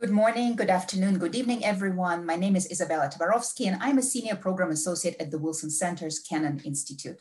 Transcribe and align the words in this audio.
Good 0.00 0.10
morning, 0.10 0.54
good 0.54 0.70
afternoon, 0.70 1.18
good 1.18 1.34
evening, 1.34 1.64
everyone. 1.64 2.24
My 2.24 2.36
name 2.36 2.54
is 2.54 2.70
Isabella 2.70 3.10
Tabarovsky, 3.12 3.66
and 3.66 3.82
I'm 3.82 3.98
a 3.98 4.02
Senior 4.02 4.36
Program 4.36 4.70
Associate 4.70 5.16
at 5.18 5.32
the 5.32 5.38
Wilson 5.40 5.70
Center's 5.70 6.20
Kennan 6.20 6.60
Institute. 6.64 7.20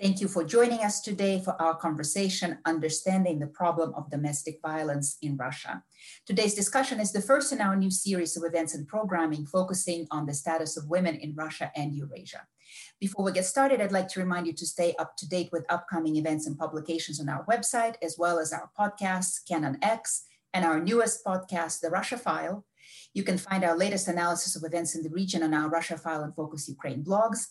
Thank 0.00 0.20
you 0.20 0.28
for 0.28 0.44
joining 0.44 0.84
us 0.84 1.00
today 1.00 1.42
for 1.44 1.60
our 1.60 1.74
conversation, 1.74 2.58
Understanding 2.64 3.40
the 3.40 3.48
Problem 3.48 3.92
of 3.96 4.08
Domestic 4.08 4.60
Violence 4.62 5.16
in 5.20 5.36
Russia. 5.36 5.82
Today's 6.24 6.54
discussion 6.54 7.00
is 7.00 7.10
the 7.10 7.20
first 7.20 7.50
in 7.50 7.60
our 7.60 7.74
new 7.74 7.90
series 7.90 8.36
of 8.36 8.44
events 8.44 8.76
and 8.76 8.86
programming 8.86 9.44
focusing 9.44 10.06
on 10.12 10.24
the 10.24 10.32
status 10.32 10.76
of 10.76 10.88
women 10.88 11.16
in 11.16 11.34
Russia 11.34 11.72
and 11.74 11.92
Eurasia. 11.92 12.46
Before 13.00 13.24
we 13.24 13.32
get 13.32 13.46
started, 13.46 13.80
I'd 13.80 13.90
like 13.90 14.06
to 14.10 14.20
remind 14.20 14.46
you 14.46 14.52
to 14.52 14.64
stay 14.64 14.94
up 15.00 15.16
to 15.16 15.28
date 15.28 15.48
with 15.50 15.66
upcoming 15.68 16.14
events 16.14 16.46
and 16.46 16.56
publications 16.56 17.20
on 17.20 17.28
our 17.28 17.44
website, 17.46 17.96
as 18.00 18.16
well 18.16 18.38
as 18.38 18.52
our 18.52 18.70
podcasts, 18.78 19.40
Kennan 19.44 19.78
X, 19.82 20.26
and 20.54 20.64
our 20.64 20.80
newest 20.80 21.24
podcast, 21.24 21.80
The 21.80 21.90
Russia 21.90 22.16
File. 22.16 22.64
You 23.14 23.24
can 23.24 23.38
find 23.38 23.64
our 23.64 23.76
latest 23.76 24.08
analysis 24.08 24.56
of 24.56 24.64
events 24.64 24.94
in 24.94 25.02
the 25.02 25.10
region 25.10 25.42
on 25.42 25.54
our 25.54 25.68
Russia 25.68 25.98
File 25.98 26.22
and 26.22 26.34
Focus 26.34 26.68
Ukraine 26.68 27.04
blogs. 27.04 27.48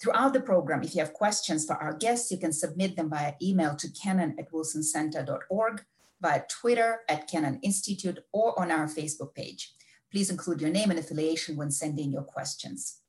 Throughout 0.00 0.32
the 0.32 0.40
program, 0.40 0.82
if 0.82 0.94
you 0.94 1.00
have 1.00 1.12
questions 1.12 1.66
for 1.66 1.76
our 1.76 1.92
guests, 1.94 2.30
you 2.30 2.38
can 2.38 2.52
submit 2.52 2.96
them 2.96 3.10
via 3.10 3.34
email 3.42 3.76
to 3.76 3.88
kennan 3.90 4.34
at 4.38 4.50
wilsoncenter.org, 4.50 5.84
via 6.20 6.42
Twitter 6.48 7.00
at 7.08 7.28
Kennan 7.28 7.60
Institute, 7.62 8.18
or 8.32 8.58
on 8.58 8.70
our 8.70 8.86
Facebook 8.86 9.34
page. 9.34 9.74
Please 10.10 10.30
include 10.30 10.60
your 10.60 10.70
name 10.70 10.90
and 10.90 10.98
affiliation 10.98 11.56
when 11.56 11.70
sending 11.70 12.10
your 12.10 12.22
questions. 12.22 13.00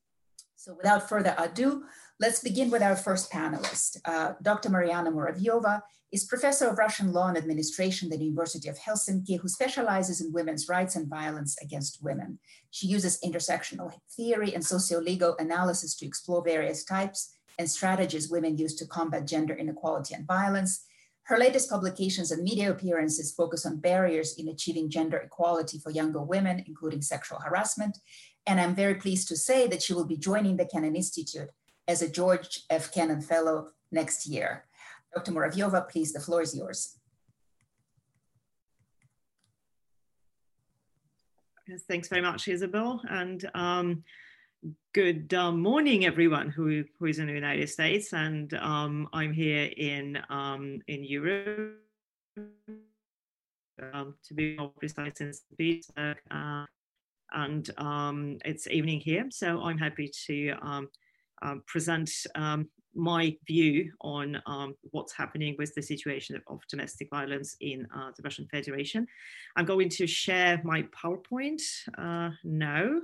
So 0.56 0.76
without 0.76 1.10
further 1.10 1.34
ado, 1.38 1.86
let's 2.22 2.40
begin 2.40 2.70
with 2.70 2.84
our 2.84 2.96
first 2.96 3.32
panelist. 3.32 3.98
Uh, 4.06 4.34
Dr. 4.44 4.70
Marianna 4.70 5.12
Muravyeva 5.12 5.82
is 6.12 6.24
professor 6.24 6.68
of 6.68 6.78
Russian 6.78 7.12
law 7.12 7.28
and 7.30 7.38
administration 7.38 8.14
at 8.14 8.20
the 8.20 8.26
University 8.26 8.70
of 8.70 8.78
Helsinki, 8.78 9.40
who 9.40 9.48
specializes 9.48 10.22
in 10.22 10.32
women's 10.32 10.70
rights 10.70 10.96
and 10.96 11.10
violence 11.10 11.58
against 11.64 12.04
women. 12.04 12.38
She 12.70 12.86
uses 12.86 13.20
intersectional 13.26 13.92
theory 14.16 14.54
and 14.54 14.64
socio-legal 14.64 15.38
analysis 15.40 15.96
to 15.96 16.06
explore 16.06 16.44
various 16.44 16.84
types 16.84 17.38
and 17.58 17.68
strategies 17.68 18.30
women 18.30 18.56
use 18.56 18.76
to 18.76 18.86
combat 18.86 19.26
gender 19.26 19.56
inequality 19.56 20.14
and 20.14 20.28
violence. 20.28 20.86
Her 21.24 21.40
latest 21.40 21.72
publications 21.72 22.30
and 22.30 22.44
media 22.44 22.70
appearances 22.70 23.34
focus 23.34 23.66
on 23.66 23.78
barriers 23.78 24.36
in 24.38 24.48
achieving 24.48 24.92
gender 24.92 25.18
equality 25.18 25.80
for 25.80 25.90
younger 25.90 26.22
women, 26.22 26.64
including 26.68 27.02
sexual 27.02 27.40
harassment. 27.40 27.98
And 28.46 28.60
I'm 28.60 28.76
very 28.76 28.96
pleased 28.96 29.28
to 29.30 29.36
say 29.36 29.68
that 29.68 29.82
she 29.82 29.94
will 29.94 30.06
be 30.06 30.18
joining 30.18 30.58
the 30.58 30.66
Kennan 30.66 30.96
Institute 30.96 31.50
as 31.88 32.02
a 32.02 32.10
George 32.10 32.62
F. 32.70 32.94
Kennan 32.94 33.22
Fellow 33.22 33.70
next 33.92 34.28
year. 34.28 34.66
Dr. 35.14 35.32
Muravyeva, 35.32 35.90
please, 35.90 36.14
the 36.14 36.20
floor 36.20 36.42
is 36.42 36.56
yours. 36.56 36.98
Yes, 41.68 41.84
thanks 41.88 42.08
very 42.08 42.22
much, 42.22 42.48
Isabel. 42.48 43.02
And 43.10 43.50
um, 43.54 44.04
good 44.94 45.34
uh, 45.34 45.52
morning, 45.52 46.06
everyone 46.06 46.50
who, 46.50 46.84
who 46.98 47.06
is 47.06 47.20
in 47.20 47.28
the 47.28 47.34
United 47.34 47.70
States. 47.70 48.14
And 48.14 48.54
um, 48.56 49.08
I'm 49.14 49.34
here 49.34 49.70
in, 49.78 50.18
um, 50.30 50.80
in 50.88 51.04
Europe, 51.04 51.78
um, 53.94 54.16
to 54.28 54.34
be 54.34 54.58
more 54.58 54.72
precise, 54.80 55.22
in 55.22 55.34
St. 55.34 55.58
Petersburg. 55.58 56.18
Uh, 56.30 56.66
and 57.34 57.70
um, 57.78 58.38
it's 58.44 58.68
evening 58.68 59.00
here. 59.00 59.26
So 59.30 59.62
I'm 59.62 59.78
happy 59.78 60.12
to 60.28 60.58
um, 61.42 61.64
present 61.68 62.10
my 62.94 63.36
view 63.48 63.92
on 64.02 64.42
um, 64.46 64.76
what's 64.92 65.14
happening 65.14 65.56
with 65.58 65.74
the 65.76 65.82
situation 65.82 66.36
of, 66.36 66.42
of 66.48 66.68
domestic 66.68 67.10
violence 67.10 67.56
in 67.62 67.88
uh, 67.96 68.12
the 68.16 68.24
Russian 68.24 68.48
Federation. 68.48 69.08
I'm 69.56 69.66
going 69.66 69.90
to 69.90 70.08
share 70.08 70.62
my 70.64 70.84
PowerPoint 70.84 71.62
uh, 71.98 72.32
now 72.44 73.00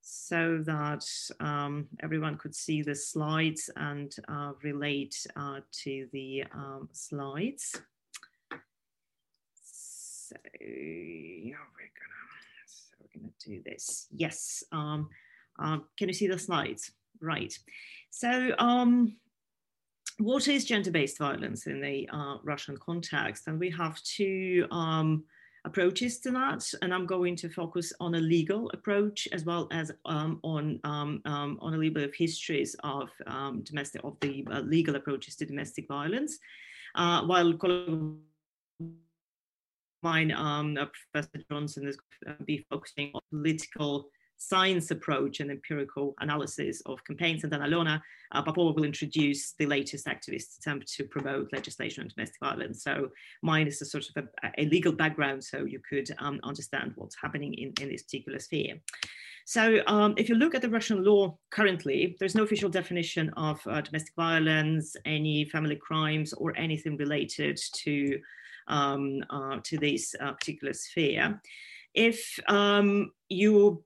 so 0.00 0.62
that 0.66 1.04
um, 1.40 1.86
everyone 2.02 2.36
could 2.36 2.54
see 2.54 2.82
the 2.82 2.94
slides 2.94 3.70
and 3.76 4.12
uh, 4.28 4.52
relate 4.62 5.14
uh, 5.36 5.60
to 5.70 6.08
the 6.12 6.44
um, 6.54 6.88
slides. 6.92 7.80
So, 9.64 10.36
we're 10.60 11.54
gonna, 11.54 11.56
so 12.66 12.94
we're 13.00 13.20
gonna 13.20 13.32
do 13.44 13.62
this. 13.64 14.08
Yes, 14.10 14.64
um, 14.72 15.08
um, 15.58 15.84
can 15.96 16.08
you 16.08 16.14
see 16.14 16.26
the 16.26 16.38
slides? 16.38 16.92
Right. 17.22 17.56
So, 18.10 18.52
um, 18.58 19.16
what 20.18 20.48
is 20.48 20.64
gender-based 20.64 21.18
violence 21.18 21.66
in 21.66 21.80
the 21.80 22.08
uh, 22.12 22.36
Russian 22.42 22.76
context? 22.76 23.46
And 23.46 23.58
we 23.58 23.70
have 23.70 24.02
two 24.02 24.66
um, 24.70 25.24
approaches 25.64 26.18
to 26.20 26.32
that, 26.32 26.64
and 26.82 26.92
I'm 26.92 27.06
going 27.06 27.36
to 27.36 27.48
focus 27.48 27.92
on 28.00 28.16
a 28.16 28.20
legal 28.20 28.68
approach 28.70 29.28
as 29.32 29.44
well 29.44 29.68
as 29.70 29.92
um, 30.04 30.40
on 30.42 30.80
um, 30.82 31.22
um 31.24 31.58
on 31.62 31.74
a 31.74 31.76
little 31.76 31.94
bit 31.94 32.08
of 32.08 32.14
histories 32.14 32.74
of 32.82 33.08
um, 33.26 33.62
domestic 33.62 34.02
of 34.04 34.16
the 34.20 34.44
uh, 34.50 34.60
legal 34.60 34.96
approaches 34.96 35.36
to 35.36 35.46
domestic 35.46 35.86
violence, 35.86 36.38
uh, 36.96 37.22
while 37.24 37.52
mine, 40.02 40.32
uh, 40.32 40.86
Professor 41.12 41.44
Johnson, 41.48 41.86
is 41.86 41.96
going 42.24 42.36
to 42.36 42.44
be 42.44 42.66
focusing 42.68 43.12
on 43.14 43.20
political 43.30 44.10
science 44.48 44.90
approach 44.90 45.40
and 45.40 45.50
empirical 45.50 46.14
analysis 46.20 46.82
of 46.86 47.04
campaigns. 47.04 47.44
And 47.44 47.52
then 47.52 47.60
Alena 47.60 48.00
uh, 48.32 48.52
will 48.56 48.84
introduce 48.84 49.52
the 49.52 49.66
latest 49.66 50.06
activist 50.06 50.58
attempt 50.58 50.92
to 50.94 51.04
promote 51.04 51.52
legislation 51.52 52.02
on 52.02 52.10
domestic 52.14 52.40
violence. 52.40 52.82
So 52.82 53.10
mine 53.42 53.66
is 53.66 53.80
a 53.82 53.84
sort 53.84 54.06
of 54.08 54.24
a, 54.24 54.50
a 54.58 54.64
legal 54.66 54.92
background, 54.92 55.44
so 55.44 55.64
you 55.64 55.80
could 55.88 56.08
um, 56.18 56.40
understand 56.42 56.92
what's 56.96 57.16
happening 57.20 57.54
in, 57.54 57.72
in 57.80 57.88
this 57.88 58.02
particular 58.02 58.38
sphere. 58.38 58.76
So 59.44 59.80
um, 59.86 60.14
if 60.16 60.28
you 60.28 60.36
look 60.36 60.54
at 60.54 60.62
the 60.62 60.70
Russian 60.70 61.04
law 61.04 61.36
currently, 61.50 62.16
there's 62.18 62.34
no 62.34 62.44
official 62.44 62.70
definition 62.70 63.30
of 63.36 63.60
uh, 63.66 63.80
domestic 63.80 64.14
violence, 64.14 64.96
any 65.04 65.44
family 65.44 65.76
crimes, 65.76 66.32
or 66.32 66.56
anything 66.56 66.96
related 66.96 67.58
to, 67.74 68.20
um, 68.68 69.22
uh, 69.30 69.58
to 69.64 69.78
this 69.78 70.14
uh, 70.20 70.32
particular 70.32 70.72
sphere. 70.72 71.40
If 71.94 72.38
um, 72.48 73.12
you 73.28 73.84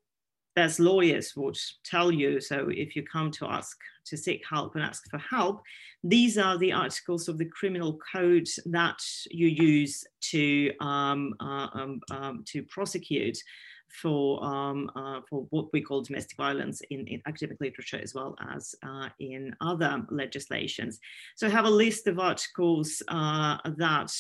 as 0.56 0.80
lawyers 0.80 1.34
would 1.36 1.58
tell 1.84 2.10
you. 2.10 2.40
So 2.40 2.68
if 2.70 2.96
you 2.96 3.02
come 3.02 3.30
to 3.32 3.46
ask 3.46 3.76
to 4.06 4.16
seek 4.16 4.42
help 4.48 4.74
and 4.74 4.84
ask 4.84 5.08
for 5.10 5.18
help, 5.18 5.62
these 6.02 6.38
are 6.38 6.56
the 6.58 6.72
articles 6.72 7.28
of 7.28 7.38
the 7.38 7.46
criminal 7.46 7.98
code 8.12 8.48
that 8.66 9.00
you 9.30 9.48
use 9.48 10.04
to 10.20 10.72
um, 10.80 11.34
uh, 11.40 11.68
um, 11.74 12.00
um, 12.10 12.44
to 12.46 12.62
prosecute 12.64 13.38
for 14.00 14.44
um, 14.44 14.90
uh, 14.96 15.20
for 15.28 15.46
what 15.50 15.72
we 15.72 15.80
call 15.80 16.02
domestic 16.02 16.36
violence 16.36 16.82
in, 16.90 17.06
in 17.06 17.22
academic 17.26 17.58
literature 17.60 18.00
as 18.02 18.14
well 18.14 18.36
as 18.52 18.74
uh, 18.84 19.08
in 19.20 19.54
other 19.60 20.04
legislations. 20.10 20.98
So 21.36 21.46
I 21.46 21.50
have 21.50 21.64
a 21.64 21.70
list 21.70 22.06
of 22.06 22.18
articles 22.18 23.02
uh, 23.08 23.58
that 23.76 24.12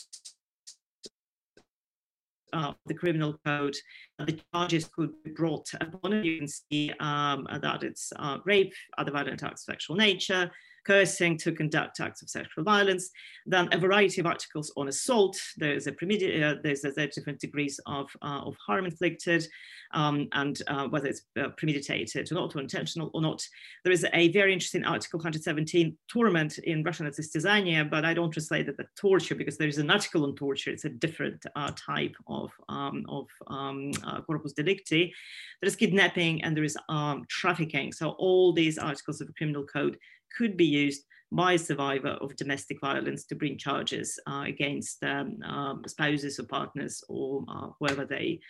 uh, 2.56 2.72
the 2.86 2.94
criminal 2.94 3.38
code, 3.44 3.76
uh, 4.18 4.24
the 4.24 4.40
charges 4.52 4.86
could 4.86 5.12
be 5.24 5.30
brought 5.30 5.68
upon 5.80 6.14
it. 6.14 6.24
You 6.24 6.38
can 6.38 6.48
see 6.48 6.90
um, 7.00 7.46
that 7.60 7.82
it's 7.82 8.12
uh, 8.16 8.38
rape, 8.44 8.72
other 8.96 9.12
violent 9.12 9.42
acts 9.42 9.62
of 9.62 9.72
sexual 9.72 9.96
nature, 9.96 10.50
cursing, 10.86 11.36
to 11.38 11.52
conduct 11.52 12.00
acts 12.00 12.22
of 12.22 12.30
sexual 12.30 12.64
violence. 12.64 13.10
Then 13.44 13.68
a 13.72 13.78
variety 13.78 14.20
of 14.20 14.26
articles 14.26 14.72
on 14.76 14.88
assault. 14.88 15.36
There's 15.56 15.86
a 15.86 15.90
uh, 15.90 16.54
there's, 16.62 16.82
there's 16.82 17.14
different 17.14 17.40
degrees 17.40 17.80
of, 17.86 18.10
uh, 18.22 18.42
of 18.44 18.56
harm 18.64 18.86
inflicted, 18.86 19.46
um, 19.92 20.28
and 20.32 20.60
uh, 20.68 20.88
whether 20.88 21.06
it's 21.08 21.22
uh, 21.40 21.48
premeditated 21.56 22.30
or 22.30 22.34
not, 22.34 22.54
or 22.54 22.60
intentional 22.60 23.10
or 23.14 23.22
not. 23.22 23.42
There 23.84 23.92
is 23.92 24.06
a 24.12 24.28
very 24.32 24.52
interesting 24.52 24.84
article 24.84 25.18
117 25.18 25.96
torment 26.08 26.58
in 26.58 26.82
Russian 26.82 27.06
it's 27.06 27.20
istizania, 27.20 27.88
but 27.88 28.04
I 28.04 28.14
don't 28.14 28.30
translate 28.30 28.66
that 28.66 28.80
as 28.80 28.86
torture 28.96 29.34
because 29.34 29.56
there 29.56 29.68
is 29.68 29.78
an 29.78 29.90
article 29.90 30.24
on 30.24 30.34
torture. 30.34 30.70
It's 30.70 30.84
a 30.84 30.90
different 30.90 31.44
uh, 31.54 31.72
type 31.76 32.16
of 32.26 32.50
um, 32.68 33.04
of 33.08 33.28
um, 33.46 33.92
uh, 34.04 34.20
corpus 34.22 34.52
delicti. 34.52 35.12
There 35.60 35.68
is 35.68 35.76
kidnapping 35.76 36.42
and 36.42 36.56
there 36.56 36.64
is 36.64 36.76
um, 36.88 37.24
trafficking. 37.28 37.92
So 37.92 38.10
all 38.10 38.52
these 38.52 38.78
articles 38.78 39.20
of 39.20 39.26
the 39.26 39.32
criminal 39.32 39.64
code 39.64 39.98
could 40.36 40.56
be 40.56 40.66
used 40.66 41.04
by 41.32 41.54
a 41.54 41.58
survivor 41.58 42.16
of 42.20 42.36
domestic 42.36 42.80
violence 42.80 43.24
to 43.24 43.34
bring 43.34 43.58
charges 43.58 44.18
uh, 44.28 44.44
against 44.46 45.02
um, 45.02 45.42
um, 45.44 45.82
spouses 45.86 46.38
or 46.38 46.44
partners 46.44 47.02
or 47.08 47.44
uh, 47.48 47.68
whoever 47.78 48.04
they 48.04 48.40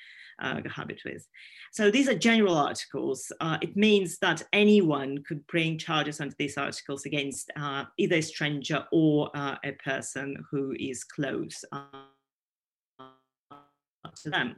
uh, 0.43 0.61
cohabit 0.61 1.01
with. 1.05 1.27
So 1.73 1.91
these 1.91 2.09
are 2.09 2.15
general 2.15 2.55
articles. 2.57 3.33
Uh, 3.41 3.57
it 3.63 3.77
means 3.77 4.19
that 4.19 4.43
anyone 4.53 5.23
could 5.27 5.47
bring 5.47 5.79
charges 5.79 6.21
under 6.21 6.35
these 6.39 6.59
articles 6.59 7.07
against 7.07 7.51
uh, 7.57 7.85
either 7.97 8.17
a 8.17 8.23
stranger 8.23 8.85
or 8.93 9.31
uh, 9.35 9.57
a 9.65 9.73
person 9.73 10.37
who 10.51 10.75
is 10.79 11.05
close 11.05 11.65
to 14.23 14.31
them. 14.31 14.57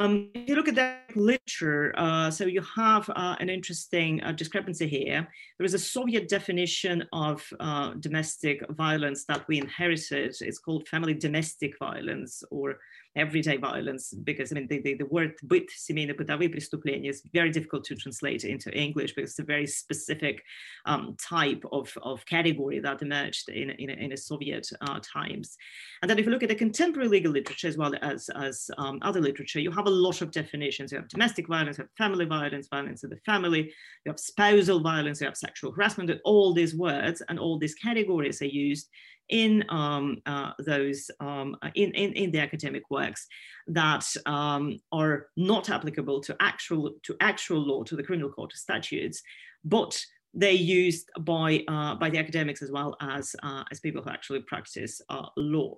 Um, 0.00 0.30
if 0.34 0.48
you 0.48 0.56
look 0.56 0.66
at 0.66 0.74
that 0.74 1.16
literature, 1.16 1.94
uh, 1.96 2.28
so 2.28 2.46
you 2.46 2.62
have 2.74 3.08
uh, 3.10 3.36
an 3.38 3.48
interesting 3.48 4.20
uh, 4.24 4.32
discrepancy 4.32 4.88
here. 4.88 5.28
There 5.56 5.64
is 5.64 5.74
a 5.74 5.78
Soviet 5.78 6.28
definition 6.28 7.04
of 7.12 7.46
uh, 7.60 7.94
domestic 8.00 8.60
violence 8.70 9.24
that 9.26 9.46
we 9.46 9.58
inherited. 9.58 10.34
It's 10.40 10.58
called 10.58 10.88
family 10.88 11.14
domestic 11.14 11.78
violence 11.78 12.42
or 12.50 12.78
everyday 13.15 13.57
violence 13.57 14.13
because 14.23 14.51
I 14.51 14.55
mean 14.55 14.67
the, 14.67 14.81
the, 14.81 14.93
the 14.95 15.05
word 15.05 15.33
быт 15.43 15.69
семейные 15.69 16.15
бытовые 16.15 16.49
преступления 16.49 17.09
is 17.09 17.23
very 17.33 17.49
difficult 17.49 17.83
to 17.85 17.95
translate 17.95 18.43
into 18.43 18.71
English 18.71 19.13
because 19.13 19.31
it's 19.31 19.39
a 19.39 19.43
very 19.43 19.67
specific 19.67 20.43
um, 20.85 21.15
type 21.19 21.63
of, 21.71 21.91
of 22.03 22.25
category 22.25 22.79
that 22.79 23.01
emerged 23.01 23.49
in, 23.49 23.71
in, 23.71 23.89
in 23.89 24.11
a 24.11 24.17
Soviet 24.17 24.67
uh, 24.81 24.99
times. 25.01 25.57
And 26.01 26.09
then 26.09 26.19
if 26.19 26.25
you 26.25 26.31
look 26.31 26.43
at 26.43 26.49
the 26.49 26.55
contemporary 26.55 27.09
legal 27.09 27.31
literature 27.31 27.67
as 27.67 27.77
well 27.77 27.93
as, 28.01 28.29
as 28.35 28.69
um, 28.77 28.99
other 29.01 29.21
literature, 29.21 29.59
you 29.59 29.71
have 29.71 29.87
a 29.87 29.89
lot 29.89 30.21
of 30.21 30.31
definitions. 30.31 30.91
You 30.91 30.99
have 30.99 31.09
domestic 31.09 31.47
violence, 31.47 31.77
you 31.77 31.83
have 31.83 31.91
family 31.97 32.25
violence, 32.25 32.67
violence 32.69 33.03
in 33.03 33.09
the 33.09 33.17
family, 33.25 33.71
you 34.05 34.11
have 34.11 34.19
spousal 34.19 34.81
violence, 34.81 35.19
you 35.19 35.27
have 35.27 35.37
sexual 35.37 35.71
harassment, 35.71 36.11
all 36.23 36.53
these 36.53 36.75
words 36.75 37.21
and 37.27 37.39
all 37.39 37.57
these 37.57 37.75
categories 37.75 38.41
are 38.41 38.45
used 38.45 38.89
in 39.28 39.64
um, 39.68 40.18
uh, 40.26 40.52
those 40.58 41.10
um, 41.20 41.56
in, 41.74 41.90
in, 41.92 42.12
in 42.12 42.30
the 42.30 42.40
academic 42.40 42.82
works 42.90 43.26
that 43.68 44.06
um, 44.26 44.78
are 44.92 45.28
not 45.36 45.70
applicable 45.70 46.20
to 46.20 46.36
actual 46.40 46.92
to 47.02 47.16
actual 47.20 47.60
law 47.60 47.82
to 47.82 47.96
the 47.96 48.02
criminal 48.02 48.30
court 48.30 48.52
statutes, 48.52 49.22
but 49.64 49.98
they're 50.34 50.50
used 50.50 51.08
by 51.20 51.64
uh, 51.68 51.94
by 51.94 52.10
the 52.10 52.18
academics 52.18 52.60
as 52.60 52.70
well 52.70 52.96
as 53.00 53.34
uh, 53.42 53.64
as 53.70 53.80
people 53.80 54.02
who 54.02 54.10
actually 54.10 54.40
practice 54.40 55.00
uh, 55.08 55.26
law. 55.36 55.76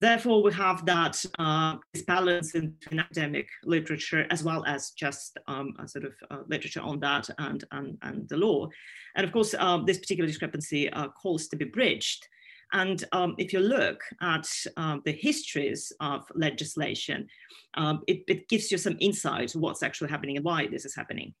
Therefore, 0.00 0.42
we 0.42 0.52
have 0.52 0.86
that 0.86 1.24
uh, 1.40 1.76
balance 2.06 2.54
in, 2.54 2.76
academic 2.96 3.48
literature 3.64 4.26
as 4.30 4.44
well 4.44 4.64
as 4.64 4.90
just 4.90 5.38
um, 5.48 5.74
a 5.80 5.88
sort 5.88 6.04
of 6.04 6.12
uh, 6.30 6.42
literature 6.46 6.80
on 6.80 7.00
that 7.00 7.28
and, 7.38 7.64
and, 7.72 7.98
and 8.02 8.28
the 8.28 8.36
law. 8.36 8.68
And 9.16 9.26
of 9.26 9.32
course, 9.32 9.54
um, 9.54 9.84
this 9.86 9.98
particular 9.98 10.28
discrepancy 10.28 10.88
uh, 10.90 11.08
calls 11.08 11.48
to 11.48 11.56
be 11.56 11.64
bridged. 11.64 12.28
And 12.72 13.02
um, 13.12 13.34
if 13.38 13.52
you 13.52 13.60
look 13.60 14.02
at 14.20 14.46
um, 14.76 15.02
the 15.04 15.12
histories 15.12 15.90
of 16.00 16.24
legislation, 16.34 17.26
um, 17.74 18.02
it, 18.06 18.22
it, 18.28 18.48
gives 18.48 18.70
you 18.70 18.78
some 18.78 18.96
insight 19.00 19.52
what's 19.52 19.82
actually 19.82 20.10
happening 20.10 20.36
and 20.36 20.44
why 20.44 20.66
this 20.66 20.84
is 20.84 20.94
happening. 20.94 21.34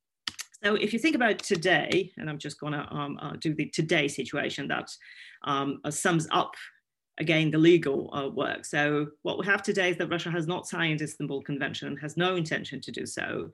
So 0.64 0.74
if 0.74 0.92
you 0.92 0.98
think 0.98 1.14
about 1.14 1.38
today, 1.38 2.10
and 2.16 2.28
I'm 2.28 2.38
just 2.38 2.58
going 2.58 2.72
to 2.72 2.92
um, 2.92 3.18
uh, 3.20 3.34
do 3.38 3.54
the 3.54 3.66
today 3.66 4.08
situation 4.08 4.66
that 4.68 4.90
um, 5.44 5.80
uh, 5.84 5.90
sums 5.90 6.26
up 6.32 6.54
again 7.18 7.50
the 7.50 7.58
legal 7.58 8.14
uh, 8.14 8.28
work. 8.28 8.64
So 8.64 9.08
what 9.22 9.38
we 9.38 9.46
have 9.46 9.62
today 9.62 9.90
is 9.90 9.96
that 9.98 10.10
Russia 10.10 10.30
has 10.30 10.46
not 10.46 10.68
signed 10.68 11.02
Istanbul 11.02 11.42
Convention 11.42 11.88
and 11.88 12.00
has 12.00 12.16
no 12.16 12.36
intention 12.36 12.80
to 12.82 12.92
do 12.92 13.06
so. 13.06 13.50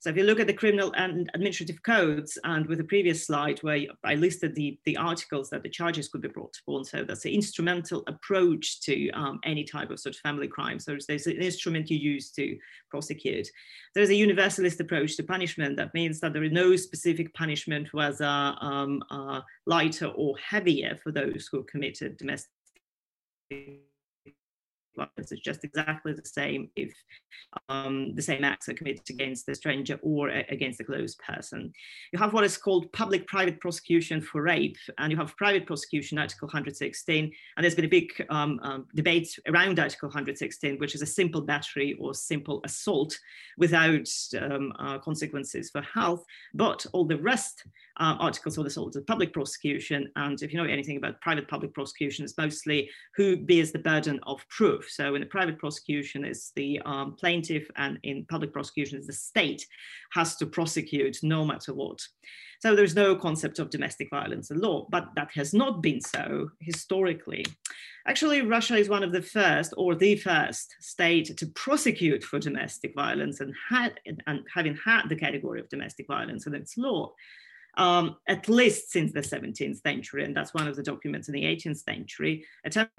So 0.00 0.10
if 0.10 0.16
you 0.16 0.24
look 0.24 0.40
at 0.40 0.46
the 0.46 0.52
criminal 0.52 0.92
and 0.96 1.30
administrative 1.34 1.82
codes, 1.82 2.38
and 2.44 2.66
with 2.66 2.78
the 2.78 2.84
previous 2.84 3.26
slide 3.26 3.58
where 3.62 3.86
I 4.04 4.14
listed 4.14 4.54
the, 4.54 4.78
the 4.84 4.96
articles 4.96 5.50
that 5.50 5.62
the 5.62 5.70
charges 5.70 6.08
could 6.08 6.20
be 6.20 6.28
brought 6.28 6.54
for, 6.64 6.78
and 6.78 6.86
so 6.86 7.02
that's 7.02 7.22
the 7.22 7.34
instrumental 7.34 8.04
approach 8.06 8.80
to 8.82 9.10
um, 9.10 9.40
any 9.44 9.64
type 9.64 9.90
of 9.90 9.98
sort 9.98 10.14
of 10.14 10.20
family 10.20 10.48
crime. 10.48 10.78
So 10.78 10.96
there's 11.08 11.26
an 11.26 11.40
instrument 11.40 11.90
you 11.90 11.98
use 11.98 12.30
to 12.32 12.58
prosecute. 12.90 13.48
There's 13.94 14.10
a 14.10 14.14
universalist 14.14 14.80
approach 14.80 15.16
to 15.16 15.22
punishment. 15.22 15.76
That 15.76 15.94
means 15.94 16.20
that 16.20 16.32
there 16.32 16.44
is 16.44 16.52
no 16.52 16.76
specific 16.76 17.32
punishment, 17.34 17.92
whether 17.92 18.54
um, 18.60 19.02
uh, 19.10 19.40
lighter 19.64 20.08
or 20.08 20.36
heavier 20.36 20.98
for 21.02 21.10
those 21.10 21.48
who 21.50 21.64
committed 21.64 22.18
domestic 22.18 22.50
violence. 24.96 25.32
It's 25.32 25.40
just 25.40 25.64
exactly 25.64 26.12
the 26.12 26.24
same 26.24 26.70
if 26.74 26.92
um, 27.68 28.14
the 28.14 28.22
same 28.22 28.44
acts 28.44 28.68
are 28.68 28.74
committed 28.74 29.08
against 29.10 29.48
a 29.48 29.54
stranger 29.54 29.98
or 30.02 30.30
a, 30.30 30.44
against 30.48 30.80
a 30.80 30.84
close 30.84 31.14
person. 31.16 31.72
You 32.12 32.18
have 32.18 32.32
what 32.32 32.44
is 32.44 32.56
called 32.56 32.92
public-private 32.92 33.60
prosecution 33.60 34.20
for 34.20 34.42
rape, 34.42 34.78
and 34.98 35.12
you 35.12 35.18
have 35.18 35.36
private 35.36 35.66
prosecution, 35.66 36.18
Article 36.18 36.48
116, 36.48 37.24
and 37.56 37.64
there's 37.64 37.74
been 37.74 37.84
a 37.84 37.88
big 37.88 38.10
um, 38.30 38.58
um, 38.62 38.86
debate 38.94 39.38
around 39.48 39.78
Article 39.78 40.08
116, 40.08 40.78
which 40.78 40.94
is 40.94 41.02
a 41.02 41.06
simple 41.06 41.42
battery 41.42 41.96
or 42.00 42.14
simple 42.14 42.60
assault 42.64 43.18
without 43.58 44.08
um, 44.40 44.72
uh, 44.78 44.98
consequences 44.98 45.70
for 45.70 45.82
health, 45.82 46.24
but 46.54 46.84
all 46.92 47.04
the 47.04 47.18
rest 47.18 47.64
uh, 47.98 48.16
articles 48.18 48.56
the 48.56 48.62
assault 48.62 48.96
is 48.96 49.02
public 49.04 49.32
prosecution, 49.32 50.10
and 50.16 50.42
if 50.42 50.52
you 50.52 50.58
know 50.58 50.68
anything 50.68 50.96
about 50.96 51.20
private 51.20 51.48
public 51.48 51.72
prosecution, 51.72 52.24
it's 52.24 52.36
mostly 52.36 52.90
who 53.14 53.36
bears 53.36 53.72
the 53.72 53.78
burden 53.78 54.20
of 54.24 54.46
proof. 54.48 54.88
So 54.90 55.14
in 55.14 55.22
a 55.22 55.26
private 55.26 55.58
prosecution, 55.58 56.24
it's 56.24 56.52
the 56.56 56.80
um, 56.84 57.16
plaintiff, 57.16 57.68
and 57.76 57.98
in 58.02 58.26
public 58.26 58.52
prosecution, 58.52 58.98
it's 58.98 59.06
the 59.06 59.12
state 59.12 59.66
has 60.12 60.36
to 60.36 60.46
prosecute 60.46 61.18
no 61.22 61.44
matter 61.44 61.74
what. 61.74 62.00
So 62.60 62.74
there's 62.74 62.94
no 62.94 63.14
concept 63.14 63.58
of 63.58 63.70
domestic 63.70 64.08
violence 64.10 64.50
in 64.50 64.60
law, 64.60 64.86
but 64.90 65.08
that 65.16 65.30
has 65.34 65.52
not 65.52 65.82
been 65.82 66.00
so 66.00 66.50
historically. 66.60 67.44
Actually, 68.06 68.42
Russia 68.42 68.76
is 68.76 68.88
one 68.88 69.02
of 69.02 69.12
the 69.12 69.22
first 69.22 69.74
or 69.76 69.94
the 69.94 70.16
first 70.16 70.74
state 70.80 71.36
to 71.36 71.46
prosecute 71.48 72.24
for 72.24 72.38
domestic 72.38 72.94
violence 72.94 73.40
and, 73.40 73.52
had, 73.68 74.00
and 74.26 74.40
having 74.54 74.78
had 74.84 75.08
the 75.08 75.16
category 75.16 75.60
of 75.60 75.68
domestic 75.68 76.06
violence 76.06 76.46
in 76.46 76.54
its 76.54 76.78
law. 76.78 77.12
Um, 77.76 78.16
at 78.26 78.48
least 78.48 78.90
since 78.90 79.12
the 79.12 79.20
17th 79.20 79.82
century, 79.82 80.24
and 80.24 80.34
that's 80.34 80.54
one 80.54 80.66
of 80.66 80.76
the 80.76 80.82
documents 80.82 81.28
in 81.28 81.34
the 81.34 81.44
18th 81.44 81.84
century, 81.84 82.44
attempt 82.64 82.92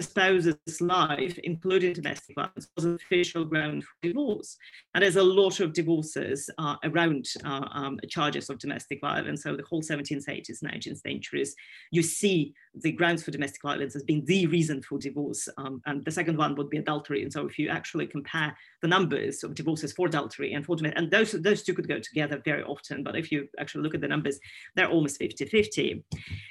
spouse's 0.00 0.56
life, 0.80 1.38
including 1.44 1.92
domestic 1.92 2.36
violence, 2.36 2.68
was 2.76 2.84
an 2.84 2.94
official 2.94 3.44
ground 3.44 3.84
for 3.84 3.94
divorce. 4.02 4.56
And 4.94 5.02
there's 5.02 5.16
a 5.16 5.22
lot 5.22 5.60
of 5.60 5.72
divorces 5.72 6.48
uh, 6.58 6.76
around 6.84 7.26
uh, 7.44 7.66
um, 7.72 7.98
charges 8.08 8.48
of 8.48 8.58
domestic 8.58 9.00
violence. 9.00 9.42
So 9.42 9.56
the 9.56 9.64
whole 9.64 9.82
17th, 9.82 10.26
18th, 10.28 10.62
19th 10.62 10.98
centuries, 10.98 11.54
you 11.90 12.02
see 12.02 12.54
the 12.74 12.92
grounds 12.92 13.24
for 13.24 13.30
domestic 13.30 13.62
violence 13.62 13.96
as 13.96 14.04
being 14.04 14.24
the 14.26 14.46
reason 14.46 14.82
for 14.82 14.98
divorce. 14.98 15.48
Um, 15.58 15.82
and 15.86 16.04
the 16.04 16.10
second 16.10 16.38
one 16.38 16.54
would 16.54 16.70
be 16.70 16.78
adultery. 16.78 17.22
And 17.22 17.32
so 17.32 17.46
if 17.46 17.58
you 17.58 17.68
actually 17.68 18.06
compare 18.06 18.56
the 18.82 18.88
numbers 18.88 19.42
of 19.42 19.54
divorces 19.54 19.92
for 19.92 20.06
adultery 20.06 20.52
and 20.52 20.64
for 20.64 20.76
domestic, 20.76 20.98
and 20.98 21.10
those, 21.10 21.32
those 21.32 21.62
two 21.62 21.74
could 21.74 21.88
go 21.88 21.98
together 21.98 22.40
very 22.44 22.62
often. 22.62 23.02
But 23.02 23.16
if 23.16 23.32
you 23.32 23.48
actually 23.58 23.82
look 23.82 23.94
at 23.94 24.00
the 24.00 24.08
numbers, 24.08 24.38
they're 24.76 24.88
almost 24.88 25.20
50-50. 25.20 26.04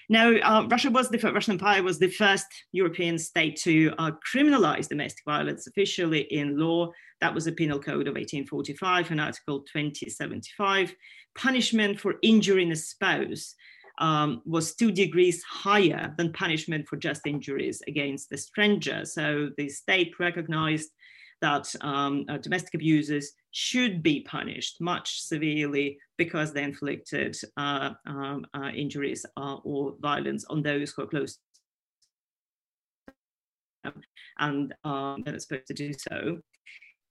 Now, 0.10 0.36
uh, 0.36 0.68
Russia 0.68 0.90
was 0.90 1.10
the 1.10 1.18
Russian 1.18 1.54
Empire 1.54 1.84
was 1.84 2.00
the 2.00 2.10
first 2.10 2.48
European 2.72 3.18
state 3.18 3.37
to 3.46 3.94
uh, 3.98 4.12
criminalize 4.34 4.90
domestic 4.90 5.24
violence 5.26 5.68
officially 5.68 6.22
in 6.22 6.58
law. 6.58 6.92
That 7.22 7.34
was 7.34 7.46
the 7.46 7.52
Penal 7.52 7.80
Code 7.80 8.08
of 8.08 8.16
1845 8.16 9.12
and 9.12 9.22
Article 9.22 9.60
2075. 9.62 10.94
Punishment 11.36 12.00
for 12.00 12.16
injuring 12.22 12.72
a 12.72 12.76
spouse 12.76 13.54
um, 14.00 14.42
was 14.46 14.76
two 14.76 14.92
degrees 14.92 15.44
higher 15.44 16.14
than 16.18 16.34
punishment 16.34 16.88
for 16.88 16.98
just 16.98 17.26
injuries 17.26 17.82
against 17.88 18.30
the 18.30 18.38
stranger. 18.38 19.06
So 19.06 19.50
the 19.58 19.70
state 19.70 20.20
recognized 20.20 20.90
that 21.42 21.74
um, 21.82 22.26
uh, 22.30 22.38
domestic 22.38 22.74
abusers 22.74 23.34
should 23.52 24.02
be 24.02 24.22
punished 24.22 24.82
much 24.82 25.22
severely 25.22 25.98
because 26.18 26.52
they 26.52 26.64
inflicted 26.64 27.38
uh, 27.58 27.92
um, 28.06 28.46
uh, 28.56 28.70
injuries 28.76 29.26
uh, 29.38 29.58
or 29.64 29.96
violence 30.00 30.46
on 30.50 30.64
those 30.64 30.92
who 30.92 31.04
are 31.04 31.08
close 31.08 31.38
and 34.40 34.74
um, 34.84 35.24
they're 35.26 35.40
supposed 35.40 35.68
to 35.68 35.74
do 35.74 35.94
so. 35.94 36.40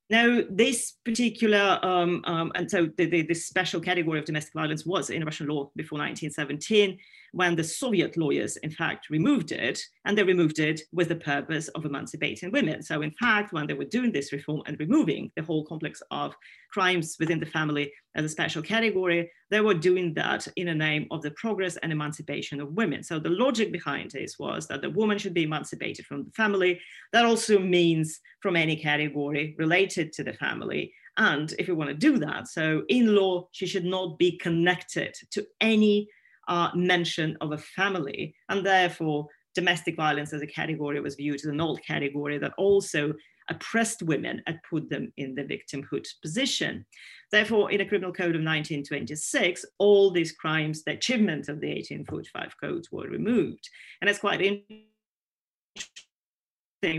Now, 0.09 0.41
this 0.49 0.93
particular, 1.03 1.79
um, 1.83 2.23
um, 2.25 2.51
and 2.55 2.71
so 2.71 2.87
the, 2.97 3.05
the, 3.07 3.23
this 3.23 3.45
special 3.45 3.81
category 3.81 4.19
of 4.19 4.25
domestic 4.25 4.53
violence 4.53 4.85
was 4.85 5.09
in 5.09 5.25
Russian 5.25 5.47
law 5.47 5.69
before 5.75 5.99
1917, 5.99 6.97
when 7.37 7.55
the 7.55 7.63
Soviet 7.63 8.17
lawyers, 8.17 8.57
in 8.57 8.71
fact, 8.71 9.11
removed 9.11 9.51
it, 9.51 9.79
and 10.05 10.17
they 10.17 10.23
removed 10.23 10.57
it 10.57 10.81
with 10.91 11.07
the 11.07 11.15
purpose 11.15 11.67
of 11.69 11.85
emancipating 11.85 12.51
women. 12.51 12.81
So, 12.81 13.03
in 13.03 13.11
fact, 13.11 13.53
when 13.53 13.67
they 13.67 13.75
were 13.75 13.85
doing 13.85 14.11
this 14.11 14.33
reform 14.33 14.63
and 14.65 14.79
removing 14.79 15.31
the 15.35 15.43
whole 15.43 15.63
complex 15.63 16.01
of 16.09 16.35
crimes 16.71 17.15
within 17.19 17.39
the 17.39 17.45
family 17.45 17.93
as 18.15 18.25
a 18.25 18.29
special 18.29 18.63
category, 18.63 19.29
they 19.51 19.61
were 19.61 19.75
doing 19.75 20.15
that 20.15 20.47
in 20.55 20.65
the 20.65 20.73
name 20.73 21.05
of 21.11 21.21
the 21.21 21.29
progress 21.31 21.77
and 21.77 21.91
emancipation 21.91 22.59
of 22.59 22.73
women. 22.73 23.03
So 23.03 23.19
the 23.19 23.29
logic 23.29 23.71
behind 23.71 24.09
this 24.09 24.39
was 24.39 24.67
that 24.67 24.81
the 24.81 24.89
woman 24.89 25.19
should 25.19 25.35
be 25.35 25.43
emancipated 25.43 26.07
from 26.07 26.23
the 26.23 26.31
family. 26.31 26.81
That 27.13 27.25
also 27.25 27.59
means 27.59 28.19
from 28.41 28.55
any 28.55 28.75
category 28.75 29.55
related 29.59 30.11
to 30.13 30.23
the 30.23 30.33
family. 30.33 30.91
And 31.17 31.53
if 31.59 31.67
you 31.67 31.75
want 31.75 31.89
to 31.91 31.95
do 31.95 32.17
that, 32.19 32.47
so 32.47 32.83
in 32.89 33.15
law, 33.15 33.47
she 33.51 33.67
should 33.67 33.85
not 33.85 34.17
be 34.17 34.37
connected 34.37 35.15
to 35.31 35.45
any 35.61 36.09
uh, 36.47 36.69
mention 36.75 37.37
of 37.41 37.51
a 37.51 37.57
family. 37.57 38.35
And 38.49 38.65
therefore, 38.65 39.27
domestic 39.55 39.95
violence 39.95 40.33
as 40.33 40.41
a 40.41 40.47
category 40.47 40.99
was 40.99 41.15
viewed 41.15 41.35
as 41.35 41.45
an 41.45 41.61
old 41.61 41.81
category 41.83 42.37
that 42.37 42.53
also 42.57 43.13
oppressed 43.49 44.03
women 44.03 44.41
and 44.45 44.59
put 44.69 44.89
them 44.89 45.11
in 45.17 45.33
the 45.33 45.43
victimhood 45.43 46.05
position. 46.21 46.85
Therefore, 47.31 47.71
in 47.71 47.81
a 47.81 47.85
criminal 47.85 48.13
code 48.13 48.35
of 48.35 48.43
1926, 48.43 49.65
all 49.79 50.11
these 50.11 50.31
crimes, 50.31 50.83
the 50.83 50.91
achievement 50.91 51.49
of 51.49 51.59
the 51.59 51.67
1845 51.67 52.55
codes 52.61 52.91
were 52.91 53.07
removed. 53.07 53.69
And 54.01 54.07
that's 54.07 54.19
quite 54.19 54.41
interesting 54.41 54.85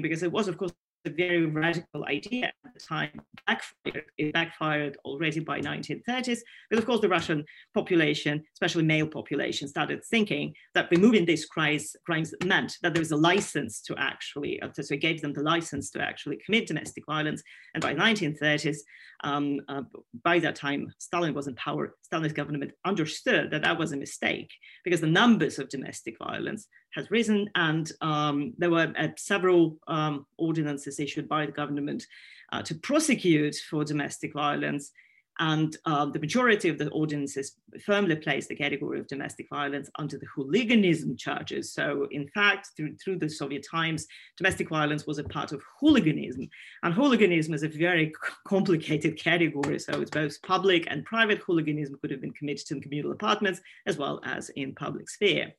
because 0.02 0.22
it 0.22 0.32
was, 0.32 0.48
of 0.48 0.58
course, 0.58 0.72
a 1.04 1.10
very 1.10 1.46
radical 1.46 2.04
idea 2.04 2.46
at 2.46 2.74
the 2.74 2.80
time 2.80 3.20
backfired. 3.46 4.04
It 4.18 4.32
backfired 4.32 4.96
already 5.04 5.40
by 5.40 5.60
1930s, 5.60 6.40
but 6.70 6.78
of 6.78 6.86
course 6.86 7.00
the 7.00 7.08
Russian 7.08 7.44
population, 7.74 8.42
especially 8.54 8.84
male 8.84 9.06
population, 9.06 9.68
started 9.68 10.04
thinking 10.04 10.54
that 10.74 10.90
removing 10.90 11.24
these 11.24 11.46
crimes, 11.46 11.94
crimes 12.04 12.34
meant 12.44 12.78
that 12.82 12.94
there 12.94 13.00
was 13.00 13.12
a 13.12 13.16
license 13.16 13.80
to 13.82 13.94
actually, 13.98 14.60
uh, 14.60 14.68
so 14.72 14.94
it 14.94 15.00
gave 15.00 15.20
them 15.20 15.32
the 15.32 15.42
license 15.42 15.90
to 15.90 16.00
actually 16.00 16.38
commit 16.44 16.66
domestic 16.66 17.04
violence. 17.06 17.42
And 17.74 17.82
by 17.82 17.94
1930s, 17.94 18.78
um, 19.24 19.60
uh, 19.68 19.82
by 20.22 20.38
that 20.40 20.54
time, 20.54 20.92
Stalin 20.98 21.34
was 21.34 21.48
in 21.48 21.54
power. 21.56 21.94
Stalin's 22.02 22.32
government 22.32 22.72
understood 22.84 23.50
that 23.50 23.62
that 23.62 23.78
was 23.78 23.92
a 23.92 23.96
mistake 23.96 24.50
because 24.84 25.00
the 25.00 25.06
numbers 25.06 25.58
of 25.58 25.68
domestic 25.68 26.16
violence 26.18 26.68
has 26.94 27.10
risen, 27.10 27.50
and 27.54 27.90
um, 28.00 28.54
there 28.58 28.70
were 28.70 28.92
uh, 28.98 29.08
several 29.16 29.78
um, 29.88 30.26
ordinances 30.36 30.98
issued 31.00 31.28
by 31.28 31.46
the 31.46 31.52
government 31.52 32.06
uh, 32.52 32.62
to 32.62 32.74
prosecute 32.74 33.56
for 33.68 33.84
domestic 33.84 34.32
violence. 34.32 34.92
And 35.40 35.76
uh, 35.84 36.06
the 36.06 36.18
majority 36.18 36.68
of 36.68 36.78
the 36.78 36.88
ordinances 36.88 37.56
firmly 37.84 38.16
placed 38.16 38.48
the 38.48 38.56
category 38.56 38.98
of 38.98 39.06
domestic 39.06 39.46
violence 39.48 39.88
under 39.96 40.18
the 40.18 40.26
hooliganism 40.34 41.16
charges. 41.16 41.72
So, 41.72 42.08
in 42.10 42.26
fact, 42.28 42.70
through, 42.76 42.96
through 42.96 43.18
the 43.18 43.28
Soviet 43.28 43.64
times, 43.70 44.06
domestic 44.36 44.68
violence 44.68 45.06
was 45.06 45.18
a 45.18 45.24
part 45.24 45.52
of 45.52 45.62
hooliganism. 45.78 46.48
And 46.82 46.92
hooliganism 46.92 47.54
is 47.54 47.62
a 47.62 47.68
very 47.68 48.12
complicated 48.48 49.16
category. 49.16 49.78
So, 49.78 50.00
it's 50.00 50.10
both 50.10 50.42
public 50.42 50.88
and 50.90 51.04
private 51.04 51.38
hooliganism 51.38 51.98
could 52.00 52.10
have 52.10 52.20
been 52.20 52.32
committed 52.32 52.72
in 52.72 52.80
communal 52.80 53.12
apartments 53.12 53.60
as 53.86 53.96
well 53.96 54.20
as 54.24 54.48
in 54.50 54.74
public 54.74 55.08
sphere. 55.08 55.52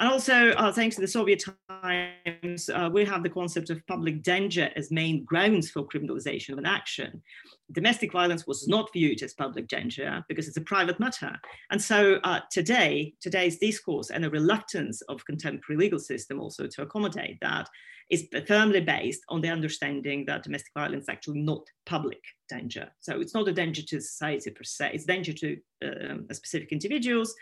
And 0.00 0.08
also, 0.08 0.52
uh, 0.52 0.72
thanks 0.72 0.96
to 0.96 1.02
the 1.02 1.06
Soviet 1.06 1.44
times, 1.68 2.70
uh, 2.70 2.88
we 2.90 3.04
have 3.04 3.22
the 3.22 3.28
concept 3.28 3.68
of 3.68 3.86
public 3.86 4.22
danger 4.22 4.70
as 4.74 4.90
main 4.90 5.24
grounds 5.24 5.70
for 5.70 5.86
criminalization 5.86 6.52
of 6.52 6.58
an 6.58 6.64
action. 6.64 7.22
Domestic 7.72 8.10
violence 8.10 8.46
was 8.46 8.66
not 8.66 8.90
viewed 8.94 9.22
as 9.22 9.34
public 9.34 9.68
danger 9.68 10.24
because 10.26 10.48
it's 10.48 10.56
a 10.56 10.62
private 10.62 10.98
matter. 11.00 11.38
And 11.70 11.80
so 11.80 12.18
uh, 12.24 12.40
today, 12.50 13.12
today's 13.20 13.58
discourse 13.58 14.08
and 14.08 14.24
the 14.24 14.30
reluctance 14.30 15.02
of 15.02 15.26
contemporary 15.26 15.78
legal 15.78 15.98
system 15.98 16.40
also 16.40 16.66
to 16.66 16.82
accommodate 16.82 17.36
that 17.42 17.68
is 18.08 18.26
firmly 18.46 18.80
based 18.80 19.20
on 19.28 19.42
the 19.42 19.50
understanding 19.50 20.24
that 20.24 20.44
domestic 20.44 20.72
violence 20.72 21.04
is 21.04 21.08
actually 21.10 21.42
not 21.42 21.66
public 21.84 22.22
danger. 22.48 22.90
So 23.00 23.20
it's 23.20 23.34
not 23.34 23.48
a 23.48 23.52
danger 23.52 23.82
to 23.82 24.00
society 24.00 24.50
per 24.50 24.64
se, 24.64 24.92
it's 24.94 25.04
danger 25.04 25.34
to 25.34 25.58
um, 25.84 26.26
specific 26.32 26.72
individuals, 26.72 27.34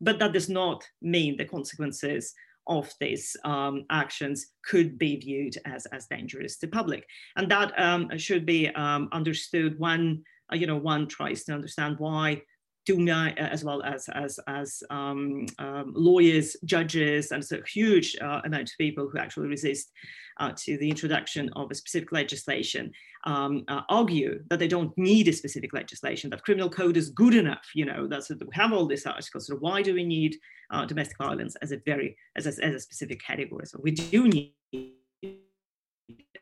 but 0.00 0.18
that 0.18 0.32
does 0.32 0.48
not 0.48 0.84
mean 1.02 1.36
the 1.36 1.44
consequences 1.44 2.34
of 2.66 2.90
these 3.00 3.36
um, 3.44 3.84
actions 3.90 4.46
could 4.64 4.98
be 4.98 5.16
viewed 5.16 5.56
as, 5.66 5.86
as 5.86 6.06
dangerous 6.06 6.56
to 6.58 6.66
public. 6.66 7.06
And 7.36 7.50
that 7.50 7.78
um, 7.78 8.10
should 8.16 8.46
be 8.46 8.68
um, 8.68 9.08
understood 9.12 9.78
when, 9.78 10.24
uh, 10.52 10.56
you 10.56 10.66
know, 10.66 10.76
one 10.76 11.06
tries 11.06 11.44
to 11.44 11.52
understand 11.52 11.96
why 11.98 12.42
Uh, 12.86 13.30
as 13.38 13.64
well 13.64 13.82
as 13.82 14.10
as 14.10 14.38
as 14.46 14.82
um, 14.90 15.46
um, 15.58 15.92
lawyers, 15.96 16.54
judges, 16.66 17.32
and 17.32 17.42
so 17.42 17.62
huge 17.62 18.14
uh, 18.20 18.42
amount 18.44 18.68
of 18.68 18.76
people 18.76 19.08
who 19.10 19.18
actually 19.18 19.48
resist 19.48 19.90
uh, 20.38 20.52
to 20.54 20.76
the 20.76 20.90
introduction 20.90 21.48
of 21.56 21.70
a 21.70 21.74
specific 21.74 22.12
legislation 22.12 22.92
um, 23.24 23.64
uh, 23.68 23.80
argue 23.88 24.42
that 24.50 24.58
they 24.58 24.68
don't 24.68 24.92
need 24.98 25.28
a 25.28 25.32
specific 25.32 25.72
legislation, 25.72 26.28
that 26.28 26.44
criminal 26.44 26.68
code 26.68 26.98
is 26.98 27.08
good 27.08 27.34
enough. 27.34 27.66
You 27.74 27.86
know, 27.86 28.06
that's 28.06 28.28
we 28.28 28.36
have 28.52 28.74
all 28.74 28.86
these 28.86 29.06
articles. 29.06 29.46
So 29.46 29.56
why 29.56 29.80
do 29.80 29.94
we 29.94 30.04
need 30.04 30.36
uh, 30.70 30.84
domestic 30.84 31.16
violence 31.16 31.56
as 31.62 31.72
a 31.72 31.78
very 31.86 32.18
as 32.36 32.44
a, 32.46 32.50
as 32.62 32.74
a 32.74 32.80
specific 32.80 33.18
category? 33.22 33.64
So 33.64 33.80
we 33.82 33.92
do 33.92 34.28
need 34.28 34.52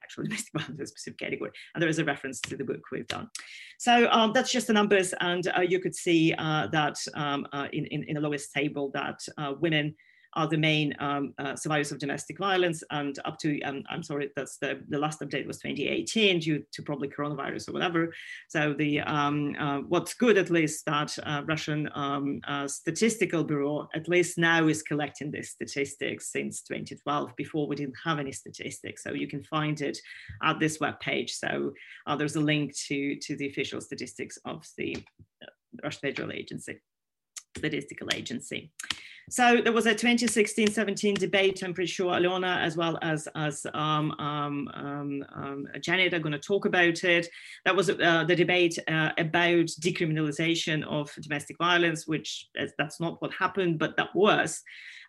actually 0.03 0.25
domestic 0.29 0.53
violence 0.55 0.91
specific 0.91 1.19
category. 1.19 1.51
And 1.75 1.83
there 1.83 1.89
is 1.89 1.99
a 1.99 2.05
reference 2.05 2.41
to 2.43 2.57
the 2.57 2.65
book 2.65 2.81
we've 2.91 3.07
done. 3.07 3.29
So 3.79 4.09
um, 4.11 4.33
that's 4.33 4.53
just 4.53 4.67
the 4.67 4.73
numbers. 4.73 5.15
And 5.21 5.51
uh, 5.57 5.61
you 5.61 5.81
could 5.81 5.95
see 5.95 6.35
uh, 6.37 6.69
that 6.69 6.97
um, 7.15 7.47
uh, 7.53 7.69
in, 7.73 7.87
in, 7.87 8.05
in, 8.05 8.15
the 8.15 8.21
lowest 8.21 8.53
table 8.53 8.91
that 8.95 9.21
uh, 9.39 9.55
women 9.61 9.95
are 10.35 10.49
the 10.49 10.57
main 10.57 10.95
um, 10.99 11.35
uh, 11.39 11.55
survivors 11.57 11.93
of 11.93 11.99
domestic 11.99 12.39
violence. 12.39 12.83
And 12.91 13.19
up 13.25 13.39
to, 13.41 13.61
um, 13.63 13.83
I'm 13.91 14.03
sorry, 14.03 14.31
that's 14.35 14.59
the, 14.59 14.81
the 14.89 14.99
last 14.99 15.21
update 15.21 15.47
was 15.47 15.59
2018 15.59 16.41
due 16.41 16.65
to 16.73 16.83
probably 16.83 17.09
coronavirus 17.09 17.69
or 17.69 17.73
whatever. 17.73 18.13
So 18.49 18.75
the 18.75 19.01
um, 19.01 19.55
uh, 19.59 19.79
what's 19.81 20.15
good 20.15 20.39
at 20.39 20.51
least 20.51 20.85
that 20.87 21.17
uh, 21.23 21.43
Russian 21.47 21.89
um, 21.95 22.41
uh, 22.47 22.67
Statistical 22.69 23.45
Bureau 23.45 23.89
at 23.95 24.09
least 24.09 24.39
now 24.39 24.67
is 24.69 24.83
collecting 24.83 25.31
these 25.31 25.51
statistics 25.51 26.33
since 26.33 26.63
2012. 26.63 27.37
Before 27.37 27.67
we 27.67 27.77
didn't 27.77 27.97
have 28.05 28.19
any 28.19 28.33
statistics, 28.33 29.03
so 29.03 29.13
you 29.13 29.29
can 29.29 29.43
find 29.45 29.81
it 29.81 29.99
at 30.43 30.59
this 30.59 30.81
web 30.81 30.99
page. 31.01 31.33
So 31.33 31.73
uh, 32.07 32.17
there's 32.17 32.37
a 32.37 32.41
link 32.41 32.75
to 32.89 33.17
to 33.17 33.37
the 33.37 33.49
official 33.49 33.81
statistics 33.81 34.39
of 34.45 34.67
the 34.77 34.97
uh, 35.43 35.47
Russian 35.83 36.01
Federal 36.01 36.33
Agency, 36.33 36.81
Statistical 37.57 38.09
Agency. 38.13 38.71
So 39.31 39.61
there 39.63 39.73
was 39.73 39.87
a 39.87 39.95
2016-17 39.95 41.17
debate. 41.17 41.63
I'm 41.63 41.73
pretty 41.73 41.91
sure 41.91 42.13
Alena, 42.13 42.61
as 42.61 42.77
well 42.77 42.99
as 43.03 43.29
as 43.35 43.65
um, 43.73 44.11
um, 44.19 44.69
um, 44.75 45.25
um 45.35 45.69
Janet, 45.81 46.13
are 46.13 46.19
going 46.19 46.33
to 46.33 46.39
talk 46.39 46.65
about 46.65 47.05
it. 47.05 47.29
That 47.65 47.77
was 47.77 47.89
uh, 47.89 48.25
the 48.25 48.37
debate 48.37 48.79
uh, 48.89 49.11
about 49.19 49.67
decriminalization 49.81 50.83
of 50.85 51.13
domestic 51.21 51.57
violence, 51.59 52.07
which 52.07 52.49
uh, 52.61 52.67
that's 52.79 53.01
not 53.01 53.23
what 53.23 53.33
happened, 53.33 53.79
but 53.79 53.97
that 53.97 54.15
was 54.15 54.61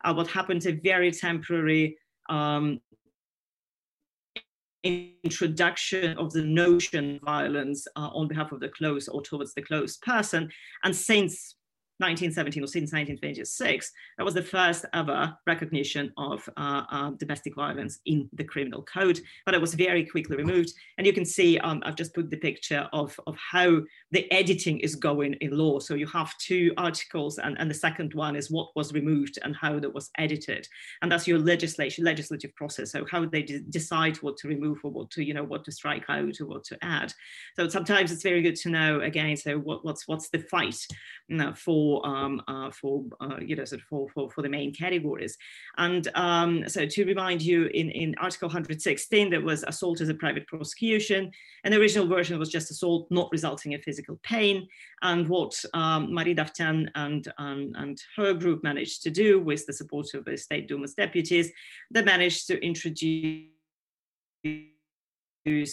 uh, 0.05 0.13
what 0.13 0.27
happened. 0.27 0.65
A 0.67 0.73
very 0.73 1.11
temporary 1.11 1.97
um, 2.29 2.79
introduction 4.83 6.17
of 6.17 6.31
the 6.33 6.43
notion 6.43 7.15
of 7.15 7.21
violence 7.21 7.87
uh, 7.95 8.09
on 8.13 8.27
behalf 8.27 8.51
of 8.51 8.59
the 8.59 8.69
close 8.69 9.07
or 9.07 9.21
towards 9.21 9.53
the 9.53 9.61
close 9.61 9.97
person. 9.97 10.49
And 10.83 10.95
since 10.95 11.55
1917 11.99 12.63
or 12.63 12.67
since 12.67 12.91
1926, 12.91 13.91
that 14.17 14.23
was 14.23 14.33
the 14.33 14.41
first 14.41 14.85
ever 14.93 15.35
recognition 15.45 16.11
of 16.17 16.47
uh, 16.57 16.83
uh, 16.91 17.11
domestic 17.11 17.55
violence 17.55 17.99
in 18.05 18.29
the 18.33 18.43
criminal 18.43 18.81
code, 18.83 19.19
but 19.45 19.53
it 19.53 19.61
was 19.61 19.73
very 19.73 20.05
quickly 20.05 20.35
removed. 20.35 20.73
And 20.97 21.05
you 21.05 21.13
can 21.13 21.25
see, 21.25 21.57
um, 21.59 21.81
I've 21.85 21.95
just 21.95 22.15
put 22.15 22.29
the 22.29 22.37
picture 22.37 22.87
of, 22.93 23.19
of 23.27 23.37
how 23.37 23.81
the 24.11 24.31
editing 24.31 24.79
is 24.79 24.95
going 24.95 25.33
in 25.35 25.57
law. 25.57 25.79
So 25.79 25.93
you 25.93 26.07
have 26.07 26.35
two 26.37 26.73
articles, 26.77 27.37
and, 27.37 27.57
and 27.59 27.69
the 27.69 27.75
second 27.75 28.13
one 28.13 28.35
is 28.35 28.51
what 28.51 28.75
was 28.75 28.93
removed 28.93 29.37
and 29.43 29.55
how 29.55 29.79
that 29.79 29.93
was 29.93 30.09
edited. 30.17 30.67
And 31.01 31.11
that's 31.11 31.27
your 31.27 31.39
legislation, 31.39 32.03
legislative 32.03 32.55
process. 32.55 32.91
So 32.91 33.05
how 33.09 33.25
they 33.25 33.43
decide 33.43 34.17
what 34.17 34.37
to 34.37 34.47
remove 34.47 34.79
or 34.83 34.91
what 34.91 35.11
to, 35.11 35.23
you 35.23 35.33
know, 35.33 35.43
what 35.43 35.63
to 35.65 35.71
strike 35.71 36.05
out 36.09 36.39
or 36.41 36.47
what 36.47 36.63
to 36.65 36.77
add. 36.83 37.13
So 37.55 37.67
sometimes 37.67 38.11
it's 38.11 38.23
very 38.23 38.41
good 38.41 38.55
to 38.57 38.69
know 38.69 39.01
again, 39.01 39.37
so 39.37 39.57
what, 39.57 39.85
what's 39.85 40.07
what's 40.07 40.29
the 40.29 40.39
fight 40.39 40.85
you 41.27 41.37
know, 41.37 41.53
for 41.53 41.82
for 41.83 42.07
um, 42.07 42.41
uh, 42.47 42.71
for 42.71 43.03
uh, 43.19 43.37
you 43.41 43.55
know 43.55 43.65
sort 43.65 43.81
of 43.81 43.87
for, 43.87 44.07
for, 44.13 44.29
for 44.31 44.41
the 44.41 44.49
main 44.49 44.73
categories. 44.73 45.37
And 45.77 46.07
um, 46.15 46.67
so 46.67 46.85
to 46.85 47.05
remind 47.05 47.41
you, 47.41 47.65
in, 47.65 47.89
in 47.91 48.15
Article 48.19 48.47
116, 48.47 49.29
there 49.29 49.41
was 49.41 49.63
assault 49.63 49.99
as 50.01 50.09
a 50.09 50.13
private 50.13 50.47
prosecution, 50.47 51.31
and 51.63 51.73
the 51.73 51.79
original 51.79 52.07
version 52.07 52.39
was 52.39 52.49
just 52.49 52.71
assault 52.71 53.07
not 53.09 53.29
resulting 53.31 53.73
in 53.73 53.81
physical 53.81 54.19
pain. 54.23 54.67
And 55.01 55.27
what 55.27 55.53
um, 55.73 56.13
Mari 56.13 56.35
Davtyan 56.35 56.87
and, 56.95 57.27
and, 57.37 57.75
and 57.75 58.01
her 58.15 58.33
group 58.33 58.63
managed 58.63 59.03
to 59.03 59.09
do 59.09 59.41
with 59.41 59.65
the 59.65 59.73
support 59.73 60.13
of 60.13 60.23
the 60.25 60.37
State 60.37 60.67
Duma's 60.67 60.93
deputies, 60.93 61.51
they 61.91 62.03
managed 62.03 62.47
to 62.47 62.65
introduce 62.65 63.49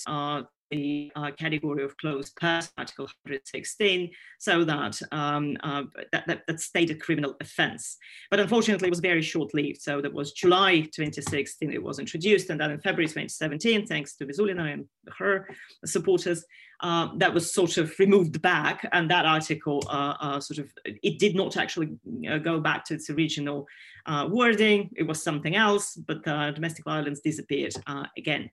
uh, 0.07 0.43
the 0.71 1.11
uh, 1.17 1.31
category 1.33 1.85
of 1.85 1.97
closed 1.97 2.35
person, 2.37 2.71
Article 2.79 3.05
116, 3.25 4.11
so 4.39 4.65
that, 4.65 5.01
um, 5.13 5.57
uh, 5.63 5.83
that, 6.13 6.27
that, 6.27 6.43
that 6.47 6.61
stated 6.61 7.01
criminal 7.01 7.37
offense. 7.41 7.97
But 8.31 8.41
unfortunately, 8.41 8.89
it 8.89 8.91
was 8.91 9.01
very 9.01 9.23
short-lived. 9.23 9.81
So 9.81 10.01
that 10.01 10.13
was 10.13 10.33
July 10.33 10.81
2016, 10.81 11.73
it 11.73 11.83
was 11.83 11.99
introduced, 11.99 12.51
and 12.51 12.61
then 12.61 12.71
in 12.71 12.81
February 12.81 13.07
2017, 13.07 13.87
thanks 13.87 14.17
to 14.17 14.27
Mizulina 14.27 14.73
and 14.73 14.85
her 15.19 15.49
supporters, 15.85 16.45
uh, 16.83 17.09
that 17.17 17.35
was 17.35 17.53
sort 17.53 17.77
of 17.77 17.93
removed 17.99 18.41
back, 18.41 18.89
and 18.93 19.11
that 19.11 19.27
article 19.27 19.83
uh, 19.89 20.15
uh, 20.21 20.41
sort 20.41 20.59
of 20.59 20.73
it 20.85 21.19
did 21.19 21.35
not 21.35 21.57
actually 21.57 21.91
uh, 22.29 22.39
go 22.39 22.59
back 22.59 22.85
to 22.87 22.95
its 22.95 23.11
original 23.11 23.67
wording. 24.29 24.91
It 24.97 25.03
was 25.03 25.23
something 25.23 25.57
else, 25.57 25.95
but 25.95 26.25
domestic 26.25 26.85
violence 26.85 27.21
disappeared 27.21 27.75
again. 28.17 28.51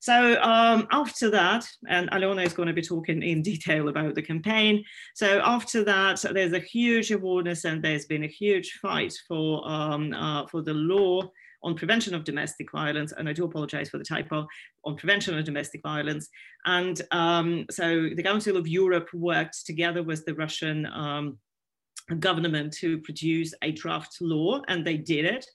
So 0.00 0.40
um, 0.42 0.86
after 0.92 1.30
that, 1.30 1.66
and 1.88 2.10
Alena 2.10 2.46
is 2.46 2.52
going 2.52 2.68
to 2.68 2.72
be 2.72 2.82
talking 2.82 3.22
in 3.22 3.42
detail 3.42 3.88
about 3.88 4.14
the 4.14 4.22
campaign. 4.22 4.84
So 5.14 5.40
after 5.44 5.84
that, 5.84 6.24
there's 6.32 6.52
a 6.52 6.60
huge 6.60 7.10
awareness 7.10 7.64
and 7.64 7.82
there's 7.82 8.06
been 8.06 8.24
a 8.24 8.28
huge 8.28 8.78
fight 8.80 9.14
for, 9.26 9.68
um, 9.68 10.12
uh, 10.12 10.46
for 10.46 10.62
the 10.62 10.74
law 10.74 11.30
on 11.62 11.74
prevention 11.74 12.14
of 12.14 12.24
domestic 12.24 12.70
violence, 12.70 13.12
and 13.12 13.28
I 13.28 13.32
do 13.32 13.44
apologize 13.44 13.90
for 13.90 13.98
the 13.98 14.04
typo, 14.04 14.46
on 14.84 14.96
prevention 14.96 15.36
of 15.36 15.44
domestic 15.44 15.82
violence. 15.82 16.28
And 16.64 17.00
um, 17.10 17.66
so 17.70 18.10
the 18.14 18.22
Council 18.22 18.56
of 18.56 18.68
Europe 18.68 19.08
worked 19.12 19.66
together 19.66 20.02
with 20.02 20.24
the 20.24 20.34
Russian 20.34 20.86
um, 20.86 21.38
government 22.20 22.72
to 22.74 22.98
produce 22.98 23.52
a 23.62 23.72
draft 23.72 24.18
law, 24.20 24.62
and 24.68 24.86
they 24.86 24.96
did 24.96 25.24
it. 25.24 25.46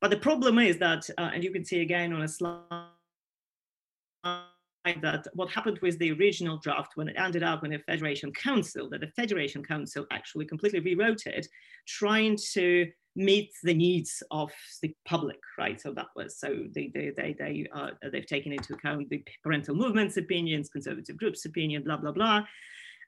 But 0.00 0.10
the 0.10 0.16
problem 0.16 0.58
is 0.58 0.78
that, 0.78 1.08
uh, 1.16 1.30
and 1.32 1.44
you 1.44 1.52
can 1.52 1.64
see 1.64 1.80
again 1.80 2.12
on 2.12 2.22
a 2.22 2.28
slide, 2.28 2.88
that 4.24 5.26
what 5.34 5.50
happened 5.50 5.78
with 5.82 5.98
the 5.98 6.12
original 6.12 6.58
draft 6.58 6.92
when 6.96 7.08
it 7.08 7.16
ended 7.16 7.42
up 7.42 7.64
in 7.64 7.70
the 7.70 7.78
Federation 7.78 8.32
Council, 8.32 8.88
that 8.90 9.00
the 9.00 9.06
Federation 9.08 9.62
Council 9.64 10.06
actually 10.10 10.44
completely 10.44 10.80
rewrote 10.80 11.26
it, 11.26 11.46
trying 11.86 12.36
to 12.52 12.90
meet 13.14 13.52
the 13.62 13.74
needs 13.74 14.22
of 14.30 14.50
the 14.80 14.94
public, 15.04 15.38
right? 15.58 15.80
So 15.80 15.92
that 15.92 16.06
was 16.16 16.38
so 16.38 16.64
they 16.74 16.90
they 16.94 17.12
they 17.16 17.36
they 17.38 17.66
uh, 17.72 17.90
they've 18.10 18.26
taken 18.26 18.52
into 18.52 18.74
account 18.74 19.08
the 19.10 19.22
parental 19.42 19.74
movements 19.74 20.16
opinions, 20.16 20.68
conservative 20.68 21.16
groups 21.16 21.44
opinion, 21.44 21.84
blah 21.84 21.98
blah 21.98 22.12
blah, 22.12 22.44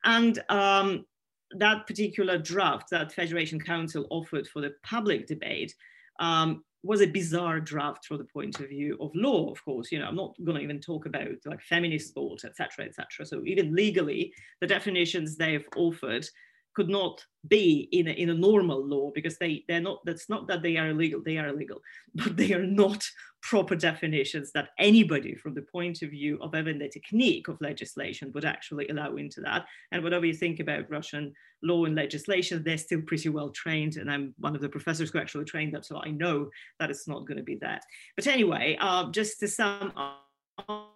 and 0.04 0.38
um, 0.49 1.04
that 1.52 1.87
particular 1.87 2.38
draft 2.38 2.90
that 2.90 3.12
Federation 3.12 3.61
Council 3.61 4.06
offered 4.11 4.47
for 4.47 4.61
the 4.61 4.75
public 4.83 5.26
debate 5.26 5.75
um, 6.21 6.64
was 6.85 7.00
a 7.00 7.07
bizarre 7.07 7.61
draft 7.61 8.05
from 8.05 8.19
the 8.19 8.25
point 8.25 8.61
of 8.61 8.69
view 8.69 8.97
of 9.00 9.11
law, 9.14 9.50
of 9.50 9.64
course. 9.64 9.91
You 9.91 9.99
know, 9.99 10.07
I'm 10.07 10.17
not 10.17 10.35
going 10.45 10.59
to 10.59 10.62
even 10.62 10.81
talk 10.81 11.07
about 11.07 11.29
like 11.47 11.62
feminist 11.62 12.14
thought, 12.14 12.45
etc., 12.45 12.85
etc. 12.85 13.25
So 13.25 13.43
even 13.47 13.75
legally, 13.75 14.33
the 14.61 14.67
definitions 14.67 15.37
they've 15.37 15.67
offered 15.76 16.26
could 16.75 16.88
not 16.88 17.25
be 17.49 17.88
in 17.93 18.09
a, 18.09 18.11
in 18.11 18.31
a 18.31 18.35
normal 18.35 18.85
law 18.85 19.11
because 19.14 19.38
they 19.38 19.64
they're 19.69 19.81
not 19.81 20.00
that's 20.04 20.28
not 20.28 20.47
that 20.49 20.62
they 20.62 20.76
are 20.76 20.88
illegal 20.88 21.23
they 21.25 21.38
are 21.38 21.49
illegal 21.49 21.81
but 22.14 22.37
they 22.37 22.52
are 22.52 22.66
not 22.66 23.04
proper 23.43 23.76
definitions 23.76 24.50
that 24.52 24.71
anybody 24.78 25.35
from 25.35 25.52
the 25.52 25.62
point 25.62 26.00
of 26.00 26.11
view 26.11 26.38
of 26.40 26.54
even 26.54 26.78
the 26.78 26.88
technique 26.88 27.49
of 27.49 27.61
legislation 27.61 28.33
would 28.33 28.47
actually 28.47 28.88
allow 28.88 29.16
into 29.16 29.43
that. 29.43 29.66
And 29.93 30.02
whatever 30.02 30.25
you 30.25 30.33
think 30.33 30.61
about 30.61 30.90
russian 30.90 31.35
law 31.62 31.85
and 31.85 31.95
legislation 31.95 32.62
they're 32.64 32.78
still 32.78 33.02
pretty 33.02 33.28
well 33.28 33.50
trained 33.50 33.97
and 33.97 34.11
i'm 34.11 34.35
one 34.38 34.54
of 34.54 34.62
the 34.62 34.69
professors 34.69 35.11
who 35.11 35.19
actually 35.19 35.45
trained 35.45 35.75
them 35.75 35.83
so 35.83 36.00
i 36.02 36.11
know 36.11 36.49
that 36.78 36.90
it's 36.90 37.09
not 37.09 37.26
going 37.26 37.38
to 37.38 37.43
be 37.43 37.57
that. 37.57 37.83
But 38.16 38.26
anyway 38.26 38.76
uh, 38.81 39.11
just 39.11 39.40
to 39.40 39.49
sum 39.49 39.93
up 39.97 40.94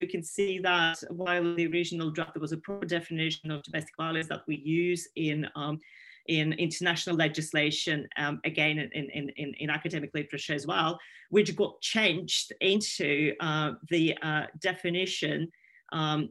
you 0.00 0.08
can 0.08 0.22
see 0.22 0.58
that 0.60 1.02
while 1.10 1.54
the 1.54 1.66
original 1.66 2.10
draft 2.10 2.34
there 2.34 2.40
was 2.40 2.52
a 2.52 2.58
proper 2.58 2.86
definition 2.86 3.50
of 3.50 3.62
domestic 3.62 3.94
violence 3.96 4.28
that 4.28 4.42
we 4.46 4.56
use 4.56 5.08
in 5.16 5.46
um, 5.56 5.78
in 6.26 6.52
international 6.52 7.16
legislation, 7.16 8.06
um, 8.18 8.38
again 8.44 8.78
in, 8.78 8.90
in, 8.92 9.30
in, 9.30 9.54
in, 9.54 9.70
academic 9.70 10.10
literature 10.12 10.52
as 10.52 10.66
well, 10.66 10.98
which 11.30 11.56
got 11.56 11.80
changed 11.80 12.52
into 12.60 13.32
uh, 13.40 13.72
the 13.88 14.14
uh, 14.20 14.42
definition 14.60 15.50
um, 15.92 16.28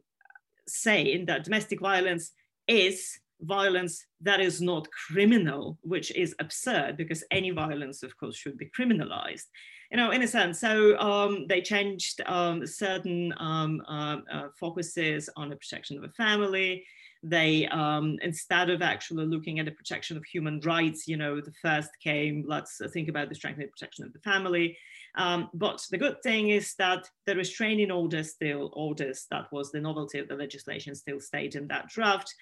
saying 0.68 1.26
that 1.26 1.44
domestic 1.44 1.80
violence 1.80 2.32
is 2.68 3.20
violence 3.42 4.06
that 4.22 4.40
is 4.40 4.62
not 4.62 4.88
criminal, 4.92 5.80
which 5.82 6.12
is 6.16 6.36
absurd 6.40 6.96
because 6.96 7.24
any 7.32 7.50
violence, 7.50 8.04
of 8.04 8.16
course, 8.18 8.36
should 8.36 8.58
be 8.58 8.70
criminalized 8.78 9.46
you 9.92 9.98
know, 9.98 10.12
in 10.12 10.22
a 10.24 10.28
sense. 10.28 10.60
So 10.60 10.98
um, 11.00 11.48
they 11.48 11.62
changed 11.62 12.22
um, 12.26 12.66
certain 12.66 13.34
um, 13.38 13.82
uh, 13.88 14.18
uh, 14.32 14.48
focuses 14.60 15.30
on 15.36 15.50
the 15.50 15.56
protection 15.56 15.98
of 15.98 16.04
a 16.04 16.10
family. 16.10 16.86
They, 17.24 17.68
um, 17.68 18.18
instead 18.22 18.70
of 18.70 18.82
actually 18.82 19.26
looking 19.26 19.60
at 19.60 19.66
the 19.66 19.72
protection 19.72 20.18
of 20.18 20.26
human 20.26 20.60
rights, 20.62 21.08
you 21.08 21.18
know, 21.18 21.42
the 21.42 21.54
first 21.62 21.90
came, 22.02 22.44
let's 22.48 22.80
think 22.94 23.10
about 23.10 23.30
the 23.30 23.36
strengthening 23.36 23.70
protection 23.70 24.06
of 24.06 24.14
the 24.14 24.20
family. 24.20 24.78
Um, 25.16 25.50
but 25.54 25.84
the 25.90 25.98
good 25.98 26.22
thing 26.22 26.50
is 26.50 26.76
that 26.76 27.10
the 27.26 27.36
restraining 27.36 27.92
order 27.92 28.24
still 28.24 28.70
orders, 28.74 29.26
that 29.32 29.52
was 29.52 29.72
the 29.72 29.82
novelty 29.82 30.20
of 30.20 30.28
the 30.28 30.36
legislation, 30.36 30.94
still 30.94 31.20
stayed 31.20 31.56
in 31.56 31.68
that 31.70 31.90
draft. 31.90 32.34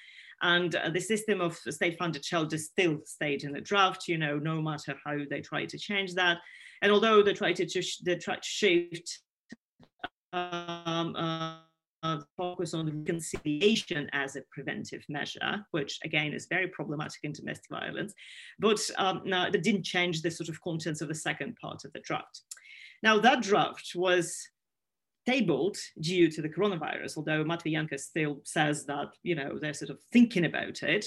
And 0.42 0.76
uh, 0.76 0.90
the 0.90 1.00
system 1.00 1.40
of 1.40 1.56
state-funded 1.56 2.26
shelter 2.26 2.58
still 2.58 3.00
stayed 3.06 3.44
in 3.46 3.54
the 3.54 3.62
draft, 3.62 4.10
you 4.10 4.18
know, 4.18 4.38
no 4.38 4.62
matter 4.62 4.94
how 5.06 5.18
they 5.30 5.40
try 5.40 5.66
to 5.66 5.78
change 5.78 6.16
that. 6.16 6.40
And 6.82 6.92
although 6.92 7.24
they 7.24 7.34
try 7.34 7.54
to, 7.54 7.66
they 8.04 8.16
to 8.16 8.38
shift 8.42 9.20
um, 10.34 11.16
uh, 11.16 11.58
uh, 12.04 12.20
focus 12.38 12.74
on 12.74 12.86
reconciliation 12.86 14.08
as 14.14 14.36
a 14.36 14.42
preventive 14.52 15.04
measure, 15.10 15.66
which 15.72 16.00
again 16.04 16.34
is 16.34 16.46
very 16.46 16.68
problematic 16.68 17.20
in 17.24 17.32
domestic 17.32 17.70
violence, 17.70 18.14
but 18.60 18.80
um, 18.98 19.22
no, 19.26 19.50
that 19.50 19.64
didn't 19.64 19.84
change 19.84 20.22
the 20.22 20.30
sort 20.30 20.50
of 20.50 20.62
contents 20.62 21.02
of 21.02 21.08
the 21.08 21.16
second 21.16 21.56
part 21.60 21.84
of 21.84 21.92
the 21.94 22.00
draft. 22.02 22.42
Now 23.02 23.20
that 23.20 23.42
draft 23.42 23.94
was 23.96 24.38
tabled 25.26 25.78
due 26.00 26.30
to 26.30 26.42
the 26.42 26.50
coronavirus, 26.50 27.18
although 27.18 27.44
Matviyenko 27.44 28.00
still 28.00 28.42
says 28.44 28.86
that, 28.86 29.08
you 29.24 29.36
know, 29.36 29.58
they're 29.60 29.74
sort 29.74 29.90
of 29.90 29.98
thinking 30.14 30.46
about 30.46 30.84
it. 30.84 31.06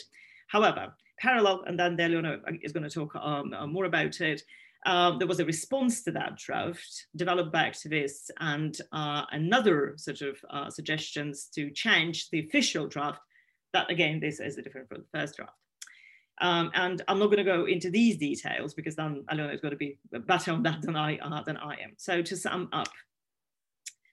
However, 0.49 0.95
parallel, 1.21 1.62
and 1.66 1.79
then 1.79 1.97
Alena 1.97 2.40
is 2.62 2.73
going 2.73 2.88
to 2.88 2.90
talk 2.90 3.14
um, 3.14 3.55
more 3.73 3.85
about 3.85 4.21
it, 4.21 4.42
um, 4.87 5.19
there 5.19 5.27
was 5.27 5.41
a 5.41 5.45
response 5.45 6.03
to 6.05 6.12
that 6.12 6.37
draft 6.37 7.07
developed 7.17 7.53
by 7.53 7.64
activists 7.64 8.31
and 8.38 8.81
uh, 8.93 9.25
another 9.33 9.95
sort 9.97 10.23
of 10.23 10.38
uh, 10.51 10.71
suggestions 10.71 11.49
to 11.55 11.71
change 11.71 12.31
the 12.31 12.47
official 12.47 12.87
draft. 12.87 13.21
That 13.73 13.91
again, 13.91 14.21
this 14.21 14.41
is 14.41 14.57
a 14.57 14.62
different 14.62 14.88
from 14.88 14.99
the 15.03 15.19
first 15.19 15.37
draft. 15.37 15.53
Um, 16.41 16.71
and 16.75 17.03
I'm 17.09 17.19
not 17.19 17.27
going 17.27 17.38
to 17.38 17.45
go 17.45 17.64
into 17.67 17.91
these 17.91 18.17
details 18.17 18.73
because 18.73 18.95
then 18.95 19.25
Alena 19.31 19.53
is 19.53 19.61
going 19.61 19.73
to 19.73 19.77
be 19.77 19.99
better 20.27 20.53
on 20.53 20.62
that 20.62 20.83
than 20.83 20.95
I 20.95 21.19
uh, 21.19 21.43
than 21.43 21.57
I 21.57 21.75
am. 21.83 21.95
So 21.97 22.23
to 22.23 22.37
sum 22.37 22.69
up, 22.73 22.88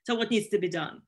so 0.05 0.15
what 0.15 0.31
needs 0.31 0.47
to 0.49 0.57
be 0.57 0.69
done? 0.69 1.01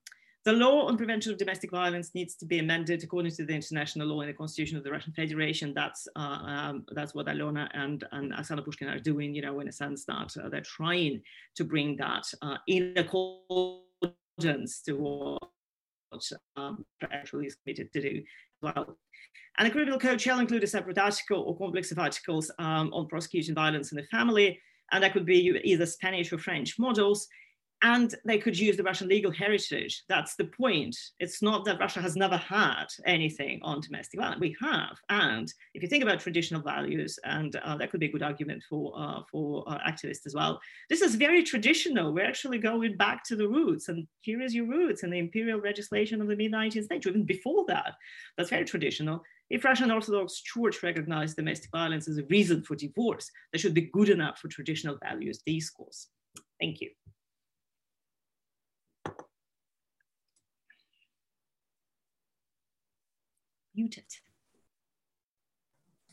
The 0.47 0.53
law 0.53 0.87
on 0.87 0.95
prevention 0.95 1.33
of 1.33 1.37
domestic 1.37 1.71
violence 1.71 2.15
needs 2.15 2.33
to 2.35 2.45
be 2.45 2.59
amended 2.59 3.03
according 3.03 3.33
to 3.33 3.43
the 3.43 3.53
international 3.53 4.07
law 4.07 4.21
and 4.21 4.29
the 4.29 4.33
constitution 4.33 4.77
of 4.77 4.85
the 4.85 4.89
Russian 4.89 5.11
Federation. 5.11 5.73
That's 5.73 6.07
uh, 6.15 6.19
um, 6.19 6.85
that's 6.93 7.13
what 7.13 7.25
Alena 7.25 7.67
and, 7.73 8.05
and 8.13 8.31
Oksana 8.31 8.65
Pushkina 8.65 8.95
are 8.95 8.99
doing, 8.99 9.35
you 9.35 9.41
know, 9.41 9.59
in 9.59 9.67
a 9.67 9.73
sense 9.73 10.05
that 10.05 10.33
uh, 10.41 10.47
they're 10.47 10.61
trying 10.61 11.21
to 11.55 11.65
bring 11.65 11.97
that 11.97 12.23
uh, 12.41 12.55
in 12.65 12.93
accordance 12.95 14.81
to 14.83 14.93
what 14.93 16.31
um, 16.55 16.85
actually 17.11 17.47
is 17.47 17.55
committed 17.55 17.91
to 17.91 18.01
do 18.01 18.23
well. 18.61 18.97
And 19.57 19.67
the 19.67 19.71
criminal 19.71 19.99
code 19.99 20.21
shall 20.21 20.39
include 20.39 20.63
a 20.63 20.67
separate 20.67 20.97
article 20.97 21.41
or 21.41 21.57
complex 21.57 21.91
of 21.91 21.99
articles 21.99 22.49
um, 22.57 22.93
on 22.93 23.09
prosecuting 23.09 23.53
violence 23.53 23.91
in 23.91 23.97
the 23.97 24.03
family, 24.03 24.61
and 24.93 25.03
that 25.03 25.11
could 25.11 25.25
be 25.25 25.59
either 25.65 25.85
Spanish 25.85 26.31
or 26.31 26.37
French 26.37 26.79
models 26.79 27.27
and 27.83 28.15
they 28.25 28.39
could 28.39 28.57
use 28.57 28.75
the 28.75 28.83
Russian 28.83 29.07
legal 29.07 29.31
heritage. 29.31 30.03
That's 30.09 30.35
the 30.35 30.45
point. 30.45 30.97
It's 31.19 31.41
not 31.41 31.63
that 31.65 31.79
Russia 31.79 32.01
has 32.01 32.15
never 32.15 32.37
had 32.37 32.87
anything 33.05 33.59
on 33.61 33.81
domestic 33.81 34.19
violence. 34.19 34.41
We 34.41 34.55
have, 34.61 34.97
and 35.09 35.53
if 35.75 35.83
you 35.83 35.87
think 35.87 36.03
about 36.03 36.19
traditional 36.19 36.61
values, 36.61 37.19
and 37.23 37.55
uh, 37.57 37.77
that 37.77 37.91
could 37.91 37.99
be 37.99 38.07
a 38.07 38.11
good 38.11 38.23
argument 38.23 38.63
for 38.67 38.93
uh, 38.97 39.21
for 39.31 39.63
uh, 39.67 39.77
activists 39.87 40.25
as 40.25 40.33
well. 40.33 40.59
This 40.89 41.01
is 41.01 41.15
very 41.15 41.43
traditional. 41.43 42.13
We're 42.13 42.25
actually 42.25 42.57
going 42.57 42.97
back 42.97 43.23
to 43.25 43.35
the 43.35 43.47
roots, 43.47 43.89
and 43.89 44.07
here 44.21 44.41
is 44.41 44.55
your 44.55 44.65
roots 44.65 45.03
in 45.03 45.11
the 45.11 45.19
imperial 45.19 45.59
legislation 45.59 46.21
of 46.21 46.27
the 46.27 46.35
mid 46.35 46.51
19th 46.51 46.87
century, 46.87 47.11
even 47.11 47.25
before 47.25 47.65
that. 47.67 47.93
That's 48.37 48.49
very 48.49 48.65
traditional. 48.65 49.23
If 49.49 49.63
Russian 49.63 49.91
Orthodox 49.91 50.41
Church 50.41 50.83
recognized 50.83 51.37
domestic 51.37 51.71
violence 51.71 52.07
as 52.07 52.17
a 52.17 52.25
reason 52.25 52.63
for 52.63 52.75
divorce, 52.75 53.31
that 53.51 53.59
should 53.59 53.73
be 53.73 53.89
good 53.93 54.09
enough 54.09 54.39
for 54.39 54.49
traditional 54.49 54.97
values 55.01 55.41
discourse. 55.45 56.07
Thank 56.59 56.81
you. 56.81 56.89
Muted. 63.77 64.05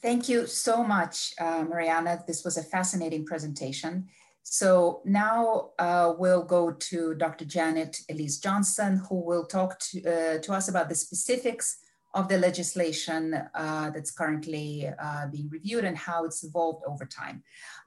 Thank 0.02 0.28
you 0.28 0.46
so 0.46 0.84
much, 0.84 1.32
uh, 1.40 1.64
Marianna. 1.66 2.22
This 2.26 2.44
was 2.44 2.58
a 2.58 2.62
fascinating 2.62 3.24
presentation. 3.24 4.08
So 4.42 5.00
now 5.06 5.70
uh, 5.78 6.12
we'll 6.18 6.44
go 6.44 6.72
to 6.72 7.14
Dr. 7.14 7.46
Janet 7.46 8.00
Elise 8.10 8.38
Johnson, 8.38 9.00
who 9.08 9.24
will 9.24 9.46
talk 9.46 9.78
to, 9.78 9.98
uh, 10.04 10.38
to 10.42 10.52
us 10.52 10.68
about 10.68 10.90
the 10.90 10.94
specifics 10.94 11.78
of 12.12 12.28
the 12.28 12.36
legislation 12.36 13.34
uh, 13.54 13.90
that's 13.90 14.10
currently 14.10 14.86
uh, 15.02 15.26
being 15.32 15.48
reviewed 15.48 15.84
and 15.84 15.96
how 15.96 16.26
it's 16.26 16.44
evolved 16.44 16.84
over 16.86 17.06
time. 17.06 17.42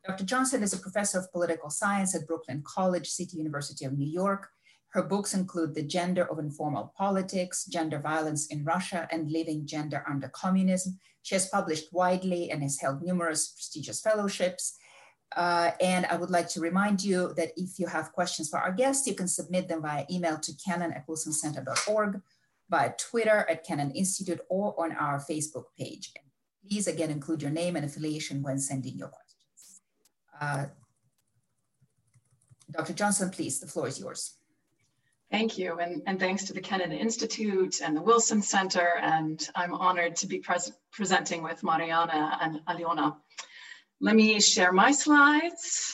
Dr. 0.05 0.25
Johnson 0.25 0.63
is 0.63 0.73
a 0.73 0.79
professor 0.79 1.19
of 1.19 1.31
political 1.31 1.69
science 1.69 2.15
at 2.15 2.27
Brooklyn 2.27 2.63
College, 2.65 3.07
City 3.07 3.37
University 3.37 3.85
of 3.85 3.97
New 3.97 4.09
York, 4.09 4.49
her 4.89 5.03
books 5.03 5.33
include 5.33 5.75
The 5.75 5.83
Gender 5.83 6.29
of 6.31 6.39
Informal 6.39 6.93
Politics, 6.97 7.65
Gender 7.65 7.99
Violence 7.99 8.47
in 8.47 8.63
Russia, 8.63 9.07
and 9.11 9.31
Living 9.31 9.65
Gender 9.65 10.03
Under 10.09 10.29
Communism. 10.29 10.97
She 11.23 11.35
has 11.35 11.49
published 11.49 11.91
widely 11.91 12.51
and 12.51 12.63
has 12.63 12.79
held 12.79 13.01
numerous 13.01 13.49
prestigious 13.49 14.01
fellowships. 14.01 14.77
Uh, 15.35 15.71
and 15.81 16.05
I 16.05 16.15
would 16.15 16.29
like 16.29 16.47
to 16.49 16.61
remind 16.61 17.03
you 17.03 17.33
that 17.35 17.51
if 17.57 17.79
you 17.79 17.87
have 17.87 18.13
questions 18.13 18.49
for 18.49 18.59
our 18.59 18.71
guests, 18.71 19.05
you 19.05 19.13
can 19.13 19.27
submit 19.27 19.67
them 19.67 19.81
via 19.81 20.05
email 20.09 20.37
to 20.39 20.53
kennan 20.65 20.93
at 20.93 21.05
wilsoncenter.org, 21.05 22.21
via 22.69 22.93
Twitter 22.97 23.45
at 23.49 23.65
Kennan 23.65 23.91
Institute, 23.91 24.39
or 24.49 24.73
on 24.81 24.93
our 24.93 25.19
Facebook 25.19 25.65
page. 25.77 26.13
Please 26.67 26.87
again 26.87 27.11
include 27.11 27.41
your 27.41 27.51
name 27.51 27.75
and 27.75 27.85
affiliation 27.85 28.41
when 28.41 28.57
sending 28.57 28.97
your 28.97 29.09
questions. 29.09 29.81
Uh, 30.39 30.65
Dr. 32.71 32.93
Johnson, 32.93 33.29
please, 33.29 33.59
the 33.59 33.67
floor 33.67 33.87
is 33.87 33.99
yours. 33.99 34.36
Thank 35.29 35.57
you, 35.57 35.79
and, 35.79 36.01
and 36.07 36.19
thanks 36.19 36.45
to 36.45 36.53
the 36.53 36.61
Kennedy 36.61 36.95
Institute 36.95 37.81
and 37.81 37.97
the 37.97 38.01
Wilson 38.01 38.41
Center, 38.41 38.95
and 39.01 39.45
I'm 39.55 39.73
honored 39.73 40.15
to 40.17 40.27
be 40.27 40.39
pres 40.39 40.71
presenting 40.91 41.43
with 41.43 41.63
Marianna 41.63 42.37
and 42.41 42.61
Alena. 42.65 43.17
Let 43.99 44.15
me 44.15 44.39
share 44.39 44.71
my 44.71 44.91
slides. 44.91 45.93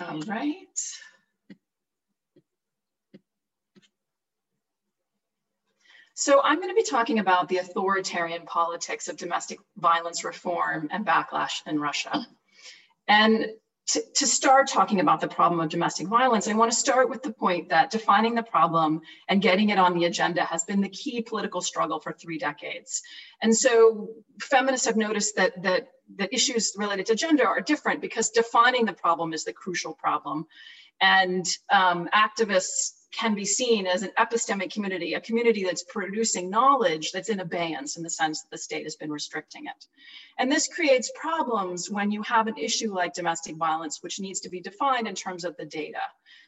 All 0.00 0.20
right. 0.22 0.80
So 6.14 6.40
I'm 6.42 6.56
going 6.56 6.70
to 6.70 6.74
be 6.74 6.88
talking 6.88 7.18
about 7.18 7.48
the 7.48 7.58
authoritarian 7.58 8.46
politics 8.46 9.08
of 9.08 9.16
domestic 9.18 9.58
violence 9.76 10.24
reform 10.24 10.88
and 10.90 11.04
backlash 11.04 11.60
in 11.66 11.78
Russia. 11.78 12.26
And 13.08 13.46
to, 13.86 14.02
to, 14.14 14.26
start 14.26 14.68
talking 14.68 15.00
about 15.00 15.20
the 15.20 15.28
problem 15.28 15.60
of 15.60 15.68
domestic 15.68 16.06
violence, 16.06 16.48
I 16.48 16.54
want 16.54 16.72
to 16.72 16.76
start 16.76 17.10
with 17.10 17.22
the 17.22 17.32
point 17.32 17.68
that 17.68 17.90
defining 17.90 18.34
the 18.34 18.42
problem 18.42 19.02
and 19.28 19.42
getting 19.42 19.68
it 19.68 19.78
on 19.78 19.98
the 19.98 20.06
agenda 20.06 20.42
has 20.44 20.64
been 20.64 20.80
the 20.80 20.88
key 20.88 21.20
political 21.20 21.60
struggle 21.60 22.00
for 22.00 22.12
three 22.12 22.38
decades. 22.38 23.02
And 23.42 23.54
so 23.54 24.08
feminists 24.40 24.86
have 24.86 24.96
noticed 24.96 25.36
that, 25.36 25.62
that, 25.62 25.88
that 26.16 26.32
issues 26.32 26.74
related 26.76 27.06
to 27.06 27.14
gender 27.14 27.46
are 27.46 27.60
different 27.60 28.00
because 28.00 28.30
defining 28.30 28.86
the 28.86 28.94
problem 28.94 29.34
is 29.34 29.44
the 29.44 29.52
crucial 29.52 29.92
problem. 29.92 30.46
And 31.00 31.46
um, 31.70 32.08
activists 32.14 32.92
can 33.18 33.34
be 33.34 33.44
seen 33.44 33.86
as 33.86 34.02
an 34.02 34.10
epistemic 34.18 34.72
community, 34.72 35.14
a 35.14 35.20
community 35.20 35.64
that's 35.64 35.84
producing 35.84 36.50
knowledge 36.50 37.12
that's 37.12 37.28
in 37.28 37.40
abeyance 37.40 37.96
in 37.96 38.02
the 38.02 38.10
sense 38.10 38.42
that 38.42 38.50
the 38.50 38.58
state 38.58 38.84
has 38.84 38.96
been 38.96 39.10
restricting 39.10 39.66
it. 39.66 39.86
And 40.38 40.50
this 40.50 40.68
creates 40.68 41.12
problems 41.14 41.90
when 41.90 42.10
you 42.10 42.22
have 42.22 42.46
an 42.46 42.58
issue 42.58 42.94
like 42.94 43.14
domestic 43.14 43.56
violence, 43.56 44.02
which 44.02 44.20
needs 44.20 44.40
to 44.40 44.48
be 44.48 44.60
defined 44.60 45.06
in 45.06 45.14
terms 45.14 45.44
of 45.44 45.56
the 45.56 45.66
data. 45.66 46.02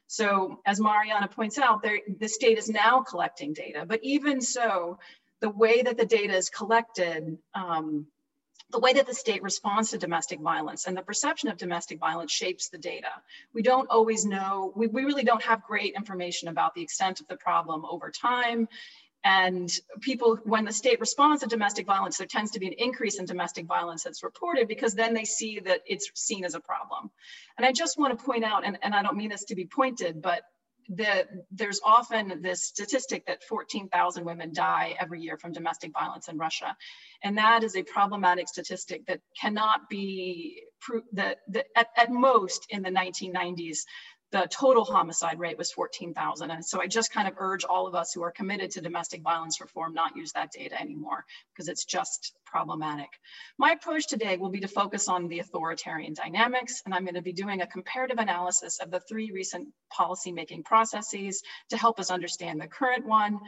So 0.07 0.61
as 0.67 0.81
Marianna 0.81 1.29
points 1.29 1.59
out, 1.59 1.83
there, 1.83 1.99
the 2.19 2.29
state 2.29 2.59
is 2.59 2.69
now 2.69 3.03
collecting 3.03 3.53
data, 3.53 3.85
but 3.87 4.01
even 4.03 4.41
so, 4.41 4.99
the 5.41 5.51
way 5.51 5.83
that 5.83 5.99
the 5.99 6.07
data 6.07 6.35
is 6.35 6.49
collected 6.49 7.37
um, 7.55 8.07
the 8.71 8.81
way 8.81 8.93
that 8.93 9.07
the 9.07 9.15
state 9.15 9.43
responds 9.43 9.91
to 9.91 9.99
domestic 9.99 10.41
violence 10.41 10.87
and 10.87 10.97
the 10.97 11.03
perception 11.03 11.49
of 11.49 11.57
domestic 11.57 11.99
violence 11.99 12.33
shapes 12.33 12.69
the 12.69 12.79
data. 12.79 13.11
We 13.55 13.63
don't 13.63 13.89
always 13.91 14.25
know, 14.25 14.73
we, 14.75 14.89
we 14.89 15.05
really 15.05 15.23
don't 15.23 15.43
have 15.43 15.63
great 15.63 15.95
information 15.95 16.49
about 16.49 16.75
the 16.75 16.83
extent 16.83 17.21
of 17.21 17.29
the 17.29 17.37
problem 17.37 17.85
over 17.85 18.11
time. 18.11 18.69
And 19.25 19.69
people, 20.01 20.39
when 20.45 20.65
the 20.65 20.73
state 20.73 21.01
responds 21.01 21.43
to 21.43 21.49
domestic 21.49 21.87
violence, 21.87 22.19
there 22.19 22.29
tends 22.29 22.53
to 22.53 22.61
be 22.61 22.69
an 22.69 22.75
increase 22.79 23.19
in 23.19 23.25
domestic 23.25 23.67
violence 23.67 24.05
that's 24.05 24.23
reported 24.23 24.69
because 24.69 24.95
then 24.95 25.15
they 25.15 25.25
see 25.25 25.59
that 25.61 25.81
it's 25.87 26.11
seen 26.15 26.45
as 26.45 26.55
a 26.55 26.61
problem. 26.61 27.11
And 27.57 27.67
I 27.67 27.73
just 27.73 27.99
want 27.99 28.17
to 28.17 28.25
point 28.25 28.45
out, 28.45 28.65
and, 28.65 28.79
and 28.83 28.95
I 28.95 29.03
don't 29.03 29.17
mean 29.17 29.31
this 29.31 29.45
to 29.47 29.57
be 29.57 29.67
pointed, 29.67 30.23
but 30.23 30.43
the, 30.89 31.27
there's 31.51 31.81
often 31.85 32.41
this 32.43 32.65
statistic 32.65 33.27
that 33.27 33.45
14,000 33.45 34.25
women 34.25 34.53
die 34.53 34.97
every 34.99 35.21
year 35.21 35.37
from 35.37 35.53
domestic 35.53 35.93
violence 35.93 36.29
in 36.29 36.39
Russia. 36.39 36.77
And 37.23 37.37
that 37.39 37.65
is 37.65 37.77
a 37.77 37.83
problematic 37.83 38.49
statistic 38.49 39.07
that 39.07 39.21
cannot 39.41 39.89
be 39.89 40.63
that, 41.13 41.39
that 41.49 41.67
at, 41.75 41.89
at 41.97 42.11
most 42.11 42.67
in 42.71 42.83
the 42.83 42.91
1990s, 42.91 43.79
the 44.33 44.49
total 44.51 44.85
homicide 44.85 45.39
rate 45.39 45.57
was 45.57 45.71
14,000. 45.71 46.51
And 46.51 46.65
so 46.65 46.81
I 46.81 46.89
just 46.89 47.13
kind 47.13 47.29
of 47.29 47.35
urge 47.39 47.65
all 47.65 47.87
of 47.87 47.95
us 47.95 48.13
who 48.13 48.23
are 48.23 48.33
committed 48.33 48.73
to 48.73 48.81
domestic 48.81 49.23
violence 49.23 49.61
reform 49.61 49.95
not 49.95 50.17
use 50.17 50.33
that 50.33 50.51
data 50.51 50.81
anymore 50.81 51.25
because 51.53 51.69
it's 51.69 51.85
just 51.85 52.35
problematic. 52.45 53.09
My 53.57 53.73
approach 53.73 54.09
today 54.09 54.37
will 54.37 54.51
be 54.51 54.61
to 54.61 54.69
focus 54.69 55.09
on 55.09 55.29
the 55.29 55.39
authoritarian 55.39 56.15
dynamics, 56.15 56.83
and 56.85 56.93
I'm 56.93 57.05
going 57.05 57.15
to 57.15 57.23
be 57.23 57.33
doing 57.33 57.63
a 57.63 57.67
comparative 57.67 58.19
analysis 58.19 58.81
of 58.81 58.91
the 58.91 59.01
three 59.01 59.31
recent 59.31 59.69
policymaking 59.97 60.65
processes 60.65 61.43
to 61.71 61.77
help 61.77 62.01
us 62.01 62.11
understand 62.11 62.61
the 62.61 62.67
current 62.67 63.07
one. 63.07 63.39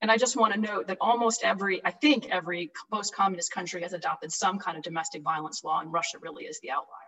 And 0.00 0.10
I 0.10 0.16
just 0.16 0.36
want 0.36 0.54
to 0.54 0.60
note 0.60 0.86
that 0.86 0.98
almost 1.00 1.42
every, 1.42 1.84
I 1.84 1.90
think 1.90 2.28
every 2.30 2.70
post-communist 2.92 3.50
country 3.50 3.82
has 3.82 3.92
adopted 3.92 4.30
some 4.30 4.60
kind 4.60 4.76
of 4.76 4.84
domestic 4.84 5.22
violence 5.22 5.64
law, 5.64 5.80
and 5.80 5.92
Russia 5.92 6.18
really 6.20 6.44
is 6.44 6.60
the 6.60 6.70
outlier 6.70 7.07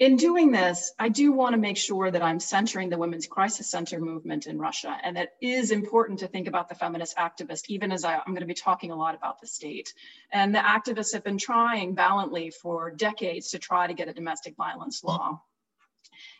in 0.00 0.16
doing 0.16 0.50
this, 0.50 0.92
I 0.98 1.10
do 1.10 1.30
want 1.30 1.52
to 1.52 1.60
make 1.60 1.76
sure 1.76 2.10
that 2.10 2.22
I'm 2.22 2.40
centering 2.40 2.88
the 2.88 2.96
Women's 2.96 3.26
Crisis 3.26 3.70
Center 3.70 4.00
movement 4.00 4.46
in 4.46 4.58
Russia. 4.58 4.96
And 5.02 5.18
it 5.18 5.28
is 5.42 5.70
important 5.70 6.20
to 6.20 6.26
think 6.26 6.48
about 6.48 6.70
the 6.70 6.74
feminist 6.74 7.18
activist, 7.18 7.64
even 7.68 7.92
as 7.92 8.02
I, 8.02 8.14
am 8.14 8.28
going 8.28 8.40
to 8.40 8.46
be 8.46 8.54
talking 8.54 8.92
a 8.92 8.96
lot 8.96 9.14
about 9.14 9.42
the 9.42 9.46
state. 9.46 9.92
And 10.32 10.54
the 10.54 10.58
activists 10.58 11.12
have 11.12 11.22
been 11.22 11.36
trying 11.36 11.94
valiantly 11.94 12.48
for 12.50 12.90
decades 12.90 13.50
to 13.50 13.58
try 13.58 13.86
to 13.86 13.92
get 13.92 14.08
a 14.08 14.14
domestic 14.14 14.56
violence 14.56 15.04
law. 15.04 15.42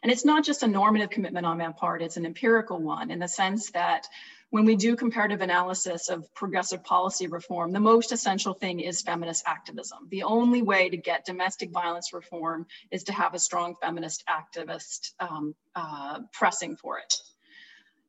And 0.02 0.10
it's 0.10 0.24
not 0.24 0.42
just 0.42 0.62
a 0.62 0.66
normative 0.66 1.10
commitment 1.10 1.44
on 1.44 1.58
my 1.58 1.70
part, 1.72 2.00
it's 2.00 2.16
an 2.16 2.24
empirical 2.24 2.80
one 2.80 3.10
in 3.10 3.18
the 3.18 3.28
sense 3.28 3.72
that 3.72 4.06
when 4.50 4.64
we 4.64 4.76
do 4.76 4.96
comparative 4.96 5.40
analysis 5.40 6.08
of 6.08 6.32
progressive 6.34 6.84
policy 6.84 7.28
reform, 7.28 7.72
the 7.72 7.80
most 7.80 8.12
essential 8.12 8.52
thing 8.52 8.80
is 8.80 9.00
feminist 9.00 9.44
activism. 9.46 10.08
The 10.10 10.24
only 10.24 10.62
way 10.62 10.88
to 10.90 10.96
get 10.96 11.24
domestic 11.24 11.70
violence 11.70 12.12
reform 12.12 12.66
is 12.90 13.04
to 13.04 13.12
have 13.12 13.34
a 13.34 13.38
strong 13.38 13.76
feminist 13.80 14.24
activist 14.28 15.12
um, 15.20 15.54
uh, 15.74 16.20
pressing 16.32 16.76
for 16.76 16.98
it. 16.98 17.14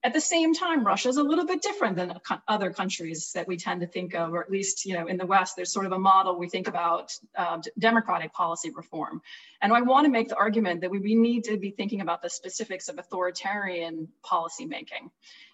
At 0.04 0.14
the 0.14 0.22
same 0.22 0.56
time, 0.56 0.84
Russia 0.84 1.10
is 1.10 1.18
a 1.18 1.24
little 1.24 1.46
bit 1.46 1.62
different 1.62 1.96
than 1.96 2.20
other 2.48 2.72
countries 2.72 3.34
that 3.34 3.48
we 3.48 3.56
tend 3.56 3.82
to 3.82 3.88
think 3.88 4.16
of, 4.16 4.34
or 4.34 4.44
at 4.44 4.50
least, 4.50 4.84
you 4.84 4.96
know, 4.96 5.06
in 5.06 5.18
the 5.18 5.28
West, 5.28 5.56
there's 5.56 5.72
sort 5.72 5.86
of 5.86 5.92
a 5.92 6.00
model 6.00 6.40
we 6.40 6.50
think 6.50 6.68
about 6.68 7.16
uh, 7.38 7.60
democratic 7.78 8.34
policy 8.34 8.72
reform. 8.72 9.22
And 9.62 9.72
I 9.72 9.82
want 9.82 10.06
to 10.06 10.12
make 10.12 10.30
the 10.30 10.38
argument 10.38 10.82
that 10.82 10.90
we, 10.90 10.98
we 10.98 11.14
need 11.14 11.44
to 11.44 11.58
be 11.58 11.70
thinking 11.70 12.02
about 12.02 12.24
the 12.24 12.32
specifics 12.32 12.90
of 12.90 12.98
authoritarian 12.98 14.08
policymaking. 14.26 15.12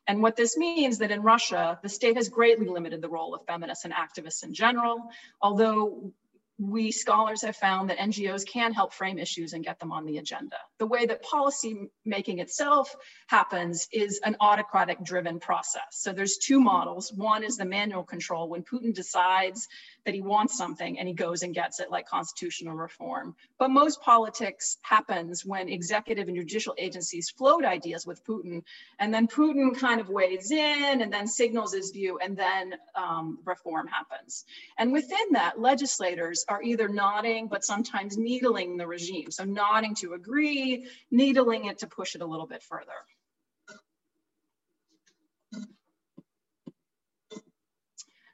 And 0.07 0.21
what 0.21 0.37
this 0.37 0.55
means 0.55 0.99
that 0.99 1.11
in 1.11 1.21
Russia, 1.21 1.77
the 1.83 1.89
state 1.89 2.15
has 2.15 2.29
greatly 2.29 2.67
limited 2.67 3.01
the 3.01 3.09
role 3.09 3.35
of 3.35 3.45
feminists 3.45 3.83
and 3.83 3.93
activists 3.93 4.43
in 4.45 4.53
general, 4.53 5.09
although 5.41 6.13
we 6.59 6.91
scholars 6.91 7.41
have 7.43 7.55
found 7.55 7.89
that 7.89 7.97
NGOs 7.97 8.45
can 8.47 8.73
help 8.73 8.93
frame 8.93 9.19
issues 9.19 9.53
and 9.53 9.63
get 9.63 9.79
them 9.79 9.91
on 9.91 10.05
the 10.05 10.17
agenda. 10.17 10.57
The 10.79 10.85
way 10.85 11.05
that 11.05 11.23
policy 11.23 11.89
making 12.05 12.39
itself 12.39 12.95
happens 13.27 13.87
is 13.91 14.19
an 14.23 14.35
autocratic 14.39 15.03
driven 15.03 15.39
process. 15.39 15.83
So 15.91 16.13
there's 16.13 16.37
two 16.37 16.59
models. 16.59 17.11
One 17.11 17.43
is 17.43 17.57
the 17.57 17.65
manual 17.65 18.03
control 18.03 18.49
when 18.49 18.63
Putin 18.63 18.93
decides 18.93 19.67
that 20.05 20.13
he 20.13 20.21
wants 20.21 20.57
something 20.57 20.99
and 20.99 21.07
he 21.07 21.13
goes 21.13 21.43
and 21.43 21.53
gets 21.53 21.79
it 21.79 21.89
like 21.89 22.07
constitutional 22.07 22.75
reform. 22.75 23.35
But 23.57 23.71
most 23.71 24.01
politics 24.01 24.77
happens 24.81 25.45
when 25.45 25.67
executive 25.67 26.27
and 26.27 26.37
judicial 26.37 26.75
agencies 26.77 27.29
float 27.29 27.65
ideas 27.65 28.05
with 28.05 28.23
Putin 28.25 28.63
and 28.99 29.13
then 29.13 29.27
Putin 29.27 29.77
kind 29.77 29.99
of 29.99 30.09
weighs 30.09 30.51
in 30.51 31.01
and 31.01 31.11
then 31.11 31.27
signals 31.27 31.73
his 31.73 31.91
view 31.91 32.19
and 32.19 32.37
then 32.37 32.75
um, 32.95 33.39
reform 33.45 33.87
happens. 33.87 34.45
And 34.77 34.93
within 34.93 35.31
that, 35.31 35.59
legislators 35.59 36.45
are 36.47 36.61
either 36.61 36.87
nodding 36.87 37.47
but 37.47 37.63
sometimes 37.63 38.17
needling 38.17 38.77
the 38.77 38.87
regime. 38.87 39.31
So 39.31 39.43
nodding 39.43 39.95
to 39.95 40.13
agree, 40.13 40.66
needling 41.11 41.65
it 41.65 41.79
to 41.79 41.87
push 41.87 42.15
it 42.15 42.21
a 42.21 42.25
little 42.25 42.47
bit 42.47 42.63
further. 42.63 42.93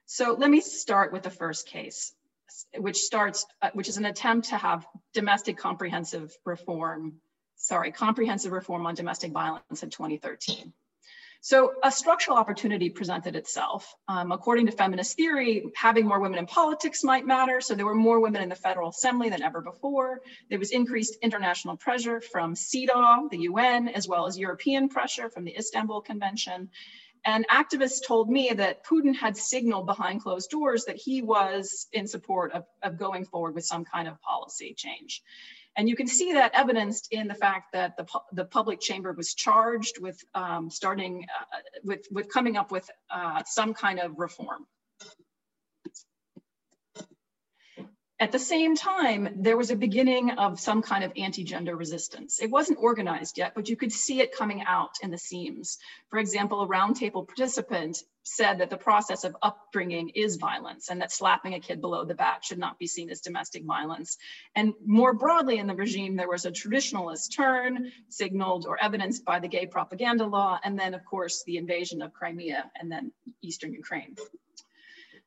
So 0.05 0.35
let 0.37 0.49
me 0.51 0.61
start 0.61 1.11
with 1.11 1.23
the 1.23 1.31
first 1.31 1.67
case, 1.67 2.13
which 2.77 2.97
starts, 2.97 3.47
uh, 3.63 3.71
which 3.73 3.89
is 3.89 3.97
an 3.97 4.05
attempt 4.05 4.49
to 4.49 4.57
have 4.57 4.85
domestic 5.15 5.57
comprehensive 5.57 6.31
reform, 6.45 7.15
sorry, 7.55 7.91
comprehensive 7.91 8.51
reform 8.51 8.85
on 8.85 8.93
domestic 8.93 9.31
violence 9.31 9.81
in 9.81 9.89
2013. 9.89 10.71
So 11.45 11.73
a 11.83 11.91
structural 11.91 12.37
opportunity 12.37 12.89
presented 12.89 13.35
itself. 13.35 13.93
Um, 14.07 14.31
according 14.31 14.67
to 14.67 14.71
feminist 14.71 15.17
theory, 15.17 15.65
having 15.75 16.05
more 16.07 16.21
women 16.21 16.39
in 16.39 16.45
politics 16.45 17.03
might 17.03 17.27
matter. 17.27 17.59
So 17.59 17.75
there 17.75 17.85
were 17.85 17.93
more 17.95 18.21
women 18.21 18.41
in 18.41 18.47
the 18.47 18.55
Federal 18.55 18.91
Assembly 18.91 19.29
than 19.29 19.41
ever 19.43 19.59
before. 19.59 20.21
There 20.49 20.57
was 20.57 20.71
increased 20.71 21.17
international 21.21 21.75
pressure 21.75 22.21
from 22.21 22.55
CEDAW, 22.55 23.29
the 23.29 23.39
UN, 23.39 23.89
as 23.89 24.07
well 24.07 24.25
as 24.25 24.39
European 24.39 24.87
pressure 24.87 25.29
from 25.29 25.43
the 25.43 25.53
Istanbul 25.53 25.99
Convention. 25.99 26.69
And 27.25 27.45
activists 27.49 28.07
told 28.07 28.29
me 28.29 28.53
that 28.55 28.85
Putin 28.85 29.13
had 29.13 29.35
signaled 29.35 29.85
behind 29.85 30.23
closed 30.23 30.49
doors 30.49 30.85
that 30.85 30.95
he 30.95 31.21
was 31.21 31.87
in 31.91 32.07
support 32.07 32.53
of, 32.53 32.63
of 32.81 32.97
going 32.97 33.25
forward 33.25 33.53
with 33.53 33.65
some 33.65 33.83
kind 33.83 34.07
of 34.07 34.21
policy 34.21 34.75
change. 34.77 35.21
And 35.75 35.89
you 35.89 35.95
can 35.95 36.07
see 36.07 36.33
that 36.33 36.51
evidenced 36.53 37.07
in 37.11 37.27
the 37.27 37.33
fact 37.33 37.73
that 37.73 37.97
the, 37.97 38.05
the 38.31 38.45
public 38.45 38.79
chamber 38.79 39.11
was 39.13 39.33
charged 39.33 39.99
with 39.99 40.19
um, 40.35 40.69
starting, 40.69 41.25
uh, 41.29 41.59
with, 41.83 42.05
with 42.11 42.31
coming 42.31 42.57
up 42.57 42.71
with 42.71 42.89
uh, 43.09 43.41
some 43.45 43.73
kind 43.73 43.99
of 43.99 44.13
reform. 44.17 44.67
At 48.23 48.31
the 48.31 48.39
same 48.39 48.77
time, 48.77 49.27
there 49.35 49.57
was 49.57 49.69
a 49.69 49.75
beginning 49.75 50.31
of 50.31 50.57
some 50.57 50.81
kind 50.81 51.03
of 51.03 51.11
anti-gender 51.17 51.75
resistance. 51.75 52.39
It 52.41 52.49
wasn't 52.49 52.79
organized 52.79 53.37
yet, 53.37 53.53
but 53.53 53.67
you 53.67 53.75
could 53.75 53.91
see 53.91 54.21
it 54.21 54.33
coming 54.33 54.63
out 54.65 54.95
in 55.03 55.11
the 55.11 55.17
seams. 55.17 55.77
For 56.09 56.19
example, 56.19 56.61
a 56.61 56.67
roundtable 56.69 57.27
participant 57.27 57.97
said 58.23 58.59
that 58.59 58.69
the 58.69 58.77
process 58.77 59.25
of 59.25 59.35
upbringing 59.41 60.07
is 60.15 60.37
violence 60.37 60.89
and 60.89 61.01
that 61.01 61.11
slapping 61.11 61.53
a 61.53 61.59
kid 61.59 61.81
below 61.81 62.05
the 62.05 62.15
back 62.15 62.45
should 62.45 62.59
not 62.59 62.79
be 62.79 62.87
seen 62.87 63.09
as 63.09 63.19
domestic 63.19 63.65
violence. 63.65 64.17
And 64.55 64.73
more 64.85 65.11
broadly 65.13 65.57
in 65.57 65.67
the 65.67 65.75
regime, 65.75 66.15
there 66.15 66.29
was 66.29 66.45
a 66.45 66.51
traditionalist 66.51 67.35
turn 67.35 67.91
signaled 68.07 68.65
or 68.65 68.81
evidenced 68.81 69.25
by 69.25 69.39
the 69.39 69.49
gay 69.49 69.65
propaganda 69.65 70.25
law, 70.25 70.61
and 70.63 70.79
then 70.79 70.93
of 70.93 71.03
course 71.03 71.43
the 71.45 71.57
invasion 71.57 72.01
of 72.01 72.13
Crimea 72.13 72.71
and 72.79 72.89
then 72.89 73.11
Eastern 73.41 73.73
Ukraine. 73.73 74.15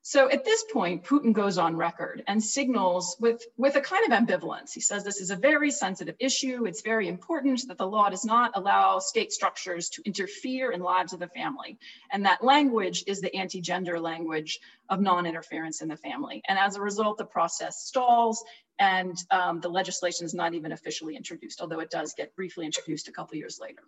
So 0.08 0.30
at 0.30 0.44
this 0.44 0.62
point, 0.72 1.02
Putin 1.02 1.32
goes 1.32 1.58
on 1.58 1.74
record 1.74 2.22
and 2.28 2.40
signals 2.40 3.16
with, 3.18 3.44
with 3.56 3.74
a 3.74 3.80
kind 3.80 4.04
of 4.04 4.16
ambivalence. 4.16 4.72
He 4.72 4.80
says 4.80 5.02
this 5.02 5.20
is 5.20 5.32
a 5.32 5.36
very 5.36 5.72
sensitive 5.72 6.14
issue. 6.20 6.64
It's 6.64 6.80
very 6.80 7.08
important 7.08 7.66
that 7.66 7.76
the 7.76 7.88
law 7.88 8.08
does 8.08 8.24
not 8.24 8.52
allow 8.54 9.00
state 9.00 9.32
structures 9.32 9.88
to 9.88 10.02
interfere 10.06 10.70
in 10.70 10.80
lives 10.80 11.12
of 11.12 11.18
the 11.18 11.26
family. 11.26 11.76
And 12.12 12.24
that 12.24 12.44
language 12.44 13.02
is 13.08 13.20
the 13.20 13.34
anti-gender 13.34 13.98
language 13.98 14.60
of 14.88 15.00
non-interference 15.00 15.82
in 15.82 15.88
the 15.88 15.96
family. 15.96 16.40
And 16.46 16.56
as 16.56 16.76
a 16.76 16.80
result, 16.80 17.18
the 17.18 17.24
process 17.24 17.84
stalls 17.84 18.44
and 18.78 19.16
um, 19.32 19.60
the 19.60 19.68
legislation 19.68 20.24
is 20.24 20.34
not 20.34 20.54
even 20.54 20.70
officially 20.70 21.16
introduced, 21.16 21.60
although 21.60 21.80
it 21.80 21.90
does 21.90 22.14
get 22.16 22.36
briefly 22.36 22.64
introduced 22.64 23.08
a 23.08 23.12
couple 23.12 23.36
years 23.36 23.58
later. 23.60 23.82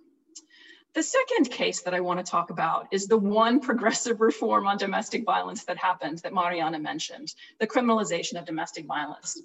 The 0.99 1.05
second 1.05 1.53
case 1.53 1.83
that 1.83 1.95
I 1.95 2.01
want 2.01 2.19
to 2.19 2.29
talk 2.29 2.51
about 2.51 2.89
is 2.91 3.07
the 3.07 3.17
one 3.17 3.61
progressive 3.69 4.21
reform 4.21 4.67
on 4.67 4.79
domestic 4.79 5.25
violence 5.25 5.63
that 5.67 5.77
happened 5.77 6.19
that 6.25 6.35
Marianna 6.35 6.81
mentioned, 6.81 7.33
the 7.61 7.69
criminalization 7.69 8.37
of 8.37 8.47
domestic 8.47 8.85
violence. 8.85 9.41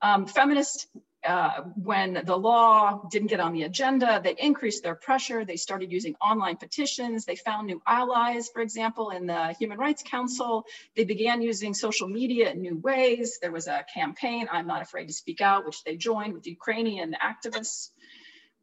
Um, 0.00 0.24
feminists, 0.24 0.86
uh, 1.26 1.64
when 1.74 2.22
the 2.24 2.36
law 2.38 3.02
didn't 3.10 3.28
get 3.28 3.38
on 3.38 3.52
the 3.52 3.64
agenda, 3.64 4.18
they 4.24 4.34
increased 4.38 4.82
their 4.82 4.94
pressure. 4.94 5.44
They 5.44 5.56
started 5.56 5.92
using 5.92 6.14
online 6.22 6.56
petitions. 6.56 7.26
They 7.26 7.36
found 7.36 7.66
new 7.66 7.82
allies, 7.86 8.48
for 8.48 8.62
example, 8.62 9.10
in 9.10 9.26
the 9.26 9.54
Human 9.58 9.76
Rights 9.76 10.02
Council. 10.02 10.64
They 10.96 11.04
began 11.04 11.42
using 11.42 11.74
social 11.74 12.08
media 12.08 12.50
in 12.50 12.62
new 12.62 12.78
ways. 12.78 13.38
There 13.42 13.52
was 13.52 13.66
a 13.66 13.84
campaign, 13.92 14.48
I'm 14.50 14.66
Not 14.66 14.80
Afraid 14.80 15.08
to 15.08 15.12
Speak 15.12 15.42
Out, 15.42 15.66
which 15.66 15.84
they 15.84 15.96
joined 15.96 16.32
with 16.32 16.46
Ukrainian 16.46 17.14
activists. 17.22 17.90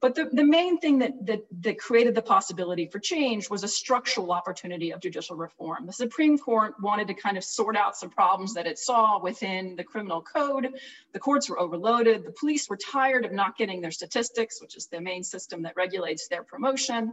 But 0.06 0.13
the, 0.13 0.30
the 0.32 0.46
main 0.46 0.78
thing 0.78 1.00
that, 1.00 1.13
that, 1.26 1.48
that 1.62 1.80
created 1.80 2.13
the 2.13 2.22
possibility 2.22 2.86
for 2.86 3.00
change 3.00 3.50
was 3.50 3.63
a 3.63 3.68
structural 3.68 4.32
opportunity 4.32 4.91
of 4.91 5.00
judicial 5.02 5.36
reform. 5.36 5.88
The 5.88 5.94
Supreme 5.94 6.38
Court 6.38 6.76
wanted 6.80 7.08
to 7.08 7.15
kind 7.15 7.38
of 7.38 7.44
sort 7.44 7.76
out 7.76 7.98
some 7.98 8.12
problems 8.12 8.54
that 8.54 8.68
it 8.68 8.78
saw 8.78 9.20
within 9.20 9.76
the 9.76 9.84
criminal 9.84 10.22
code. 10.22 10.68
The 11.13 11.18
courts 11.18 11.50
were 11.50 11.60
overloaded. 11.60 12.24
The 12.24 12.34
police 12.39 12.70
were 12.70 12.78
tired 12.78 13.26
of 13.26 13.32
not 13.32 13.58
getting 13.58 13.82
their 13.82 13.89
statistics, 13.89 14.62
which 14.62 14.78
is 14.78 14.86
the 14.86 15.02
main 15.02 15.24
system 15.24 15.63
that 15.63 15.76
regulates 15.76 16.28
their 16.28 16.44
promotion. 16.44 17.12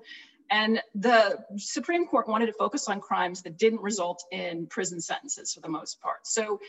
And 0.51 0.83
the 0.95 1.39
Supreme 1.57 2.07
Court 2.07 2.29
wanted 2.29 2.45
to 2.45 2.53
focus 2.53 2.89
on 2.89 3.01
crimes 3.01 3.41
that 3.45 3.57
didn't 3.57 3.81
result 3.81 4.23
in 4.31 4.67
prison 4.67 5.01
sentences 5.01 5.55
for 5.55 5.61
the 5.61 5.69
most 5.71 5.99
part. 6.03 6.27
So 6.27 6.61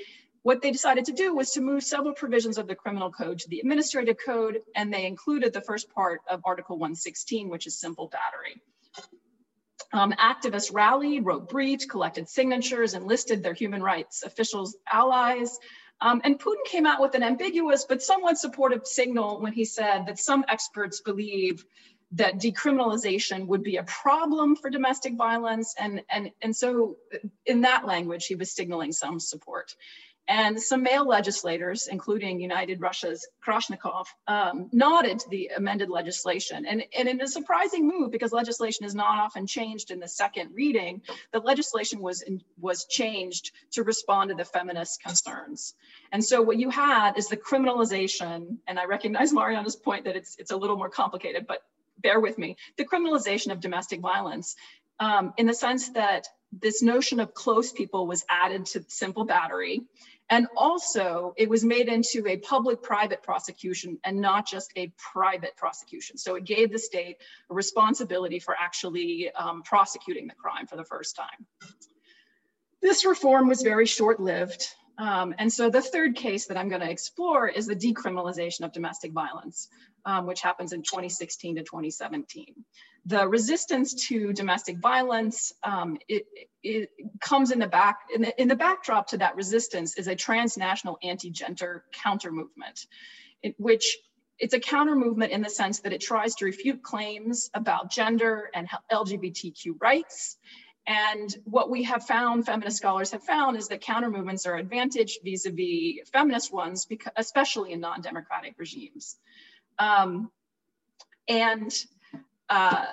what 0.43 0.61
they 0.61 0.71
decided 0.71 1.05
to 1.05 1.13
do 1.13 1.33
was 1.33 1.51
to 1.51 1.61
move 1.61 1.83
several 1.83 2.13
provisions 2.13 2.57
of 2.57 2.67
the 2.67 2.75
criminal 2.75 3.09
code 3.09 3.39
to 3.39 3.49
the 3.49 3.59
administrative 3.59 4.17
code, 4.23 4.59
and 4.75 4.93
they 4.93 5.05
included 5.05 5.53
the 5.53 5.61
first 5.61 5.89
part 5.89 6.21
of 6.29 6.41
Article 6.45 6.77
116, 6.77 7.49
which 7.49 7.65
is 7.65 7.79
simple 7.79 8.09
battery. 8.09 8.61
Um, 9.93 10.11
activists 10.13 10.73
rallied, 10.73 11.25
wrote 11.25 11.49
briefs, 11.49 11.85
collected 11.85 12.27
signatures, 12.27 12.93
enlisted 12.93 13.41
their 13.41 13.53
human 13.53 13.81
rights 13.81 14.23
officials 14.23 14.75
allies. 14.91 15.59
Um, 16.01 16.19
and 16.23 16.37
Putin 16.37 16.65
came 16.65 16.85
out 16.85 16.99
with 16.99 17.15
an 17.15 17.23
ambiguous 17.23 17.85
but 17.85 18.01
somewhat 18.01 18.37
supportive 18.37 18.85
signal 18.85 19.39
when 19.39 19.53
he 19.53 19.63
said 19.63 20.07
that 20.07 20.19
some 20.19 20.43
experts 20.49 20.99
believe 20.99 21.63
that 22.13 22.39
decriminalization 22.39 23.47
would 23.47 23.63
be 23.63 23.77
a 23.77 23.83
problem 23.83 24.55
for 24.55 24.69
domestic 24.69 25.15
violence. 25.15 25.73
And, 25.79 26.01
and, 26.09 26.31
and 26.41 26.55
so 26.55 26.97
in 27.45 27.61
that 27.61 27.85
language, 27.85 28.25
he 28.25 28.35
was 28.35 28.51
signaling 28.51 28.91
some 28.91 29.19
support. 29.19 29.75
And 30.27 30.61
some 30.61 30.83
male 30.83 31.05
legislators, 31.05 31.87
including 31.87 32.39
United 32.39 32.79
Russia's 32.79 33.27
Krasheninnikov, 33.45 34.05
um, 34.27 34.69
nodded 34.71 35.19
to 35.19 35.29
the 35.29 35.51
amended 35.57 35.89
legislation. 35.89 36.65
And, 36.65 36.83
and 36.97 37.09
in 37.09 37.19
a 37.19 37.27
surprising 37.27 37.87
move, 37.87 38.09
because 38.09 38.31
legislation 38.31 38.85
is 38.85 38.95
not 38.95 39.17
often 39.19 39.47
changed 39.47 39.91
in 39.91 39.99
the 39.99 40.07
second 40.07 40.51
reading, 40.53 41.01
the 41.33 41.39
legislation 41.39 41.99
was, 41.99 42.21
in, 42.21 42.41
was 42.59 42.85
changed 42.85 43.51
to 43.71 43.83
respond 43.83 44.29
to 44.29 44.35
the 44.35 44.45
feminist 44.45 45.03
concerns. 45.03 45.75
And 46.13 46.23
so 46.23 46.41
what 46.41 46.57
you 46.57 46.69
had 46.69 47.17
is 47.17 47.27
the 47.27 47.37
criminalization, 47.37 48.57
and 48.65 48.79
I 48.79 48.85
recognize 48.85 49.33
Marianna's 49.33 49.75
point 49.75 50.05
that 50.05 50.15
it's, 50.15 50.37
it's 50.37 50.51
a 50.51 50.57
little 50.57 50.77
more 50.77 50.89
complicated, 50.89 51.47
but 51.47 51.63
bear 51.97 52.21
with 52.21 52.37
me, 52.37 52.55
the 52.77 52.85
criminalization 52.85 53.51
of 53.51 53.59
domestic 53.59 53.99
violence 53.99 54.55
um, 54.99 55.33
in 55.37 55.47
the 55.47 55.53
sense 55.53 55.89
that 55.89 56.27
this 56.61 56.81
notion 56.83 57.19
of 57.19 57.33
close 57.33 57.71
people 57.71 58.05
was 58.07 58.23
added 58.29 58.65
to 58.67 58.85
simple 58.87 59.25
battery 59.25 59.81
and 60.33 60.47
also, 60.57 61.35
it 61.37 61.47
was 61.47 61.63
made 61.63 61.87
into 61.89 62.27
a 62.27 62.37
public 62.37 62.81
private 62.81 63.21
prosecution 63.21 63.99
and 64.03 64.19
not 64.19 64.47
just 64.47 64.73
a 64.75 64.91
private 64.97 65.55
prosecution. 65.55 66.17
So 66.17 66.33
it 66.33 66.43
gave 66.43 66.71
the 66.71 66.79
state 66.79 67.17
a 67.51 67.53
responsibility 67.53 68.39
for 68.39 68.55
actually 68.59 69.29
um, 69.33 69.61
prosecuting 69.61 70.27
the 70.27 70.33
crime 70.33 70.65
for 70.65 70.75
the 70.75 70.85
first 70.85 71.15
time. 71.15 71.45
This 72.81 73.05
reform 73.05 73.47
was 73.47 73.61
very 73.61 73.85
short 73.85 74.19
lived. 74.19 74.73
Um, 74.97 75.33
and 75.39 75.51
so 75.51 75.69
the 75.69 75.81
third 75.81 76.15
case 76.15 76.45
that 76.47 76.57
I'm 76.57 76.69
going 76.69 76.81
to 76.81 76.89
explore 76.89 77.47
is 77.47 77.65
the 77.65 77.75
decriminalization 77.75 78.61
of 78.61 78.71
domestic 78.71 79.11
violence, 79.11 79.69
um, 80.05 80.27
which 80.27 80.41
happens 80.41 80.71
in 80.71 80.83
2016 80.83 81.55
to 81.55 81.63
2017 81.63 82.53
the 83.05 83.27
resistance 83.27 84.07
to 84.07 84.31
domestic 84.33 84.77
violence 84.77 85.53
um, 85.63 85.97
it, 86.07 86.25
it, 86.63 86.89
comes 87.19 87.51
in 87.51 87.59
the 87.59 87.67
back 87.67 87.99
in 88.13 88.21
the, 88.21 88.41
in 88.41 88.47
the 88.47 88.55
backdrop 88.55 89.07
to 89.07 89.17
that 89.17 89.35
resistance 89.35 89.97
is 89.97 90.07
a 90.07 90.15
transnational 90.15 90.97
anti-gender 91.03 91.83
counter 91.91 92.31
movement 92.31 92.87
which 93.57 93.97
it's 94.39 94.53
a 94.53 94.59
counter 94.59 94.95
movement 94.95 95.31
in 95.31 95.41
the 95.41 95.49
sense 95.49 95.79
that 95.81 95.93
it 95.93 96.01
tries 96.01 96.35
to 96.35 96.45
refute 96.45 96.81
claims 96.81 97.49
about 97.53 97.91
gender 97.91 98.49
and 98.53 98.67
lgbtq 98.91 99.73
rights 99.81 100.37
and 100.85 101.35
what 101.45 101.69
we 101.69 101.83
have 101.83 102.05
found 102.05 102.45
feminist 102.45 102.77
scholars 102.77 103.11
have 103.11 103.23
found 103.23 103.57
is 103.57 103.69
that 103.69 103.81
counter 103.81 104.09
movements 104.09 104.45
are 104.45 104.55
advantaged 104.55 105.19
vis-a-vis 105.23 106.09
feminist 106.11 106.53
ones 106.53 106.85
because 106.85 107.11
especially 107.15 107.71
in 107.71 107.79
non-democratic 107.79 108.55
regimes 108.57 109.17
um, 109.79 110.29
and 111.27 111.73
uh, 112.49 112.85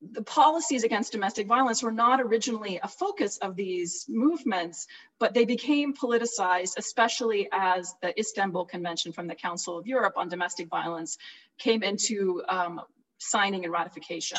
the 0.00 0.22
policies 0.22 0.84
against 0.84 1.12
domestic 1.12 1.46
violence 1.46 1.82
were 1.82 1.92
not 1.92 2.20
originally 2.20 2.78
a 2.82 2.88
focus 2.88 3.38
of 3.38 3.56
these 3.56 4.06
movements, 4.08 4.86
but 5.18 5.34
they 5.34 5.44
became 5.44 5.94
politicized, 5.94 6.74
especially 6.76 7.48
as 7.52 7.94
the 8.00 8.18
Istanbul 8.18 8.64
Convention 8.64 9.12
from 9.12 9.26
the 9.26 9.34
Council 9.34 9.76
of 9.76 9.86
Europe 9.86 10.14
on 10.16 10.28
domestic 10.28 10.68
violence 10.68 11.18
came 11.58 11.82
into 11.82 12.42
um, 12.48 12.80
signing 13.18 13.64
and 13.64 13.72
ratification. 13.72 14.38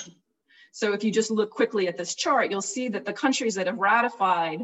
So 0.72 0.94
if 0.94 1.04
you 1.04 1.12
just 1.12 1.32
look 1.32 1.50
quickly 1.50 1.88
at 1.88 1.98
this 1.98 2.16
chart, 2.16 2.52
you'll 2.52 2.62
see 2.62 2.90
that 2.90 3.06
the 3.06 3.14
countries 3.14 3.56
that 3.56 3.68
have 3.68 3.78
ratified 3.78 4.62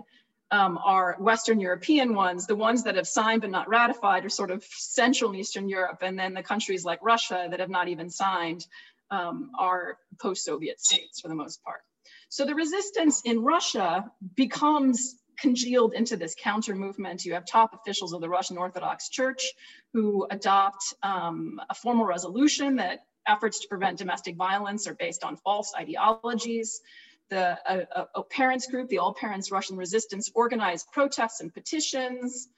um, 0.52 0.78
are 0.84 1.18
Western 1.20 1.60
European 1.60 2.14
ones. 2.14 2.46
The 2.46 2.56
ones 2.56 2.84
that 2.84 2.96
have 2.96 3.08
signed 3.08 3.42
but 3.42 3.50
not 3.50 3.68
ratified 3.68 4.26
are 4.26 4.30
sort 4.30 4.52
of 4.52 4.64
Central 4.64 5.32
and 5.32 5.40
Eastern 5.40 5.68
Europe. 5.68 6.00
And 6.02 6.18
then 6.18 6.34
the 6.34 6.44
countries 6.44 6.86
like 6.86 7.00
Russia 7.02 7.48
that 7.50 7.60
have 7.60 7.70
not 7.70 7.88
even 7.88 8.10
signed 8.10 8.66
um, 9.12 9.52
are 9.60 9.98
post-Soviet 10.22 10.80
states 10.80 11.22
for 11.22 11.28
the 11.28 11.36
most 11.36 11.64
part. 11.64 11.82
So 12.30 12.46
the 12.46 12.56
resistance 12.56 13.22
in 13.26 13.44
Russia 13.44 14.12
becomes 14.36 15.16
congealed 15.40 15.94
into 15.94 16.16
this 16.16 16.36
counter 16.40 16.76
movement. 16.76 17.26
You 17.26 17.34
have 17.34 17.46
top 17.46 17.74
officials 17.74 18.14
of 18.14 18.22
the 18.22 18.30
Russian 18.30 18.58
Orthodox 18.58 19.10
Church 19.10 19.54
who 19.94 20.28
adopt 20.30 20.94
um, 21.04 21.60
a 21.70 21.74
formal 21.74 22.06
resolution 22.06 22.78
that 22.78 23.00
efforts 23.28 23.60
to 23.62 23.68
prevent 23.68 23.98
domestic 23.98 24.36
violence 24.36 24.88
are 24.88 24.96
based 24.96 25.24
on 25.24 25.38
false 25.38 25.74
ideologies. 25.78 26.82
The 27.30 27.58
uh, 27.68 28.06
uh, 28.16 28.22
parents 28.30 28.68
group, 28.68 28.90
the 28.90 29.00
All 29.00 29.14
Parents 29.14 29.52
Russian 29.52 29.78
Resistance, 29.78 30.30
organized 30.36 30.88
protests 30.92 31.42
and 31.42 31.54
petitions. 31.54 32.50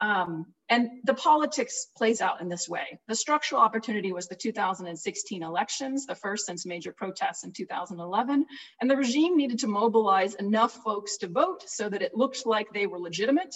Um, 0.00 0.46
and 0.68 0.88
the 1.04 1.14
politics 1.14 1.88
plays 1.96 2.20
out 2.20 2.40
in 2.40 2.48
this 2.48 2.68
way. 2.68 2.98
The 3.08 3.14
structural 3.14 3.60
opportunity 3.60 4.12
was 4.12 4.26
the 4.26 4.34
2016 4.34 5.42
elections, 5.42 6.06
the 6.06 6.14
first 6.14 6.46
since 6.46 6.66
major 6.66 6.92
protests 6.92 7.44
in 7.44 7.52
2011. 7.52 8.46
And 8.80 8.90
the 8.90 8.96
regime 8.96 9.36
needed 9.36 9.58
to 9.60 9.68
mobilize 9.68 10.34
enough 10.34 10.72
folks 10.84 11.16
to 11.18 11.28
vote 11.28 11.62
so 11.66 11.88
that 11.88 12.02
it 12.02 12.16
looked 12.16 12.46
like 12.46 12.72
they 12.72 12.86
were 12.86 12.98
legitimate. 12.98 13.54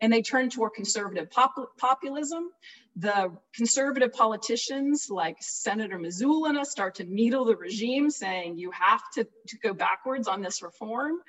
And 0.00 0.12
they 0.12 0.22
turned 0.22 0.52
toward 0.52 0.74
conservative 0.74 1.30
pop 1.30 1.54
populism. 1.78 2.50
The 2.96 3.36
conservative 3.54 4.12
politicians 4.12 5.08
like 5.10 5.38
Senator 5.40 5.98
Mizulina 5.98 6.64
start 6.64 6.96
to 6.96 7.04
needle 7.04 7.44
the 7.44 7.56
regime 7.56 8.10
saying 8.10 8.58
you 8.58 8.70
have 8.70 9.02
to, 9.14 9.26
to 9.48 9.58
go 9.58 9.74
backwards 9.74 10.28
on 10.28 10.42
this 10.42 10.62
reform. 10.62 11.20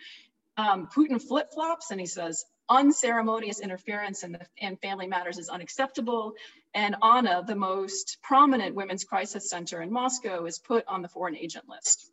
Um, 0.58 0.88
Putin 0.96 1.22
flip 1.22 1.52
flops 1.54 1.92
and 1.92 2.00
he 2.00 2.06
says, 2.06 2.46
unceremonious 2.70 3.60
interference 3.60 4.24
in, 4.24 4.34
the, 4.34 4.42
in 4.58 4.78
family 4.78 5.08
matters 5.08 5.38
is 5.38 5.50
unacceptable. 5.50 6.34
And 6.74 6.96
Anna, 7.02 7.44
the 7.46 7.56
most 7.56 8.18
prominent 8.22 8.76
women's 8.76 9.04
crisis 9.04 9.50
center 9.50 9.82
in 9.82 9.92
Moscow, 9.92 10.46
is 10.46 10.60
put 10.60 10.86
on 10.88 11.02
the 11.02 11.08
foreign 11.08 11.38
agent 11.38 11.70
list. 11.70 12.12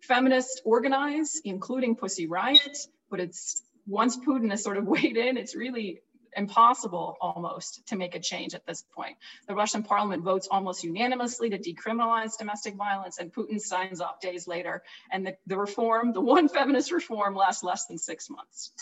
Feminists 0.00 0.60
organize, 0.64 1.40
including 1.44 1.96
Pussy 1.96 2.26
Riot, 2.26 2.76
but 3.10 3.20
it's 3.20 3.62
once 3.86 4.16
Putin 4.16 4.50
has 4.50 4.62
sort 4.62 4.76
of 4.76 4.86
weighed 4.94 5.16
in, 5.16 5.36
it's 5.36 5.54
really 5.54 6.00
impossible 6.36 7.16
almost 7.20 7.86
to 7.86 7.96
make 7.96 8.14
a 8.14 8.20
change 8.20 8.54
at 8.54 8.66
this 8.66 8.84
point. 8.94 9.16
The 9.46 9.54
Russian 9.54 9.82
parliament 9.82 10.22
votes 10.22 10.48
almost 10.50 10.84
unanimously 10.84 11.50
to 11.50 11.58
decriminalize 11.58 12.36
domestic 12.38 12.74
violence, 12.74 13.18
and 13.18 13.32
Putin 13.32 13.60
signs 13.60 14.00
off 14.00 14.20
days 14.20 14.46
later. 14.46 14.82
And 15.12 15.26
the, 15.26 15.36
the 15.46 15.56
reform, 15.56 16.12
the 16.12 16.20
one 16.20 16.48
feminist 16.56 16.92
reform, 16.92 17.34
lasts 17.34 17.62
less 17.62 17.86
than 17.86 17.98
six 17.98 18.28
months. 18.28 18.72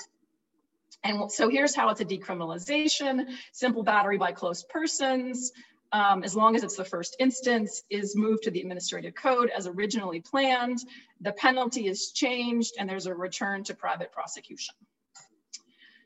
And 1.05 1.31
so 1.33 1.49
here's 1.49 1.75
how 1.75 1.88
it's 1.88 2.01
a 2.01 2.05
decriminalization, 2.05 3.27
simple 3.53 3.83
battery 3.83 4.19
by 4.19 4.33
close 4.33 4.62
persons, 4.62 5.53
um, 5.91 6.23
as 6.23 6.35
long 6.35 6.57
as 6.57 6.62
it's 6.62 6.77
the 6.77 6.85
first 6.85 7.17
instance, 7.19 7.83
is 7.91 8.17
moved 8.17 8.45
to 8.45 8.51
the 8.51 8.61
administrative 8.61 9.15
code 9.15 9.51
as 9.51 9.67
originally 9.67 10.21
planned. 10.21 10.79
The 11.21 11.33
penalty 11.33 11.87
is 11.87 12.12
changed 12.12 12.75
and 12.79 12.88
there's 12.88 13.07
a 13.07 13.15
return 13.15 13.65
to 13.65 13.75
private 13.75 14.12
prosecution. 14.12 14.75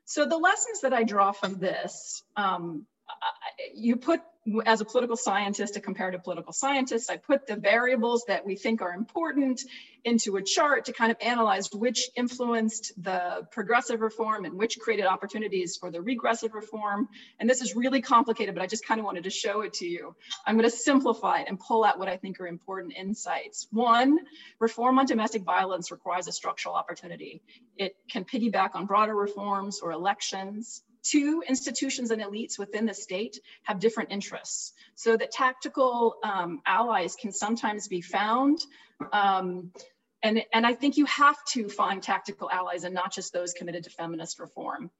So 0.07 0.25
the 0.25 0.39
lessons 0.39 0.81
that 0.83 0.93
I 0.93 1.03
draw 1.03 1.33
from 1.33 1.59
this, 1.59 2.23
um, 2.37 2.87
you 3.75 3.97
put 3.97 4.21
as 4.65 4.81
a 4.81 4.85
political 4.85 5.17
scientist, 5.17 5.77
a 5.77 5.81
comparative 5.81 6.23
political 6.23 6.53
scientist, 6.53 7.11
I 7.11 7.17
put 7.17 7.47
the 7.47 7.57
variables 7.57 8.25
that 8.29 8.45
we 8.45 8.57
think 8.57 8.81
are 8.83 8.93
important 8.93 9.61
into 10.05 10.37
a 10.37 10.43
chart 10.43 10.85
to 10.85 10.93
kind 10.93 11.11
of 11.11 11.19
analyze 11.21 11.69
which 11.73 12.11
influenced 12.15 12.93
the 12.97 13.45
progressive 13.51 14.01
reform 14.01 14.45
and 14.45 14.55
which 14.55 14.79
created 14.79 15.05
opportunities 15.05 15.77
for 15.77 15.91
the 15.91 16.01
regressive 16.01 16.55
reform. 16.55 17.09
And 17.41 17.51
this 17.51 17.61
is 17.61 17.75
really 17.75 18.01
complicated, 18.01 18.55
but 18.55 18.63
I 18.63 18.69
just 18.69 18.87
kind 18.87 19.01
of 19.01 19.05
wanted 19.05 19.25
to 19.25 19.31
show 19.31 19.63
it 19.63 19.75
to 19.75 19.87
you. 19.87 20.15
I'm 20.47 20.57
going 20.57 20.71
to 20.71 20.77
simplify 20.77 21.41
it 21.41 21.49
and 21.49 21.59
pull 21.59 21.85
out 21.85 21.99
what 21.99 22.09
I 22.09 22.17
think 22.17 22.39
are 22.41 22.47
important 22.47 22.95
insights. 22.97 23.67
One, 23.73 24.19
reform 24.61 25.01
on 25.01 25.07
domestic 25.07 25.43
violence 25.43 25.91
requires 25.91 26.29
a 26.29 26.33
structural 26.33 26.77
opportunity. 26.77 27.43
It 27.77 27.97
can 28.09 28.25
piggyback 28.25 28.77
on 28.77 28.87
broader 28.87 29.15
reforms 29.15 29.81
or 29.81 29.91
elections. 29.91 30.83
Two, 31.13 31.43
institutions 31.49 32.11
and 32.11 32.21
elites 32.23 32.59
within 32.59 32.85
the 32.87 32.95
state 32.95 33.39
have 33.63 33.79
different 33.79 34.11
interests. 34.11 34.73
So 34.95 35.17
that 35.17 35.31
tactical 35.31 36.17
um, 36.25 36.63
allies 36.67 37.15
can 37.15 37.33
sometimes 37.33 37.87
be 37.87 38.01
found. 38.01 38.59
Um, 39.13 39.71
and, 40.23 40.43
and 40.53 40.67
I 40.67 40.75
think 40.75 40.97
you 40.97 41.05
have 41.07 41.37
to 41.53 41.69
find 41.69 42.03
tactical 42.03 42.51
allies 42.51 42.83
and 42.85 42.95
not 42.95 43.13
just 43.13 43.33
those 43.33 43.53
committed 43.53 43.85
to 43.85 43.91
feminist 43.91 44.41
reform. 44.41 44.91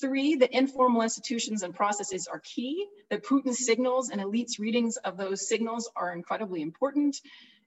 Three, 0.00 0.36
the 0.36 0.56
informal 0.56 1.02
institutions 1.02 1.62
and 1.62 1.74
processes 1.74 2.28
are 2.32 2.40
key, 2.40 2.86
that 3.10 3.24
Putin's 3.24 3.66
signals 3.66 4.10
and 4.10 4.20
elites' 4.20 4.58
readings 4.58 4.96
of 4.98 5.16
those 5.16 5.48
signals 5.48 5.90
are 5.94 6.12
incredibly 6.12 6.62
important. 6.62 7.20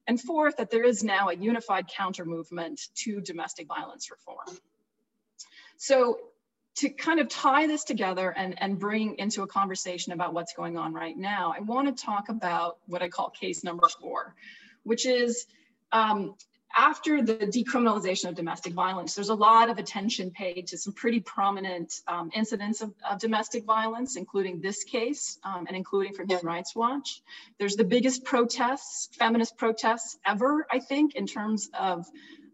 And 0.08 0.20
fourth, 0.20 0.58
that 0.58 0.72
there 0.72 0.86
is 0.86 1.04
now 1.04 1.30
a 1.30 1.36
unified 1.36 1.88
counter 1.88 2.26
movement 2.26 2.82
to 3.04 3.22
domestic 3.22 3.68
violence 3.68 4.10
reform. 4.10 4.58
So 5.78 6.18
to 6.76 6.90
kind 6.90 7.20
of 7.20 7.30
tie 7.30 7.68
this 7.68 7.84
together 7.84 8.32
and, 8.32 8.62
and 8.62 8.80
bring 8.80 9.16
into 9.20 9.44
a 9.44 9.48
conversation 9.48 10.14
about 10.14 10.34
what's 10.34 10.54
going 10.54 10.78
on 10.78 10.94
right 10.94 11.18
now, 11.18 11.54
I 11.56 11.62
want 11.62 11.96
to 11.96 12.04
talk 12.04 12.30
about 12.30 12.78
what 12.88 13.02
I 13.02 13.10
call 13.10 13.30
case 13.30 13.64
number 13.64 13.88
four, 13.88 14.34
which 14.84 15.06
is 15.06 15.46
um, 15.92 16.36
after 16.76 17.22
the 17.22 17.36
decriminalization 17.36 18.30
of 18.30 18.36
domestic 18.36 18.74
violence, 18.74 19.14
there's 19.14 19.30
a 19.30 19.36
lot 19.36 19.70
of 19.70 19.78
attention 19.78 20.32
paid 20.32 20.68
to 20.68 20.78
some 20.78 20.94
pretty 20.94 21.20
prominent 21.20 22.02
um, 22.08 22.32
incidents 22.34 22.82
of, 22.82 22.92
of, 23.08 23.20
domestic 23.20 23.64
violence, 23.64 24.16
including 24.16 24.60
this 24.60 24.84
case 24.84 25.38
um, 25.44 25.66
and 25.68 25.78
including 25.78 26.14
from 26.14 26.28
Human 26.28 26.46
Rights 26.46 26.76
Watch. 26.76 27.22
There's 27.60 27.76
the 27.76 27.84
biggest 27.84 28.24
protests, 28.24 29.10
feminist 29.18 29.56
protests 29.56 30.18
ever, 30.26 30.66
I 30.72 30.80
think, 30.80 31.14
in 31.14 31.28
terms 31.28 31.70
of 31.80 32.08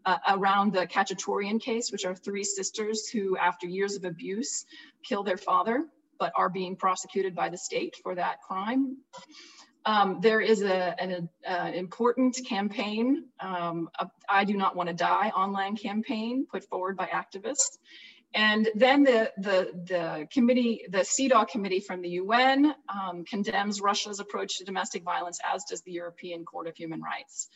uh, 0.06 0.18
around 0.28 0.72
the 0.72 0.86
Khachaturian 0.86 1.60
case, 1.60 1.90
which 1.92 2.04
are 2.04 2.14
three 2.14 2.44
sisters 2.44 3.08
who, 3.08 3.36
after 3.36 3.66
years 3.66 3.96
of 3.96 4.04
abuse, 4.04 4.64
kill 5.04 5.22
their 5.22 5.36
father, 5.36 5.84
but 6.18 6.32
are 6.36 6.48
being 6.48 6.76
prosecuted 6.76 7.34
by 7.34 7.48
the 7.48 7.58
state 7.58 7.96
for 8.02 8.14
that 8.14 8.40
crime. 8.42 8.96
Um, 9.86 10.18
there 10.20 10.40
is 10.40 10.62
a, 10.62 11.00
an 11.00 11.28
a, 11.46 11.72
important 11.72 12.38
campaign, 12.46 13.24
um, 13.40 13.88
a, 13.98 14.08
I 14.28 14.44
Do 14.44 14.54
Not 14.54 14.76
Want 14.76 14.88
to 14.88 14.94
Die 14.94 15.28
online 15.30 15.76
campaign 15.76 16.46
put 16.50 16.64
forward 16.64 16.96
by 16.96 17.06
activists. 17.06 17.78
And 18.34 18.68
then 18.76 19.02
the, 19.02 19.32
the, 19.38 19.70
the 19.86 20.28
committee, 20.32 20.86
the 20.90 20.98
CEDAW 20.98 21.48
committee 21.48 21.80
from 21.80 22.00
the 22.00 22.10
UN 22.10 22.74
um, 22.88 23.24
condemns 23.24 23.80
Russia's 23.80 24.20
approach 24.20 24.58
to 24.58 24.64
domestic 24.64 25.02
violence, 25.02 25.40
as 25.52 25.64
does 25.64 25.82
the 25.82 25.92
European 25.92 26.44
Court 26.44 26.68
of 26.68 26.76
Human 26.76 27.00
Rights. 27.00 27.48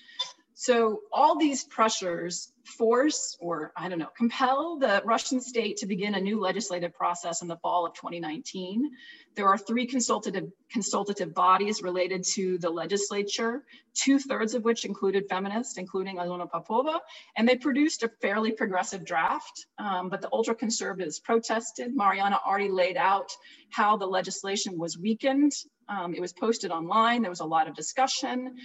So 0.54 1.00
all 1.12 1.36
these 1.36 1.64
pressures 1.64 2.52
force 2.78 3.36
or 3.40 3.72
I 3.76 3.88
don't 3.88 3.98
know, 3.98 4.08
compel 4.16 4.78
the 4.78 5.02
Russian 5.04 5.40
state 5.40 5.78
to 5.78 5.86
begin 5.86 6.14
a 6.14 6.20
new 6.20 6.40
legislative 6.40 6.94
process 6.94 7.42
in 7.42 7.48
the 7.48 7.56
fall 7.56 7.84
of 7.86 7.94
2019. 7.94 8.90
There 9.34 9.48
are 9.48 9.58
three 9.58 9.86
consultative, 9.86 10.50
consultative 10.70 11.34
bodies 11.34 11.82
related 11.82 12.24
to 12.34 12.56
the 12.58 12.70
legislature, 12.70 13.64
two 13.94 14.18
thirds 14.20 14.54
of 14.54 14.64
which 14.64 14.84
included 14.84 15.28
feminists, 15.28 15.76
including 15.76 16.18
Alena 16.18 16.48
Popova, 16.48 17.00
and 17.36 17.48
they 17.48 17.56
produced 17.56 18.04
a 18.04 18.10
fairly 18.22 18.52
progressive 18.52 19.04
draft, 19.04 19.66
um, 19.78 20.08
but 20.08 20.22
the 20.22 20.28
ultra 20.32 20.54
conservatives 20.54 21.18
protested. 21.18 21.94
Marianna 21.94 22.38
already 22.46 22.70
laid 22.70 22.96
out 22.96 23.28
how 23.70 23.96
the 23.96 24.06
legislation 24.06 24.78
was 24.78 24.96
weakened. 24.96 25.52
Um, 25.88 26.14
it 26.14 26.20
was 26.20 26.32
posted 26.32 26.70
online, 26.70 27.22
there 27.22 27.30
was 27.30 27.40
a 27.40 27.44
lot 27.44 27.68
of 27.68 27.74
discussion 27.74 28.56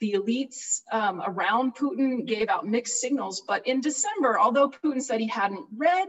the 0.00 0.12
elites 0.12 0.80
um, 0.92 1.22
around 1.24 1.74
Putin 1.76 2.26
gave 2.26 2.48
out 2.48 2.66
mixed 2.66 3.00
signals. 3.00 3.42
But 3.46 3.66
in 3.66 3.80
December, 3.80 4.38
although 4.38 4.70
Putin 4.70 5.02
said 5.02 5.20
he 5.20 5.28
hadn't 5.28 5.66
read 5.76 6.08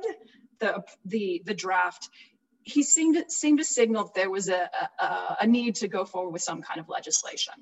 the, 0.59 0.83
the, 1.05 1.41
the 1.45 1.53
draft, 1.53 2.09
he 2.63 2.83
seemed, 2.83 3.23
seemed 3.29 3.59
to 3.59 3.65
signal 3.65 4.05
that 4.05 4.15
there 4.15 4.29
was 4.29 4.49
a, 4.49 4.69
a, 4.99 5.37
a 5.41 5.47
need 5.47 5.75
to 5.75 5.87
go 5.87 6.03
forward 6.03 6.31
with 6.31 6.41
some 6.41 6.61
kind 6.61 6.79
of 6.79 6.89
legislation. 6.89 7.53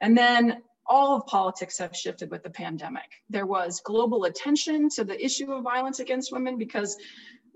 And 0.00 0.18
then 0.18 0.62
all 0.86 1.16
of 1.16 1.26
politics 1.26 1.78
have 1.78 1.96
shifted 1.96 2.30
with 2.30 2.42
the 2.42 2.50
pandemic. 2.50 3.08
There 3.30 3.46
was 3.46 3.80
global 3.80 4.24
attention 4.24 4.88
to 4.90 5.04
the 5.04 5.24
issue 5.24 5.50
of 5.52 5.62
violence 5.62 6.00
against 6.00 6.32
women 6.32 6.58
because 6.58 6.96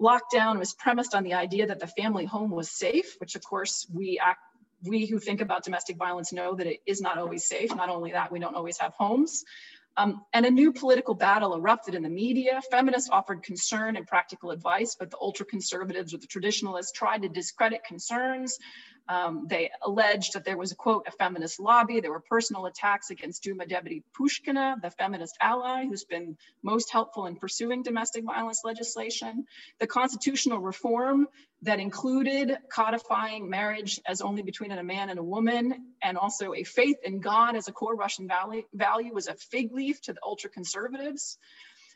lockdown 0.00 0.58
was 0.58 0.74
premised 0.74 1.14
on 1.14 1.24
the 1.24 1.34
idea 1.34 1.66
that 1.66 1.80
the 1.80 1.86
family 1.86 2.24
home 2.24 2.50
was 2.50 2.70
safe, 2.70 3.16
which 3.18 3.34
of 3.34 3.42
course 3.42 3.86
we 3.92 4.18
act, 4.22 4.40
we 4.82 5.06
who 5.06 5.18
think 5.18 5.40
about 5.40 5.64
domestic 5.64 5.96
violence 5.96 6.32
know 6.32 6.54
that 6.54 6.66
it 6.66 6.80
is 6.86 7.00
not 7.00 7.18
always 7.18 7.46
safe. 7.46 7.74
Not 7.74 7.88
only 7.88 8.12
that, 8.12 8.30
we 8.30 8.38
don't 8.38 8.54
always 8.54 8.78
have 8.78 8.92
homes. 8.94 9.44
Um, 9.96 10.24
and 10.32 10.46
a 10.46 10.50
new 10.50 10.72
political 10.72 11.14
battle 11.14 11.56
erupted 11.56 11.96
in 11.96 12.04
the 12.04 12.08
media. 12.08 12.60
Feminists 12.70 13.10
offered 13.10 13.42
concern 13.42 13.96
and 13.96 14.06
practical 14.06 14.52
advice, 14.52 14.94
but 14.96 15.10
the 15.10 15.18
ultra 15.20 15.44
conservatives 15.44 16.14
or 16.14 16.18
the 16.18 16.28
traditionalists 16.28 16.92
tried 16.92 17.22
to 17.22 17.28
discredit 17.28 17.82
concerns. 17.84 18.58
Um, 19.08 19.46
they 19.48 19.70
alleged 19.82 20.34
that 20.34 20.44
there 20.44 20.58
was 20.58 20.72
a 20.72 20.76
quote, 20.76 21.06
a 21.06 21.10
feminist 21.12 21.58
lobby. 21.58 22.00
There 22.00 22.10
were 22.10 22.20
personal 22.20 22.66
attacks 22.66 23.10
against 23.10 23.42
Duma 23.42 23.66
Deputy 23.66 24.02
Pushkina, 24.18 24.80
the 24.82 24.90
feminist 24.90 25.36
ally 25.40 25.86
who's 25.86 26.04
been 26.04 26.36
most 26.62 26.92
helpful 26.92 27.26
in 27.26 27.36
pursuing 27.36 27.82
domestic 27.82 28.24
violence 28.24 28.62
legislation. 28.64 29.46
The 29.80 29.86
constitutional 29.86 30.58
reform 30.58 31.28
that 31.62 31.80
included 31.80 32.56
codifying 32.70 33.48
marriage 33.48 34.00
as 34.06 34.20
only 34.20 34.42
between 34.42 34.70
a 34.70 34.82
man 34.82 35.08
and 35.08 35.18
a 35.18 35.22
woman, 35.22 35.94
and 36.02 36.16
also 36.16 36.54
a 36.54 36.62
faith 36.62 36.98
in 37.02 37.20
God 37.20 37.56
as 37.56 37.66
a 37.66 37.72
core 37.72 37.96
Russian 37.96 38.28
value, 38.28 38.62
value 38.74 39.12
was 39.12 39.26
a 39.26 39.34
fig 39.34 39.72
leaf 39.72 40.00
to 40.02 40.12
the 40.12 40.20
ultra 40.22 40.50
conservatives. 40.50 41.38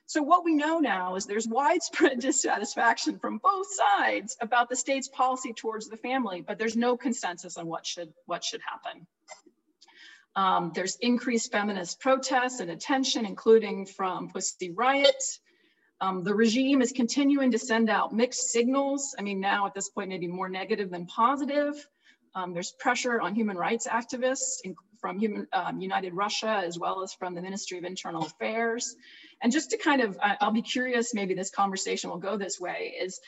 So 0.07 0.23
what 0.23 0.45
we 0.45 0.55
know 0.55 0.79
now 0.79 1.15
is 1.17 1.27
there's 1.27 1.49
widespread 1.49 2.19
dissatisfaction 2.21 3.19
from 3.19 3.39
both 3.39 3.67
sides 3.73 4.37
about 4.41 4.69
the 4.69 4.77
state's 4.77 5.09
policy 5.09 5.53
towards 5.53 5.89
the 5.89 5.97
family, 5.97 6.43
but 6.47 6.59
there's 6.59 6.77
no 6.77 6.97
consensus 6.97 7.57
on 7.57 7.67
what 7.67 7.87
should, 7.87 8.13
what 8.27 8.45
should 8.45 8.61
happen. 8.61 9.07
Um, 10.35 10.73
there's 10.75 10.97
increased 10.97 11.53
feminist 11.53 12.01
protests 12.01 12.61
and 12.61 12.71
attention, 12.71 13.27
including 13.27 13.87
from 13.87 14.31
Pussy 14.31 14.71
Riot. 14.71 15.23
Um, 16.01 16.25
the 16.25 16.35
regime 16.35 16.83
is 16.83 16.91
continuing 16.91 17.53
to 17.53 17.59
send 17.59 17.91
out 17.91 18.13
mixed 18.13 18.51
signals. 18.51 19.15
I 19.19 19.23
mean, 19.23 19.41
now 19.41 19.67
at 19.67 19.75
this 19.75 19.89
point, 19.89 20.09
maybe 20.09 20.27
more 20.27 20.49
negative 20.49 20.91
than 20.91 21.07
positive. 21.07 21.87
Um, 22.35 22.55
there's 22.55 22.73
pressure 22.73 23.21
on 23.21 23.35
human 23.35 23.57
rights 23.57 23.87
activists 23.87 24.61
from 25.03 25.19
human, 25.19 25.47
um, 25.53 25.81
United 25.81 26.15
Russia, 26.15 26.63
as 26.65 26.79
well 26.79 27.03
as 27.03 27.13
from 27.13 27.35
the 27.35 27.43
Ministry 27.43 27.77
of 27.77 27.85
Internal 27.85 28.25
Affairs. 28.25 28.97
And 29.43 29.53
just 29.53 29.71
to 29.71 29.77
kind 29.77 30.01
of, 30.01 30.17
I'll 30.23 30.53
be 30.53 30.63
curious, 30.63 31.13
maybe 31.13 31.35
this 31.35 31.51
conversation 31.51 32.09
will 32.09 32.19
go 32.19 32.39
this 32.39 32.61
way, 32.61 32.95
is, 32.99 33.21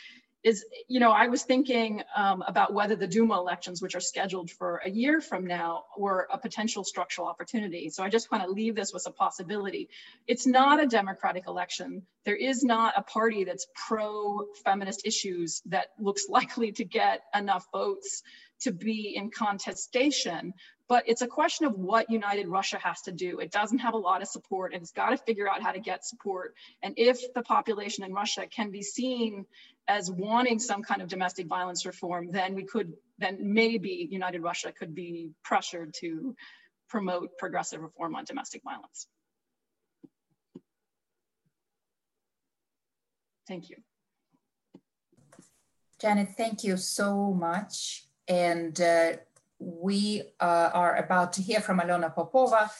is 0.45 0.65
you 0.89 1.01
know, 1.01 1.11
I 1.11 1.27
was 1.27 1.43
thinking 1.43 2.03
um, 2.15 2.45
about 2.47 2.73
whether 2.73 2.95
the 2.95 3.09
Duma 3.09 3.37
elections, 3.39 3.83
which 3.83 3.97
are 3.97 4.01
scheduled 4.01 4.51
for 4.51 4.83
a 4.85 4.91
year 4.91 5.21
from 5.21 5.47
now, 5.47 5.85
were 5.99 6.29
a 6.31 6.39
potential 6.39 6.85
structural 6.85 7.27
opportunity. 7.27 7.91
So 7.91 8.05
I 8.05 8.09
just 8.09 8.31
want 8.31 8.45
to 8.45 8.51
leave 8.51 8.77
this 8.77 8.93
with 8.93 9.07
a 9.07 9.11
possibility. 9.11 9.89
It's 10.29 10.47
not 10.47 10.81
a 10.81 10.87
democratic 10.87 11.49
election. 11.49 12.03
There 12.25 12.37
is 12.37 12.63
not 12.63 12.95
a 12.97 13.03
party 13.03 13.43
that's 13.43 13.67
pro-feminist 13.89 15.05
issues 15.05 15.61
that 15.67 15.89
looks 15.99 16.27
likely 16.29 16.71
to 16.73 16.85
get 16.85 17.23
enough 17.35 17.67
votes 17.73 18.23
to 18.61 18.73
be 18.73 19.15
in 19.17 19.31
contestation 19.31 20.55
but 20.89 21.05
it's 21.07 21.23
a 21.23 21.27
question 21.27 21.67
of 21.67 21.75
what 21.75 22.11
United 22.11 22.47
Russia 22.47 22.79
has 22.79 23.01
to 23.03 23.13
do. 23.13 23.39
It 23.39 23.51
doesn't 23.51 23.79
have 23.79 23.95
a 23.95 23.99
lot 23.99 24.23
of 24.23 24.29
support 24.29 24.75
and 24.75 24.83
it's 24.83 24.93
got 24.93 25.11
to 25.11 25.17
figure 25.17 25.49
out 25.49 25.63
how 25.63 25.73
to 25.73 25.81
get 25.81 26.05
support. 26.05 26.55
And 26.83 26.95
if 26.97 27.33
the 27.35 27.43
population 27.43 28.05
in 28.05 28.13
Russia 28.13 28.47
can 28.47 28.71
be 28.71 28.83
seen 28.83 29.47
as 29.89 30.11
wanting 30.11 30.59
some 30.59 30.83
kind 30.83 31.01
of 31.01 31.09
domestic 31.09 31.47
violence 31.47 31.87
reform, 31.87 32.31
then 32.31 32.55
we 32.55 32.65
could, 32.65 32.93
then 33.19 33.39
maybe 33.41 34.09
United 34.11 34.43
Russia 34.43 34.73
could 34.73 34.95
be 34.95 35.31
pressured 35.43 35.95
to 36.01 36.37
promote 36.89 37.37
progressive 37.39 37.81
reform 37.81 38.15
on 38.15 38.25
domestic 38.25 38.63
violence. 38.63 39.07
Thank 43.49 43.71
you. 43.71 43.77
Janet, 46.01 46.31
thank 46.37 46.65
you 46.65 46.77
so 46.77 47.33
much. 47.33 48.07
And 48.29 48.79
uh, 48.81 49.13
we 49.65 50.23
uh, 50.41 50.71
are 50.73 50.97
about 50.97 51.33
to 51.35 51.43
hear 51.43 51.61
from 51.61 51.81
Alena 51.81 52.15
Popova 52.15 52.71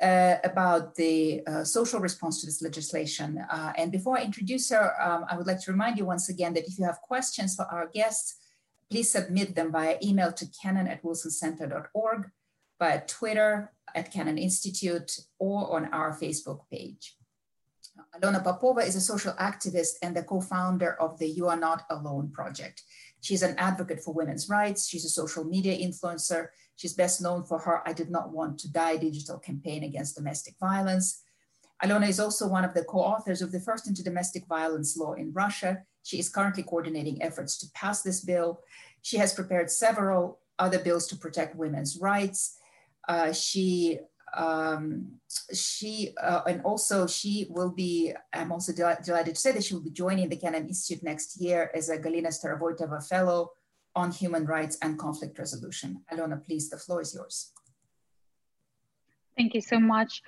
uh, 0.00 0.36
about 0.44 0.94
the 0.94 1.42
uh, 1.46 1.64
social 1.64 2.00
response 2.00 2.40
to 2.40 2.46
this 2.46 2.62
legislation. 2.62 3.44
Uh, 3.50 3.72
and 3.76 3.90
before 3.90 4.18
I 4.18 4.22
introduce 4.22 4.70
her, 4.70 4.94
um, 5.02 5.24
I 5.28 5.36
would 5.36 5.46
like 5.46 5.60
to 5.64 5.72
remind 5.72 5.98
you 5.98 6.06
once 6.06 6.28
again 6.28 6.54
that 6.54 6.66
if 6.66 6.78
you 6.78 6.84
have 6.84 7.00
questions 7.02 7.56
for 7.56 7.64
our 7.64 7.88
guests, 7.88 8.36
please 8.90 9.10
submit 9.10 9.54
them 9.54 9.72
via 9.72 9.96
email 10.02 10.32
to 10.32 10.46
kennan 10.62 10.86
at 10.86 11.02
wilsoncenter.org, 11.02 12.30
via 12.78 13.02
Twitter 13.06 13.72
at 13.94 14.12
Kennan 14.12 14.38
Institute, 14.38 15.18
or 15.38 15.74
on 15.76 15.86
our 15.92 16.16
Facebook 16.16 16.60
page. 16.70 17.16
Alena 18.14 18.42
Popova 18.42 18.80
is 18.80 18.96
a 18.96 19.00
social 19.00 19.32
activist 19.34 19.94
and 20.02 20.16
the 20.16 20.22
co-founder 20.22 21.00
of 21.00 21.18
the 21.18 21.26
You 21.26 21.48
Are 21.48 21.56
Not 21.56 21.82
Alone 21.90 22.30
project. 22.30 22.82
She's 23.20 23.42
an 23.42 23.56
advocate 23.58 24.00
for 24.00 24.14
women's 24.14 24.48
rights. 24.48 24.88
She's 24.88 25.04
a 25.04 25.08
social 25.08 25.44
media 25.44 25.76
influencer. 25.76 26.48
She's 26.76 26.94
best 26.94 27.20
known 27.20 27.44
for 27.44 27.58
her 27.58 27.82
I 27.86 27.92
Did 27.92 28.10
Not 28.10 28.30
Want 28.30 28.58
to 28.60 28.72
Die 28.72 28.96
digital 28.96 29.38
campaign 29.38 29.84
against 29.84 30.16
domestic 30.16 30.54
violence. 30.60 31.22
Alena 31.82 32.08
is 32.08 32.20
also 32.20 32.48
one 32.48 32.64
of 32.64 32.74
the 32.74 32.84
co-authors 32.84 33.42
of 33.42 33.52
the 33.52 33.60
first 33.60 33.86
anti-domestic 33.86 34.46
violence 34.46 34.96
law 34.96 35.14
in 35.14 35.32
Russia. 35.32 35.82
She 36.02 36.18
is 36.18 36.28
currently 36.28 36.62
coordinating 36.62 37.22
efforts 37.22 37.58
to 37.58 37.66
pass 37.74 38.02
this 38.02 38.20
bill. 38.20 38.60
She 39.02 39.16
has 39.18 39.32
prepared 39.32 39.70
several 39.70 40.40
other 40.58 40.78
bills 40.78 41.06
to 41.08 41.16
protect 41.16 41.56
women's 41.56 41.98
rights. 42.00 42.58
Uh, 43.08 43.32
she 43.32 44.00
um, 44.34 45.12
she 45.52 46.14
uh, 46.22 46.42
and 46.46 46.62
also 46.62 47.06
she 47.06 47.46
will 47.50 47.70
be 47.70 48.12
i'm 48.32 48.52
also 48.52 48.72
del 48.72 48.96
delighted 49.04 49.34
to 49.34 49.40
say 49.40 49.52
that 49.52 49.64
she 49.64 49.74
will 49.74 49.82
be 49.82 49.90
joining 49.90 50.28
the 50.28 50.36
kennan 50.36 50.66
institute 50.66 51.02
next 51.02 51.40
year 51.40 51.70
as 51.74 51.88
a 51.88 51.98
galina 51.98 52.28
starovoitova 52.28 53.02
fellow 53.06 53.50
on 53.98 54.12
human 54.12 54.44
rights 54.44 54.78
and 54.82 54.98
conflict 54.98 55.38
resolution. 55.38 56.02
Alena 56.12 56.44
please 56.46 56.70
the 56.70 56.78
floor 56.78 57.00
is 57.00 57.14
yours. 57.14 57.52
Thank 59.36 59.54
you 59.54 59.60
so 59.60 59.78
much. 59.80 60.22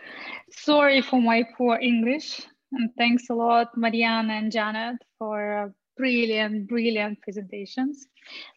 Sorry 0.50 1.00
for 1.02 1.20
my 1.20 1.44
poor 1.56 1.78
english 1.78 2.46
and 2.72 2.90
thanks 2.96 3.30
a 3.30 3.34
lot 3.34 3.76
marianna 3.76 4.34
and 4.34 4.52
janet 4.52 4.96
for 5.18 5.72
brilliant 6.00 6.66
brilliant 6.66 7.20
presentations 7.20 8.06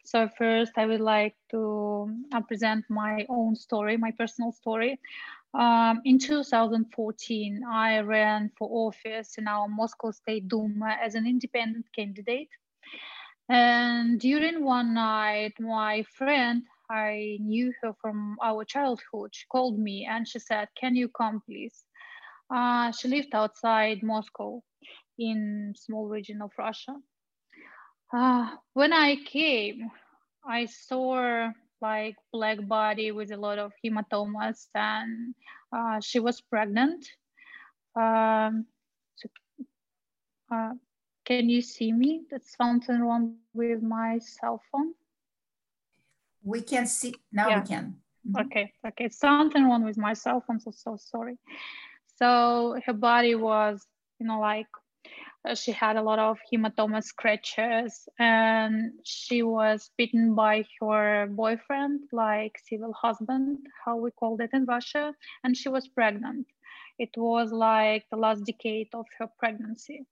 so 0.04 0.28
first 0.38 0.72
i 0.76 0.86
would 0.86 1.00
like 1.16 1.36
to 1.50 2.08
uh, 2.32 2.40
present 2.40 2.84
my 2.88 3.26
own 3.28 3.54
story 3.54 3.96
my 3.96 4.12
personal 4.12 4.50
story 4.52 4.98
um, 5.54 6.02
in 6.04 6.18
2014, 6.18 7.62
I 7.70 8.00
ran 8.00 8.50
for 8.58 8.68
office 8.88 9.38
in 9.38 9.46
our 9.46 9.68
Moscow 9.68 10.10
State 10.10 10.48
Duma 10.48 10.96
as 11.00 11.14
an 11.14 11.28
independent 11.28 11.86
candidate. 11.94 12.48
And 13.48 14.18
during 14.18 14.64
one 14.64 14.94
night, 14.94 15.52
my 15.60 16.02
friend, 16.18 16.64
I 16.90 17.38
knew 17.40 17.72
her 17.82 17.92
from 18.00 18.36
our 18.42 18.64
childhood, 18.64 19.30
she 19.32 19.46
called 19.46 19.78
me 19.78 20.06
and 20.10 20.26
she 20.26 20.40
said, 20.40 20.68
Can 20.78 20.96
you 20.96 21.08
come, 21.08 21.40
please? 21.46 21.84
Uh, 22.50 22.90
she 22.90 23.08
lived 23.08 23.34
outside 23.34 24.02
Moscow 24.02 24.60
in 25.18 25.72
small 25.76 26.08
region 26.08 26.42
of 26.42 26.50
Russia. 26.58 26.96
Uh, 28.14 28.48
when 28.74 28.92
I 28.92 29.16
came, 29.16 29.90
I 30.46 30.66
saw 30.66 31.50
like 31.80 32.16
black 32.32 32.66
body 32.66 33.10
with 33.10 33.32
a 33.32 33.36
lot 33.36 33.58
of 33.58 33.72
hematomas 33.84 34.68
and 34.74 35.34
uh, 35.76 36.00
she 36.00 36.20
was 36.20 36.40
pregnant. 36.40 37.04
Um, 37.96 38.66
so, 39.16 39.28
uh, 40.54 40.72
can 41.24 41.48
you 41.48 41.60
see 41.60 41.90
me? 41.90 42.22
That's 42.30 42.56
something 42.56 43.00
wrong 43.00 43.36
with 43.52 43.82
my 43.82 44.18
cell 44.18 44.62
phone. 44.70 44.94
We 46.44 46.60
can 46.60 46.86
see, 46.86 47.14
now 47.32 47.48
yeah. 47.48 47.60
we 47.60 47.66
can. 47.66 47.84
Mm 48.26 48.32
-hmm. 48.32 48.46
Okay, 48.46 48.72
okay, 48.82 49.08
something 49.10 49.64
wrong 49.64 49.84
with 49.84 49.98
my 49.98 50.14
cell 50.14 50.40
phone, 50.40 50.60
so, 50.60 50.70
so 50.70 50.96
sorry. 50.96 51.36
So 52.18 52.28
her 52.86 52.96
body 52.96 53.34
was, 53.34 53.88
you 54.18 54.26
know, 54.28 54.40
like 54.50 54.70
she 55.54 55.72
had 55.72 55.96
a 55.96 56.02
lot 56.02 56.18
of 56.18 56.38
hematoma 56.50 57.02
scratches 57.02 58.08
and 58.18 58.92
she 59.04 59.42
was 59.42 59.90
beaten 59.98 60.34
by 60.34 60.64
her 60.80 61.26
boyfriend 61.26 62.00
like 62.12 62.58
civil 62.66 62.92
husband 62.92 63.58
how 63.84 63.96
we 63.96 64.10
called 64.12 64.40
it 64.40 64.50
in 64.52 64.64
russia 64.64 65.12
and 65.42 65.56
she 65.56 65.68
was 65.68 65.88
pregnant. 65.88 66.46
It 66.98 67.10
was 67.16 67.52
like 67.52 68.04
the 68.10 68.16
last 68.16 68.44
decade 68.46 68.88
of 68.94 69.06
her 69.18 69.28
pregnancy. 69.38 70.06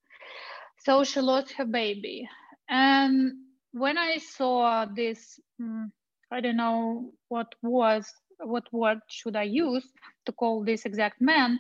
So 0.79 1.05
she 1.05 1.21
lost 1.21 1.53
her 1.53 1.65
baby. 1.65 2.29
And 2.69 3.33
when 3.73 3.97
i 3.97 4.19
saw 4.19 4.85
this 4.85 5.41
um, 5.61 5.91
i 6.31 6.41
don't 6.41 6.57
know 6.57 7.11
what 7.29 7.55
was 7.63 8.07
what 8.39 8.71
word 8.73 8.99
should 9.09 9.37
i 9.37 9.43
use 9.43 9.87
to 10.27 10.33
call 10.33 10.63
this 10.65 10.85
exact 10.85 11.21
man 11.21 11.59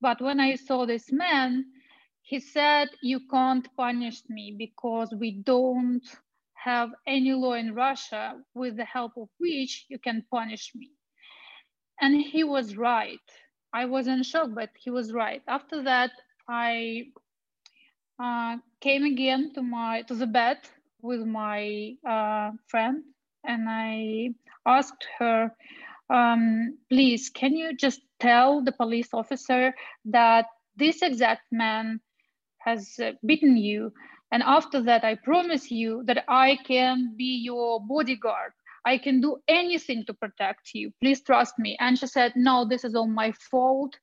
but 0.00 0.20
when 0.20 0.38
i 0.40 0.54
saw 0.54 0.86
this 0.86 1.10
man 1.10 1.64
he 2.30 2.38
said, 2.38 2.90
You 3.02 3.18
can't 3.28 3.66
punish 3.76 4.22
me 4.28 4.54
because 4.56 5.12
we 5.12 5.32
don't 5.42 6.06
have 6.54 6.90
any 7.04 7.32
law 7.32 7.54
in 7.54 7.74
Russia 7.74 8.36
with 8.54 8.76
the 8.76 8.84
help 8.84 9.14
of 9.16 9.28
which 9.38 9.84
you 9.88 9.98
can 9.98 10.24
punish 10.30 10.70
me. 10.76 10.90
And 12.00 12.22
he 12.22 12.44
was 12.44 12.76
right. 12.76 13.26
I 13.74 13.86
was 13.86 14.06
in 14.06 14.22
shock, 14.22 14.50
but 14.54 14.70
he 14.78 14.90
was 14.90 15.12
right. 15.12 15.42
After 15.48 15.82
that, 15.82 16.12
I 16.48 17.06
uh, 18.22 18.58
came 18.80 19.02
again 19.04 19.52
to 19.54 19.62
my 19.62 20.02
to 20.02 20.14
the 20.14 20.28
bed 20.28 20.58
with 21.02 21.26
my 21.26 21.96
uh, 22.08 22.52
friend, 22.68 23.02
and 23.42 23.68
I 23.68 24.34
asked 24.64 25.04
her, 25.18 25.50
um, 26.08 26.78
"Please, 26.88 27.28
can 27.28 27.56
you 27.56 27.74
just 27.76 28.02
tell 28.20 28.62
the 28.62 28.72
police 28.82 29.10
officer 29.12 29.74
that 30.04 30.46
this 30.76 31.02
exact 31.02 31.50
man 31.50 32.00
has 32.60 32.98
uh, 33.02 33.12
beaten 33.24 33.56
you. 33.56 33.92
And 34.32 34.42
after 34.42 34.80
that, 34.82 35.04
I 35.04 35.16
promise 35.16 35.70
you 35.70 36.02
that 36.06 36.24
I 36.28 36.58
can 36.66 37.14
be 37.16 37.40
your 37.42 37.80
bodyguard. 37.80 38.52
I 38.86 38.96
can 38.96 39.20
do 39.20 39.36
anything 39.48 40.04
to 40.06 40.14
protect 40.14 40.70
you. 40.74 40.92
Please 41.00 41.20
trust 41.22 41.58
me. 41.58 41.76
And 41.80 41.98
she 41.98 42.06
said, 42.06 42.32
No, 42.36 42.64
this 42.64 42.84
is 42.84 42.94
all 42.94 43.08
my 43.08 43.32
fault. 43.32 43.96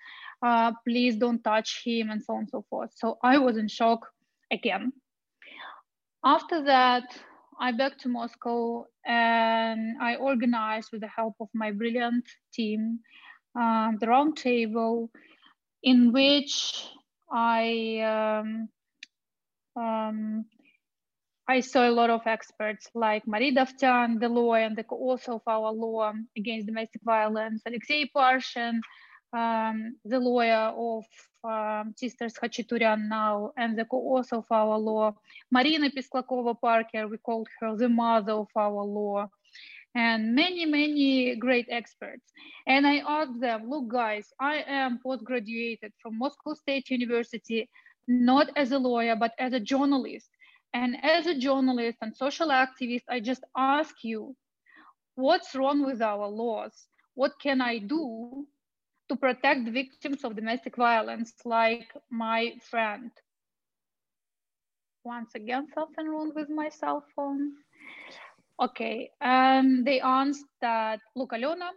Uh, 0.45 0.71
please 0.87 1.15
don't 1.15 1.43
touch 1.43 1.81
him, 1.83 2.11
and 2.11 2.21
so 2.21 2.33
on 2.33 2.39
and 2.41 2.49
so 2.49 2.65
forth. 2.69 2.91
So 2.95 3.17
I 3.23 3.39
was 3.39 3.57
in 3.57 3.67
shock 3.67 4.05
again. 4.51 4.93
After 6.23 6.63
that, 6.65 7.17
I 7.59 7.71
back 7.71 7.97
to 7.99 8.09
Moscow 8.09 8.85
and 9.03 9.97
I 9.99 10.15
organized 10.17 10.89
with 10.91 11.01
the 11.01 11.07
help 11.07 11.35
of 11.39 11.47
my 11.55 11.71
brilliant 11.71 12.25
team 12.53 12.99
uh, 13.59 13.91
the 13.99 14.05
roundtable 14.05 15.09
in 15.81 16.11
which 16.11 16.85
I 17.31 18.39
um, 18.41 18.69
um, 19.75 20.45
I 21.47 21.61
saw 21.61 21.87
a 21.87 21.91
lot 21.91 22.09
of 22.09 22.27
experts 22.27 22.89
like 22.93 23.25
Mari 23.25 23.53
Davtyan, 23.53 24.19
the 24.19 24.27
lawyer 24.27 24.65
and 24.65 24.75
the 24.75 24.83
co-author 24.83 25.33
of 25.33 25.43
our 25.47 25.71
law 25.71 26.11
against 26.35 26.67
domestic 26.67 27.01
violence, 27.03 27.61
Alexei 27.65 28.09
Parshin, 28.13 28.81
um, 29.31 29.95
the 30.03 30.19
lawyer 30.19 30.73
of 30.75 31.05
um, 31.43 31.93
Sisters 31.95 32.33
Khachaturian 32.33 33.07
now, 33.07 33.51
and 33.55 33.77
the 33.77 33.85
co-author 33.85 34.37
of 34.37 34.51
our 34.51 34.77
law, 34.77 35.15
Marina 35.49 35.89
Pisklakova 35.89 36.59
Parker, 36.59 37.07
we 37.07 37.17
called 37.17 37.47
her 37.61 37.77
the 37.77 37.87
mother 37.87 38.33
of 38.33 38.49
our 38.55 38.83
law, 38.83 39.29
and 39.95 40.35
many, 40.35 40.65
many 40.65 41.35
great 41.35 41.67
experts. 41.69 42.31
And 42.67 42.85
I 42.85 42.97
asked 43.07 43.39
them, 43.39 43.69
look, 43.69 43.87
guys, 43.87 44.27
I 44.39 44.63
am 44.67 44.99
post-graduated 45.03 45.93
from 46.01 46.17
Moscow 46.19 46.53
State 46.53 46.89
University, 46.89 47.69
not 48.07 48.49
as 48.55 48.71
a 48.71 48.79
lawyer, 48.79 49.15
but 49.15 49.33
as 49.39 49.53
a 49.53 49.59
journalist. 49.59 50.29
And 50.73 50.97
as 51.03 51.25
a 51.25 51.37
journalist 51.37 51.97
and 52.01 52.15
social 52.15 52.49
activist, 52.49 53.03
I 53.09 53.19
just 53.19 53.43
ask 53.57 53.95
you, 54.03 54.35
what's 55.15 55.55
wrong 55.55 55.85
with 55.85 56.01
our 56.01 56.27
laws? 56.27 56.87
What 57.15 57.31
can 57.41 57.61
I 57.61 57.79
do 57.79 58.45
to 59.09 59.15
protect 59.15 59.69
victims 59.69 60.23
of 60.23 60.35
domestic 60.35 60.75
violence 60.75 61.33
like 61.45 61.91
my 62.11 62.53
friend? 62.69 63.09
Once 65.03 65.33
again, 65.35 65.67
something 65.73 66.07
wrong 66.07 66.33
with 66.35 66.49
my 66.49 66.69
cell 66.69 67.03
phone. 67.15 67.53
Okay, 68.59 69.11
and 69.21 69.85
they 69.85 69.99
answered 70.01 70.47
that, 70.61 70.99
look, 71.15 71.31
Alena, 71.31 71.69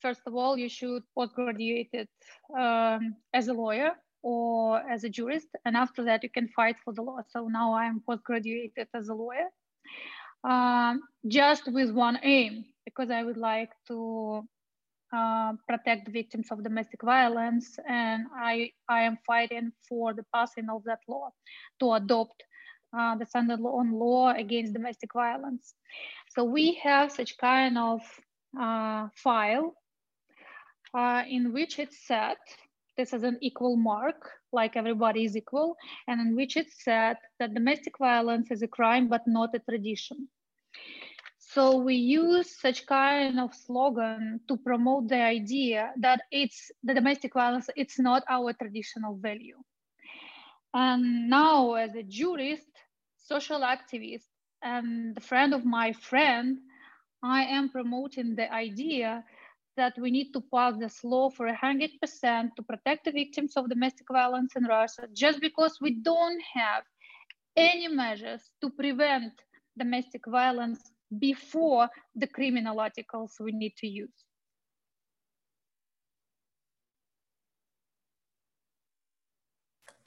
first 0.00 0.20
of 0.26 0.34
all, 0.36 0.56
you 0.56 0.68
should 0.68 1.02
postgraduate 1.12 2.08
um, 2.56 3.16
as 3.34 3.48
a 3.48 3.52
lawyer 3.52 3.90
or 4.22 4.78
as 4.88 5.02
a 5.02 5.08
jurist, 5.08 5.48
and 5.64 5.76
after 5.76 6.04
that 6.04 6.22
you 6.22 6.30
can 6.30 6.48
fight 6.48 6.76
for 6.84 6.92
the 6.92 7.02
law. 7.02 7.18
So 7.28 7.48
now 7.48 7.74
I'm 7.74 8.00
postgraduated 8.08 8.86
as 8.94 9.08
a 9.08 9.14
lawyer, 9.14 9.48
um, 10.44 11.02
just 11.26 11.66
with 11.72 11.90
one 11.90 12.18
aim, 12.22 12.64
because 12.84 13.10
I 13.10 13.24
would 13.24 13.36
like 13.36 13.70
to 13.88 14.46
uh, 15.12 15.54
protect 15.68 16.08
victims 16.08 16.48
of 16.52 16.62
domestic 16.62 17.02
violence, 17.02 17.78
and 17.88 18.26
I 18.36 18.70
I 18.88 19.02
am 19.02 19.18
fighting 19.26 19.72
for 19.88 20.14
the 20.14 20.24
passing 20.32 20.68
of 20.70 20.84
that 20.84 21.00
law 21.08 21.30
to 21.80 21.94
adopt 21.94 22.44
uh, 22.96 23.16
the 23.16 23.26
standard 23.26 23.60
on 23.60 23.92
law 23.92 24.32
against 24.32 24.72
domestic 24.72 25.12
violence. 25.12 25.74
So 26.30 26.44
we 26.44 26.74
have 26.82 27.12
such 27.12 27.36
kind 27.38 27.78
of 27.78 28.00
uh, 28.58 29.08
file 29.14 29.74
uh, 30.94 31.22
in 31.28 31.52
which 31.52 31.78
it's 31.78 32.06
set, 32.06 32.38
this 32.96 33.12
is 33.12 33.22
an 33.22 33.38
equal 33.40 33.76
mark, 33.76 34.30
like 34.52 34.76
everybody 34.76 35.24
is 35.24 35.36
equal, 35.36 35.76
and 36.06 36.20
in 36.20 36.34
which 36.34 36.56
it's 36.56 36.82
said 36.82 37.16
that 37.38 37.54
domestic 37.54 37.98
violence 37.98 38.50
is 38.50 38.62
a 38.62 38.68
crime 38.68 39.08
but 39.08 39.26
not 39.26 39.54
a 39.54 39.58
tradition. 39.58 40.28
So 41.38 41.76
we 41.76 41.94
use 41.94 42.60
such 42.60 42.86
kind 42.86 43.40
of 43.40 43.54
slogan 43.54 44.40
to 44.48 44.56
promote 44.56 45.08
the 45.08 45.22
idea 45.22 45.92
that 46.00 46.20
it's 46.30 46.70
the 46.82 46.94
domestic 46.94 47.34
violence, 47.34 47.70
it's 47.76 47.98
not 47.98 48.22
our 48.28 48.52
traditional 48.52 49.16
value. 49.16 49.56
And 50.74 51.30
now 51.30 51.74
as 51.74 51.94
a 51.94 52.02
jurist, 52.02 52.68
social 53.28 53.60
activist, 53.60 54.28
and 54.62 55.14
the 55.14 55.20
friend 55.20 55.52
of 55.54 55.64
my 55.64 55.92
friend, 55.92 56.58
I 57.22 57.42
am 57.44 57.68
promoting 57.68 58.34
the 58.34 58.52
idea 58.52 59.24
that 59.76 59.94
we 59.98 60.10
need 60.10 60.32
to 60.32 60.42
pass 60.52 60.74
this 60.78 61.04
law 61.04 61.30
for 61.30 61.46
100% 61.46 62.54
to 62.56 62.62
protect 62.62 63.04
the 63.04 63.12
victims 63.12 63.52
of 63.56 63.68
domestic 63.68 64.06
violence 64.10 64.56
in 64.56 64.64
Russia, 64.64 65.06
just 65.12 65.40
because 65.40 65.78
we 65.80 66.00
don't 66.02 66.42
have 66.54 66.82
any 67.56 67.88
measures 67.88 68.42
to 68.60 68.70
prevent 68.70 69.32
domestic 69.78 70.22
violence 70.26 70.80
before 71.18 71.88
the 72.16 72.26
criminal 72.26 72.80
articles 72.80 73.36
we 73.40 73.52
need 73.52 73.74
to 73.76 73.86
use. 73.86 74.27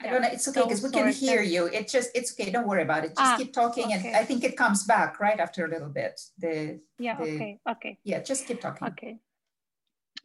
I 0.02 0.10
don't 0.10 0.22
know. 0.22 0.28
It's 0.28 0.48
okay 0.48 0.62
because 0.62 0.80
so, 0.80 0.88
we 0.88 0.92
can 0.92 1.12
hear 1.12 1.42
you. 1.42 1.66
It 1.66 1.88
just 1.88 2.10
it's 2.14 2.32
okay. 2.32 2.50
Don't 2.50 2.66
worry 2.66 2.82
about 2.82 3.04
it. 3.04 3.08
Just 3.08 3.20
ah, 3.20 3.36
keep 3.36 3.52
talking, 3.52 3.86
okay. 3.86 4.08
and 4.08 4.16
I 4.16 4.24
think 4.24 4.44
it 4.44 4.56
comes 4.56 4.84
back 4.84 5.20
right 5.20 5.38
after 5.38 5.64
a 5.64 5.68
little 5.68 5.88
bit. 5.88 6.20
The 6.38 6.80
yeah. 6.98 7.16
The, 7.16 7.22
okay. 7.22 7.60
Okay. 7.70 7.98
Yeah. 8.04 8.20
Just 8.22 8.46
keep 8.46 8.60
talking. 8.60 8.88
Okay. 8.88 9.18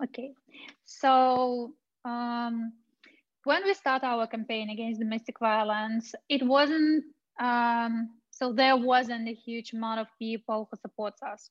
Okay. 0.04 0.32
So 0.86 1.74
um, 2.06 2.74
when 3.44 3.64
we 3.64 3.74
start 3.74 4.04
our 4.04 4.28
campaign 4.28 4.70
against 4.70 5.00
domestic 5.00 5.40
violence, 5.40 6.14
it 6.30 6.46
wasn't 6.46 7.04
um, 7.40 8.10
so 8.32 8.54
there 8.54 8.78
wasn't 8.78 9.28
a 9.28 9.34
huge 9.34 9.74
amount 9.74 10.00
of 10.00 10.08
people 10.20 10.68
who 10.70 10.78
supports 10.78 11.22
us. 11.24 11.50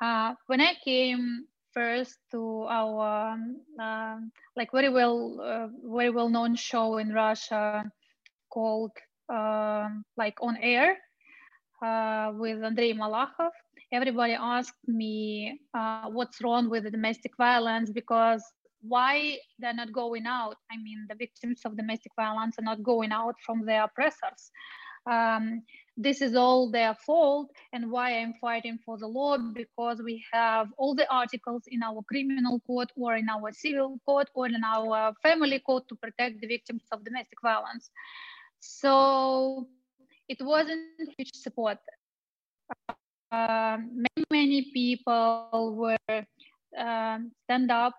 Uh, 0.00 0.34
when 0.46 0.60
I 0.60 0.74
came 0.84 1.46
first 1.74 2.18
to 2.30 2.66
our 2.68 3.36
uh, 3.80 4.16
like 4.56 4.70
very 4.72 4.88
well 4.88 5.40
uh, 5.40 5.68
very 5.84 6.10
well 6.10 6.28
known 6.28 6.54
show 6.54 6.98
in 6.98 7.12
Russia 7.12 7.84
called 8.50 8.92
um, 9.28 10.04
like 10.16 10.36
on 10.40 10.56
air 10.60 10.96
uh, 11.82 12.32
with 12.34 12.62
Andrei 12.62 12.92
Malakhov. 12.92 13.50
Everybody 13.92 14.32
asked 14.32 14.80
me 14.86 15.60
uh, 15.74 16.08
what's 16.08 16.40
wrong 16.42 16.70
with 16.70 16.84
the 16.84 16.90
domestic 16.90 17.32
violence 17.36 17.90
because 17.90 18.42
why 18.82 19.38
they're 19.58 19.74
not 19.74 19.92
going 19.92 20.26
out. 20.26 20.56
I 20.70 20.76
mean, 20.76 21.06
the 21.08 21.14
victims 21.14 21.60
of 21.64 21.76
domestic 21.76 22.12
violence 22.16 22.56
are 22.58 22.64
not 22.64 22.82
going 22.82 23.12
out 23.12 23.36
from 23.44 23.64
their 23.64 23.84
oppressors. 23.84 24.50
Um, 25.06 25.62
this 25.96 26.22
is 26.22 26.34
all 26.34 26.70
their 26.70 26.94
fault 26.94 27.50
and 27.72 27.90
why 27.90 28.18
I'm 28.18 28.34
fighting 28.40 28.78
for 28.84 28.96
the 28.96 29.06
law 29.06 29.36
because 29.36 30.00
we 30.02 30.24
have 30.32 30.68
all 30.78 30.94
the 30.94 31.10
articles 31.12 31.64
in 31.66 31.82
our 31.82 32.02
criminal 32.08 32.60
code 32.66 32.90
or 32.96 33.16
in 33.16 33.28
our 33.28 33.52
civil 33.52 33.98
code 34.06 34.28
or 34.34 34.46
in 34.46 34.62
our 34.64 35.12
family 35.22 35.60
code 35.66 35.88
to 35.88 35.96
protect 35.96 36.40
the 36.40 36.46
victims 36.46 36.82
of 36.92 37.04
domestic 37.04 37.38
violence. 37.42 37.90
So 38.60 39.66
it 40.28 40.38
wasn't 40.40 40.82
huge 41.18 41.34
support. 41.34 41.78
Uh, 43.32 43.78
many, 43.92 44.24
many 44.30 44.70
people 44.72 45.74
were 45.76 46.24
uh, 46.78 47.18
stand 47.44 47.70
up 47.70 47.94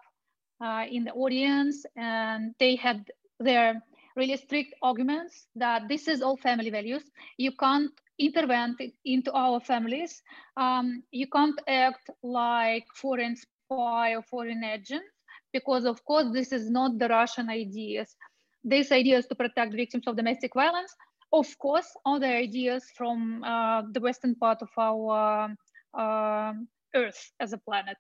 uh, 0.64 0.86
in 0.90 1.04
the 1.04 1.12
audience 1.12 1.86
and 1.96 2.56
they 2.60 2.76
had 2.76 3.06
their 3.40 3.82
really 4.16 4.38
strict 4.38 4.74
arguments 4.82 5.48
that 5.56 5.88
this 5.88 6.08
is 6.08 6.22
all 6.22 6.38
family 6.38 6.70
values. 6.70 7.04
You 7.38 7.52
can't 7.60 7.92
intervene 8.20 8.76
into 9.06 9.32
our 9.34 9.60
families. 9.60 10.22
Um, 10.58 11.04
you 11.12 11.28
can't 11.28 11.60
act 11.68 12.10
like 12.22 12.86
foreign 12.96 13.36
spy 13.36 14.16
or 14.16 14.22
foreign 14.22 14.64
agent 14.64 15.04
because 15.52 15.86
of 15.86 16.04
course 16.06 16.28
this 16.34 16.52
is 16.52 16.70
not 16.70 17.00
the 17.00 17.08
Russian 17.08 17.50
ideas. 17.50 18.16
This 18.64 18.92
idea 18.92 19.18
is 19.18 19.28
to 19.28 19.36
protect 19.36 19.74
victims 19.74 20.08
of 20.08 20.16
domestic 20.16 20.54
violence, 20.54 20.96
of 21.34 21.48
course, 21.60 21.88
other 22.06 22.28
ideas 22.28 22.86
from 22.96 23.44
uh, 23.44 23.84
the 23.92 24.00
western 24.00 24.36
part 24.36 24.62
of 24.62 24.70
our 24.78 25.50
uh, 25.98 26.54
Earth 26.96 27.32
as 27.40 27.54
a 27.54 27.58
planet. 27.58 27.98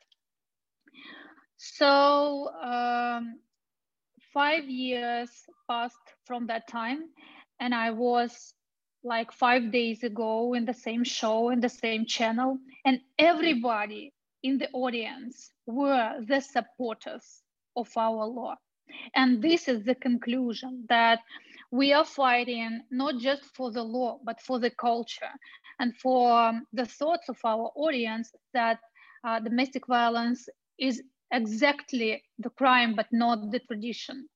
So 1.57 2.49
um, 2.61 3.39
five 4.33 4.65
years 4.65 5.29
passed 5.69 6.07
from 6.25 6.47
that 6.47 6.67
time 6.67 7.03
and 7.59 7.73
i 7.73 7.91
was 7.91 8.53
like 9.03 9.31
five 9.31 9.71
days 9.71 10.03
ago 10.03 10.53
in 10.53 10.65
the 10.65 10.73
same 10.73 11.03
show 11.03 11.49
in 11.49 11.59
the 11.59 11.69
same 11.69 12.05
channel 12.05 12.57
and 12.85 12.99
everybody 13.19 14.13
in 14.43 14.57
the 14.57 14.69
audience 14.73 15.51
were 15.65 16.19
the 16.27 16.41
supporters 16.41 17.41
of 17.75 17.89
our 17.97 18.25
law. 18.25 18.55
And 19.15 19.41
this 19.41 19.67
is 19.67 19.83
the 19.83 19.95
conclusion 19.95 20.85
that 20.89 21.19
we 21.71 21.93
are 21.93 22.05
fighting 22.05 22.81
not 22.91 23.19
just 23.19 23.43
for 23.55 23.71
the 23.71 23.81
law 23.81 24.19
but 24.23 24.39
for 24.41 24.59
the 24.59 24.69
culture 24.69 25.33
and 25.79 25.95
for 25.97 26.31
um, 26.31 26.67
the 26.73 26.85
thoughts 26.85 27.29
of 27.29 27.37
our 27.43 27.71
audience 27.75 28.31
that 28.53 28.79
uh, 29.23 29.39
domestic 29.39 29.87
violence 29.87 30.47
is 30.77 31.01
exactly 31.33 32.23
the 32.39 32.49
crime, 32.51 32.95
but 32.95 33.07
not 33.11 33.51
the 33.51 33.59
tradition. 33.59 34.29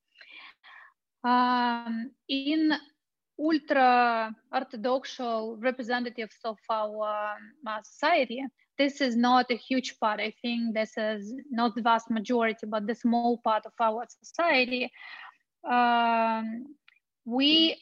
Um, 1.24 2.12
in 2.28 2.74
ultra 3.39 4.34
orthodox 4.52 5.20
representatives 5.60 6.38
of 6.43 6.58
our 6.70 7.38
uh, 7.68 7.82
society, 7.84 8.43
this 8.78 9.02
is 9.02 9.16
not 9.16 9.45
a 9.52 9.56
huge 9.56 10.00
part. 10.00 10.20
I 10.20 10.34
think 10.41 10.74
this 10.74 10.98
is 10.98 11.34
not 11.50 11.76
the 11.76 11.82
vast 11.82 12.10
majority, 12.10 12.68
but 12.68 12.88
the 12.88 12.95
small 12.95 13.39
part 13.43 13.66
of 13.66 13.74
our 13.80 14.06
society. 14.24 14.91
Um, 15.68 16.76
we, 17.26 17.78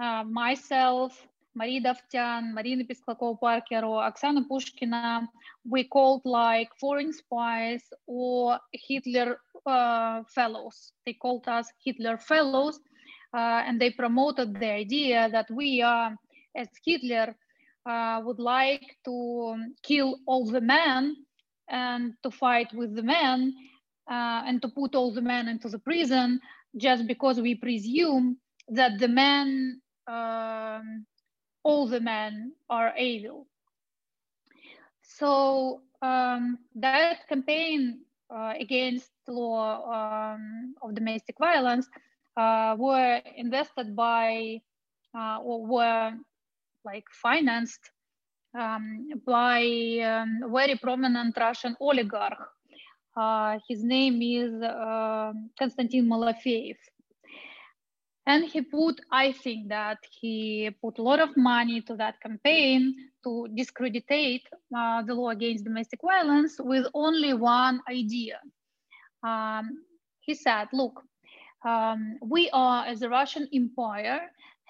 uh, 0.00 0.24
myself, 0.24 1.26
Mari 1.54 1.80
Davtyan, 1.80 2.52
Marina 2.54 2.84
Pisklakova-Parker, 2.84 3.84
or 3.84 4.02
Oksana 4.02 4.46
Pushkina, 4.48 5.26
we 5.68 5.84
called 5.84 6.22
like 6.24 6.68
foreign 6.78 7.12
spies 7.12 7.82
or 8.06 8.58
Hitler 8.72 9.38
uh, 9.66 10.22
fellows. 10.34 10.92
They 11.04 11.14
called 11.14 11.48
us 11.48 11.68
Hitler 11.84 12.18
fellows, 12.18 12.78
uh, 13.34 13.62
and 13.66 13.80
they 13.80 13.90
promoted 13.90 14.58
the 14.58 14.70
idea 14.70 15.28
that 15.30 15.50
we 15.50 15.82
are, 15.82 16.16
as 16.56 16.68
Hitler, 16.84 17.34
uh, 17.86 18.20
would 18.24 18.38
like 18.38 18.96
to 19.04 19.56
kill 19.82 20.18
all 20.26 20.46
the 20.46 20.60
men 20.60 21.16
and 21.68 22.14
to 22.22 22.30
fight 22.30 22.72
with 22.74 22.94
the 22.94 23.02
men 23.02 23.54
uh, 24.10 24.42
and 24.46 24.60
to 24.62 24.68
put 24.68 24.94
all 24.94 25.12
the 25.12 25.22
men 25.22 25.48
into 25.48 25.68
the 25.68 25.78
prison 25.78 26.40
just 26.76 27.06
because 27.06 27.40
we 27.40 27.54
presume 27.54 28.36
that 28.68 28.98
the 28.98 29.08
men 29.08 29.80
um, 30.06 31.06
all 31.62 31.86
the 31.86 32.00
men 32.00 32.52
are 32.68 32.96
evil. 32.96 33.46
So 35.02 35.82
um, 36.02 36.58
that 36.76 37.28
campaign 37.28 38.00
uh, 38.30 38.54
against 38.58 39.10
the 39.26 39.32
law 39.32 39.84
um, 39.90 40.74
of 40.82 40.94
domestic 40.94 41.36
violence 41.38 41.88
uh, 42.36 42.76
were 42.78 43.20
invested 43.36 43.94
by 43.94 44.60
uh, 45.14 45.38
or 45.42 45.66
were 45.66 46.12
like 46.84 47.04
financed 47.10 47.90
um, 48.58 49.08
by 49.26 49.62
um, 50.02 50.42
a 50.44 50.48
very 50.48 50.76
prominent 50.76 51.36
Russian 51.36 51.76
oligarch. 51.80 52.38
Uh, 53.16 53.58
his 53.68 53.82
name 53.82 54.22
is 54.22 54.62
uh, 54.62 55.32
Konstantin 55.58 56.06
Malafeev 56.06 56.76
and 58.26 58.44
he 58.44 58.60
put 58.60 59.00
i 59.10 59.32
think 59.32 59.68
that 59.68 59.98
he 60.20 60.70
put 60.82 60.98
a 60.98 61.02
lot 61.02 61.20
of 61.20 61.36
money 61.36 61.80
to 61.80 61.94
that 61.96 62.20
campaign 62.20 62.94
to 63.24 63.48
discredit 63.54 64.04
uh, 64.76 65.02
the 65.02 65.14
law 65.14 65.30
against 65.30 65.64
domestic 65.64 66.00
violence 66.02 66.56
with 66.58 66.86
only 66.94 67.34
one 67.34 67.80
idea. 67.88 68.38
Um, 69.22 69.84
he 70.20 70.34
said 70.34 70.68
look 70.72 71.02
um, 71.64 72.16
we 72.22 72.48
are 72.52 72.86
as 72.86 73.02
a 73.02 73.08
russian 73.08 73.48
empire 73.52 74.20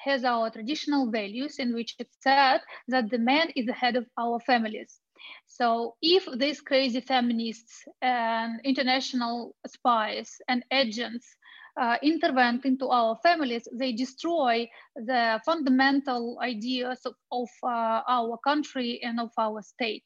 has 0.04 0.24
our 0.24 0.50
traditional 0.50 1.10
values 1.10 1.58
in 1.58 1.74
which 1.74 1.94
it 1.98 2.08
said 2.20 2.60
that 2.88 3.10
the 3.10 3.18
man 3.18 3.50
is 3.54 3.66
the 3.66 3.72
head 3.72 3.96
of 3.96 4.06
our 4.18 4.40
families. 4.40 5.00
So 5.46 5.96
if 6.00 6.26
these 6.38 6.60
crazy 6.60 7.00
feminists 7.00 7.84
and 8.00 8.60
international 8.64 9.54
spies 9.66 10.40
and 10.48 10.64
agents 10.72 11.36
uh, 11.76 11.96
intervene 12.02 12.60
into 12.64 12.88
our 12.88 13.16
families, 13.22 13.68
they 13.72 13.92
destroy 13.92 14.68
the 14.96 15.40
fundamental 15.44 16.38
ideas 16.42 17.00
of, 17.04 17.14
of 17.30 17.48
uh, 17.62 18.02
our 18.08 18.38
country 18.38 19.00
and 19.02 19.20
of 19.20 19.30
our 19.38 19.62
state. 19.62 20.04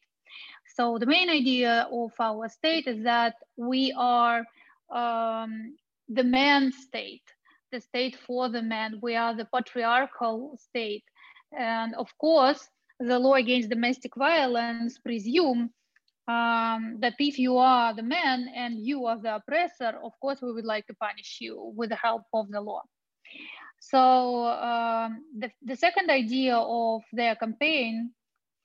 So 0.75 0.97
the 0.97 1.05
main 1.05 1.29
idea 1.29 1.87
of 1.91 2.11
our 2.19 2.49
state 2.49 2.87
is 2.87 3.03
that 3.03 3.35
we 3.55 3.93
are 3.97 4.45
um, 4.91 5.75
the 6.09 6.23
man 6.23 6.71
state, 6.71 7.23
the 7.71 7.79
state 7.79 8.17
for 8.27 8.49
the 8.49 8.61
man. 8.61 8.99
We 9.01 9.15
are 9.15 9.35
the 9.35 9.45
patriarchal 9.45 10.57
state. 10.57 11.03
And 11.57 11.95
of 11.95 12.09
course, 12.17 12.67
the 12.99 13.19
law 13.19 13.35
against 13.35 13.69
domestic 13.69 14.15
violence 14.15 14.97
presume 14.97 15.71
um, 16.27 16.97
that 16.99 17.15
if 17.19 17.37
you 17.37 17.57
are 17.57 17.93
the 17.93 18.03
man 18.03 18.47
and 18.55 18.79
you 18.79 19.05
are 19.05 19.19
the 19.21 19.35
oppressor, 19.35 19.93
of 20.03 20.13
course, 20.19 20.41
we 20.41 20.51
would 20.51 20.65
like 20.65 20.87
to 20.87 20.93
punish 20.95 21.37
you 21.39 21.73
with 21.75 21.89
the 21.89 21.95
help 21.95 22.23
of 22.33 22.49
the 22.49 22.61
law. 22.61 22.81
So 23.79 24.47
um, 24.47 25.23
the, 25.37 25.51
the 25.61 25.75
second 25.75 26.09
idea 26.09 26.57
of 26.57 27.03
their 27.13 27.35
campaign 27.35 28.11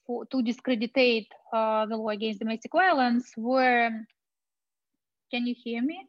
for, 0.06 0.24
to 0.26 0.42
discredit 0.42 1.26
uh, 1.52 1.86
the 1.86 1.96
law 1.96 2.08
against 2.08 2.38
domestic 2.38 2.72
violence 2.72 3.30
were, 3.36 3.90
can 5.30 5.46
you 5.46 5.54
hear 5.56 5.82
me? 5.82 6.06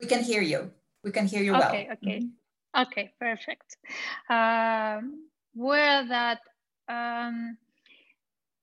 We 0.00 0.08
can 0.08 0.22
hear 0.22 0.42
you. 0.42 0.70
We 1.02 1.12
can 1.12 1.26
hear 1.26 1.42
you 1.42 1.54
okay, 1.54 1.60
well. 1.60 1.70
Okay, 1.70 1.88
okay, 1.92 2.18
mm 2.20 2.28
-hmm. 2.28 2.82
okay, 2.82 3.14
perfect. 3.18 3.78
Um, 4.28 5.30
were 5.54 6.06
that 6.08 6.40
um, 6.88 7.56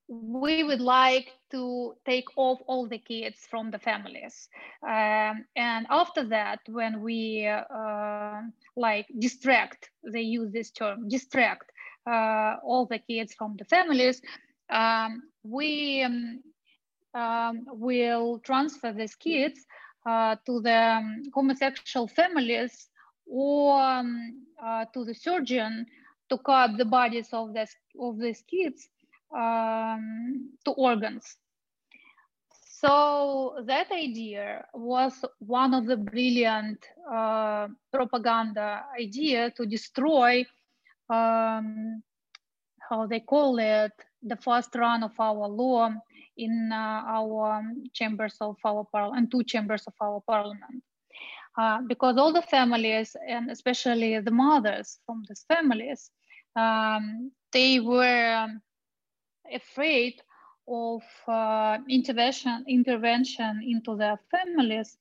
we 0.09 0.63
would 0.63 0.81
like 0.81 1.33
to 1.51 1.93
take 2.03 2.25
off 2.35 2.59
all 2.65 2.87
the 2.87 2.97
kids 2.97 3.45
from 3.49 3.69
the 3.69 3.77
families. 3.77 4.49
Um, 4.83 5.45
and 5.55 5.85
after 5.89 6.23
that, 6.25 6.61
when 6.67 7.01
we 7.01 7.47
uh, 7.47 8.41
like 8.75 9.05
distract, 9.19 9.91
they 10.03 10.21
use 10.21 10.51
this 10.51 10.71
term, 10.71 11.07
distract 11.07 11.71
uh, 12.07 12.55
all 12.63 12.87
the 12.87 12.97
kids 12.97 13.35
from 13.35 13.55
the 13.57 13.65
families, 13.65 14.21
um, 14.69 15.23
we 15.43 16.03
um, 16.03 16.41
um 17.15 17.65
will 17.71 18.39
transfer 18.39 18.93
these 18.93 19.15
kids 19.15 19.65
uh, 20.05 20.35
to 20.45 20.61
the 20.61 20.79
um, 20.97 21.23
homosexual 21.33 22.07
families 22.07 22.89
or 23.25 23.79
uh, 23.79 24.85
to 24.93 25.05
the 25.05 25.13
surgeon 25.13 25.85
to 26.29 26.37
cut 26.37 26.77
the 26.77 26.85
bodies 26.85 27.29
of, 27.33 27.53
this, 27.53 27.75
of 27.99 28.19
these 28.19 28.43
kids 28.47 28.89
um, 29.35 30.49
to 30.65 30.71
organs. 30.71 31.37
So 32.79 33.61
that 33.65 33.91
idea 33.91 34.65
was 34.73 35.25
one 35.39 35.73
of 35.73 35.85
the 35.85 35.97
brilliant 35.97 36.85
uh, 37.11 37.67
propaganda 37.91 38.83
idea 38.97 39.51
to 39.51 39.65
destroy, 39.65 40.45
um, 41.09 42.01
how 42.89 43.05
they 43.05 43.19
call 43.19 43.59
it, 43.59 43.91
the 44.23 44.37
first 44.37 44.73
run 44.75 45.03
of 45.03 45.11
our 45.19 45.47
law 45.47 45.91
in 46.37 46.69
uh, 46.71 47.03
our 47.05 47.61
chambers 47.93 48.37
of 48.39 48.55
our 48.63 48.85
parliament, 48.85 49.19
and 49.19 49.31
two 49.31 49.43
chambers 49.43 49.83
of 49.85 49.93
our 50.01 50.21
parliament. 50.25 50.81
Uh, 51.57 51.81
because 51.81 52.17
all 52.17 52.31
the 52.31 52.41
families, 52.43 53.13
and 53.27 53.51
especially 53.51 54.17
the 54.21 54.31
mothers 54.31 54.99
from 55.05 55.23
these 55.27 55.43
families, 55.49 56.11
um, 56.55 57.29
they 57.51 57.81
were 57.81 58.47
afraid 59.53 60.21
of 60.67 61.01
uh, 61.27 61.77
intervention 61.89 62.63
intervention 62.67 63.61
into 63.65 63.95
their 63.95 64.19
families 64.29 64.97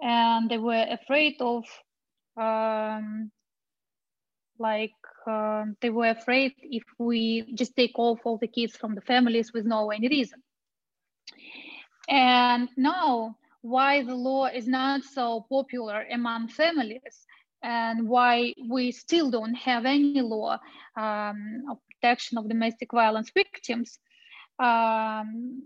and 0.00 0.50
they 0.50 0.58
were 0.58 0.86
afraid 0.88 1.36
of 1.40 1.64
um, 2.36 3.30
like 4.58 4.92
uh, 5.26 5.64
they 5.80 5.90
were 5.90 6.08
afraid 6.08 6.52
if 6.62 6.82
we 6.98 7.52
just 7.54 7.76
take 7.76 7.98
off 7.98 8.18
all 8.24 8.38
the 8.38 8.48
kids 8.48 8.76
from 8.76 8.94
the 8.94 9.00
families 9.00 9.52
with 9.52 9.64
no 9.64 9.90
any 9.90 10.08
reason. 10.08 10.42
And 12.08 12.68
now 12.76 13.36
why 13.62 14.02
the 14.02 14.14
law 14.14 14.46
is 14.46 14.66
not 14.66 15.02
so 15.04 15.46
popular 15.48 16.04
among 16.12 16.48
families 16.48 17.26
and 17.62 18.08
why 18.08 18.54
we 18.68 18.90
still 18.90 19.30
don't 19.30 19.54
have 19.54 19.84
any 19.84 20.20
law 20.20 20.58
um, 20.96 21.64
protection 22.02 22.38
of 22.38 22.48
domestic 22.48 22.90
violence 22.92 23.30
victims 23.34 23.98
um, 24.58 25.62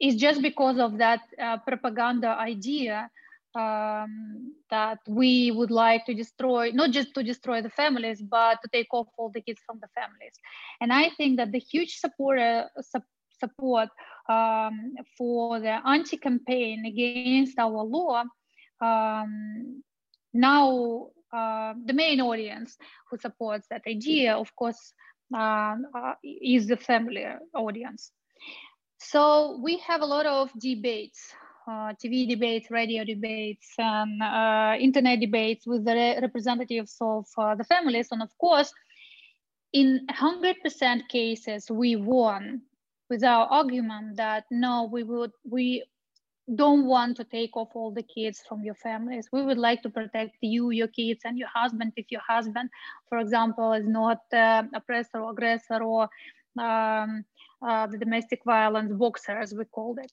is 0.00 0.16
just 0.16 0.42
because 0.42 0.78
of 0.78 0.98
that 0.98 1.20
uh, 1.42 1.56
propaganda 1.66 2.28
idea 2.28 3.10
um, 3.54 4.54
that 4.70 4.98
we 5.08 5.50
would 5.50 5.70
like 5.70 6.04
to 6.06 6.14
destroy, 6.14 6.70
not 6.72 6.90
just 6.90 7.14
to 7.14 7.22
destroy 7.22 7.62
the 7.62 7.70
families, 7.70 8.20
but 8.22 8.58
to 8.62 8.68
take 8.72 8.88
off 8.92 9.08
all 9.16 9.30
the 9.30 9.40
kids 9.40 9.60
from 9.66 9.78
the 9.80 9.88
families. 9.94 10.34
And 10.80 10.92
I 10.92 11.10
think 11.16 11.38
that 11.38 11.50
the 11.50 11.58
huge 11.58 11.96
support, 11.98 12.38
uh, 12.38 12.64
su 12.80 13.00
support 13.40 13.88
um, 14.28 14.94
for 15.16 15.60
the 15.60 15.80
anti-campaign 15.86 16.84
against 16.84 17.56
our 17.58 17.84
law 17.84 18.24
um, 18.80 19.82
now 20.34 21.06
uh, 21.32 21.74
the 21.84 21.92
main 21.92 22.20
audience 22.20 22.76
who 23.10 23.18
supports 23.18 23.66
that 23.70 23.82
idea, 23.86 24.34
of 24.34 24.54
course, 24.56 24.92
is 26.22 26.66
the 26.66 26.76
family 26.76 27.24
audience. 27.54 28.12
So 28.98 29.60
we 29.62 29.78
have 29.78 30.00
a 30.02 30.06
lot 30.06 30.26
of 30.26 30.50
debates, 30.58 31.32
uh, 31.68 31.92
TV 32.02 32.28
debates, 32.28 32.70
radio 32.70 33.04
debates, 33.04 33.74
and 33.78 34.22
uh, 34.22 34.76
internet 34.78 35.20
debates 35.20 35.66
with 35.66 35.84
the 35.84 35.94
re 35.94 36.18
representatives 36.20 36.96
of 37.00 37.26
uh, 37.38 37.54
the 37.54 37.64
families. 37.64 38.08
And 38.10 38.22
of 38.22 38.36
course, 38.38 38.72
in 39.72 40.06
100% 40.10 41.08
cases, 41.08 41.70
we 41.70 41.96
won 41.96 42.62
with 43.08 43.22
our 43.22 43.46
argument 43.46 44.16
that 44.16 44.44
no, 44.50 44.88
we 44.90 45.02
would, 45.04 45.30
we 45.44 45.84
don't 46.54 46.86
want 46.86 47.16
to 47.16 47.24
take 47.24 47.56
off 47.56 47.68
all 47.74 47.90
the 47.90 48.02
kids 48.02 48.42
from 48.48 48.62
your 48.62 48.74
families. 48.74 49.28
We 49.32 49.42
would 49.42 49.58
like 49.58 49.82
to 49.82 49.90
protect 49.90 50.36
you, 50.40 50.70
your 50.70 50.88
kids, 50.88 51.22
and 51.24 51.38
your 51.38 51.48
husband 51.54 51.92
if 51.96 52.06
your 52.10 52.22
husband, 52.26 52.70
for 53.08 53.18
example, 53.18 53.72
is 53.72 53.86
not 53.86 54.20
uh, 54.32 54.62
oppressor 54.74 55.20
or 55.20 55.30
aggressor 55.32 55.82
or 55.82 56.08
um, 56.58 57.24
uh, 57.66 57.86
the 57.86 57.98
domestic 57.98 58.42
violence 58.44 58.92
boxer, 58.92 59.38
as 59.38 59.54
we 59.54 59.64
called 59.66 59.98
it, 59.98 60.12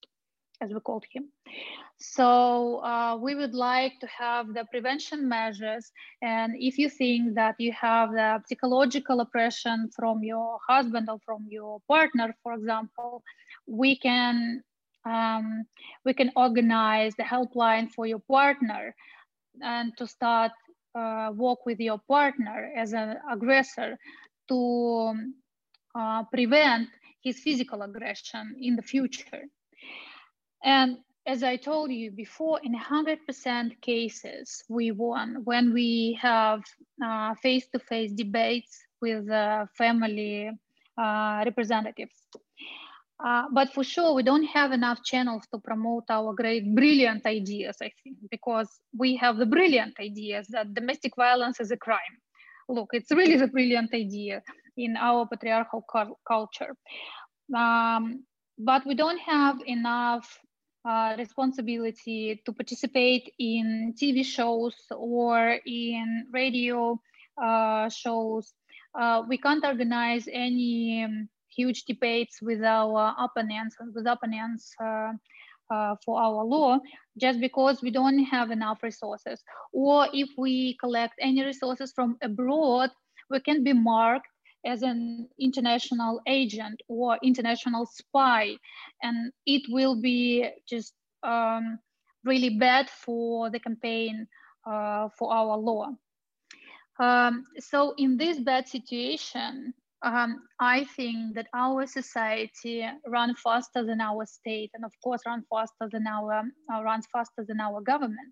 as 0.61 0.73
we 0.73 0.79
called 0.79 1.05
him. 1.11 1.29
So 1.97 2.83
uh, 2.83 3.17
we 3.21 3.35
would 3.35 3.53
like 3.53 3.93
to 4.01 4.07
have 4.07 4.53
the 4.53 4.65
prevention 4.69 5.29
measures. 5.29 5.91
And 6.21 6.53
if 6.57 6.77
you 6.77 6.89
think 6.89 7.35
that 7.35 7.55
you 7.59 7.71
have 7.71 8.11
the 8.11 8.41
psychological 8.47 9.21
oppression 9.21 9.89
from 9.95 10.23
your 10.23 10.59
husband 10.67 11.09
or 11.09 11.19
from 11.25 11.45
your 11.49 11.79
partner, 11.87 12.35
for 12.43 12.53
example, 12.53 13.23
we 13.65 13.97
can 13.97 14.61
um, 15.05 15.65
we 16.03 16.13
can 16.13 16.31
organize 16.35 17.15
the 17.15 17.23
helpline 17.23 17.91
for 17.91 18.05
your 18.05 18.19
partner 18.19 18.95
and 19.61 19.95
to 19.97 20.07
start 20.07 20.51
uh, 20.95 21.31
work 21.35 21.65
with 21.65 21.79
your 21.79 21.99
partner 22.07 22.71
as 22.75 22.93
an 22.93 23.17
aggressor 23.31 23.97
to 24.47 25.13
uh, 25.95 26.23
prevent 26.25 26.89
his 27.23 27.39
physical 27.39 27.81
aggression 27.81 28.55
in 28.61 28.75
the 28.75 28.81
future. 28.81 29.43
And 30.63 30.97
as 31.27 31.43
I 31.43 31.55
told 31.55 31.91
you 31.91 32.11
before, 32.11 32.59
in 32.63 32.75
100% 32.75 33.81
cases, 33.81 34.63
we 34.69 34.91
won 34.91 35.41
when 35.43 35.73
we 35.73 36.17
have 36.21 36.61
uh, 37.03 37.33
face-to-face 37.41 38.11
-face 38.11 38.17
debates 38.17 38.73
with 39.01 39.29
uh, 39.29 39.65
family 39.77 40.49
uh, 40.97 41.41
representatives. 41.45 42.15
Uh, 43.23 43.43
but 43.53 43.71
for 43.73 43.83
sure, 43.83 44.13
we 44.13 44.23
don't 44.23 44.43
have 44.43 44.71
enough 44.71 45.01
channels 45.03 45.43
to 45.51 45.59
promote 45.59 46.03
our 46.09 46.33
great, 46.33 46.75
brilliant 46.75 47.25
ideas, 47.25 47.77
I 47.81 47.91
think, 48.03 48.17
because 48.29 48.67
we 48.97 49.15
have 49.15 49.37
the 49.37 49.45
brilliant 49.45 49.95
ideas 49.99 50.47
that 50.49 50.73
domestic 50.73 51.15
violence 51.15 51.59
is 51.61 51.71
a 51.71 51.77
crime. 51.77 52.19
Look, 52.67 52.89
it's 52.91 53.11
really 53.11 53.37
the 53.37 53.47
brilliant 53.47 53.93
idea 53.93 54.41
in 54.75 54.97
our 54.97 55.27
patriarchal 55.27 55.85
culture. 56.27 56.75
Um, 57.55 58.25
but 58.57 58.85
we 58.85 58.95
don't 58.95 59.19
have 59.19 59.59
enough 59.65 60.39
uh, 60.87 61.15
responsibility 61.17 62.41
to 62.45 62.51
participate 62.53 63.33
in 63.39 63.93
TV 63.99 64.25
shows 64.25 64.75
or 64.91 65.57
in 65.65 66.27
radio 66.33 66.99
uh, 67.41 67.89
shows. 67.89 68.53
Uh, 68.99 69.23
we 69.27 69.37
can't 69.37 69.65
organize 69.65 70.27
any 70.31 71.03
um, 71.03 71.29
huge 71.55 71.85
debates 71.85 72.41
with 72.41 72.63
our 72.63 73.15
opponents 73.17 73.75
with 73.93 74.07
opponents 74.07 74.73
uh, 74.83 75.13
uh, 75.69 75.95
for 76.05 76.21
our 76.21 76.43
law 76.43 76.79
just 77.17 77.39
because 77.39 77.81
we 77.81 77.91
don't 77.91 78.23
have 78.23 78.51
enough 78.51 78.83
resources. 78.83 79.43
Or 79.73 80.07
if 80.13 80.29
we 80.37 80.77
collect 80.79 81.13
any 81.19 81.43
resources 81.43 81.91
from 81.93 82.17
abroad, 82.21 82.91
we 83.29 83.39
can 83.39 83.63
be 83.63 83.73
marked 83.73 84.27
as 84.65 84.81
an 84.81 85.29
international 85.39 86.21
agent 86.27 86.81
or 86.87 87.17
international 87.23 87.85
spy. 87.85 88.55
And 89.01 89.31
it 89.45 89.63
will 89.69 89.99
be 90.01 90.49
just 90.67 90.93
um, 91.23 91.79
really 92.23 92.57
bad 92.57 92.89
for 92.89 93.49
the 93.49 93.59
campaign 93.59 94.27
uh, 94.67 95.09
for 95.17 95.31
our 95.33 95.57
law. 95.57 95.89
Um, 96.99 97.43
so 97.59 97.93
in 97.97 98.17
this 98.17 98.39
bad 98.39 98.67
situation, 98.67 99.73
um, 100.05 100.43
I 100.59 100.85
think 100.95 101.33
that 101.33 101.47
our 101.55 101.87
society 101.87 102.87
run 103.07 103.33
faster 103.35 103.83
than 103.83 103.99
our 103.99 104.25
state, 104.27 104.69
and 104.75 104.85
of 104.85 104.91
course, 105.03 105.21
run 105.25 105.43
faster 105.49 105.89
than 105.91 106.05
our 106.05 106.43
uh, 106.71 106.83
runs 106.83 107.07
faster 107.11 107.43
than 107.47 107.59
our 107.59 107.81
government, 107.81 108.31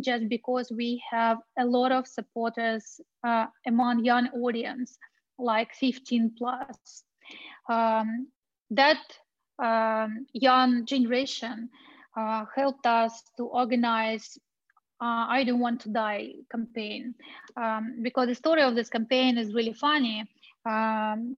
just 0.00 0.28
because 0.28 0.70
we 0.70 1.02
have 1.10 1.38
a 1.58 1.64
lot 1.64 1.92
of 1.92 2.06
supporters 2.06 3.00
uh, 3.26 3.46
among 3.66 4.04
young 4.04 4.28
audience, 4.34 4.98
like 5.38 5.72
15 5.74 6.34
plus. 6.36 7.04
Um, 7.70 8.28
that 8.70 9.00
um, 9.58 10.26
young 10.34 10.84
generation 10.84 11.70
uh, 12.18 12.44
helped 12.54 12.86
us 12.86 13.22
to 13.38 13.44
organize 13.44 14.36
uh, 15.00 15.26
I 15.28 15.44
don't 15.44 15.58
want 15.60 15.80
to 15.82 15.88
die 15.88 16.34
campaign 16.50 17.14
um, 17.56 17.96
because 18.02 18.28
the 18.28 18.34
story 18.34 18.62
of 18.62 18.74
this 18.74 18.88
campaign 18.88 19.36
is 19.36 19.52
really 19.52 19.72
funny. 19.72 20.24
Um, 20.66 21.36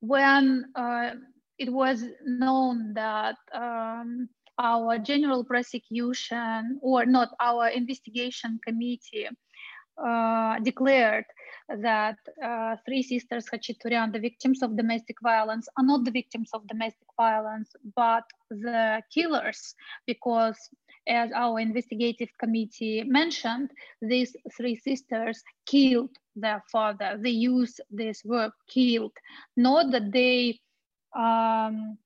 when 0.00 0.64
uh, 0.74 1.10
it 1.58 1.72
was 1.72 2.04
known 2.24 2.94
that 2.94 3.36
um, 3.54 4.28
our 4.58 4.98
general 4.98 5.44
prosecution 5.44 6.78
or 6.82 7.06
not 7.06 7.30
our 7.40 7.68
investigation 7.68 8.58
committee 8.66 9.28
uh, 10.02 10.58
declared 10.60 11.24
that 11.68 12.16
uh, 12.44 12.76
three 12.84 13.02
sisters 13.02 13.46
Khachaturian, 13.52 14.12
the 14.12 14.18
victims 14.18 14.62
of 14.62 14.76
domestic 14.76 15.16
violence, 15.22 15.68
are 15.78 15.84
not 15.84 16.04
the 16.04 16.10
victims 16.10 16.50
of 16.52 16.66
domestic 16.66 17.08
violence, 17.16 17.70
but 17.94 18.24
the 18.50 19.02
killers, 19.14 19.74
because 20.06 20.56
as 21.08 21.30
our 21.32 21.60
investigative 21.60 22.28
committee 22.38 23.02
mentioned, 23.04 23.70
these 24.00 24.34
three 24.56 24.76
sisters 24.76 25.42
killed 25.66 26.10
their 26.36 26.62
father. 26.70 27.18
They 27.18 27.30
use 27.30 27.80
this 27.90 28.24
word 28.24 28.52
killed, 28.68 29.12
not 29.56 29.90
that 29.92 30.12
they 30.12 30.60
um, 31.16 31.98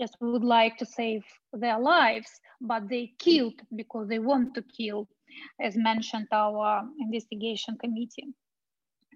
just 0.00 0.16
would 0.20 0.44
like 0.44 0.78
to 0.78 0.86
save 0.86 1.24
their 1.52 1.78
lives, 1.78 2.30
but 2.60 2.88
they 2.88 3.12
killed 3.18 3.60
because 3.76 4.08
they 4.08 4.18
want 4.18 4.54
to 4.54 4.62
kill, 4.62 5.08
as 5.60 5.76
mentioned 5.76 6.28
our 6.32 6.88
investigation 6.98 7.76
committee. 7.78 8.28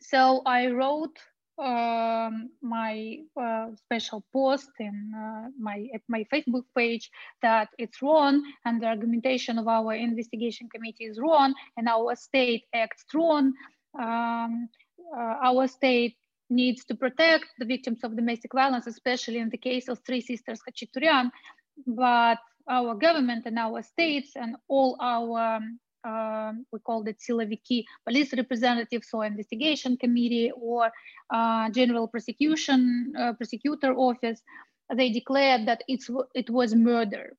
So 0.01 0.42
I 0.45 0.66
wrote 0.66 1.18
um, 1.59 2.51
my 2.61 3.18
uh, 3.40 3.68
special 3.76 4.24
post 4.32 4.70
in 4.80 5.12
uh, 5.16 5.49
my 5.59 5.86
at 5.95 6.03
my 6.09 6.26
Facebook 6.32 6.64
page 6.76 7.11
that 7.42 7.68
it's 7.78 8.03
wrong 8.03 8.42
and 8.64 8.82
the 8.82 8.86
argumentation 8.86 9.59
of 9.59 9.68
our 9.68 9.95
investigation 9.95 10.68
committee 10.68 11.05
is 11.05 11.20
wrong 11.20 11.55
and 11.76 11.88
our 11.88 12.16
state 12.16 12.64
acts 12.74 13.05
wrong. 13.14 13.53
Um, 13.99 14.68
uh, 15.16 15.36
our 15.42 15.68
state 15.68 16.16
needs 16.51 16.84
to 16.84 16.95
protect 16.95 17.47
the 17.59 17.64
victims 17.64 18.05
of 18.05 18.16
domestic 18.16 18.53
violence, 18.53 18.86
especially 18.86 19.38
in 19.38 19.49
the 19.51 19.59
case 19.59 19.88
of 19.88 19.99
three 20.07 20.20
sisters 20.20 20.61
Khachaturian, 20.66 21.30
but 21.86 22.38
our 22.68 22.95
government 22.95 23.47
and 23.47 23.59
our 23.59 23.82
states 23.82 24.32
and 24.36 24.57
all 24.68 24.97
our 25.01 25.57
um, 25.57 25.78
um, 26.05 26.66
we 26.70 26.78
called 26.80 27.09
it 27.09 27.18
Siloviki, 27.18 27.84
police 28.07 28.32
representatives 28.34 29.09
or 29.12 29.24
investigation 29.24 29.97
committee 29.97 30.53
or 30.55 30.90
uh, 31.32 31.70
general 31.70 32.09
prosecution 32.09 33.12
uh, 33.18 33.32
prosecutor 33.32 33.95
office, 33.95 34.42
they 34.95 35.11
declared 35.11 35.66
that 35.66 35.82
it's 35.88 36.11
it 36.34 36.51
was 36.51 36.74
murder. 36.74 37.36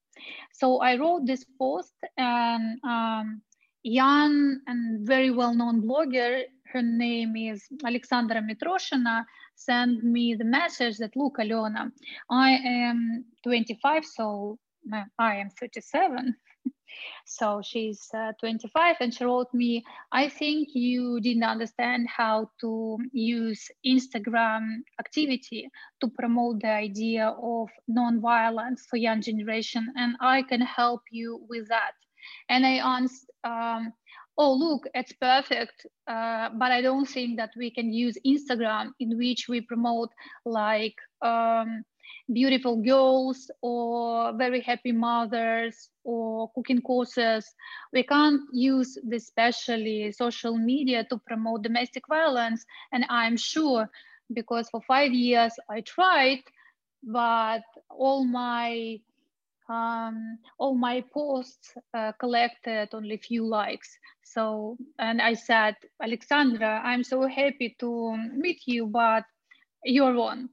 So 0.51 0.79
I 0.79 0.97
wrote 0.97 1.27
this 1.27 1.45
post 1.59 1.93
and 2.17 2.79
um, 2.83 3.41
young 3.86 4.59
and 4.65 5.05
very 5.07 5.29
well-known 5.29 5.83
blogger, 5.83 6.43
her 6.73 6.81
name 6.81 7.36
is 7.36 7.63
Alexandra 7.86 8.41
Mitroshina, 8.41 9.23
sent 9.55 10.03
me 10.03 10.33
the 10.33 10.43
message 10.43 10.97
that, 10.97 11.15
look, 11.15 11.38
Alena, 11.38 11.91
I 12.29 12.51
am 12.51 13.25
25, 13.43 14.03
so 14.03 14.57
I 15.19 15.36
am 15.36 15.49
37 15.51 16.36
so 17.25 17.61
she's 17.63 18.09
uh, 18.13 18.31
25 18.39 18.95
and 18.99 19.13
she 19.13 19.23
wrote 19.23 19.53
me, 19.53 19.83
I 20.11 20.29
think 20.29 20.69
you 20.73 21.19
didn't 21.21 21.43
understand 21.43 22.07
how 22.09 22.49
to 22.61 22.97
use 23.11 23.69
Instagram 23.86 24.79
activity 24.99 25.69
to 26.01 26.07
promote 26.07 26.61
the 26.61 26.71
idea 26.71 27.36
of 27.41 27.69
non-violence 27.88 28.86
for 28.89 28.97
young 28.97 29.21
generation 29.21 29.93
and 29.95 30.15
I 30.19 30.41
can 30.41 30.61
help 30.61 31.01
you 31.11 31.45
with 31.47 31.67
that. 31.69 31.91
And 32.49 32.65
I 32.65 32.97
answered, 32.97 33.30
um, 33.43 33.93
oh, 34.38 34.53
look, 34.53 34.88
it's 34.93 35.13
perfect, 35.13 35.86
uh, 36.07 36.49
but 36.57 36.71
I 36.71 36.82
don't 36.82 37.05
think 37.05 37.38
that 37.38 37.51
we 37.57 37.71
can 37.71 37.93
use 37.93 38.17
Instagram 38.26 38.91
in 38.99 39.17
which 39.17 39.47
we 39.47 39.61
promote 39.61 40.09
like 40.45 40.95
um, 41.21 41.84
beautiful 42.34 42.82
girls 42.82 43.49
or 43.61 44.34
very 44.38 44.61
happy 44.61 44.91
mothers 44.91 45.89
or 46.03 46.51
cooking 46.53 46.82
courses. 46.82 47.45
We 47.93 48.03
can't 48.03 48.41
use 48.51 48.97
especially 49.13 50.11
social 50.11 50.57
media 50.57 51.05
to 51.09 51.17
promote 51.26 51.63
domestic 51.63 52.03
violence. 52.09 52.65
And 52.91 53.05
I'm 53.09 53.38
sure 53.38 53.89
because 54.34 54.69
for 54.69 54.82
five 54.88 55.13
years 55.13 55.53
I 55.69 55.82
tried, 55.82 56.41
but 57.03 57.61
all 57.89 58.26
my 58.26 58.99
um, 59.70 60.38
all 60.57 60.76
my 60.76 61.03
posts 61.13 61.74
uh, 61.93 62.11
collected 62.20 62.89
only 62.93 63.18
few 63.18 63.45
likes. 63.47 63.97
So, 64.24 64.78
and 64.99 65.22
I 65.22 65.34
said, 65.34 65.76
Alexandra, 66.01 66.82
I'm 66.84 67.03
so 67.03 67.28
happy 67.28 67.76
to 67.80 68.18
meet 68.34 68.61
you, 68.66 68.88
but 68.88 69.24
you're 69.84 70.13
wrong. 70.13 70.49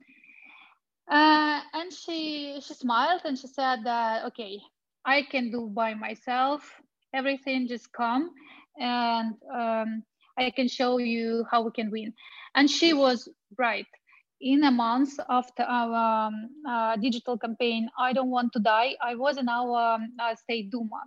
Uh, 1.11 1.61
and 1.75 1.93
she 1.93 2.61
she 2.61 2.75
smiled 2.75 3.23
and 3.25 3.39
she 3.39 3.47
said 3.47 3.85
that 3.85 4.25
okay, 4.27 4.61
I 5.05 5.23
can 5.23 5.51
do 5.51 5.69
by 5.69 5.95
myself 5.95 6.81
everything. 7.13 7.69
Just 7.69 7.93
come 7.93 8.31
and 8.79 9.35
um, 9.53 10.03
I 10.39 10.51
can 10.51 10.69
show 10.69 10.99
you 10.99 11.45
how 11.51 11.63
we 11.63 11.71
can 11.73 11.91
win. 11.91 12.15
And 12.55 12.71
she 12.71 12.93
was 12.93 13.29
right. 13.59 13.87
In 14.43 14.65
a 14.65 14.71
month 14.71 15.13
after 15.29 15.63
our 15.63 16.27
um, 16.27 16.51
uh, 16.69 16.97
digital 16.97 17.39
campaign, 17.39 17.89
I 17.99 18.13
don't 18.13 18.31
want 18.31 18.53
to 18.55 18.59
die. 18.59 18.97
I 19.01 19.15
was 19.15 19.39
in 19.39 19.49
our 19.49 19.95
um, 19.95 20.13
uh, 20.21 20.35
state 20.35 20.71
Duma, 20.71 21.03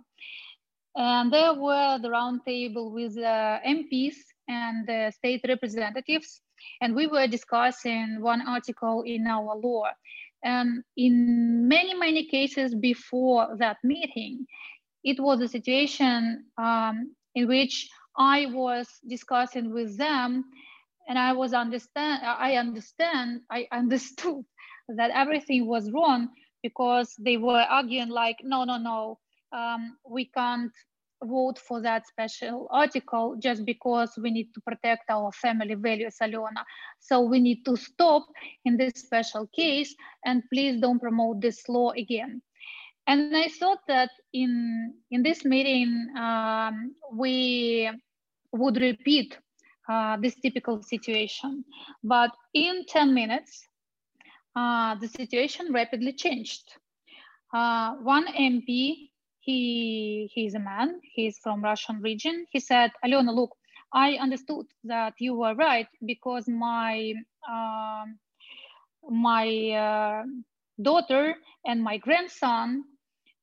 and 0.96 1.30
there 1.30 1.52
were 1.52 1.98
the 2.00 2.08
roundtable 2.08 2.92
with 2.92 3.14
the 3.14 3.60
MPs 3.66 4.16
and 4.48 5.12
state 5.12 5.44
representatives 5.46 6.40
and 6.80 6.94
we 6.94 7.06
were 7.06 7.26
discussing 7.26 8.20
one 8.20 8.42
article 8.46 9.02
in 9.02 9.26
our 9.26 9.56
law. 9.56 9.84
And 10.44 10.82
in 10.96 11.66
many, 11.68 11.94
many 11.94 12.26
cases 12.26 12.74
before 12.74 13.56
that 13.58 13.78
meeting, 13.82 14.46
it 15.02 15.18
was 15.20 15.40
a 15.40 15.48
situation 15.48 16.44
um, 16.58 17.14
in 17.34 17.48
which 17.48 17.88
I 18.16 18.46
was 18.46 18.88
discussing 19.08 19.72
with 19.72 19.96
them 19.98 20.44
and 21.08 21.18
I 21.18 21.32
was 21.32 21.52
understand, 21.52 22.22
I 22.24 22.56
understand, 22.56 23.42
I 23.50 23.66
understood 23.72 24.44
that 24.88 25.10
everything 25.12 25.66
was 25.66 25.90
wrong 25.90 26.28
because 26.62 27.14
they 27.18 27.36
were 27.36 27.64
arguing 27.68 28.08
like, 28.08 28.38
no, 28.42 28.64
no, 28.64 28.78
no, 28.78 29.18
um, 29.52 29.96
we 30.08 30.26
can't 30.26 30.72
vote 31.24 31.58
for 31.58 31.80
that 31.80 32.06
special 32.06 32.68
article 32.70 33.36
just 33.40 33.64
because 33.64 34.12
we 34.20 34.30
need 34.30 34.52
to 34.54 34.60
protect 34.60 35.08
our 35.10 35.32
family 35.32 35.74
values, 35.74 36.16
Alena. 36.20 36.64
So 37.00 37.20
we 37.20 37.40
need 37.40 37.64
to 37.64 37.76
stop 37.76 38.26
in 38.64 38.76
this 38.76 38.94
special 38.96 39.48
case 39.54 39.94
and 40.24 40.42
please 40.52 40.80
don't 40.80 41.00
promote 41.00 41.40
this 41.40 41.68
law 41.68 41.92
again. 41.92 42.42
And 43.06 43.36
I 43.36 43.48
thought 43.48 43.78
that 43.88 44.10
in, 44.32 44.94
in 45.10 45.22
this 45.22 45.44
meeting, 45.44 46.08
um, 46.18 46.94
we 47.12 47.88
would 48.52 48.76
repeat 48.80 49.38
uh, 49.88 50.16
this 50.18 50.34
typical 50.36 50.82
situation. 50.82 51.64
But 52.02 52.30
in 52.54 52.84
10 52.86 53.14
minutes, 53.14 53.68
uh, 54.56 54.96
the 54.96 55.08
situation 55.08 55.72
rapidly 55.72 56.12
changed. 56.12 56.64
Uh, 57.52 57.94
one 57.96 58.26
MP 58.28 59.10
he 59.40 60.30
he's 60.34 60.54
a 60.54 60.58
man 60.58 61.00
he's 61.14 61.38
from 61.38 61.62
russian 61.62 62.00
region 62.02 62.46
he 62.50 62.58
said 62.60 62.90
alena 63.04 63.32
look 63.34 63.52
i 63.92 64.14
understood 64.24 64.66
that 64.84 65.14
you 65.18 65.34
were 65.34 65.54
right 65.54 65.88
because 66.04 66.48
my 66.48 67.12
uh, 67.48 68.04
my 69.08 69.46
uh, 69.86 70.22
daughter 70.82 71.34
and 71.64 71.82
my 71.82 71.96
grandson 71.98 72.84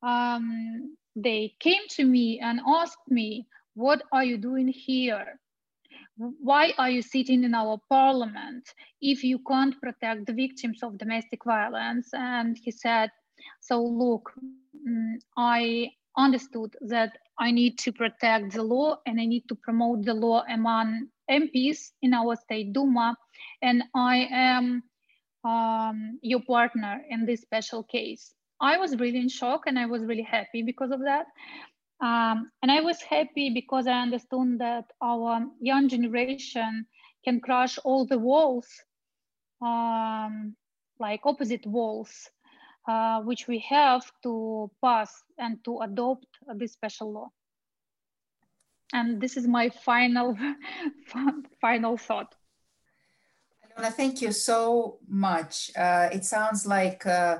um, 0.04 0.96
they 1.16 1.54
came 1.60 1.84
to 1.90 2.04
me 2.06 2.40
and 2.40 2.60
asked 2.68 3.08
me 3.10 3.48
what 3.76 4.02
are 4.12 4.24
you 4.24 4.38
doing 4.38 4.68
here 4.68 5.40
why 6.18 6.74
are 6.78 6.90
you 6.90 7.02
sitting 7.02 7.44
in 7.44 7.56
our 7.56 7.80
parliament 7.90 8.68
if 9.02 9.24
you 9.24 9.40
can't 9.48 9.80
protect 9.82 10.26
the 10.26 10.34
victims 10.34 10.84
of 10.84 10.98
domestic 10.98 11.44
violence 11.44 12.10
and 12.14 12.58
he 12.64 12.72
said 12.72 13.10
so 13.62 13.82
look 13.82 14.32
mm, 14.88 15.16
i 15.38 15.90
understood 16.18 16.76
that 16.82 17.18
I 17.38 17.52
need 17.52 17.78
to 17.80 17.92
protect 17.92 18.54
the 18.54 18.64
law 18.64 18.98
and 19.06 19.20
I 19.20 19.26
need 19.26 19.48
to 19.50 19.56
promote 19.56 20.06
the 20.06 20.14
law 20.14 20.44
among 20.50 21.08
MPs 21.30 21.92
in 22.02 22.14
our 22.14 22.36
state 22.36 22.74
Duma. 22.74 23.16
And 23.62 23.84
I 23.96 24.28
am 24.32 24.84
um, 25.44 26.20
your 26.22 26.42
partner 26.42 27.02
in 27.10 27.26
this 27.26 27.42
special 27.42 27.84
case. 27.84 28.34
I 28.62 28.78
was 28.78 28.98
really 28.98 29.20
in 29.20 29.30
shock 29.30 29.64
and 29.66 29.78
I 29.78 29.88
was 29.88 30.04
really 30.04 30.24
happy 30.24 30.62
because 30.62 30.92
of 30.92 31.02
that. 31.02 31.26
Um, 32.02 32.52
and 32.62 32.72
I 32.72 32.82
was 32.82 33.02
happy 33.02 33.50
because 33.50 33.88
I 33.88 34.02
understood 34.02 34.60
that 34.60 34.86
our 35.02 35.46
young 35.62 35.88
generation 35.88 36.86
can 37.24 37.40
crush 37.40 37.78
all 37.86 38.06
the 38.06 38.20
walls, 38.20 38.68
um, 39.62 40.56
like 41.00 41.22
opposite 41.26 41.66
walls, 41.66 42.30
uh, 42.88 43.22
which 43.22 43.48
we 43.48 43.60
have 43.60 44.04
to 44.24 44.70
pass 44.84 45.24
and 45.38 45.64
to 45.64 45.80
adopt 45.82 46.28
this 46.56 46.74
special 46.74 47.14
law. 47.14 47.30
And 48.92 49.22
this 49.22 49.38
is 49.38 49.48
my 49.48 49.70
final, 49.70 50.38
final 51.62 51.98
thought. 51.98 52.36
Alena, 53.78 53.92
thank 53.92 54.22
you 54.22 54.32
so 54.32 55.00
much. 55.08 55.72
Uh, 55.76 56.10
it 56.12 56.26
sounds 56.26 56.66
like 56.66 57.06
uh, 57.06 57.40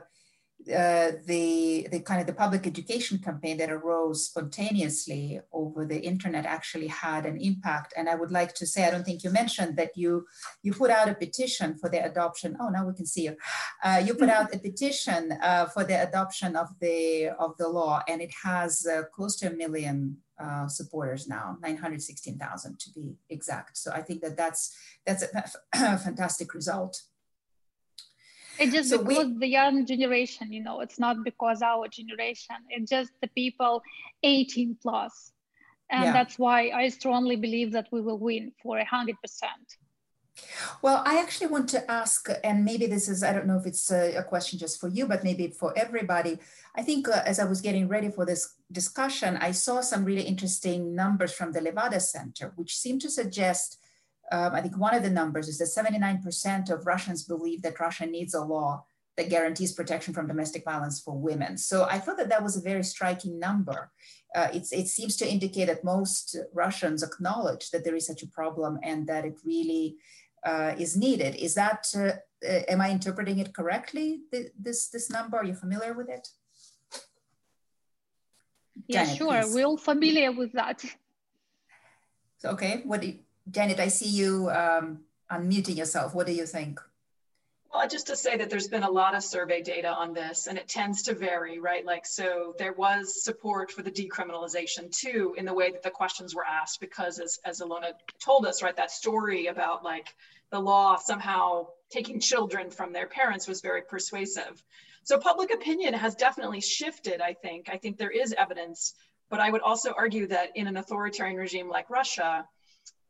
uh, 0.70 1.12
the 1.26 1.88
the 1.92 2.00
kind 2.00 2.22
of 2.22 2.28
the 2.28 2.34
public 2.34 2.66
education 2.66 3.18
campaign 3.18 3.58
that 3.58 3.72
arose 3.72 4.26
spontaneously 4.26 5.40
over 5.52 5.86
the 5.86 6.00
internet 6.00 6.46
actually 6.46 6.88
had 6.88 7.26
an 7.26 7.38
impact. 7.38 7.94
And 7.98 8.08
I 8.08 8.16
would 8.16 8.32
like 8.32 8.54
to 8.56 8.66
say, 8.66 8.86
I 8.86 8.92
don't 8.92 9.04
think 9.04 9.24
you 9.24 9.30
mentioned 9.30 9.76
that 9.78 9.92
you 9.96 10.26
you 10.62 10.74
put 10.74 10.92
out 10.92 11.10
a 11.10 11.16
petition 11.16 11.78
for 11.78 11.90
the 11.90 12.04
adoption. 12.04 12.56
Oh, 12.60 12.70
now 12.70 12.86
we 12.86 12.94
can 12.94 13.06
see 13.06 13.24
you. 13.24 13.36
Uh, 13.84 14.02
you 14.06 14.14
put 14.14 14.30
out 14.30 14.54
a 14.56 14.60
petition 14.60 15.34
uh, 15.42 15.66
for 15.66 15.84
the 15.84 16.02
adoption 16.02 16.56
of 16.56 16.70
the 16.80 17.30
of 17.40 17.58
the 17.58 17.68
law, 17.68 18.02
and 18.08 18.22
it 18.22 18.32
has 18.44 18.86
uh, 18.86 19.04
close 19.14 19.36
to 19.38 19.48
a 19.48 19.56
million 19.56 20.18
uh, 20.40 20.68
supporters 20.68 21.28
now, 21.28 21.58
916,000 21.62 22.80
to 22.80 22.90
be 22.92 23.16
exact. 23.30 23.78
So 23.78 23.92
I 23.92 24.02
think 24.02 24.22
that 24.22 24.36
that's 24.36 24.76
that's 25.06 25.24
a 25.24 25.98
fantastic 25.98 26.54
result. 26.54 27.02
It's 28.60 28.74
just 28.74 28.90
so 28.90 29.04
because 29.04 29.28
we, 29.28 29.40
the 29.40 29.48
young 29.48 29.86
generation, 29.86 30.54
you 30.54 30.64
know, 30.64 30.82
it's 30.82 31.00
not 31.00 31.24
because 31.24 31.62
our 31.62 31.88
generation, 31.88 32.56
it's 32.70 32.90
just 32.90 33.12
the 33.22 33.28
people 33.30 33.82
18 34.22 34.78
plus. 34.82 35.32
And 35.90 36.06
yeah. 36.06 36.14
that's 36.14 36.40
why 36.40 36.70
I 36.70 36.90
strongly 36.90 37.36
believe 37.36 37.72
that 37.74 37.88
we 37.92 38.02
will 38.02 38.18
win 38.18 38.52
for 38.62 38.80
100%. 38.80 39.16
Well, 40.82 41.04
I 41.06 41.20
actually 41.20 41.48
want 41.48 41.70
to 41.70 41.92
ask, 41.92 42.28
and 42.44 42.66
maybe 42.66 42.88
this 42.88 43.08
is, 43.08 43.24
I 43.24 43.34
don't 43.34 43.46
know 43.46 43.58
if 43.58 43.68
it's 43.68 43.92
a, 43.92 44.16
a 44.16 44.24
question 44.24 44.58
just 44.58 44.80
for 44.80 44.88
you, 44.88 45.06
but 45.06 45.24
maybe 45.24 45.48
for 45.48 45.78
everybody. 45.78 46.40
I 46.76 46.82
think 46.82 47.08
uh, 47.08 47.22
as 47.26 47.40
I 47.40 47.46
was 47.46 47.62
getting 47.62 47.88
ready 47.88 48.10
for 48.10 48.26
this 48.26 48.56
discussion, 48.72 49.38
I 49.38 49.52
saw 49.52 49.82
some 49.82 50.04
really 50.04 50.24
interesting 50.24 50.96
numbers 50.96 51.34
from 51.34 51.52
the 51.52 51.60
Levada 51.60 52.02
Center, 52.02 52.54
which 52.56 52.76
seem 52.76 52.98
to 53.00 53.10
suggest 53.10 53.78
um, 54.34 54.56
I 54.56 54.62
think 54.62 54.76
one 54.78 54.96
of 54.96 55.04
the 55.04 55.12
numbers 55.12 55.48
is 55.48 55.60
that 55.60 55.86
79% 55.86 56.72
of 56.72 56.88
Russians 56.88 57.24
believe 57.24 57.62
that 57.62 57.80
Russia 57.80 58.08
needs 58.08 58.34
a 58.34 58.42
law 58.42 58.84
that 59.16 59.30
guarantees 59.30 59.74
protection 59.74 60.12
from 60.12 60.28
domestic 60.28 60.66
violence 60.66 61.00
for 61.00 61.16
women. 61.16 61.56
So 61.56 61.84
I 61.84 62.00
thought 62.00 62.18
that 62.18 62.30
that 62.30 62.42
was 62.42 62.58
a 62.58 62.62
very 62.62 62.84
striking 62.84 63.40
number. 63.40 63.92
Uh, 64.36 64.48
it 64.52 64.88
seems 64.88 65.16
to 65.18 65.32
indicate 65.32 65.66
that 65.66 65.84
most 65.84 66.36
Russians 66.52 67.04
acknowledge 67.04 67.70
that 67.70 67.84
there 67.84 67.96
is 67.96 68.08
such 68.08 68.24
a 68.24 68.28
problem 68.28 68.80
and 68.82 69.06
that 69.06 69.24
it 69.24 69.38
really 69.46 69.98
uh, 70.44 70.74
is 70.80 70.98
needed. 70.98 71.36
Is 71.36 71.54
that, 71.54 71.86
uh, 71.96 72.14
uh 72.44 72.62
am 72.68 72.82
I 72.82 72.90
interpreting 72.90 73.38
it 73.38 73.54
correctly, 73.54 74.22
this, 74.60 74.90
this 74.90 75.12
number? 75.12 75.38
Are 75.38 75.46
you 75.46 75.54
familiar 75.54 75.94
with 75.94 76.10
it? 76.10 76.28
Yeah, 78.88 79.04
Janet, 79.04 79.18
sure. 79.20 79.42
Please. 79.44 79.54
We're 79.54 79.66
all 79.66 79.78
familiar 79.78 80.32
with 80.32 80.54
that. 80.54 80.84
So, 82.40 82.50
okay, 82.50 82.82
what 82.84 83.06
Janet, 83.50 83.80
I 83.80 83.90
see 83.90 84.10
you 84.10 84.50
um, 84.50 85.02
unmuting 85.32 85.78
yourself. 85.78 86.16
What 86.16 86.28
do 86.28 86.34
you 86.34 86.46
think? 86.46 86.80
Well, 87.74 87.88
just 87.88 88.08
to 88.08 88.16
say 88.16 88.38
that 88.38 88.52
there's 88.52 88.68
been 88.68 88.84
a 88.84 88.92
lot 88.92 89.16
of 89.16 89.24
survey 89.24 89.64
data 89.64 89.88
on 89.88 90.14
this 90.14 90.46
and 90.46 90.60
it 90.60 90.68
tends 90.68 91.02
to 91.04 91.16
vary, 91.16 91.58
right? 91.58 91.84
Like, 91.84 92.06
so 92.06 92.54
there 92.60 92.74
was 92.74 93.24
support 93.24 93.72
for 93.72 93.82
the 93.82 93.90
decriminalization 93.90 94.96
too 94.96 95.34
in 95.40 95.46
the 95.46 95.56
way 95.56 95.72
that 95.72 95.82
the 95.82 95.90
questions 95.90 96.36
were 96.36 96.46
asked, 96.46 96.80
because 96.80 97.18
as, 97.18 97.40
as 97.44 97.62
Alena 97.62 97.94
told 98.24 98.46
us, 98.46 98.62
right, 98.62 98.76
that 98.78 98.92
story 98.92 99.48
about 99.48 99.84
like 99.84 100.14
the 100.52 100.60
law 100.60 100.98
somehow 100.98 101.66
taking 101.90 102.20
children 102.20 102.70
from 102.70 102.94
their 102.94 103.08
parents 103.08 103.48
was 103.48 103.62
very 103.62 103.82
persuasive. 103.82 104.64
So 105.04 105.18
public 105.18 105.52
opinion 105.52 105.96
has 105.96 106.14
definitely 106.14 106.62
shifted, 106.62 107.22
I 107.22 107.34
think. 107.34 107.70
I 107.72 107.78
think 107.78 107.98
there 107.98 108.12
is 108.12 108.36
evidence, 108.38 108.94
but 109.32 109.40
I 109.40 109.50
would 109.50 109.62
also 109.62 109.94
argue 109.98 110.28
that 110.28 110.52
in 110.56 110.68
an 110.68 110.78
authoritarian 110.78 111.38
regime 111.38 111.70
like 111.70 111.90
Russia, 111.90 112.48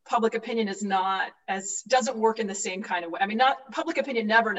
public 0.06 0.36
opinion 0.36 0.68
is 0.68 0.84
not 0.84 1.32
as 1.48 1.84
doesn't 1.88 2.18
work 2.18 2.40
in 2.40 2.48
the 2.48 2.56
same 2.56 2.84
kind 2.84 3.06
of 3.06 3.12
way. 3.12 3.20
I 3.22 3.26
mean, 3.26 3.38
not 3.38 3.72
public 3.72 3.98
opinion 3.98 4.28
never 4.28 4.56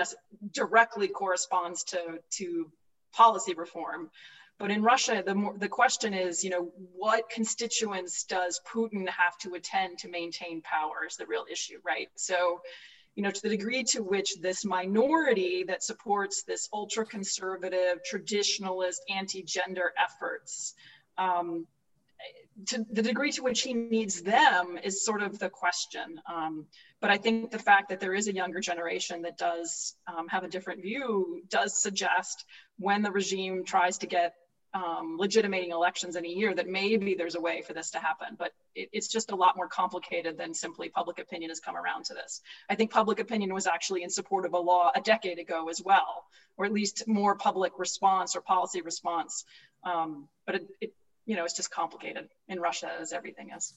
directly 0.52 1.08
corresponds 1.08 1.84
to 1.84 2.18
to 2.38 2.70
policy 3.12 3.54
reform, 3.54 4.10
but 4.58 4.70
in 4.70 4.82
Russia, 4.82 5.22
the 5.24 5.34
more, 5.34 5.56
the 5.56 5.68
question 5.68 6.14
is, 6.14 6.44
you 6.44 6.50
know, 6.50 6.72
what 6.94 7.28
constituents 7.28 8.24
does 8.24 8.60
Putin 8.72 9.08
have 9.08 9.36
to 9.42 9.54
attend 9.54 9.98
to 9.98 10.08
maintain 10.08 10.62
power 10.62 11.04
is 11.06 11.16
the 11.16 11.26
real 11.26 11.44
issue, 11.50 11.78
right? 11.84 12.08
So, 12.14 12.60
you 13.14 13.22
know, 13.22 13.30
to 13.30 13.42
the 13.42 13.48
degree 13.48 13.84
to 13.84 14.02
which 14.02 14.36
this 14.40 14.64
minority 14.64 15.64
that 15.64 15.82
supports 15.82 16.44
this 16.44 16.68
ultra 16.72 17.04
conservative, 17.04 18.00
traditionalist, 18.10 18.98
anti 19.08 19.42
gender 19.42 19.92
efforts 19.98 20.74
um, 21.18 21.66
to 22.66 22.86
the 22.90 23.02
degree 23.02 23.32
to 23.32 23.42
which 23.42 23.62
he 23.62 23.74
needs 23.74 24.22
them 24.22 24.78
is 24.82 25.04
sort 25.04 25.22
of 25.22 25.38
the 25.38 25.48
question. 25.48 26.20
Um, 26.32 26.66
but 27.00 27.10
I 27.10 27.16
think 27.16 27.50
the 27.50 27.58
fact 27.58 27.88
that 27.88 28.00
there 28.00 28.14
is 28.14 28.28
a 28.28 28.34
younger 28.34 28.60
generation 28.60 29.22
that 29.22 29.36
does 29.36 29.96
um, 30.06 30.28
have 30.28 30.44
a 30.44 30.48
different 30.48 30.82
view 30.82 31.42
does 31.48 31.82
suggest 31.82 32.44
when 32.78 33.02
the 33.02 33.10
regime 33.10 33.64
tries 33.64 33.98
to 33.98 34.06
get 34.06 34.34
um, 34.72 35.16
legitimating 35.18 35.70
elections 35.70 36.16
in 36.16 36.24
a 36.24 36.28
year 36.28 36.52
that 36.54 36.68
maybe 36.68 37.14
there's 37.14 37.36
a 37.36 37.40
way 37.40 37.62
for 37.62 37.72
this 37.72 37.90
to 37.92 37.98
happen. 37.98 38.36
But 38.38 38.52
it, 38.74 38.88
it's 38.92 39.08
just 39.08 39.30
a 39.30 39.36
lot 39.36 39.56
more 39.56 39.68
complicated 39.68 40.36
than 40.36 40.52
simply 40.52 40.88
public 40.88 41.18
opinion 41.18 41.50
has 41.50 41.60
come 41.60 41.76
around 41.76 42.04
to 42.06 42.14
this. 42.14 42.40
I 42.68 42.74
think 42.74 42.90
public 42.90 43.20
opinion 43.20 43.54
was 43.54 43.66
actually 43.66 44.02
in 44.02 44.10
support 44.10 44.46
of 44.46 44.52
a 44.52 44.58
law 44.58 44.90
a 44.94 45.00
decade 45.00 45.38
ago 45.38 45.68
as 45.68 45.80
well, 45.84 46.24
or 46.56 46.64
at 46.64 46.72
least 46.72 47.06
more 47.06 47.36
public 47.36 47.72
response 47.78 48.34
or 48.34 48.40
policy 48.40 48.80
response. 48.80 49.44
Um, 49.84 50.28
but 50.46 50.56
it, 50.56 50.66
it 50.80 50.92
you 51.26 51.36
know, 51.36 51.44
it's 51.44 51.54
just 51.54 51.70
complicated 51.70 52.28
in 52.48 52.60
Russia 52.60 52.90
as 53.00 53.12
everything 53.12 53.50
is. 53.56 53.74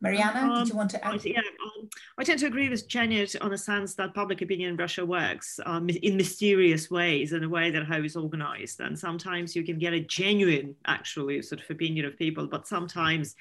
Marianna, 0.00 0.40
um, 0.40 0.58
did 0.58 0.68
you 0.68 0.76
want 0.76 0.90
to 0.90 1.04
add? 1.04 1.24
Yeah, 1.24 1.38
um, 1.38 1.88
I 2.18 2.24
tend 2.24 2.38
to 2.40 2.46
agree 2.46 2.68
with 2.68 2.86
Janet 2.86 3.34
on 3.40 3.50
the 3.50 3.58
sense 3.58 3.94
that 3.94 4.14
public 4.14 4.42
opinion 4.42 4.70
in 4.70 4.76
Russia 4.76 5.06
works 5.06 5.58
um, 5.64 5.88
in 5.88 6.16
mysterious 6.16 6.90
ways 6.90 7.32
in 7.32 7.42
a 7.42 7.48
way 7.48 7.70
that 7.70 7.86
how 7.86 7.96
it's 7.96 8.14
organized. 8.14 8.80
And 8.80 8.98
sometimes 8.98 9.56
you 9.56 9.64
can 9.64 9.78
get 9.78 9.94
a 9.94 10.00
genuine, 10.00 10.74
actually, 10.86 11.40
sort 11.40 11.62
of 11.62 11.70
opinion 11.70 12.04
of 12.04 12.18
people, 12.18 12.46
but 12.46 12.68
sometimes 12.68 13.36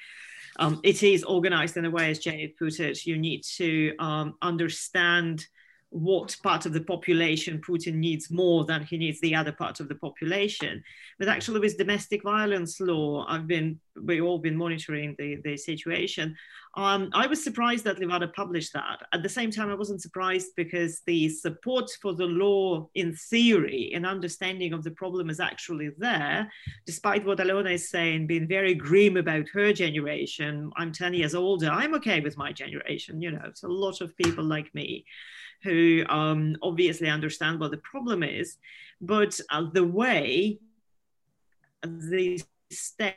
um, 0.58 0.80
it 0.84 1.04
is 1.04 1.24
organized 1.26 1.76
in 1.76 1.84
a 1.84 1.92
way, 1.92 2.10
as 2.10 2.20
Janet 2.20 2.58
put 2.58 2.80
it, 2.80 3.06
you 3.06 3.18
need 3.18 3.44
to 3.58 3.94
um, 4.00 4.36
understand 4.42 5.46
what 5.90 6.36
part 6.44 6.66
of 6.66 6.74
the 6.74 6.82
population 6.82 7.62
Putin 7.66 7.96
needs 7.96 8.30
more 8.30 8.66
than 8.66 8.84
he 8.84 8.98
needs 8.98 9.20
the 9.22 9.36
other 9.36 9.52
part 9.52 9.80
of 9.80 9.88
the 9.88 9.96
population. 9.96 10.84
But 11.20 11.30
actually, 11.30 11.62
with 11.62 11.78
domestic 11.78 12.24
violence 12.24 12.80
law, 12.82 13.26
I've 13.28 13.48
been 13.48 13.80
we've 14.04 14.24
all 14.24 14.40
been 14.40 14.58
monitoring 14.58 15.16
the, 15.18 15.38
the 15.44 15.56
situation. 15.56 16.36
Um, 16.76 17.10
I 17.14 17.28
was 17.28 17.42
surprised 17.42 17.86
that 17.86 17.98
Levada 17.98 18.34
published 18.34 18.74
that. 18.74 19.04
At 19.14 19.24
the 19.24 19.30
same 19.30 19.50
time, 19.50 19.70
I 19.70 19.76
wasn't 19.76 20.02
surprised 20.02 20.50
because 20.58 21.02
the 21.06 21.30
support 21.30 21.90
for 22.02 22.14
the 22.14 22.26
law 22.26 22.90
in 22.96 23.16
theory 23.16 23.94
and 23.96 24.06
understanding 24.06 24.74
of 24.74 24.84
the 24.84 24.92
problem 24.92 25.30
is 25.30 25.40
actually 25.40 25.92
there, 25.98 26.52
despite 26.86 27.26
what 27.26 27.38
Alena 27.38 27.74
is 27.74 27.90
saying, 27.90 28.28
being 28.28 28.48
very 28.48 28.76
grim 28.76 29.16
about 29.16 29.48
her 29.54 29.72
generation. 29.72 30.70
I'm 30.76 30.92
10 30.92 31.14
years 31.14 31.34
older. 31.34 31.70
I'm 31.70 31.96
okay 31.96 32.20
with 32.20 32.36
my 32.38 32.52
generation. 32.52 33.22
You 33.22 33.32
know, 33.32 33.44
it's 33.46 33.64
a 33.64 33.70
lot 33.70 34.02
of 34.02 34.18
people 34.18 34.44
like 34.44 34.74
me 34.76 35.06
who 35.64 36.04
um, 36.10 36.58
obviously 36.62 37.10
understand 37.10 37.60
what 37.60 37.72
the 37.72 37.78
problem 37.78 38.24
is, 38.24 38.58
but 39.02 39.40
uh, 39.50 39.66
the 39.74 39.84
way 39.84 40.60
the 41.84 42.42
state 42.72 43.16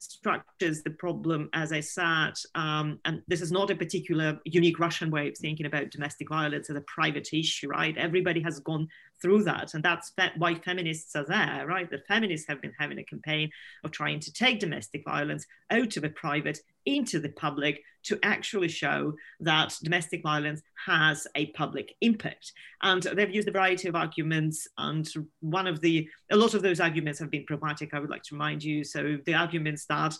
structures 0.00 0.82
the 0.82 0.90
problem, 0.90 1.48
as 1.52 1.72
I 1.72 1.80
said, 1.80 2.32
um, 2.54 2.98
and 3.04 3.22
this 3.26 3.40
is 3.40 3.50
not 3.50 3.70
a 3.70 3.76
particular 3.76 4.38
unique 4.44 4.78
Russian 4.78 5.10
way 5.10 5.28
of 5.28 5.36
thinking 5.36 5.66
about 5.66 5.90
domestic 5.90 6.28
violence 6.28 6.68
as 6.68 6.76
a 6.76 6.82
private 6.82 7.28
issue, 7.32 7.68
right? 7.68 7.96
Everybody 7.96 8.40
has 8.42 8.60
gone 8.60 8.88
through 9.22 9.44
that, 9.44 9.74
and 9.74 9.82
that's 9.82 10.10
fe- 10.10 10.32
why 10.36 10.54
feminists 10.54 11.14
are 11.16 11.26
there, 11.26 11.66
right? 11.66 11.90
The 11.90 12.02
feminists 12.06 12.46
have 12.48 12.60
been 12.60 12.74
having 12.78 12.98
a 12.98 13.04
campaign 13.04 13.50
of 13.84 13.90
trying 13.90 14.20
to 14.20 14.32
take 14.32 14.60
domestic 14.60 15.04
violence 15.04 15.46
out 15.70 15.96
of 15.96 16.04
a 16.04 16.10
private 16.10 16.58
into 16.84 17.18
the 17.18 17.30
public 17.30 17.82
to 18.04 18.18
actually 18.22 18.68
show 18.68 19.12
that 19.40 19.74
domestic 19.82 20.22
violence 20.22 20.62
has 20.86 21.26
a 21.34 21.46
public 21.46 21.92
impact. 22.00 22.52
And 22.82 23.02
they've 23.02 23.34
used 23.34 23.48
a 23.48 23.52
variety 23.52 23.88
of 23.88 23.96
arguments, 23.96 24.68
and 24.78 25.08
one 25.40 25.66
of 25.66 25.80
the, 25.80 26.08
a 26.30 26.36
lot 26.36 26.54
of 26.54 26.62
those 26.62 26.78
arguments 26.80 27.18
have 27.18 27.30
been 27.30 27.46
pragmatic, 27.46 27.92
I 27.92 27.98
would 27.98 28.10
like 28.10 28.22
to 28.24 28.34
remind 28.34 28.62
you. 28.62 28.84
So 28.84 29.18
the 29.24 29.34
arguments 29.34 29.86
that 29.86 30.14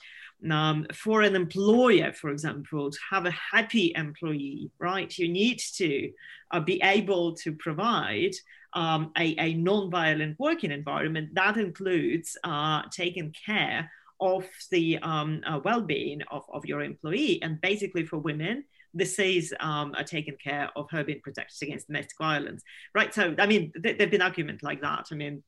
um, 0.50 0.86
for 0.92 1.22
an 1.22 1.36
employer, 1.36 2.12
for 2.12 2.30
example, 2.30 2.90
to 2.90 2.98
have 3.10 3.26
a 3.26 3.30
happy 3.30 3.92
employee, 3.94 4.70
right, 4.78 5.16
you 5.16 5.28
need 5.28 5.60
to 5.76 6.10
uh, 6.50 6.60
be 6.60 6.80
able 6.82 7.34
to 7.36 7.52
provide 7.52 8.32
um, 8.76 9.10
a, 9.16 9.34
a 9.38 9.54
non-violent 9.54 10.38
working 10.38 10.70
environment 10.70 11.34
that 11.34 11.56
includes 11.56 12.36
uh, 12.44 12.82
taking 12.92 13.34
care 13.44 13.90
of 14.20 14.44
the 14.70 14.98
um, 14.98 15.40
uh, 15.46 15.58
well-being 15.64 16.22
of, 16.30 16.44
of 16.52 16.64
your 16.66 16.82
employee. 16.82 17.42
And 17.42 17.60
basically 17.60 18.04
for 18.04 18.18
women, 18.18 18.64
this 18.94 19.18
is 19.18 19.54
um, 19.60 19.94
uh, 19.96 20.02
taking 20.02 20.36
care 20.36 20.70
of 20.76 20.90
her 20.90 21.04
being 21.04 21.20
protected 21.22 21.68
against 21.68 21.86
domestic 21.86 22.16
violence, 22.18 22.62
right? 22.94 23.12
So, 23.12 23.34
I 23.38 23.46
mean, 23.46 23.72
th- 23.82 23.98
there've 23.98 24.10
been 24.10 24.22
arguments 24.22 24.62
like 24.62 24.82
that. 24.82 25.06
I 25.10 25.14
mean, 25.14 25.42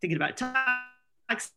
thinking 0.00 0.16
about 0.16 0.36
taxes, 1.28 1.52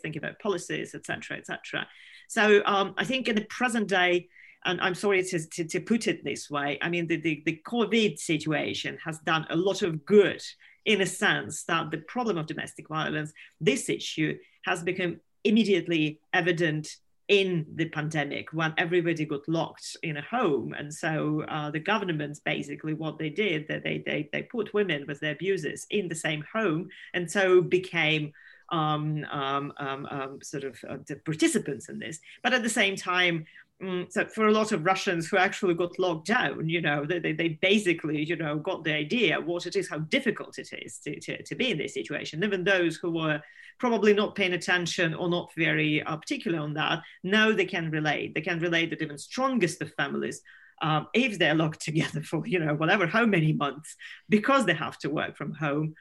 thinking 0.00 0.22
about 0.22 0.38
policies, 0.38 0.94
etc., 0.94 1.38
etc. 1.38 1.86
So, 2.28 2.62
um, 2.64 2.94
I 2.96 3.04
think 3.04 3.28
in 3.28 3.36
the 3.36 3.44
present 3.44 3.88
day, 3.88 4.28
and 4.64 4.80
I'm 4.80 4.94
sorry 4.94 5.22
to, 5.22 5.46
to, 5.46 5.64
to, 5.64 5.80
put 5.80 6.06
it 6.08 6.24
this 6.24 6.50
way, 6.50 6.78
I 6.82 6.88
mean, 6.88 7.06
the, 7.06 7.16
the, 7.16 7.42
the 7.46 7.60
COVID 7.66 8.18
situation 8.18 8.98
has 9.04 9.18
done 9.20 9.46
a 9.50 9.56
lot 9.56 9.82
of 9.82 10.04
good 10.04 10.42
in 10.84 11.00
a 11.00 11.06
sense 11.06 11.64
that 11.64 11.90
the 11.90 11.98
problem 11.98 12.38
of 12.38 12.46
domestic 12.46 12.88
violence, 12.88 13.32
this 13.60 13.88
issue, 13.88 14.36
has 14.64 14.82
become 14.82 15.20
immediately 15.44 16.20
evident 16.32 16.96
in 17.28 17.66
the 17.74 17.84
pandemic 17.90 18.52
when 18.54 18.72
everybody 18.78 19.26
got 19.26 19.46
locked 19.48 19.96
in 20.02 20.16
a 20.16 20.22
home. 20.22 20.74
And 20.76 20.92
so 20.92 21.44
uh, 21.46 21.70
the 21.70 21.78
governments 21.78 22.40
basically 22.40 22.94
what 22.94 23.18
they 23.18 23.28
did 23.28 23.68
that 23.68 23.84
they, 23.84 24.02
they 24.04 24.30
they 24.32 24.42
put 24.42 24.72
women 24.72 25.04
with 25.06 25.20
their 25.20 25.32
abusers 25.32 25.86
in 25.90 26.08
the 26.08 26.14
same 26.14 26.42
home 26.50 26.88
and 27.12 27.30
so 27.30 27.60
became 27.60 28.32
um, 28.70 29.24
um, 29.30 29.72
um, 29.78 30.06
um 30.10 30.38
sort 30.42 30.64
of 30.64 30.78
uh, 30.88 30.96
the 31.06 31.16
participants 31.16 31.90
in 31.90 31.98
this. 31.98 32.18
But 32.42 32.54
at 32.54 32.62
the 32.62 32.70
same 32.70 32.96
time 32.96 33.44
Mm, 33.82 34.10
so 34.10 34.24
for 34.26 34.48
a 34.48 34.52
lot 34.52 34.72
of 34.72 34.84
Russians 34.84 35.28
who 35.28 35.36
actually 35.36 35.74
got 35.74 35.98
locked 36.00 36.26
down, 36.26 36.68
you 36.68 36.80
know, 36.80 37.04
they, 37.04 37.20
they 37.20 37.50
basically, 37.60 38.24
you 38.24 38.34
know, 38.34 38.56
got 38.56 38.82
the 38.82 38.92
idea 38.92 39.40
what 39.40 39.66
it 39.66 39.76
is, 39.76 39.88
how 39.88 39.98
difficult 39.98 40.58
it 40.58 40.70
is 40.82 40.98
to, 40.98 41.20
to, 41.20 41.42
to 41.44 41.54
be 41.54 41.70
in 41.70 41.78
this 41.78 41.94
situation. 41.94 42.42
Even 42.42 42.64
those 42.64 42.96
who 42.96 43.12
were 43.12 43.40
probably 43.78 44.12
not 44.12 44.34
paying 44.34 44.54
attention 44.54 45.14
or 45.14 45.28
not 45.28 45.52
very 45.56 46.02
uh, 46.02 46.16
particular 46.16 46.58
on 46.58 46.74
that, 46.74 47.02
now 47.22 47.52
they 47.52 47.64
can 47.64 47.88
relate. 47.90 48.34
They 48.34 48.40
can 48.40 48.58
relate 48.58 48.90
that 48.90 49.02
even 49.02 49.16
strongest 49.16 49.80
of 49.80 49.94
families, 49.94 50.42
um, 50.82 51.06
if 51.14 51.38
they're 51.38 51.54
locked 51.54 51.80
together 51.84 52.22
for, 52.22 52.44
you 52.46 52.58
know, 52.58 52.74
whatever, 52.74 53.06
how 53.06 53.26
many 53.26 53.52
months, 53.52 53.94
because 54.28 54.66
they 54.66 54.74
have 54.74 54.98
to 54.98 55.10
work 55.10 55.36
from 55.36 55.54
home, 55.54 55.94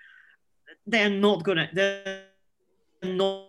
they're 0.88 1.11
not 1.11 1.43
gonna, 1.43 1.69
they're 1.73 2.23
not 3.03 3.47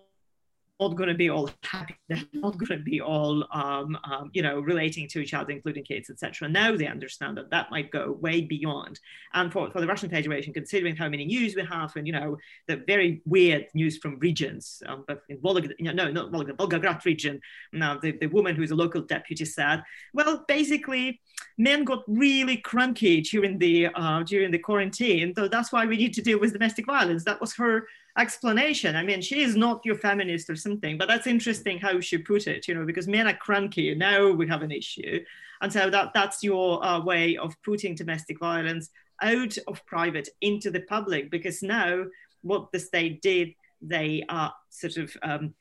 not 0.81 0.97
going 0.97 1.09
to 1.09 1.15
be 1.15 1.29
all 1.29 1.51
happy. 1.63 1.97
They're 2.09 2.23
not 2.33 2.57
going 2.57 2.79
to 2.79 2.85
be 2.85 3.01
all, 3.01 3.45
um, 3.53 3.99
um, 4.05 4.31
you 4.33 4.43
know, 4.43 4.61
relating 4.61 5.09
to 5.09 5.21
each 5.21 5.35
other, 5.35 5.51
including 5.51 5.85
kids, 5.85 6.11
etc. 6.11 6.49
Now 6.49 6.77
they 6.77 6.87
understand 6.87 7.37
that 7.37 7.51
that 7.51 7.71
might 7.71 7.91
go 7.91 8.13
way 8.21 8.43
beyond. 8.43 9.01
And 9.35 9.53
for, 9.53 9.71
for 9.71 9.81
the 9.81 9.87
Russian 9.87 10.11
Federation, 10.11 10.53
considering 10.53 10.97
how 10.97 11.09
many 11.09 11.25
news 11.25 11.57
we 11.57 11.65
have, 11.65 11.95
and 11.97 12.07
you 12.07 12.13
know, 12.13 12.39
the 12.67 12.77
very 12.87 13.23
weird 13.27 13.67
news 13.75 13.99
from 13.99 14.19
regions, 14.19 14.83
um, 14.87 15.05
but 15.07 15.23
in 15.29 15.41
Volga, 15.41 15.69
you 15.79 15.93
know, 15.93 16.05
no, 16.05 16.11
not 16.11 16.31
Volga, 16.31 16.53
Volgograd 16.53 17.05
region. 17.05 17.41
Now 17.73 17.99
the, 17.99 18.13
the 18.13 18.27
woman 18.27 18.55
who's 18.55 18.71
a 18.71 18.77
local 18.77 19.03
deputy 19.03 19.45
said, 19.45 19.83
well, 20.15 20.45
basically, 20.47 21.21
men 21.57 21.85
got 21.85 22.05
really 22.07 22.57
cranky 22.57 23.21
during 23.21 23.59
the 23.59 23.89
uh, 23.95 24.23
during 24.23 24.51
the 24.51 24.59
quarantine, 24.59 25.35
so 25.37 25.49
that's 25.49 25.73
why 25.73 25.87
we 25.87 25.97
need 25.97 26.15
to 26.15 26.23
deal 26.23 26.39
with 26.39 26.53
domestic 26.53 26.87
violence. 26.87 27.25
That 27.25 27.41
was 27.41 27.55
her 27.57 27.87
explanation. 28.19 28.97
I 28.97 29.05
mean, 29.05 29.23
she 29.23 29.43
is 29.43 29.55
not 29.55 29.85
your 29.85 29.95
feminist 29.95 30.51
or 30.51 30.57
something, 30.57 30.99
but 30.99 31.09
that's 31.09 31.27
interesting 31.27 31.79
how 31.79 32.01
she 32.01 32.19
put 32.19 32.47
it, 32.47 32.67
you 32.67 32.75
know, 32.75 32.85
because 32.85 33.07
men 33.07 33.29
are 33.29 33.37
cranky. 33.37 33.95
Now 33.95 34.31
we 34.31 34.49
have 34.49 34.63
an 34.63 34.73
issue. 34.73 35.25
And 35.63 35.73
so 35.73 35.89
that, 35.91 36.13
that's 36.15 36.43
your 36.43 36.85
uh, 36.85 37.01
way 37.01 37.37
of 37.37 37.55
putting 37.63 37.95
domestic 37.95 38.39
violence 38.39 38.91
out 39.23 39.57
of 39.67 39.85
private 39.87 40.29
into 40.41 40.71
the 40.71 40.81
public, 40.81 41.31
because 41.31 41.63
now 41.63 42.05
what 42.43 42.71
the 42.73 42.79
state 42.79 43.23
did, 43.23 43.55
they 43.81 44.25
are 44.29 44.53
sort 44.71 44.97
of 44.97 45.17
um, 45.23 45.55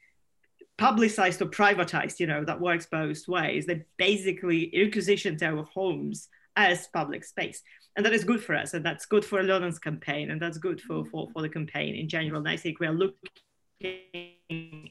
publicized 0.78 1.41
or 1.41 1.47
privatized, 1.47 2.20
you 2.20 2.28
know, 2.28 2.43
that 2.43 2.62
works 2.62 2.86
both 2.86 3.28
ways. 3.28 3.66
They 3.66 3.86
basically 3.97 4.72
requisitioned 4.76 5.41
our 5.41 5.64
homes 5.64 6.30
as 6.55 6.88
public 6.88 7.24
space 7.24 7.62
and 7.98 8.06
that 8.06 8.14
is 8.14 8.24
good 8.24 8.41
for 8.41 8.56
us 8.56 8.74
and 8.74 8.86
that's 8.86 9.06
good 9.08 9.26
for 9.26 9.39
Alena's 9.39 9.80
campaign 9.80 10.32
and 10.32 10.41
that's 10.41 10.60
good 10.60 10.80
for, 10.80 11.04
for, 11.06 11.30
for 11.34 11.41
the 11.41 11.50
campaign 11.50 11.95
in 11.95 12.08
general 12.08 12.39
and 12.39 12.48
i 12.48 12.56
think 12.56 12.80
we 12.80 12.88
are 12.88 12.93
looking 12.93 13.18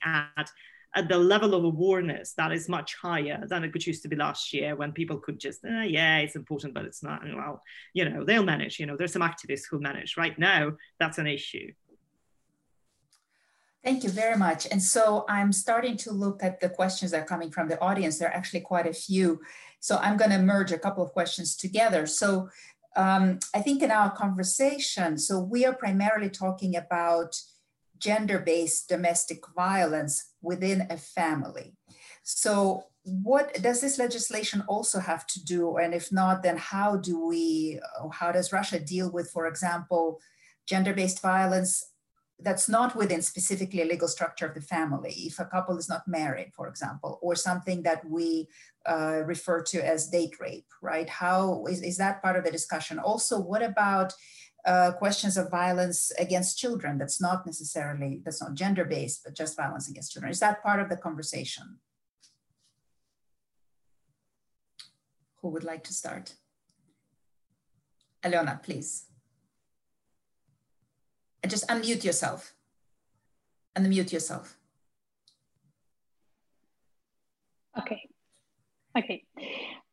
at 0.04 0.50
at 0.94 1.08
the 1.08 1.18
level 1.18 1.54
of 1.54 1.64
awareness 1.64 2.32
that 2.34 2.52
is 2.52 2.68
much 2.68 2.96
higher 2.96 3.44
than 3.48 3.64
it 3.64 3.72
could 3.72 3.86
used 3.86 4.02
to 4.02 4.08
be 4.08 4.16
last 4.16 4.52
year 4.52 4.76
when 4.76 4.92
people 4.92 5.18
could 5.18 5.38
just 5.38 5.64
eh, 5.64 5.84
yeah 5.84 6.18
it's 6.18 6.36
important 6.36 6.74
but 6.74 6.84
it's 6.84 7.02
not 7.02 7.24
and 7.24 7.36
well 7.36 7.62
you 7.94 8.08
know 8.08 8.24
they'll 8.24 8.44
manage 8.44 8.78
you 8.78 8.86
know 8.86 8.96
there's 8.96 9.12
some 9.12 9.22
activists 9.22 9.64
who 9.70 9.80
manage 9.80 10.16
right 10.16 10.38
now 10.38 10.72
that's 10.98 11.18
an 11.18 11.26
issue 11.26 11.70
Thank 13.86 14.02
you 14.02 14.10
very 14.10 14.36
much. 14.36 14.66
And 14.72 14.82
so 14.82 15.24
I'm 15.28 15.52
starting 15.52 15.96
to 15.98 16.10
look 16.10 16.42
at 16.42 16.58
the 16.58 16.68
questions 16.68 17.12
that 17.12 17.20
are 17.22 17.24
coming 17.24 17.52
from 17.52 17.68
the 17.68 17.80
audience. 17.80 18.18
There 18.18 18.28
are 18.28 18.34
actually 18.34 18.62
quite 18.62 18.84
a 18.84 18.92
few. 18.92 19.40
So 19.78 19.98
I'm 19.98 20.16
going 20.16 20.32
to 20.32 20.38
merge 20.38 20.72
a 20.72 20.78
couple 20.78 21.04
of 21.04 21.12
questions 21.12 21.54
together. 21.54 22.04
So 22.04 22.48
um, 22.96 23.38
I 23.54 23.60
think 23.60 23.82
in 23.82 23.90
our 23.90 24.10
conversation, 24.10 25.18
so 25.18 25.38
we 25.38 25.64
are 25.66 25.74
primarily 25.74 26.30
talking 26.30 26.76
about 26.76 27.36
gender 27.98 28.38
based 28.38 28.88
domestic 28.88 29.40
violence 29.54 30.32
within 30.42 30.86
a 30.90 30.96
family. 30.96 31.76
So, 32.22 32.84
what 33.04 33.54
does 33.62 33.80
this 33.80 33.98
legislation 33.98 34.64
also 34.66 34.98
have 34.98 35.26
to 35.28 35.44
do? 35.44 35.76
And 35.76 35.94
if 35.94 36.10
not, 36.10 36.42
then 36.42 36.56
how 36.56 36.96
do 36.96 37.24
we, 37.24 37.78
how 38.12 38.32
does 38.32 38.52
Russia 38.52 38.80
deal 38.80 39.12
with, 39.12 39.30
for 39.30 39.46
example, 39.46 40.18
gender 40.66 40.92
based 40.92 41.22
violence 41.22 41.84
that's 42.40 42.68
not 42.68 42.94
within 42.94 43.22
specifically 43.22 43.82
a 43.82 43.86
legal 43.86 44.08
structure 44.08 44.46
of 44.46 44.54
the 44.54 44.60
family, 44.60 45.12
if 45.12 45.38
a 45.38 45.46
couple 45.46 45.78
is 45.78 45.88
not 45.88 46.06
married, 46.06 46.52
for 46.54 46.68
example, 46.68 47.18
or 47.22 47.34
something 47.34 47.82
that 47.82 48.04
we 48.08 48.48
uh, 48.86 49.22
refer 49.24 49.62
to 49.62 49.84
as 49.84 50.08
date 50.08 50.38
rape, 50.38 50.66
right? 50.82 51.08
How 51.08 51.64
is, 51.66 51.82
is 51.82 51.96
that 51.96 52.22
part 52.22 52.36
of 52.36 52.44
the 52.44 52.50
discussion? 52.50 52.98
Also, 52.98 53.40
what 53.40 53.62
about 53.62 54.12
uh, 54.66 54.92
questions 54.92 55.36
of 55.36 55.50
violence 55.50 56.12
against 56.18 56.58
children 56.58 56.98
that's 56.98 57.20
not 57.20 57.46
necessarily, 57.46 58.20
that's 58.24 58.42
not 58.42 58.54
gender 58.54 58.84
based, 58.84 59.22
but 59.24 59.34
just 59.34 59.56
violence 59.56 59.88
against 59.88 60.12
children? 60.12 60.30
Is 60.30 60.40
that 60.40 60.62
part 60.62 60.80
of 60.80 60.90
the 60.90 60.96
conversation? 60.96 61.78
Who 65.40 65.48
would 65.48 65.64
like 65.64 65.84
to 65.84 65.94
start? 65.94 66.34
Alena, 68.22 68.62
please 68.62 69.06
and 71.42 71.50
just 71.50 71.66
unmute 71.68 72.04
yourself. 72.04 72.54
Unmute 73.76 74.12
yourself. 74.12 74.56
Okay. 77.78 78.08
Okay. 78.96 79.24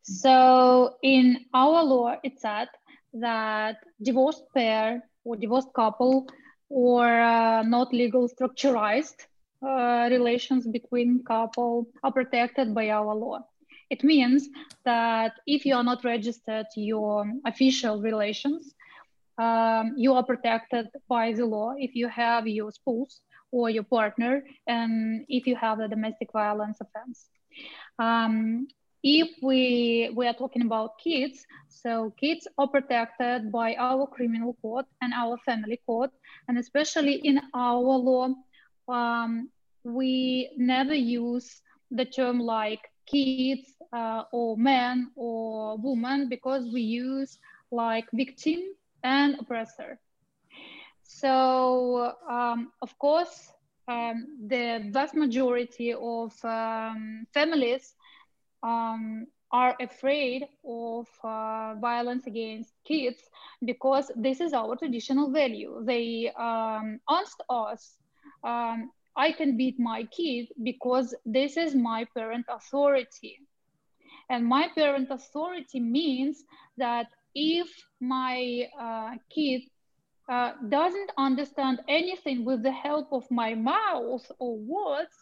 So 0.04 0.96
in 1.04 1.46
our 1.54 1.84
law, 1.84 2.16
it 2.24 2.40
said 2.40 2.70
that 3.14 3.78
divorced 4.02 4.44
pair 4.54 5.04
or 5.24 5.36
divorced 5.36 5.74
couple 5.76 6.28
or 6.70 7.08
uh, 7.20 7.64
not 7.64 7.94
legal 7.94 8.28
structurized 8.30 9.28
uh, 9.62 10.08
relations 10.10 10.68
between 10.68 11.24
couple 11.24 11.88
are 12.04 12.12
protected 12.12 12.74
by 12.74 12.90
our 12.90 13.16
law. 13.16 13.40
It 13.90 14.04
means 14.04 14.50
that 14.86 15.34
if 15.46 15.66
you 15.66 15.76
are 15.76 15.84
not 15.84 16.04
registered 16.04 16.66
your 16.76 17.26
official 17.46 18.02
relations, 18.02 18.74
um, 19.38 19.94
you 19.98 20.14
are 20.14 20.24
protected 20.24 20.88
by 21.08 21.34
the 21.34 21.46
law 21.46 21.74
if 21.78 21.96
you 21.96 22.08
have 22.08 22.48
your 22.48 22.72
spouse 22.72 23.22
or 23.52 23.70
your 23.70 23.84
partner 23.84 24.44
and 24.68 25.26
if 25.30 25.48
you 25.48 25.56
have 25.56 25.80
a 25.80 25.88
domestic 25.88 26.32
violence 26.32 26.80
offense. 26.82 27.30
Um, 28.00 28.68
if 29.04 29.30
we, 29.42 30.12
we 30.16 30.28
are 30.28 30.34
talking 30.34 30.62
about 30.62 30.98
kids, 31.04 31.46
so 31.68 32.14
kids 32.20 32.48
are 32.58 32.68
protected 32.68 33.52
by 33.52 33.76
our 33.76 34.08
criminal 34.08 34.56
code 34.62 34.86
and 35.02 35.14
our 35.14 35.38
family 35.46 35.80
code, 35.86 36.10
and 36.48 36.58
especially 36.58 37.16
in 37.16 37.42
our 37.54 37.82
law, 37.82 38.30
um, 38.88 39.50
we 39.84 40.52
never 40.58 40.94
use 40.94 41.62
the 41.92 42.06
term 42.06 42.40
like 42.40 42.80
kids 43.06 43.74
uh, 43.92 44.24
or 44.32 44.58
man 44.58 45.12
or 45.16 45.78
woman 45.78 46.30
because 46.30 46.64
we 46.74 46.82
use 46.82 47.38
like 47.72 48.06
victim 48.14 48.62
and 49.04 49.40
oppressor. 49.40 50.00
So 51.04 52.14
um, 52.30 52.72
of 52.82 52.98
course, 53.00 53.52
um, 53.88 54.28
the 54.48 54.90
vast 54.92 55.16
majority 55.16 55.94
of 55.94 56.34
um, 56.44 57.26
families 57.34 57.96
um, 58.64 59.28
are 59.52 59.76
afraid 59.80 60.48
of 60.66 61.08
uh, 61.24 61.76
violence 61.80 62.26
against 62.28 62.74
kids 62.86 63.22
because 63.66 64.12
this 64.16 64.42
is 64.42 64.54
our 64.54 64.76
traditional 64.76 65.32
value. 65.32 65.84
They 65.86 66.32
um, 66.38 67.00
asked 67.10 67.44
us, 67.50 67.98
um, 68.44 68.92
I 69.16 69.32
can 69.32 69.58
beat 69.58 69.80
my 69.80 70.06
kid 70.06 70.48
because 70.64 71.14
this 71.26 71.58
is 71.58 71.76
my 71.76 72.06
parent 72.16 72.46
authority. 72.50 73.40
And 74.30 74.46
my 74.46 74.70
parent 74.76 75.10
authority 75.12 75.80
means 75.80 76.44
that 76.78 77.08
if 77.36 77.68
my 78.00 78.68
uh, 78.80 79.12
kid 79.30 79.62
uh, 80.30 80.52
doesn't 80.70 81.12
understand 81.18 81.82
anything 81.88 82.46
with 82.46 82.64
the 82.64 82.72
help 82.72 83.12
of 83.12 83.30
my 83.30 83.56
mouth 83.56 84.26
or 84.40 84.58
words, 84.58 85.16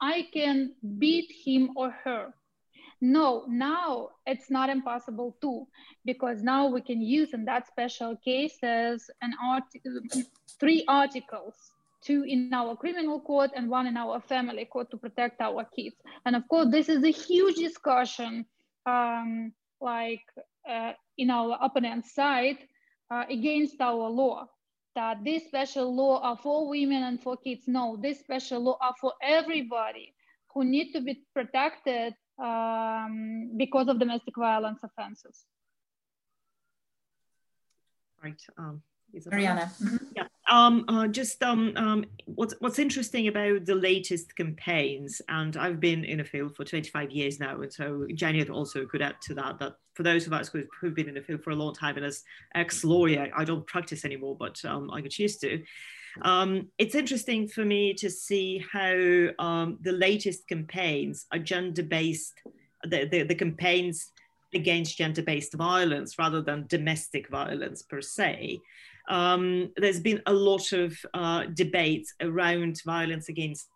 I 0.00 0.26
can 0.32 0.74
beat 0.98 1.30
him 1.44 1.70
or 1.76 1.90
her. 2.04 2.34
No, 3.00 3.44
now 3.48 4.08
it's 4.26 4.50
not 4.50 4.70
impossible 4.70 5.36
too, 5.40 5.66
because 6.04 6.42
now 6.42 6.68
we 6.68 6.80
can 6.80 7.02
use 7.02 7.34
in 7.34 7.44
that 7.44 7.66
special 7.66 8.16
cases 8.16 9.10
an 9.22 9.34
art- 9.42 9.64
three 10.58 10.84
articles, 10.88 11.54
two 12.02 12.24
in 12.26 12.52
our 12.52 12.76
criminal 12.76 13.20
court 13.20 13.50
and 13.54 13.68
one 13.68 13.86
in 13.86 13.96
our 13.96 14.20
family 14.20 14.64
court 14.64 14.90
to 14.90 14.96
protect 14.96 15.40
our 15.40 15.64
kids. 15.76 15.96
And 16.24 16.34
of 16.36 16.48
course, 16.48 16.68
this 16.70 16.88
is 16.88 17.04
a 17.04 17.10
huge 17.10 17.56
discussion, 17.56 18.46
um, 18.86 19.52
like 19.80 20.24
uh, 20.68 20.92
in 21.18 21.30
our 21.30 21.58
opponent's 21.60 22.14
side 22.14 22.58
uh, 23.10 23.24
against 23.30 23.80
our 23.80 24.08
law 24.08 24.46
that 24.96 25.22
this 25.22 25.44
special 25.46 25.94
law 25.94 26.20
are 26.22 26.36
for 26.36 26.68
women 26.68 27.02
and 27.04 27.22
for 27.22 27.36
kids. 27.36 27.64
No, 27.66 27.98
this 28.02 28.18
special 28.20 28.60
law 28.60 28.78
are 28.80 28.94
for 29.00 29.12
everybody 29.22 30.14
who 30.52 30.64
need 30.64 30.92
to 30.92 31.00
be 31.02 31.22
protected 31.34 32.14
um, 32.42 33.52
because 33.56 33.88
of 33.88 33.98
domestic 33.98 34.34
violence 34.36 34.80
offenses. 34.82 35.44
Right. 38.22 38.42
Um, 38.56 38.82
Marianna. 39.30 39.70
Mm-hmm. 39.82 39.96
Yeah. 40.16 40.26
Um, 40.48 40.84
uh, 40.86 41.08
just 41.08 41.42
um, 41.42 41.72
um, 41.76 42.04
what's 42.26 42.54
what's 42.60 42.78
interesting 42.78 43.26
about 43.26 43.66
the 43.66 43.74
latest 43.74 44.36
campaigns, 44.36 45.20
and 45.28 45.56
I've 45.56 45.80
been 45.80 46.04
in 46.04 46.18
the 46.18 46.24
field 46.24 46.54
for 46.54 46.64
25 46.64 47.10
years 47.10 47.40
now, 47.40 47.60
and 47.60 47.72
so 47.72 48.06
Janet 48.14 48.48
also 48.48 48.86
could 48.86 49.02
add 49.02 49.16
to 49.22 49.34
that. 49.34 49.58
That 49.58 49.76
for 49.94 50.04
those 50.04 50.26
of 50.26 50.32
us 50.32 50.48
who've, 50.48 50.68
who've 50.80 50.94
been 50.94 51.08
in 51.08 51.14
the 51.14 51.22
field 51.22 51.42
for 51.42 51.50
a 51.50 51.56
long 51.56 51.74
time, 51.74 51.96
and 51.96 52.06
as 52.06 52.22
ex-lawyer, 52.54 53.30
I 53.36 53.44
don't 53.44 53.66
practice 53.66 54.04
anymore, 54.04 54.36
but 54.38 54.64
um, 54.64 54.90
I 54.92 55.00
could 55.00 55.10
choose 55.10 55.36
to. 55.38 55.62
Um, 56.22 56.68
it's 56.78 56.94
interesting 56.94 57.48
for 57.48 57.64
me 57.64 57.92
to 57.94 58.08
see 58.08 58.64
how 58.72 59.28
um, 59.38 59.78
the 59.82 59.92
latest 59.92 60.46
campaigns 60.48 61.26
are 61.32 61.38
gender-based. 61.38 62.40
The, 62.84 63.06
the, 63.06 63.24
the 63.24 63.34
campaigns 63.34 64.12
against 64.54 64.96
gender-based 64.96 65.54
violence 65.54 66.18
rather 66.18 66.40
than 66.40 66.66
domestic 66.68 67.28
violence 67.28 67.82
per 67.82 68.00
se 68.00 68.60
um, 69.08 69.70
there's 69.76 70.00
been 70.00 70.22
a 70.26 70.32
lot 70.32 70.72
of 70.72 70.96
uh, 71.14 71.44
debate 71.54 72.06
around 72.20 72.80
violence 72.84 73.28
against 73.28 73.68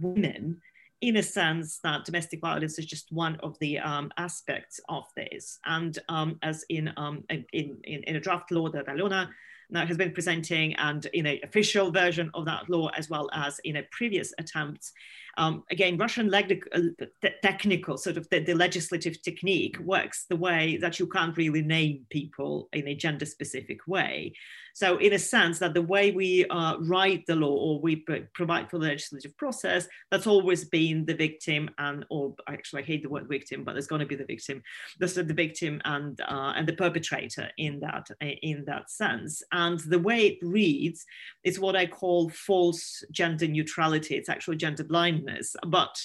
women 0.00 0.60
in 1.02 1.16
a 1.16 1.22
sense 1.22 1.78
that 1.82 2.04
domestic 2.04 2.40
violence 2.40 2.78
is 2.78 2.86
just 2.86 3.12
one 3.12 3.36
of 3.42 3.58
the 3.58 3.78
um, 3.78 4.10
aspects 4.16 4.80
of 4.88 5.04
this. 5.16 5.58
And 5.66 5.98
um, 6.08 6.38
as 6.42 6.64
in, 6.68 6.92
um, 6.96 7.22
in, 7.28 7.44
in, 7.52 8.02
in, 8.02 8.16
a 8.16 8.20
draft 8.20 8.50
law 8.50 8.70
that 8.70 8.86
Alena 8.86 9.28
now 9.68 9.84
has 9.84 9.96
been 9.96 10.12
presenting 10.12 10.74
and 10.76 11.04
in 11.12 11.26
an 11.26 11.38
official 11.42 11.90
version 11.90 12.30
of 12.34 12.46
that 12.46 12.70
law, 12.70 12.88
as 12.96 13.10
well 13.10 13.28
as 13.34 13.58
in 13.64 13.76
a 13.76 13.82
previous 13.90 14.32
attempt, 14.38 14.90
um, 15.36 15.64
again, 15.70 15.98
Russian 15.98 16.28
leg- 16.28 16.66
uh, 16.72 17.28
technical 17.42 17.98
sort 17.98 18.16
of 18.16 18.28
the, 18.30 18.40
the, 18.40 18.54
legislative 18.54 19.20
technique 19.22 19.78
works 19.80 20.24
the 20.28 20.36
way 20.36 20.78
that 20.78 20.98
you 20.98 21.06
can't 21.06 21.36
really 21.36 21.62
name 21.62 22.06
people 22.10 22.68
in 22.72 22.88
a 22.88 22.94
gender 22.94 23.26
specific 23.26 23.86
way. 23.86 24.32
So, 24.76 24.98
in 24.98 25.14
a 25.14 25.18
sense, 25.18 25.58
that 25.60 25.72
the 25.72 25.80
way 25.80 26.10
we 26.10 26.44
uh, 26.46 26.76
write 26.80 27.24
the 27.26 27.34
law 27.34 27.54
or 27.54 27.80
we 27.80 28.04
provide 28.34 28.70
for 28.70 28.78
the 28.78 28.88
legislative 28.88 29.34
process, 29.38 29.88
that's 30.10 30.26
always 30.26 30.66
been 30.66 31.06
the 31.06 31.14
victim 31.14 31.70
and, 31.78 32.04
or 32.10 32.34
actually, 32.46 32.82
I 32.82 32.84
hate 32.84 33.02
the 33.02 33.08
word 33.08 33.26
victim, 33.26 33.64
but 33.64 33.72
there's 33.72 33.86
going 33.86 34.00
to 34.00 34.06
be 34.06 34.16
the 34.16 34.26
victim. 34.26 34.62
That's 35.00 35.14
the 35.14 35.24
victim 35.24 35.80
and 35.86 36.20
uh, 36.20 36.52
and 36.56 36.68
the 36.68 36.74
perpetrator 36.74 37.48
in 37.56 37.80
that 37.80 38.08
in 38.20 38.64
that 38.66 38.90
sense. 38.90 39.42
And 39.52 39.80
the 39.80 39.98
way 39.98 40.26
it 40.26 40.38
reads 40.42 41.06
is 41.42 41.58
what 41.58 41.74
I 41.74 41.86
call 41.86 42.28
false 42.28 43.02
gender 43.10 43.48
neutrality. 43.48 44.16
It's 44.16 44.28
actually 44.28 44.56
gender 44.56 44.84
blindness, 44.84 45.25
but 45.66 45.96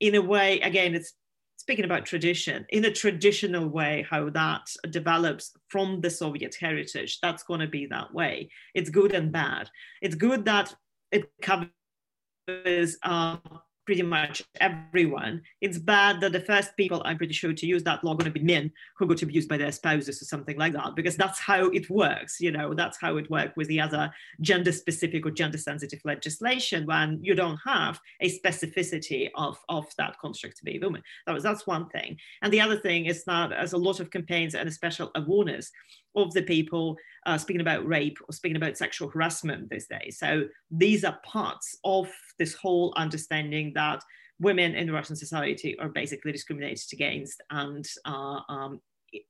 in 0.00 0.14
a 0.14 0.22
way, 0.22 0.60
again, 0.60 0.94
it's 0.94 1.14
speaking 1.60 1.84
about 1.84 2.06
tradition, 2.06 2.64
in 2.70 2.86
a 2.86 2.90
traditional 2.90 3.68
way, 3.68 4.06
how 4.08 4.30
that 4.30 4.66
develops 4.90 5.52
from 5.68 6.00
the 6.00 6.08
Soviet 6.08 6.56
heritage, 6.58 7.18
that's 7.20 7.42
going 7.42 7.60
to 7.60 7.66
be 7.66 7.86
that 7.86 8.12
way. 8.14 8.48
It's 8.74 8.88
good 8.88 9.12
and 9.12 9.30
bad. 9.30 9.68
It's 10.00 10.14
good 10.14 10.46
that 10.46 10.74
it 11.12 11.30
covers 11.42 11.68
uh, 13.02 13.36
pretty 13.90 14.02
much 14.02 14.40
everyone. 14.60 15.42
It's 15.60 15.76
bad 15.76 16.20
that 16.20 16.30
the 16.30 16.38
first 16.38 16.76
people, 16.76 17.02
I'm 17.04 17.16
pretty 17.16 17.32
sure, 17.32 17.52
to 17.52 17.66
use 17.66 17.82
that 17.82 18.04
law 18.04 18.12
are 18.12 18.16
going 18.16 18.32
to 18.32 18.38
be 18.38 18.44
men 18.44 18.70
who 18.96 19.04
got 19.08 19.20
abused 19.20 19.48
by 19.48 19.56
their 19.56 19.72
spouses 19.72 20.22
or 20.22 20.26
something 20.26 20.56
like 20.56 20.74
that, 20.74 20.94
because 20.94 21.16
that's 21.16 21.40
how 21.40 21.64
it 21.70 21.90
works. 21.90 22.40
You 22.40 22.52
know, 22.52 22.72
that's 22.72 23.00
how 23.00 23.16
it 23.16 23.28
worked 23.28 23.56
with 23.56 23.66
the 23.66 23.80
other 23.80 24.14
gender 24.42 24.70
specific 24.70 25.26
or 25.26 25.32
gender 25.32 25.58
sensitive 25.58 25.98
legislation 26.04 26.86
when 26.86 27.18
you 27.20 27.34
don't 27.34 27.58
have 27.66 27.98
a 28.20 28.30
specificity 28.30 29.28
of, 29.34 29.58
of 29.68 29.86
that 29.98 30.20
construct 30.20 30.58
to 30.58 30.64
be 30.64 30.76
a 30.76 30.80
woman. 30.80 31.02
That 31.26 31.32
was, 31.32 31.42
that's 31.42 31.66
one 31.66 31.88
thing. 31.88 32.16
And 32.42 32.52
the 32.52 32.60
other 32.60 32.78
thing 32.78 33.06
is 33.06 33.24
that 33.24 33.50
as 33.50 33.72
a 33.72 33.76
lot 33.76 33.98
of 33.98 34.12
campaigns 34.12 34.54
and 34.54 34.68
a 34.68 34.72
special 34.72 35.10
awareness 35.16 35.72
of 36.16 36.32
the 36.32 36.42
people 36.42 36.96
uh, 37.26 37.38
speaking 37.38 37.60
about 37.60 37.86
rape 37.86 38.18
or 38.28 38.32
speaking 38.32 38.56
about 38.56 38.76
sexual 38.76 39.08
harassment 39.08 39.68
these 39.70 39.86
days. 39.86 40.18
So 40.18 40.44
these 40.70 41.04
are 41.04 41.18
parts 41.24 41.76
of 41.84 42.08
this 42.38 42.54
whole 42.54 42.92
understanding 42.96 43.72
that 43.74 44.02
women 44.40 44.74
in 44.74 44.90
Russian 44.90 45.16
society 45.16 45.78
are 45.78 45.88
basically 45.88 46.32
discriminated 46.32 46.92
against 46.92 47.42
and 47.50 47.86
uh, 48.06 48.40
um, 48.48 48.80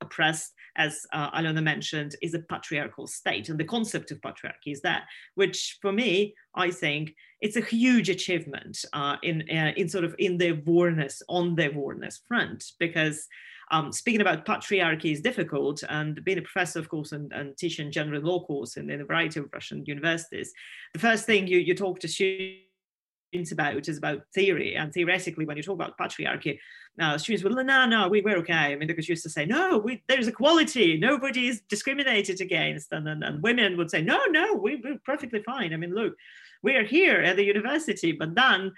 oppressed, 0.00 0.52
as 0.76 1.06
uh, 1.12 1.30
Alena 1.32 1.62
mentioned, 1.62 2.14
is 2.22 2.34
a 2.34 2.40
patriarchal 2.40 3.06
state. 3.06 3.48
And 3.48 3.58
the 3.58 3.64
concept 3.64 4.10
of 4.10 4.20
patriarchy 4.20 4.72
is 4.72 4.82
that, 4.82 5.04
which 5.34 5.78
for 5.82 5.92
me, 5.92 6.34
I 6.54 6.70
think 6.70 7.14
it's 7.40 7.56
a 7.56 7.62
huge 7.62 8.08
achievement 8.08 8.84
uh, 8.92 9.16
in, 9.22 9.42
uh, 9.50 9.72
in 9.76 9.88
sort 9.88 10.04
of 10.04 10.14
in 10.18 10.38
the 10.38 10.50
awareness, 10.50 11.22
on 11.28 11.54
the 11.54 11.70
awareness 11.70 12.20
front, 12.28 12.64
because 12.78 13.26
um, 13.70 13.92
speaking 13.92 14.20
about 14.20 14.44
patriarchy 14.44 15.12
is 15.12 15.20
difficult, 15.20 15.82
and 15.88 16.22
being 16.24 16.38
a 16.38 16.42
professor, 16.42 16.78
of 16.78 16.88
course, 16.88 17.12
and, 17.12 17.32
and 17.32 17.56
teaching 17.56 17.92
general 17.92 18.22
law 18.22 18.44
course 18.44 18.76
in, 18.76 18.90
in, 18.90 19.00
a 19.00 19.04
variety 19.04 19.40
of 19.40 19.46
Russian 19.52 19.84
universities, 19.86 20.52
the 20.92 20.98
first 20.98 21.24
thing 21.24 21.46
you, 21.46 21.58
you 21.58 21.74
talk 21.74 22.00
to 22.00 22.08
students 22.08 23.52
about 23.52 23.88
is 23.88 23.98
about 23.98 24.22
theory. 24.34 24.74
And 24.74 24.92
theoretically, 24.92 25.44
when 25.44 25.56
you 25.56 25.62
talk 25.62 25.74
about 25.74 25.96
patriarchy, 25.96 26.58
uh, 27.00 27.16
students 27.16 27.44
will, 27.44 27.64
no, 27.64 27.86
no, 27.86 28.08
we, 28.08 28.20
we're 28.22 28.38
okay. 28.38 28.72
I 28.72 28.76
mean, 28.76 28.88
because 28.88 29.08
you 29.08 29.12
used 29.12 29.22
to 29.22 29.30
say, 29.30 29.46
no, 29.46 29.78
we, 29.78 30.02
there's 30.08 30.26
equality, 30.26 30.98
nobody 30.98 31.46
is 31.46 31.62
discriminated 31.68 32.40
against. 32.40 32.92
And, 32.92 33.08
and, 33.08 33.22
and 33.22 33.40
women 33.42 33.76
would 33.76 33.90
say, 33.90 34.02
no, 34.02 34.24
no, 34.26 34.54
we, 34.54 34.76
we're 34.76 34.98
perfectly 35.04 35.42
fine. 35.44 35.72
I 35.72 35.76
mean, 35.76 35.94
look, 35.94 36.14
we 36.62 36.74
are 36.74 36.84
here 36.84 37.20
at 37.20 37.36
the 37.36 37.44
university, 37.44 38.12
but 38.12 38.34
then 38.34 38.72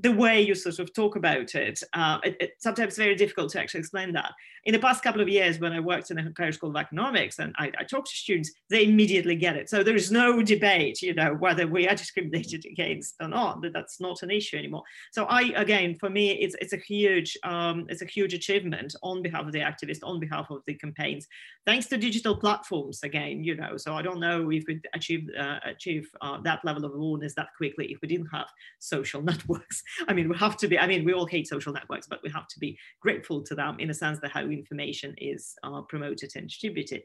the 0.00 0.12
way 0.12 0.40
you 0.40 0.54
sort 0.54 0.78
of 0.78 0.92
talk 0.94 1.16
about 1.16 1.54
it, 1.54 1.82
uh, 1.92 2.18
it, 2.24 2.36
it, 2.40 2.50
sometimes 2.58 2.96
very 2.96 3.14
difficult 3.14 3.52
to 3.52 3.60
actually 3.60 3.80
explain 3.80 4.12
that. 4.12 4.32
In 4.64 4.72
the 4.72 4.78
past 4.78 5.02
couple 5.02 5.20
of 5.22 5.28
years, 5.28 5.58
when 5.58 5.72
I 5.72 5.80
worked 5.80 6.10
in 6.10 6.16
the 6.16 6.22
Hungarian 6.22 6.52
School 6.52 6.70
of 6.70 6.76
Economics 6.76 7.38
and 7.38 7.54
I, 7.58 7.72
I 7.78 7.84
talk 7.84 8.04
to 8.04 8.10
students, 8.10 8.52
they 8.68 8.84
immediately 8.84 9.34
get 9.34 9.56
it. 9.56 9.70
So 9.70 9.82
there 9.82 9.96
is 9.96 10.10
no 10.10 10.42
debate, 10.42 11.00
you 11.00 11.14
know, 11.14 11.34
whether 11.34 11.66
we 11.66 11.88
are 11.88 11.94
discriminated 11.96 12.66
against 12.66 13.14
or 13.20 13.28
not. 13.28 13.62
That 13.62 13.72
that's 13.72 14.00
not 14.00 14.22
an 14.22 14.30
issue 14.30 14.56
anymore. 14.56 14.82
So 15.12 15.24
I, 15.24 15.52
again, 15.56 15.96
for 15.98 16.10
me, 16.10 16.32
it's 16.32 16.54
it's 16.60 16.72
a 16.72 16.76
huge 16.76 17.36
um, 17.42 17.86
it's 17.88 18.02
a 18.02 18.06
huge 18.06 18.34
achievement 18.34 18.94
on 19.02 19.22
behalf 19.22 19.46
of 19.46 19.52
the 19.52 19.60
activists, 19.60 20.00
on 20.02 20.20
behalf 20.20 20.50
of 20.50 20.62
the 20.66 20.74
campaigns, 20.74 21.26
thanks 21.66 21.86
to 21.86 21.96
digital 21.96 22.36
platforms. 22.36 23.02
Again, 23.02 23.42
you 23.42 23.56
know, 23.56 23.76
so 23.76 23.94
I 23.94 24.02
don't 24.02 24.20
know 24.20 24.50
if 24.50 24.64
we'd 24.66 24.86
achieve 24.94 25.28
uh, 25.38 25.58
achieve 25.64 26.10
uh, 26.20 26.40
that 26.42 26.64
level 26.64 26.84
of 26.84 26.94
awareness 26.94 27.34
that 27.34 27.48
quickly 27.56 27.86
if 27.86 27.98
we 28.02 28.08
didn't 28.08 28.28
have 28.32 28.46
social 28.78 29.22
networks. 29.30 29.82
I 30.08 30.12
mean, 30.12 30.28
we 30.28 30.36
have 30.36 30.56
to 30.58 30.68
be. 30.68 30.78
I 30.78 30.86
mean, 30.86 31.04
we 31.04 31.12
all 31.12 31.26
hate 31.26 31.48
social 31.48 31.72
networks, 31.72 32.06
but 32.06 32.22
we 32.22 32.30
have 32.30 32.48
to 32.48 32.58
be 32.58 32.78
grateful 33.00 33.42
to 33.42 33.54
them 33.54 33.78
in 33.78 33.90
a 33.90 33.94
sense 33.94 34.18
that 34.20 34.30
how 34.30 34.42
information 34.42 35.14
is 35.18 35.54
uh, 35.62 35.82
promoted 35.82 36.32
and 36.36 36.48
distributed. 36.48 37.02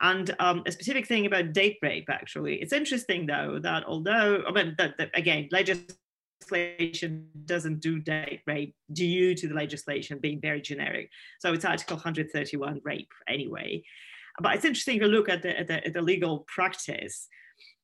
And 0.00 0.34
um, 0.38 0.62
a 0.66 0.72
specific 0.72 1.06
thing 1.06 1.26
about 1.26 1.52
date 1.52 1.78
rape, 1.82 2.08
actually, 2.10 2.56
it's 2.56 2.72
interesting 2.72 3.26
though 3.26 3.58
that 3.62 3.84
although, 3.84 4.42
I 4.46 4.52
mean, 4.52 4.74
that, 4.78 4.96
that 4.98 5.10
again, 5.14 5.48
legislation 5.50 7.28
doesn't 7.44 7.80
do 7.80 7.98
date 7.98 8.42
rape 8.46 8.74
due 8.92 9.34
to 9.34 9.48
the 9.48 9.54
legislation 9.54 10.18
being 10.18 10.40
very 10.40 10.60
generic. 10.60 11.10
So 11.40 11.52
it's 11.52 11.64
Article 11.64 11.96
131 11.96 12.80
rape 12.84 13.10
anyway. 13.28 13.82
But 14.40 14.54
it's 14.54 14.64
interesting 14.64 15.00
to 15.00 15.06
look 15.06 15.28
at 15.28 15.42
the, 15.42 15.58
at 15.58 15.66
the, 15.66 15.84
at 15.84 15.94
the 15.94 16.02
legal 16.02 16.46
practice 16.46 17.26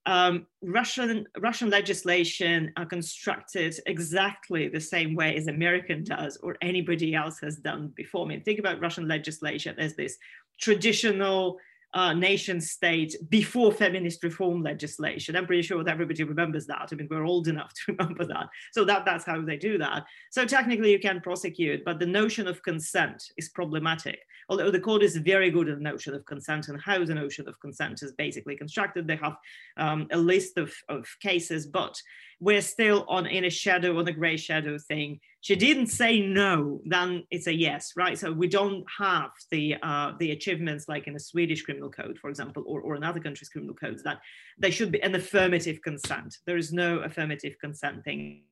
um, 0.06 0.46
Russian 0.62 1.26
Russian 1.38 1.70
legislation 1.70 2.72
are 2.76 2.84
constructed 2.84 3.74
exactly 3.86 4.68
the 4.68 4.80
same 4.80 5.14
way 5.14 5.34
as 5.36 5.46
American 5.46 6.04
does 6.04 6.36
or 6.38 6.56
anybody 6.60 7.14
else 7.14 7.38
has 7.40 7.56
done 7.56 7.92
before. 7.96 8.26
I 8.26 8.28
mean, 8.28 8.42
think 8.42 8.58
about 8.58 8.80
Russian 8.80 9.08
legislation 9.08 9.74
as 9.78 9.96
this 9.96 10.18
traditional 10.60 11.58
uh, 11.94 12.12
nation 12.12 12.60
state 12.60 13.14
before 13.28 13.72
feminist 13.72 14.22
reform 14.24 14.62
legislation. 14.62 15.36
I'm 15.36 15.46
pretty 15.46 15.62
sure 15.62 15.82
that 15.82 15.90
everybody 15.90 16.24
remembers 16.24 16.66
that. 16.66 16.88
I 16.90 16.94
mean, 16.96 17.06
we're 17.08 17.24
old 17.24 17.46
enough 17.46 17.72
to 17.74 17.92
remember 17.98 18.26
that. 18.26 18.48
So 18.72 18.84
that, 18.84 19.04
that's 19.04 19.24
how 19.24 19.40
they 19.40 19.56
do 19.56 19.78
that. 19.78 20.04
So 20.30 20.44
technically 20.44 20.90
you 20.90 20.98
can 20.98 21.20
prosecute, 21.20 21.84
but 21.84 22.00
the 22.00 22.06
notion 22.06 22.48
of 22.48 22.62
consent 22.62 23.22
is 23.36 23.48
problematic. 23.50 24.18
Although 24.48 24.72
the 24.72 24.80
court 24.80 25.02
is 25.02 25.16
very 25.16 25.50
good 25.50 25.68
at 25.68 25.78
the 25.78 25.84
notion 25.84 26.14
of 26.14 26.24
consent 26.26 26.68
and 26.68 26.80
how 26.80 27.04
the 27.04 27.14
notion 27.14 27.48
of 27.48 27.58
consent 27.60 28.02
is 28.02 28.12
basically 28.12 28.56
constructed. 28.56 29.06
They 29.06 29.16
have 29.16 29.36
um, 29.76 30.08
a 30.10 30.18
list 30.18 30.58
of, 30.58 30.74
of 30.88 31.06
cases, 31.20 31.66
but 31.66 32.00
we're 32.40 32.60
still 32.60 33.06
on 33.08 33.26
in 33.26 33.44
a 33.44 33.50
shadow, 33.50 33.98
on 33.98 34.08
a 34.08 34.12
gray 34.12 34.36
shadow 34.36 34.76
thing. 34.78 35.20
She 35.44 35.56
didn't 35.56 35.88
say 35.88 36.20
no, 36.20 36.80
then 36.86 37.24
it's 37.30 37.48
a 37.48 37.52
yes, 37.52 37.92
right? 37.98 38.18
So 38.18 38.32
we 38.32 38.48
don't 38.48 38.82
have 38.98 39.28
the 39.50 39.76
uh, 39.82 40.12
the 40.18 40.30
achievements 40.30 40.88
like 40.88 41.06
in 41.06 41.16
a 41.16 41.20
Swedish 41.20 41.60
criminal 41.60 41.90
code, 41.90 42.18
for 42.18 42.30
example, 42.30 42.64
or, 42.66 42.80
or 42.80 42.96
in 42.96 43.04
other 43.04 43.20
countries' 43.20 43.50
criminal 43.50 43.74
codes 43.74 44.02
that 44.04 44.20
there 44.56 44.72
should 44.72 44.90
be 44.90 45.02
an 45.02 45.14
affirmative 45.14 45.82
consent. 45.82 46.38
There 46.46 46.56
is 46.56 46.72
no 46.72 47.00
affirmative 47.00 47.56
consent 47.60 48.04
thing. 48.04 48.44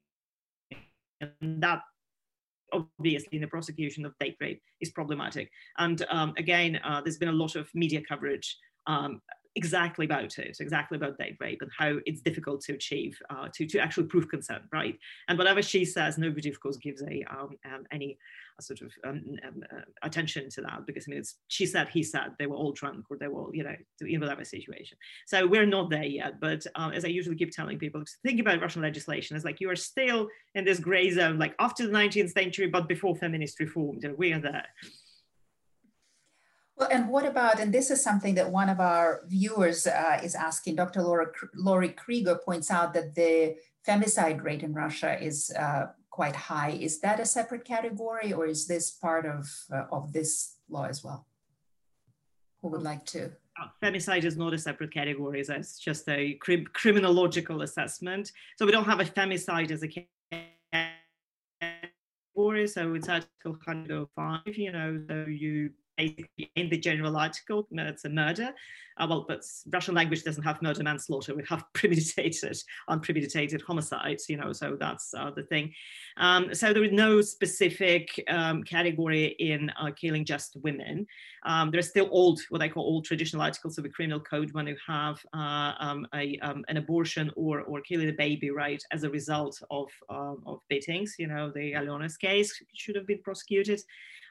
And 1.23 1.63
that 1.63 1.81
obviously 2.75 3.37
in 3.37 3.41
the 3.41 3.49
prosecution 3.49 4.05
of 4.05 4.13
date 4.21 4.37
rape 4.39 4.61
is 4.83 4.91
problematic. 4.91 5.51
And 5.79 6.05
um, 6.11 6.35
again, 6.37 6.79
uh, 6.85 7.01
there's 7.01 7.17
been 7.17 7.31
a 7.31 7.33
lot 7.45 7.57
of 7.57 7.71
media 7.75 8.03
coverage 8.07 8.55
um, 8.87 9.23
exactly 9.57 10.07
about 10.07 10.39
it, 10.39 10.57
exactly 10.61 10.97
about 10.97 11.19
date 11.19 11.37
rape 11.41 11.61
and 11.63 11.71
how 11.77 11.97
it's 12.07 12.23
difficult 12.23 12.61
to 12.63 12.75
achieve, 12.75 13.19
uh, 13.31 13.49
to, 13.55 13.67
to 13.67 13.79
actually 13.79 14.07
prove 14.07 14.29
consent, 14.29 14.63
right? 14.73 14.99
And 15.29 15.39
whatever 15.39 15.63
she 15.63 15.85
says, 15.85 16.19
nobody, 16.19 16.49
of 16.49 16.61
course, 16.61 16.77
gives 16.77 17.03
a 17.03 17.25
um, 17.31 17.51
um, 17.65 17.85
any 17.93 18.19
sort 18.61 18.81
of 18.81 18.93
um, 19.05 19.23
um, 19.47 19.63
uh, 19.73 19.81
attention 20.03 20.49
to 20.49 20.61
that 20.61 20.87
because 20.87 21.07
I 21.09 21.11
mean, 21.11 21.21
it's 21.21 21.37
she 21.49 21.67
said, 21.67 21.89
he 21.89 22.03
said, 22.03 22.33
they 22.39 22.47
were 22.47 22.57
all 22.57 22.73
drunk 22.73 23.07
or 23.11 23.17
they 23.19 23.29
were, 23.29 23.43
all, 23.43 23.51
you 23.53 23.65
know, 23.65 23.75
in 24.01 24.21
whatever 24.21 24.45
situation. 24.45 24.97
So 25.27 25.47
we're 25.47 25.67
not 25.67 25.91
there 25.91 26.05
yet. 26.05 26.41
But 26.41 26.67
uh, 26.75 26.91
as 26.95 27.05
I 27.05 27.09
usually 27.09 27.37
keep 27.37 27.51
telling 27.51 27.79
people, 27.79 28.03
think 28.25 28.41
about 28.41 28.61
Russian 28.61 28.83
legislation. 28.83 29.37
It's 29.37 29.45
like 29.45 29.61
you 29.61 29.71
are 29.71 29.77
still 29.77 30.29
in 30.55 30.65
this 30.65 30.79
gray 30.79 31.11
zone, 31.11 31.39
like 31.39 31.55
after 31.59 31.87
the 31.87 31.93
19th 31.93 32.31
century, 32.31 32.69
but 32.69 32.89
before 32.89 33.17
feminist 33.17 33.61
reform. 33.61 33.99
You 34.03 34.11
know, 34.11 34.15
we 34.17 34.33
are 34.33 34.41
there. 34.41 34.67
Well, 36.77 36.89
and 36.91 37.09
what 37.09 37.27
about, 37.27 37.61
and 37.61 37.73
this 37.73 37.91
is 37.91 38.03
something 38.03 38.35
that 38.37 38.51
one 38.51 38.69
of 38.69 38.81
our 38.81 39.23
viewers 39.27 39.87
uh, 39.87 40.21
is 40.23 40.35
asking, 40.35 40.77
Dr. 40.77 41.03
Laura, 41.03 41.27
Lori 41.55 41.91
Krieger 41.91 42.37
points 42.37 42.71
out 42.71 42.95
that 42.95 43.15
the 43.15 43.57
femicide 43.87 44.43
rate 44.43 44.63
in 44.63 44.73
Russia 44.73 45.23
is 45.23 45.53
uh, 45.59 45.87
quite 46.11 46.37
high. 46.37 46.71
Is 46.71 47.01
that 47.01 47.21
a 47.21 47.27
separate 47.27 47.65
category 47.65 48.33
or 48.33 48.47
is 48.47 48.67
this 48.67 48.91
part 48.91 49.27
of, 49.27 49.51
uh, 49.73 49.85
of 49.93 50.13
this 50.13 50.57
law 50.69 50.85
as 50.85 51.05
well? 51.05 51.27
Who 52.63 52.69
would 52.69 52.83
like 52.83 53.05
to? 53.07 53.33
Uh, 53.61 53.67
femicide 53.83 54.25
is 54.25 54.37
not 54.37 54.55
a 54.55 54.59
separate 54.59 54.93
category, 54.93 55.41
it's 55.41 55.79
just 55.79 56.09
a 56.09 56.35
crim 56.35 56.65
criminological 56.73 57.63
assessment. 57.63 58.33
So 58.57 58.65
we 58.65 58.73
don't 58.73 58.87
have 58.87 59.01
a 59.01 59.05
femicide 59.05 59.71
as 59.71 59.83
a 59.83 59.89
category. 59.89 60.49
So 62.67 62.95
it's 62.95 63.11
Article 63.11 63.59
105, 63.65 64.57
you 64.57 64.73
know, 64.73 64.99
so 65.07 65.27
you 65.29 65.71
basically 65.97 66.51
in 66.57 66.69
the 66.69 66.79
general 66.79 67.17
article, 67.17 67.67
it's 67.71 68.05
a 68.05 68.09
murder. 68.09 68.53
Uh, 68.99 69.07
well, 69.09 69.25
but 69.27 69.43
Russian 69.73 69.95
language 69.95 70.23
doesn't 70.23 70.43
have 70.43 70.61
murder 70.61 70.83
manslaughter. 70.83 71.35
We 71.35 71.45
have 71.49 71.65
premeditated, 71.73 72.57
unpremeditated 72.91 73.63
homicides, 73.63 74.29
you 74.29 74.37
know, 74.37 74.53
so 74.53 74.77
that's 74.79 75.15
uh, 75.15 75.31
the 75.31 75.45
thing. 75.45 75.73
Um, 76.19 76.55
so 76.55 76.73
there 76.73 76.85
is 76.85 76.93
no 76.93 77.21
specific 77.21 78.23
um, 78.29 78.63
category 78.63 79.35
in 79.39 79.71
uh, 79.81 79.91
killing 79.93 80.25
just 80.25 80.57
women. 80.63 81.07
Um, 81.45 81.71
there's 81.71 81.89
still 81.89 82.09
old, 82.11 82.41
what 82.51 82.63
I 82.63 82.69
call 82.69 82.85
old 82.85 83.05
traditional 83.05 83.43
articles 83.43 83.79
of 83.79 83.85
the 83.85 83.91
criminal 83.91 84.21
code 84.21 84.53
when 84.53 84.67
you 84.67 84.77
have 84.87 85.19
uh, 85.35 85.73
um, 85.81 86.07
a, 86.15 86.39
um, 86.41 86.65
an 86.69 86.77
abortion 86.77 87.31
or, 87.35 87.63
or 87.63 87.81
killing 87.81 88.11
a 88.11 88.13
baby, 88.13 88.51
right, 88.51 88.83
as 88.93 89.05
a 89.05 89.11
result 89.11 89.61
of, 89.71 89.89
um, 90.11 90.43
of 90.47 90.61
beatings. 90.69 91.17
You 91.19 91.29
know, 91.29 91.51
the 91.51 91.75
Alena's 91.75 92.17
case 92.17 92.63
should 92.75 92.97
have 92.97 93.07
been 93.07 93.23
prosecuted 93.23 93.81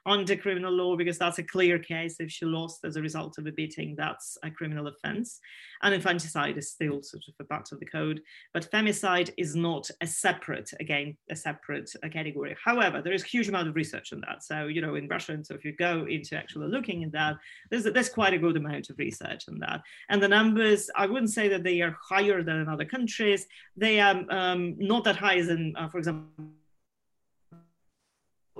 under 0.06 0.36
criminal 0.36 0.73
law 0.73 0.95
because 0.95 1.18
that's 1.18 1.40
a 1.40 1.44
clear 1.44 1.78
case. 1.78 2.15
If 2.19 2.32
she 2.32 2.45
lost 2.45 2.84
as 2.84 2.95
a 2.95 3.02
result 3.02 3.38
of 3.38 3.45
a 3.45 3.52
beating, 3.52 3.95
that's 3.95 4.38
a 4.44 4.49
criminal 4.49 4.88
offense. 4.88 5.40
And 5.84 5.94
infanticide 5.94 6.57
is 6.57 6.72
still 6.72 7.02
sort 7.02 7.23
of 7.28 7.34
a 7.40 7.44
part 7.44 7.72
of 7.72 7.80
the 7.80 7.86
code, 7.86 8.22
but 8.53 8.69
femicide 8.72 9.32
is 9.38 9.56
not 9.56 9.90
a 10.02 10.07
separate, 10.07 10.72
again, 10.80 11.18
a 11.30 11.36
separate 11.36 11.91
uh, 12.03 12.10
category. 12.10 12.56
However, 12.64 13.02
there 13.02 13.14
is 13.14 13.23
a 13.23 13.28
huge 13.28 13.49
amount 13.49 13.68
of 13.68 13.76
research 13.76 14.14
on 14.14 14.22
that. 14.22 14.44
So, 14.44 14.68
you 14.68 14.82
know, 14.82 14.95
in 14.95 15.07
Russia, 15.07 15.34
and 15.34 15.45
so 15.45 15.56
if 15.56 15.65
you 15.65 15.73
go 15.73 16.06
into 16.07 16.36
actually 16.36 16.68
looking 16.68 17.03
at 17.03 17.11
that, 17.14 17.38
there's, 17.69 17.84
there's 17.84 18.10
quite 18.10 18.34
a 18.34 18.40
good 18.40 18.57
amount 18.57 18.90
of 18.90 18.98
research 18.98 19.45
on 19.48 19.60
that. 19.60 19.82
And 20.10 20.22
the 20.22 20.28
numbers, 20.28 20.90
I 20.95 21.06
wouldn't 21.06 21.32
say 21.32 21.48
that 21.49 21.64
they 21.64 21.82
are 21.82 21.98
higher 22.02 22.44
than 22.44 22.57
in 22.57 22.68
other 22.68 22.86
countries. 22.86 23.45
They 23.76 23.99
are 23.99 24.23
um, 24.30 24.76
not 24.78 25.03
that 25.06 25.15
high 25.15 25.38
as 25.38 25.49
in, 25.49 25.73
uh, 25.78 25.90
for 25.90 25.98
example, 25.98 26.52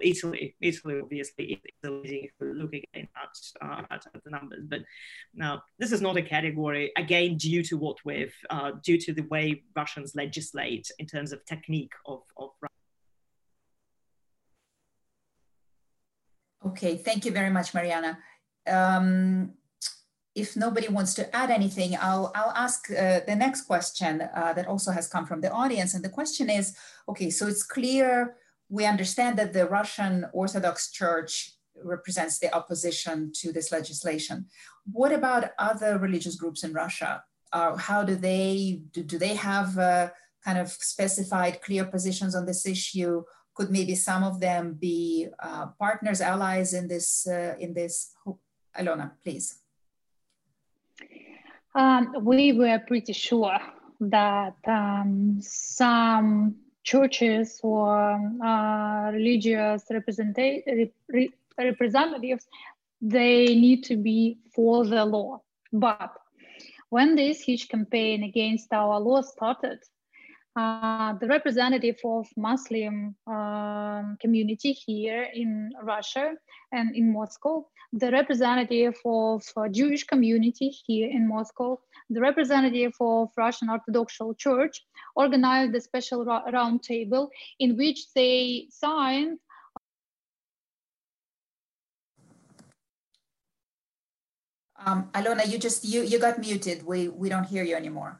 Italy, 0.03 0.56
Italy 0.61 0.99
obviously 1.02 1.45
is 1.53 1.60
leading 1.84 2.23
if 2.26 2.32
we're 2.40 2.53
looking 2.53 2.84
at, 2.95 3.06
uh, 3.61 3.84
at, 3.91 4.06
the 4.23 4.30
numbers. 4.30 4.65
But 4.68 4.82
now 5.34 5.64
this 5.80 5.91
is 5.91 6.02
not 6.02 6.18
a 6.18 6.22
category 6.22 6.91
again 6.98 7.38
due 7.38 7.64
to 7.64 7.78
what 7.78 7.98
we've 8.06 8.36
uh, 8.49 8.72
due 8.84 8.98
to 8.99 9.14
the 9.14 9.23
way 9.23 9.64
Russians 9.76 10.15
legislate 10.15 10.90
in 10.99 11.06
terms 11.06 11.32
of 11.32 11.45
technique 11.45 11.94
of, 12.06 12.22
of 12.38 12.49
Okay, 16.64 16.95
thank 16.95 17.26
you 17.26 17.32
very 17.32 17.49
much, 17.49 17.73
Marianna. 17.73 18.19
Um, 18.68 19.53
if 20.36 20.56
nobody 20.56 20.88
wants 20.88 21.14
to 21.15 21.36
add 21.36 21.49
anything, 21.49 21.98
I'll, 21.99 22.32
I'll 22.36 22.53
ask 22.56 22.90
uh, 22.91 23.22
the 23.28 23.36
next 23.36 23.64
question 23.64 24.22
uh, 24.22 24.53
that 24.53 24.68
also 24.68 24.91
has 24.91 25.07
come 25.07 25.26
from 25.26 25.41
the 25.41 25.52
audience. 25.52 25.94
And 25.94 26.03
the 26.03 26.10
question 26.10 26.49
is, 26.49 26.76
okay, 27.10 27.30
so 27.30 27.48
it's 27.48 27.64
clear 27.64 28.36
we 28.72 28.85
understand 28.85 29.38
that 29.38 29.52
the 29.52 29.68
Russian 29.68 30.26
Orthodox 30.31 30.89
Church 30.91 31.52
represents 31.84 32.39
the 32.39 32.56
opposition 32.56 33.31
to 33.35 33.52
this 33.52 33.72
legislation. 33.72 34.45
What 34.89 35.11
about 35.11 35.52
other 35.60 35.98
religious 35.99 36.35
groups 36.35 36.64
in 36.64 36.72
Russia? 36.72 37.23
Uh, 37.52 37.76
how 37.76 38.03
do 38.03 38.15
they 38.15 38.81
do, 38.93 39.03
do 39.03 39.18
they 39.18 39.35
have 39.35 39.77
uh, 39.77 40.10
kind 40.45 40.57
of 40.57 40.69
specified 40.69 41.61
clear 41.61 41.84
positions 41.84 42.34
on 42.34 42.45
this 42.45 42.65
issue? 42.65 43.23
Could 43.56 43.72
maybe 43.72 43.95
some 43.95 44.23
of 44.23 44.39
them 44.39 44.77
be 44.80 45.27
uh, 45.43 45.68
partners, 45.77 46.22
allies 46.22 46.73
in 46.73 46.88
this 46.88 47.27
uh, 47.27 47.56
in 47.60 47.73
this? 47.73 48.14
Alena, 48.80 49.11
please. 49.22 49.60
Um, 51.76 52.15
we 52.22 52.53
were 52.53 52.80
pretty 52.88 53.11
sure 53.11 53.60
that 53.99 54.56
um, 54.65 55.39
some 55.41 56.56
churches 56.84 57.60
or 57.64 58.14
uh, 58.44 59.12
religious 59.12 59.84
rep 59.90 60.08
representatives, 61.58 62.48
they 63.02 63.45
need 63.45 63.84
to 63.84 63.98
be 63.98 64.38
for 64.53 64.86
the 64.86 65.06
law. 65.06 65.41
But 65.72 66.12
when 66.90 67.16
this 67.16 67.41
huge 67.41 67.70
campaign 67.70 68.24
against 68.24 68.74
our 68.74 68.99
law 68.99 69.22
started, 69.22 69.80
uh, 70.56 71.14
the 71.14 71.28
representative 71.28 71.98
of 72.03 72.28
Muslim 72.36 73.15
um, 73.28 74.18
community 74.19 74.73
here 74.73 75.28
in 75.34 75.72
Russia 75.84 76.34
and 76.72 76.95
in 76.95 77.14
Moscow, 77.14 77.65
the 77.94 78.11
representative 78.11 78.95
of 79.06 79.44
uh, 79.56 79.68
Jewish 79.69 80.03
community 80.03 80.69
here 80.86 81.10
in 81.10 81.28
Moscow, 81.28 81.80
the 82.10 82.19
representative 82.19 82.94
of 82.99 83.30
Russian 83.38 83.69
Orthodox 83.69 84.18
Church 84.38 84.86
organized 85.15 85.76
a 85.76 85.82
special 85.82 86.26
roundtable 86.26 87.30
in 87.60 87.78
which 87.78 88.11
they 88.14 88.68
signed 88.69 89.40
Um, 94.84 95.11
Alena, 95.14 95.48
you 95.48 95.60
just 95.60 95.86
you 95.86 96.02
you 96.02 96.18
got 96.18 96.40
muted. 96.40 96.84
We 96.84 97.07
we 97.07 97.30
don't 97.30 97.44
hear 97.44 97.64
you 97.64 97.76
anymore. 97.76 98.19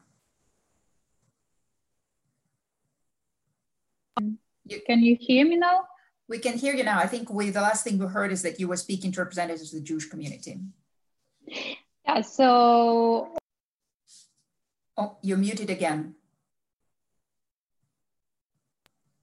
Um, 4.16 4.38
you, 4.64 4.80
can 4.86 5.00
you 5.00 5.16
hear 5.18 5.46
me 5.46 5.56
now? 5.56 5.86
We 6.28 6.38
can 6.38 6.56
hear 6.56 6.74
you 6.74 6.84
now. 6.84 6.98
I 6.98 7.06
think 7.06 7.30
we 7.30 7.50
the 7.50 7.60
last 7.60 7.84
thing 7.84 7.98
we 7.98 8.06
heard 8.06 8.32
is 8.32 8.42
that 8.42 8.60
you 8.60 8.68
were 8.68 8.76
speaking 8.76 9.12
to 9.12 9.20
representatives 9.20 9.72
of 9.72 9.80
the 9.80 9.84
Jewish 9.84 10.06
community. 10.06 10.60
Yeah. 12.06 12.20
So 12.22 13.34
Oh, 14.96 15.16
you're 15.22 15.38
muted 15.38 15.70
again. 15.70 16.14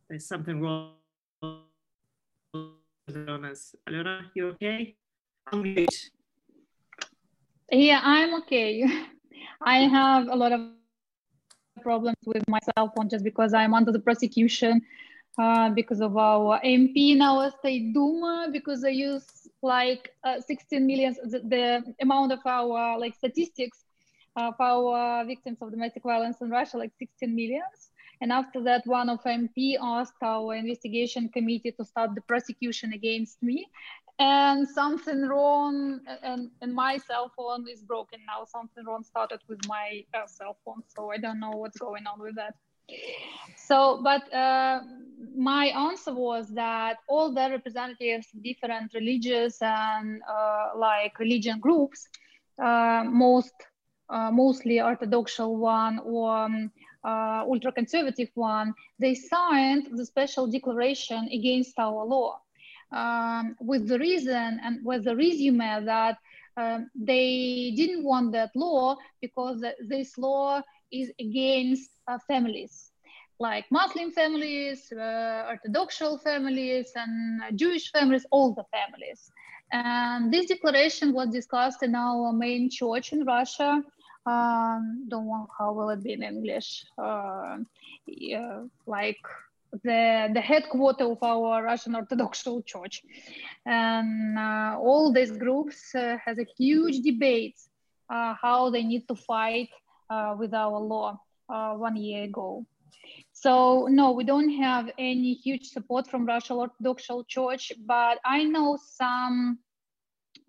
There's 0.10 0.26
something 0.26 0.60
wrong 0.60 0.94
Alena's. 3.08 3.76
Alena, 3.88 4.26
you 4.34 4.48
okay? 4.50 4.96
Unmute. 5.54 6.10
Yeah, 7.72 8.02
I'm 8.04 8.34
okay. 8.42 8.84
I 9.62 9.78
have 9.88 10.28
a 10.28 10.36
lot 10.36 10.52
of 10.52 10.62
problems 11.80 12.18
with 12.26 12.44
my 12.48 12.60
cell 12.76 12.92
phone 12.96 13.10
just 13.10 13.24
because 13.24 13.54
I'm 13.54 13.74
under 13.74 13.92
the 13.92 14.00
prosecution 14.00 14.82
uh, 15.38 15.70
because 15.70 16.02
of 16.02 16.18
our 16.18 16.60
MP 16.62 17.12
in 17.12 17.22
our 17.22 17.52
state 17.60 17.94
Duma, 17.94 18.50
because 18.52 18.84
I 18.84 18.90
use 18.90 19.48
like 19.62 20.12
uh, 20.24 20.40
16 20.42 20.86
million, 20.86 21.16
the, 21.24 21.40
the, 21.40 21.96
amount 22.02 22.32
of 22.32 22.40
our 22.46 23.00
like 23.00 23.16
statistics 23.16 23.86
of 24.36 24.54
our 24.60 25.26
victims 25.26 25.58
of 25.62 25.72
domestic 25.72 26.04
violence 26.04 26.38
in 26.42 26.50
Russia, 26.50 26.78
like 26.78 26.92
16 27.00 27.36
millions. 27.36 27.92
And 28.22 28.32
after 28.32 28.62
that, 28.64 28.86
one 28.86 29.10
of 29.10 29.24
MP 29.24 29.76
asked 29.82 30.22
our 30.22 30.56
investigation 30.56 31.30
committee 31.30 31.72
to 31.72 31.86
start 31.86 32.16
the 32.16 32.22
prosecution 32.22 32.94
against 32.94 33.42
me. 33.42 33.68
And 34.20 34.68
something 34.68 35.28
wrong, 35.30 36.02
and, 36.24 36.52
and 36.62 36.74
my 36.74 36.98
cell 36.98 37.32
phone 37.38 37.66
is 37.70 37.82
broken 37.82 38.20
now. 38.28 38.44
Something 38.44 38.84
wrong 38.86 39.04
started 39.04 39.40
with 39.48 39.60
my 39.68 40.04
uh, 40.14 40.28
cell 40.28 40.58
phone. 40.66 40.84
So 40.90 41.12
I 41.12 41.18
don't 41.18 41.40
know 41.40 41.52
what's 41.52 41.78
going 41.78 42.06
on 42.06 42.20
with 42.20 42.36
that. 42.36 42.54
So, 43.56 44.02
but 44.04 44.32
uh, 44.34 44.82
my 45.38 45.68
answer 45.68 46.14
was 46.14 46.50
that 46.56 46.98
all 47.08 47.34
the 47.34 47.50
representatives, 47.50 48.28
different 48.44 48.94
religious 48.94 49.62
and 49.62 50.22
uh, 50.30 50.72
like 50.76 51.18
religion 51.18 51.60
groups, 51.60 52.08
uh, 52.62 53.06
most 53.06 53.54
uh, 54.10 54.32
mostly 54.32 54.82
Orthodox 54.82 55.40
one 55.40 56.00
or 56.04 56.36
um, 56.36 56.72
uh, 57.06 57.44
ultra 57.48 57.72
conservative 57.72 58.30
one, 58.34 58.74
they 59.00 59.14
signed 59.14 59.88
the 59.96 60.06
special 60.06 60.48
declaration 60.48 61.30
against 61.32 61.78
our 61.80 62.04
law 62.06 62.42
um, 62.92 63.56
with 63.60 63.88
the 63.88 64.00
reason 64.00 64.60
and 64.64 64.84
with 64.86 65.06
the 65.06 65.16
resume 65.16 65.86
that 65.86 66.18
um, 66.58 66.90
they 66.96 67.74
didn't 67.76 68.04
want 68.04 68.32
that 68.34 68.52
law 68.56 68.98
because 69.22 69.64
this 69.88 70.18
law 70.18 70.62
is 70.92 71.12
against 71.20 71.92
uh, 72.08 72.18
families 72.28 72.90
like 73.40 73.66
Muslim 73.72 74.12
families, 74.12 74.92
uh, 74.92 75.46
Orthodox 75.48 76.02
families, 76.24 76.92
and 76.96 77.58
Jewish 77.58 77.92
families, 77.92 78.26
all 78.32 78.54
the 78.54 78.66
families. 78.66 79.32
And 79.72 80.34
this 80.34 80.48
declaration 80.48 81.14
was 81.14 81.30
discussed 81.30 81.84
in 81.84 81.96
our 81.96 82.34
main 82.34 82.70
church 82.70 83.14
in 83.14 83.24
Russia. 83.24 83.82
Um, 84.26 85.06
don't 85.08 85.26
know 85.28 85.48
how 85.58 85.74
will 85.74 85.90
it 85.90 86.04
be 86.04 86.14
in 86.14 86.24
English. 86.24 86.86
Uh, 86.98 87.60
yeah, 88.06 88.64
like 88.86 89.24
the 89.84 90.30
the 90.34 90.42
headquarter 90.42 91.06
of 91.06 91.22
our 91.24 91.64
Russian 91.64 91.96
Orthodox 91.96 92.44
Church, 92.66 93.04
and 93.66 94.38
uh, 94.38 94.78
all 94.80 95.12
these 95.14 95.32
groups 95.32 95.94
uh, 95.96 96.18
has 96.26 96.38
a 96.40 96.46
huge 96.58 97.02
debate 97.02 97.58
uh, 98.10 98.34
how 98.42 98.70
they 98.70 98.84
need 98.84 99.08
to 99.08 99.16
fight 99.16 99.70
uh, 100.10 100.36
with 100.38 100.54
our 100.54 100.80
law 100.80 101.20
uh, 101.50 101.74
one 101.74 101.96
year 101.96 102.24
ago. 102.24 102.66
So 103.32 103.88
no, 103.90 104.12
we 104.12 104.24
don't 104.24 104.50
have 104.50 104.90
any 104.98 105.34
huge 105.34 105.70
support 105.70 106.08
from 106.08 106.26
Russian 106.26 106.58
Orthodox 106.58 107.08
Church, 107.28 107.72
but 107.86 108.20
I 108.26 108.44
know 108.44 108.78
some 108.82 109.60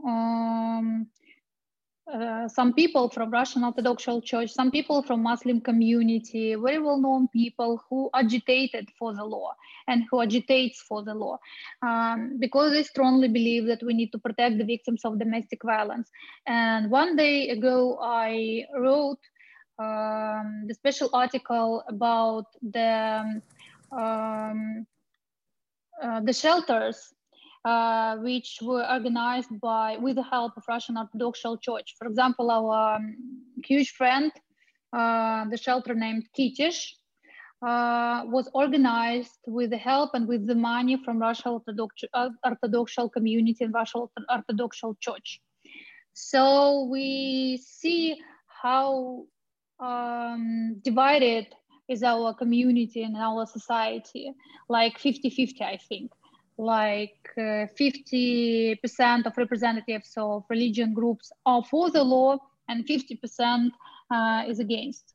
um, 0.05 1.07
uh, 2.13 2.49
some 2.49 2.73
people 2.73 3.09
from 3.09 3.31
Russian 3.31 3.65
Orthodox 3.65 4.05
Church, 4.25 4.51
some 4.51 4.71
people 4.71 5.03
from 5.03 5.23
Muslim 5.23 5.61
community, 5.61 6.55
very 6.55 6.79
well-known 6.79 7.29
people 7.29 7.83
who 7.89 8.11
agitated 8.15 8.89
for 8.99 9.15
the 9.15 9.25
law 9.25 9.55
and 9.87 10.05
who 10.11 10.21
agitates 10.21 10.81
for 10.83 11.03
the 11.03 11.15
law, 11.15 11.39
um, 11.83 12.37
because 12.39 12.73
they 12.73 12.83
strongly 12.83 13.29
believe 13.29 13.67
that 13.67 13.83
we 13.83 13.95
need 13.95 14.11
to 14.13 14.19
protect 14.19 14.59
the 14.59 14.65
victims 14.65 15.05
of 15.05 15.19
domestic 15.19 15.61
violence. 15.65 16.11
And 16.47 16.91
one 16.91 17.17
day 17.17 17.51
ago, 17.51 17.99
I 18.03 18.67
wrote 18.77 19.21
um, 19.79 20.65
the 20.67 20.75
special 20.75 21.11
article 21.13 21.83
about 21.89 22.47
the 22.63 23.43
um, 23.93 24.87
uh, 26.03 26.21
the 26.21 26.33
shelters 26.33 27.13
uh, 27.65 28.17
which 28.17 28.59
were 28.63 28.87
organized 28.91 29.61
by 29.61 29.97
with 29.99 30.17
the 30.17 30.23
help 30.23 30.57
of 30.57 30.65
Russian 30.69 30.97
Orthodox 30.97 31.43
Church. 31.61 31.95
For 31.99 32.07
example, 32.07 32.51
our 32.51 32.97
um, 32.97 33.17
huge 33.65 33.91
friend, 33.91 34.33
uh, 34.93 35.45
the 35.51 35.57
shelter 35.57 35.95
named 35.95 36.25
Kitezh, 36.37 36.93
uh, 37.63 38.23
was 38.27 38.49
organized 38.55 39.37
with 39.47 39.71
the 39.71 39.77
help 39.77 40.13
and 40.15 40.27
with 40.27 40.47
the 40.47 40.55
money 40.55 40.97
from 41.05 41.19
Russian 41.19 41.53
Orthodox, 41.53 42.03
uh, 42.15 42.31
Orthodox 42.45 42.97
community 43.13 43.65
and 43.65 43.75
Russian 43.75 44.09
Orthodox 44.31 44.81
Church. 45.01 45.41
So 46.15 46.89
we 46.91 47.59
see 47.63 48.17
how 48.47 49.25
um, 49.79 50.81
divided 50.83 51.49
is 51.89 52.03
our 52.03 52.33
community 52.35 53.03
and 53.03 53.17
our 53.17 53.47
society, 53.47 54.33
like 54.69 54.99
50-50, 54.99 55.61
I 55.61 55.79
think 55.89 56.11
like 56.61 57.31
uh, 57.39 57.67
50% 57.79 59.27
of 59.27 59.37
representatives 59.37 60.13
of 60.17 60.45
religion 60.49 60.93
groups 60.93 61.33
are 61.47 61.65
for 61.65 61.91
the 61.91 62.05
law 62.05 62.39
and 62.69 62.87
50% 62.87 63.71
uh, 64.11 64.45
is 64.47 64.61
against. 64.61 65.15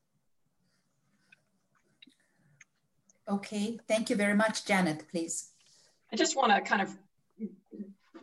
Okay, 3.27 3.79
thank 3.87 4.09
you 4.09 4.15
very 4.15 4.35
much. 4.35 4.65
Janet, 4.65 5.05
please. 5.11 5.49
I 6.11 6.15
just 6.15 6.35
want 6.35 6.51
to 6.53 6.61
kind 6.61 6.81
of 6.81 6.95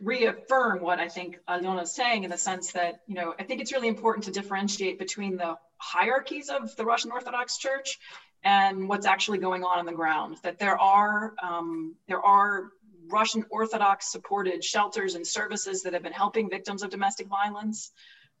reaffirm 0.01 0.81
what 0.81 0.99
I 0.99 1.07
think 1.07 1.39
Alena 1.47 1.83
is 1.83 1.93
saying 1.93 2.23
in 2.23 2.31
the 2.31 2.37
sense 2.37 2.73
that, 2.73 3.01
you 3.07 3.15
know, 3.15 3.33
I 3.39 3.43
think 3.43 3.61
it's 3.61 3.71
really 3.71 3.87
important 3.87 4.25
to 4.25 4.31
differentiate 4.31 4.99
between 4.99 5.37
the 5.37 5.57
hierarchies 5.77 6.49
of 6.49 6.75
the 6.75 6.85
Russian 6.85 7.11
Orthodox 7.11 7.57
Church 7.57 7.99
and 8.43 8.89
what's 8.89 9.05
actually 9.05 9.37
going 9.37 9.63
on 9.63 9.79
on 9.79 9.85
the 9.85 9.93
ground. 9.93 10.37
That 10.43 10.59
there 10.59 10.77
are 10.79 11.33
um, 11.41 11.95
there 12.07 12.21
are 12.21 12.71
Russian 13.07 13.45
Orthodox 13.49 14.11
supported 14.11 14.63
shelters 14.63 15.15
and 15.15 15.25
services 15.25 15.83
that 15.83 15.93
have 15.93 16.03
been 16.03 16.13
helping 16.13 16.49
victims 16.49 16.83
of 16.83 16.89
domestic 16.89 17.27
violence. 17.27 17.91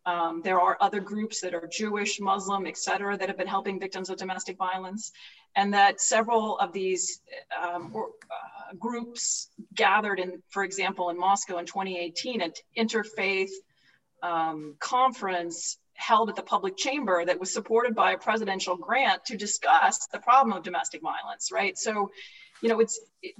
Um, 0.05 0.41
there 0.43 0.59
are 0.59 0.77
other 0.81 0.99
groups 0.99 1.41
that 1.41 1.53
are 1.53 1.67
Jewish, 1.71 2.19
Muslim, 2.19 2.65
et 2.67 2.77
cetera, 2.77 3.17
that 3.17 3.27
have 3.29 3.37
been 3.37 3.47
helping 3.47 3.79
victims 3.79 4.09
of 4.09 4.17
domestic 4.17 4.57
violence. 4.57 5.11
And 5.55 5.73
that 5.73 6.01
several 6.01 6.57
of 6.57 6.73
these 6.73 7.21
um, 7.61 7.91
or, 7.93 8.07
uh, 8.07 8.75
groups 8.77 9.49
gathered 9.73 10.19
in, 10.19 10.41
for 10.49 10.63
example, 10.63 11.09
in 11.09 11.17
Moscow 11.17 11.57
in 11.57 11.65
2018, 11.65 12.41
an 12.41 12.51
interfaith 12.77 13.51
um, 14.21 14.75
conference 14.79 15.77
held 15.93 16.29
at 16.29 16.35
the 16.35 16.43
public 16.43 16.75
chamber 16.75 17.23
that 17.23 17.39
was 17.39 17.53
supported 17.53 17.95
by 17.95 18.13
a 18.13 18.17
presidential 18.17 18.75
grant 18.75 19.23
to 19.25 19.37
discuss 19.37 20.07
the 20.07 20.19
problem 20.19 20.57
of 20.57 20.63
domestic 20.63 21.01
violence, 21.01 21.51
right? 21.51 21.77
So, 21.77 22.11
you 22.61 22.69
know, 22.69 22.79
it's, 22.79 22.99
it, 23.21 23.35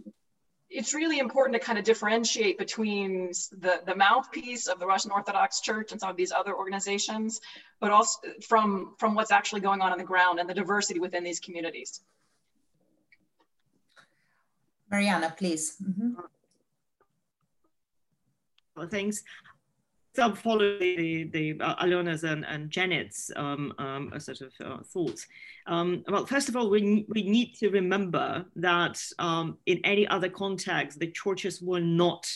it's 0.74 0.94
really 0.94 1.20
important 1.20 1.54
to 1.54 1.60
kind 1.60 1.78
of 1.78 1.86
differentiate 1.86 2.58
between 2.58 3.28
the, 3.60 3.82
the 3.86 3.95
mouthpiece 3.95 4.68
of 4.68 4.80
the 4.80 4.86
Russian 4.86 5.12
Orthodox 5.12 5.62
Church 5.62 5.91
and 5.91 6.02
some 6.02 6.10
of 6.10 6.18
these 6.18 6.32
other 6.32 6.56
organizations, 6.56 7.40
but 7.80 7.91
also 7.91 8.20
from, 8.41 8.95
from 8.98 9.14
what's 9.14 9.32
actually 9.32 9.62
going 9.62 9.82
on 9.82 9.91
on 9.91 10.00
the 10.00 10.04
ground 10.04 10.40
and 10.40 10.50
the 10.50 10.54
diversity 10.54 11.00
within 11.00 11.24
these 11.24 11.40
communities. 11.40 12.02
Marianna, 14.90 15.34
please. 15.38 15.76
Mm 15.80 15.94
-hmm. 15.98 16.24
Well, 18.76 18.90
thanks 18.90 19.24
so 20.15 20.35
follow 20.35 20.77
the, 20.77 21.23
the 21.34 21.60
uh, 21.60 21.76
Alena's 21.80 22.23
and, 22.23 22.45
and 22.45 22.69
Janet's 22.69 23.31
um, 23.35 23.73
um, 23.80 24.14
sort 24.19 24.41
of 24.41 24.53
uh, 24.64 24.77
thoughts. 24.84 25.26
Um, 25.65 26.03
well, 26.07 26.26
first 26.27 26.49
of 26.49 26.56
all, 26.56 26.69
we, 26.69 27.06
we 27.10 27.23
need 27.23 27.56
to 27.56 27.69
remember 27.69 28.45
that 28.57 29.02
um, 29.18 29.57
in 29.65 29.80
any 29.84 30.07
other 30.07 30.30
context, 30.30 30.99
the 30.99 31.11
churches 31.11 31.61
were 31.61 31.80
not 31.80 32.27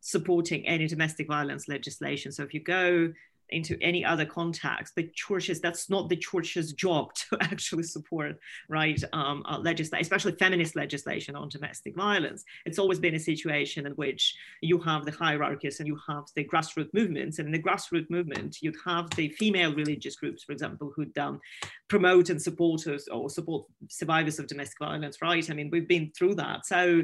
supporting 0.00 0.66
any 0.66 0.86
domestic 0.86 1.26
violence 1.26 1.66
legislation. 1.66 2.30
So 2.30 2.42
if 2.42 2.52
you 2.52 2.60
go 2.60 3.10
into 3.50 3.76
any 3.80 4.04
other 4.04 4.24
context 4.24 4.94
the 4.94 5.08
churches 5.14 5.60
that's 5.60 5.90
not 5.90 6.08
the 6.08 6.16
church's 6.16 6.72
job 6.72 7.14
to 7.14 7.36
actually 7.40 7.82
support 7.82 8.38
right 8.68 9.02
um, 9.12 9.42
uh, 9.46 9.58
legislation 9.58 10.02
especially 10.02 10.32
feminist 10.32 10.76
legislation 10.76 11.36
on 11.36 11.48
domestic 11.48 11.94
violence. 11.96 12.44
It's 12.66 12.78
always 12.78 12.98
been 12.98 13.14
a 13.14 13.18
situation 13.18 13.86
in 13.86 13.92
which 13.92 14.34
you 14.60 14.78
have 14.80 15.04
the 15.04 15.12
hierarchies 15.12 15.80
and 15.80 15.86
you 15.86 15.98
have 16.08 16.24
the 16.34 16.44
grassroots 16.44 16.92
movements 16.92 17.38
and 17.38 17.46
in 17.46 17.52
the 17.52 17.62
grassroots 17.62 18.10
movement 18.10 18.58
you'd 18.60 18.76
have 18.84 19.08
the 19.10 19.28
female 19.30 19.74
religious 19.74 20.16
groups 20.16 20.44
for 20.44 20.52
example 20.52 20.92
who'd 20.94 21.16
um, 21.18 21.40
promote 21.88 22.30
and 22.30 22.40
support 22.40 22.86
us 22.86 23.08
or 23.08 23.30
support 23.30 23.64
survivors 23.88 24.38
of 24.38 24.46
domestic 24.46 24.78
violence 24.78 25.22
right? 25.22 25.50
I 25.50 25.54
mean 25.54 25.70
we've 25.70 25.88
been 25.88 26.12
through 26.16 26.36
that. 26.36 26.66
So 26.66 27.02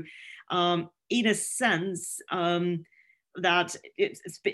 um, 0.50 0.90
in 1.08 1.26
a 1.26 1.34
sense 1.34 2.20
um, 2.30 2.84
that 3.36 3.77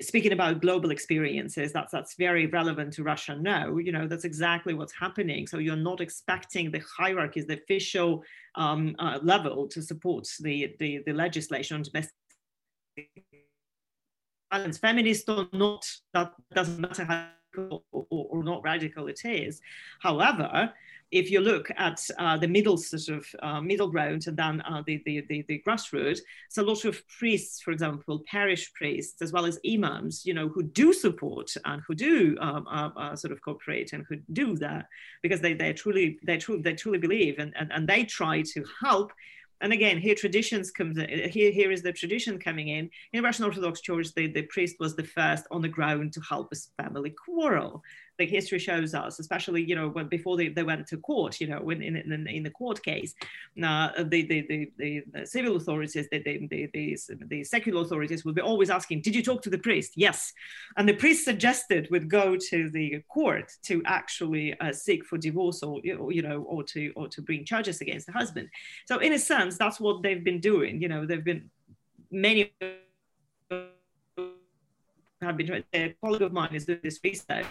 speaking 0.02 0.32
about 0.32 0.60
global 0.60 0.90
experiences 0.90 1.72
that's 1.72 1.92
that's 1.92 2.14
very 2.16 2.46
relevant 2.46 2.92
to 2.92 3.02
russia 3.02 3.34
now 3.34 3.78
you 3.78 3.90
know 3.90 4.06
that's 4.06 4.24
exactly 4.24 4.74
what's 4.74 4.92
happening 4.92 5.46
so 5.46 5.56
you're 5.56 5.74
not 5.74 6.02
expecting 6.02 6.70
the 6.70 6.82
hierarchies 6.96 7.46
the 7.46 7.54
official 7.54 8.22
um, 8.54 8.94
uh, 8.98 9.18
level 9.22 9.66
to 9.66 9.80
support 9.80 10.28
the, 10.40 10.74
the 10.78 11.02
the 11.06 11.12
legislation 11.12 11.76
on 11.76 11.82
domestic 11.82 12.12
violence 14.52 14.76
feminists 14.76 15.28
or 15.28 15.48
not 15.52 15.86
that 16.12 16.32
doesn't 16.54 16.78
matter 16.78 17.04
how 17.04 17.28
or, 17.58 17.82
or, 17.90 18.44
not 18.44 18.62
radical 18.62 19.08
it 19.08 19.20
is. 19.24 19.60
However, 20.00 20.72
if 21.12 21.30
you 21.30 21.40
look 21.40 21.70
at 21.76 22.04
uh, 22.18 22.36
the 22.36 22.48
middle 22.48 22.76
sort 22.76 23.08
of 23.08 23.26
uh, 23.40 23.60
middle 23.60 23.88
ground 23.88 24.26
and 24.26 24.36
then 24.36 24.60
uh, 24.62 24.82
the, 24.86 25.02
the, 25.06 25.24
the, 25.28 25.44
the 25.48 25.62
grassroots, 25.66 26.18
so 26.48 26.62
a 26.62 26.64
lot 26.64 26.84
of 26.84 27.06
priests, 27.06 27.60
for 27.62 27.70
example, 27.70 28.24
parish 28.28 28.72
priests, 28.74 29.22
as 29.22 29.32
well 29.32 29.46
as 29.46 29.60
imams, 29.66 30.26
you 30.26 30.34
know, 30.34 30.48
who 30.48 30.64
do 30.64 30.92
support 30.92 31.54
and 31.64 31.82
who 31.86 31.94
do 31.94 32.36
um, 32.40 32.66
uh, 32.68 32.90
uh, 32.96 33.16
sort 33.16 33.32
of 33.32 33.40
cooperate 33.40 33.92
and 33.92 34.04
who 34.08 34.16
do 34.32 34.56
that 34.56 34.86
because 35.22 35.40
they, 35.40 35.54
they 35.54 35.72
truly 35.72 36.18
they 36.24 36.38
truly 36.38 36.62
they 36.62 36.74
truly 36.74 36.98
believe 36.98 37.38
and, 37.38 37.52
and, 37.56 37.70
and 37.72 37.88
they 37.88 38.04
try 38.04 38.42
to 38.42 38.64
help. 38.82 39.12
And 39.62 39.72
again 39.72 39.98
here 39.98 40.14
traditions 40.14 40.70
comes 40.70 40.98
here 40.98 41.50
here 41.50 41.72
is 41.72 41.82
the 41.82 41.92
tradition 41.92 42.38
coming 42.38 42.68
in. 42.68 42.90
In 43.14 43.24
russian 43.24 43.46
orthodox 43.46 43.80
church 43.80 44.12
the, 44.14 44.26
the 44.26 44.42
priest 44.42 44.76
was 44.78 44.94
the 44.94 45.04
first 45.04 45.44
on 45.50 45.62
the 45.62 45.68
ground 45.68 46.12
to 46.12 46.20
help 46.20 46.52
a 46.52 46.82
family 46.82 47.10
quarrel 47.10 47.82
the 48.18 48.26
history 48.26 48.58
shows 48.58 48.94
us, 48.94 49.18
especially 49.18 49.62
you 49.62 49.74
know 49.74 49.88
when 49.88 50.08
before 50.08 50.36
they, 50.36 50.48
they 50.48 50.62
went 50.62 50.86
to 50.88 50.96
court, 50.98 51.40
you 51.40 51.46
know, 51.46 51.60
when 51.60 51.82
in 51.82 51.96
in, 51.96 52.26
in 52.26 52.42
the 52.42 52.50
court 52.50 52.82
case, 52.82 53.14
uh, 53.62 53.90
the, 54.04 54.22
the, 54.22 54.70
the, 54.78 55.02
the 55.12 55.26
civil 55.26 55.56
authorities, 55.56 56.08
the, 56.10 56.18
the, 56.22 56.68
the, 56.72 56.98
the, 57.28 57.44
secular 57.44 57.82
authorities 57.82 58.24
would 58.24 58.34
be 58.34 58.40
always 58.40 58.70
asking, 58.70 59.00
did 59.02 59.14
you 59.14 59.22
talk 59.22 59.42
to 59.42 59.50
the 59.50 59.58
priest? 59.58 59.92
Yes, 59.96 60.32
and 60.76 60.88
the 60.88 60.94
priest 60.94 61.24
suggested 61.24 61.88
would 61.90 62.08
go 62.08 62.36
to 62.36 62.70
the 62.70 63.02
court 63.08 63.52
to 63.64 63.82
actually 63.86 64.58
uh, 64.60 64.72
seek 64.72 65.04
for 65.04 65.18
divorce 65.18 65.62
or 65.62 65.80
you 65.84 66.22
know 66.22 66.42
or 66.42 66.62
to 66.62 66.92
or 66.96 67.08
to 67.08 67.22
bring 67.22 67.44
charges 67.44 67.80
against 67.80 68.06
the 68.06 68.12
husband. 68.12 68.48
So 68.86 68.98
in 68.98 69.12
a 69.12 69.18
sense, 69.18 69.56
that's 69.56 69.80
what 69.80 70.02
they've 70.02 70.24
been 70.24 70.40
doing. 70.40 70.80
You 70.80 70.88
know, 70.88 71.06
they've 71.06 71.24
been 71.24 71.50
many 72.10 72.52
have 75.22 75.36
been 75.36 75.64
a 75.72 75.94
colleague 76.02 76.22
of 76.22 76.32
mine 76.32 76.54
is 76.54 76.66
doing 76.66 76.80
this 76.82 77.00
research 77.02 77.46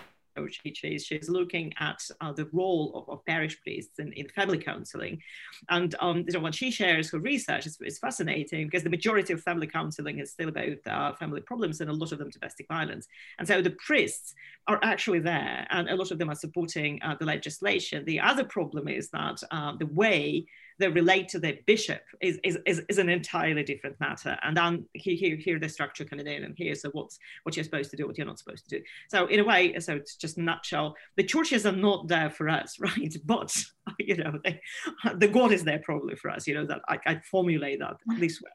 she, 0.49 0.73
she's, 0.73 1.05
she's 1.05 1.29
looking 1.29 1.73
at 1.79 2.01
uh, 2.21 2.31
the 2.31 2.47
role 2.51 2.91
of, 2.95 3.09
of, 3.13 3.25
parish 3.25 3.59
priests 3.61 3.99
in, 3.99 4.11
in 4.13 4.27
family 4.29 4.57
counseling. 4.57 5.21
And 5.69 5.95
um, 5.99 6.25
what 6.39 6.55
she 6.55 6.71
shares 6.71 7.11
her 7.11 7.19
research 7.19 7.65
is, 7.65 7.99
fascinating 7.99 8.67
because 8.67 8.83
the 8.83 8.89
majority 8.89 9.33
of 9.33 9.41
family 9.41 9.67
counseling 9.67 10.19
is 10.19 10.29
still 10.31 10.49
about 10.49 10.77
uh, 10.85 11.13
family 11.13 11.41
problems 11.41 11.79
and 11.81 11.89
a 11.89 11.93
lot 11.93 12.11
of 12.11 12.19
them 12.19 12.29
domestic 12.29 12.67
violence. 12.67 13.07
And 13.39 13.47
so 13.47 13.61
the 13.61 13.75
priests 13.85 14.35
are 14.67 14.79
actually 14.83 15.19
there 15.19 15.65
and 15.69 15.89
a 15.89 15.95
lot 15.95 16.11
of 16.11 16.19
them 16.19 16.29
are 16.29 16.35
supporting 16.35 17.01
uh, 17.01 17.15
the 17.19 17.25
legislation. 17.25 18.03
The 18.05 18.19
other 18.19 18.43
problem 18.43 18.87
is 18.87 19.09
that 19.11 19.41
uh, 19.51 19.75
the 19.77 19.87
way 19.87 20.45
they 20.77 20.87
relate 20.89 21.29
to 21.29 21.39
the 21.39 21.57
bishop 21.65 22.01
is, 22.21 22.39
is, 22.43 22.57
is, 22.65 22.81
is 22.89 22.97
an 22.97 23.09
entirely 23.09 23.63
different 23.63 23.99
matter. 23.99 24.37
And 24.43 24.57
then 24.57 24.85
here, 24.93 25.15
here, 25.15 25.35
here 25.37 25.59
the 25.59 25.69
structure 25.69 26.05
coming 26.05 26.27
in 26.27 26.43
and 26.43 26.53
here's 26.57 26.81
so 26.81 26.89
what's 26.91 27.17
what 27.43 27.55
you're 27.55 27.63
supposed 27.63 27.91
to 27.91 27.97
do, 27.97 28.05
what 28.05 28.17
you're 28.17 28.27
not 28.27 28.39
supposed 28.39 28.67
to 28.69 28.79
do. 28.79 28.83
So 29.09 29.27
in 29.27 29.39
a 29.39 29.43
way, 29.43 29.79
so 29.79 29.95
it's 29.95 30.15
just 30.15 30.37
a 30.37 30.41
nutshell, 30.41 30.95
the 31.15 31.23
churches 31.23 31.65
are 31.65 31.71
not 31.71 32.07
there 32.07 32.29
for 32.29 32.49
us, 32.49 32.77
right? 32.79 33.15
But 33.25 33.55
you 33.99 34.17
know, 34.17 34.39
they, 34.43 34.59
the 35.15 35.27
God 35.27 35.51
is 35.51 35.63
there 35.63 35.79
probably 35.79 36.15
for 36.15 36.29
us, 36.29 36.47
you 36.47 36.53
know, 36.53 36.65
that 36.65 36.81
I, 36.87 36.99
I 37.05 37.21
formulate 37.31 37.79
that 37.79 37.95
this 38.19 38.41
way. 38.41 38.51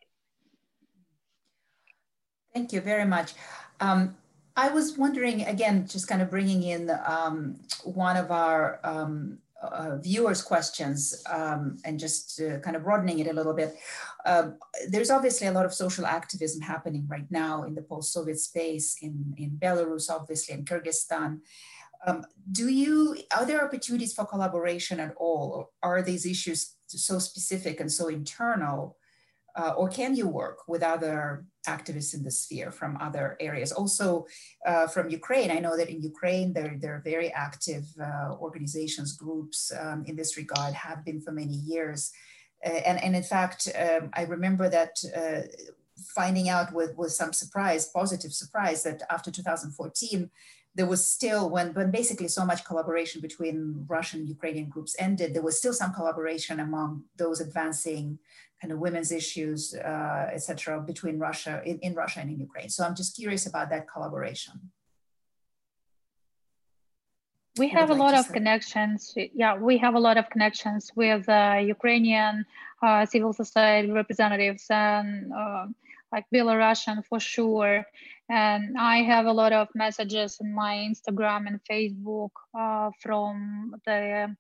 Thank 2.53 2.73
you 2.73 2.81
very 2.81 3.05
much. 3.05 3.35
Um, 3.79 4.17
I 4.57 4.69
was 4.71 4.99
wondering, 4.99 5.43
again, 5.43 5.87
just 5.87 6.09
kind 6.09 6.21
of 6.21 6.29
bringing 6.29 6.65
in 6.65 6.91
um, 7.07 7.61
one 7.85 8.17
of 8.17 8.31
our 8.31 8.81
um, 8.83 9.39
uh, 9.63 9.97
viewers' 9.99 10.43
questions 10.43 11.23
um, 11.29 11.77
and 11.85 11.99
just 11.99 12.41
uh, 12.41 12.59
kind 12.61 12.77
of 12.77 12.85
broadening 12.85 13.19
it 13.19 13.27
a 13.27 13.33
little 13.33 13.53
bit. 13.55 13.77
Uh, 14.25 14.51
there's 14.89 15.11
obviously 15.11 15.47
a 15.47 15.53
lot 15.53 15.67
of 15.67 15.75
social 15.75 16.07
activism 16.07 16.61
happening 16.61 17.07
right 17.09 17.31
now 17.31 17.65
in 17.65 17.75
the 17.75 17.83
post-Soviet 17.83 18.39
space, 18.39 18.97
in, 19.03 19.35
in 19.37 19.51
Belarus, 19.51 20.11
obviously, 20.11 20.55
in 20.55 20.65
Kyrgyzstan. 20.65 21.41
Um, 22.07 22.25
do 22.51 22.69
you, 22.69 23.19
are 23.37 23.45
there 23.45 23.65
opportunities 23.65 24.15
for 24.15 24.25
collaboration 24.25 25.01
at 25.01 25.15
all? 25.17 25.71
Or 25.83 25.99
are 25.99 26.03
these 26.03 26.25
issues 26.25 26.75
so 26.87 27.19
specific 27.19 27.81
and 27.81 27.93
so 27.93 28.09
internal 28.09 28.97
uh, 29.57 29.75
or 29.77 29.89
can 29.89 30.15
you 30.15 30.29
work 30.29 30.59
with 30.69 30.83
other 30.83 31.45
activists 31.67 32.15
in 32.15 32.23
the 32.23 32.31
sphere 32.31 32.71
from 32.71 32.97
other 33.01 33.37
areas? 33.41 33.73
Also 33.73 34.27
uh, 34.67 34.87
from 34.87 35.11
Ukraine, 35.11 35.51
I 35.51 35.59
know 35.59 35.77
that 35.77 35.89
in 35.89 36.03
Ukraine, 36.03 36.53
there, 36.53 36.77
there 36.81 36.95
are 36.95 37.03
very 37.05 37.33
active 37.33 37.85
uh, 38.01 38.35
organizations, 38.35 39.17
groups 39.17 39.73
um, 39.79 40.05
in 40.07 40.17
this 40.17 40.37
regard, 40.37 40.75
have 40.75 41.05
been 41.05 41.21
for 41.21 41.33
many 41.33 41.55
years. 41.55 42.13
Uh, 42.65 42.71
and, 42.71 43.03
and 43.03 43.17
in 43.17 43.23
fact, 43.23 43.69
um, 43.79 44.11
I 44.15 44.23
remember 44.23 44.69
that 44.69 44.97
uh, 45.17 45.43
finding 46.15 46.49
out 46.49 46.73
with, 46.73 46.97
with 46.97 47.13
some 47.13 47.33
surprise, 47.33 47.87
positive 47.87 48.33
surprise, 48.33 48.83
that 48.85 49.03
after 49.11 49.31
2014, 49.31 50.31
there 50.75 50.87
was 50.87 51.07
still 51.07 51.51
when 51.51 51.75
when 51.75 51.91
basically 51.91 52.29
so 52.29 52.45
much 52.45 52.65
collaboration 52.65 53.21
between 53.21 53.85
Russian 53.89 54.27
Ukrainian 54.27 54.69
groups 54.69 54.95
ended, 54.99 55.35
there 55.35 55.43
was 55.43 55.59
still 55.59 55.73
some 55.73 55.93
collaboration 55.93 56.61
among 56.61 57.05
those 57.17 57.41
advancing 57.41 58.19
kind 58.61 58.73
of 58.73 58.79
women's 58.79 59.11
issues, 59.13 59.75
uh, 59.75 60.29
etc., 60.33 60.81
between 60.81 61.19
Russia 61.19 61.63
in, 61.65 61.79
in 61.81 61.95
Russia 61.95 62.21
and 62.21 62.31
in 62.31 62.39
Ukraine. 62.39 62.69
So 62.69 62.85
I'm 62.85 62.95
just 62.95 63.17
curious 63.17 63.47
about 63.47 63.71
that 63.71 63.87
collaboration. 63.93 64.55
We 67.59 67.69
have 67.71 67.91
a 67.91 67.95
lot 67.95 68.15
of 68.15 68.27
say. 68.27 68.35
connections. 68.35 69.15
Yeah, 69.17 69.57
we 69.57 69.79
have 69.79 69.95
a 69.95 69.99
lot 69.99 70.17
of 70.17 70.31
connections 70.31 70.93
with 70.95 71.29
uh, 71.29 71.59
Ukrainian 71.61 72.45
uh, 72.83 73.05
civil 73.07 73.33
society 73.33 73.91
representatives 73.91 74.67
and 74.71 75.33
uh, 75.33 75.67
like 76.13 76.25
Belarusian 76.33 77.05
for 77.09 77.21
sure. 77.21 77.85
And 78.29 78.77
I 78.79 78.99
have 79.03 79.27
a 79.27 79.33
lot 79.33 79.53
of 79.53 79.69
messages 79.75 80.39
in 80.41 80.55
my 80.55 80.75
Instagram 80.91 81.49
and 81.49 81.61
Facebook 81.69 82.31
uh, 82.57 82.91
from 83.03 83.75
the 83.85 84.35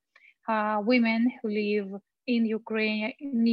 uh, 0.48 0.80
women 0.84 1.32
who 1.42 1.48
live 1.48 2.00
in 2.36 2.46
Ukraine, 2.46 3.12
in 3.18 3.46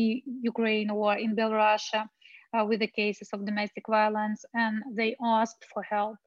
Ukraine 0.51 0.89
or 0.89 1.15
in 1.15 1.35
Belarus 1.35 1.85
uh, 1.95 2.65
with 2.65 2.79
the 2.79 2.91
cases 3.01 3.29
of 3.33 3.45
domestic 3.45 3.85
violence, 3.87 4.45
and 4.53 4.83
they 4.97 5.15
asked 5.21 5.65
for 5.73 5.83
help. 5.83 6.17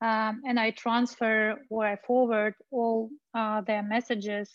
Um, 0.00 0.42
and 0.46 0.60
I 0.60 0.70
transfer 0.72 1.38
or 1.70 1.86
I 1.86 1.96
forward 2.06 2.54
all 2.70 3.10
uh, 3.34 3.62
their 3.62 3.82
messages, 3.82 4.52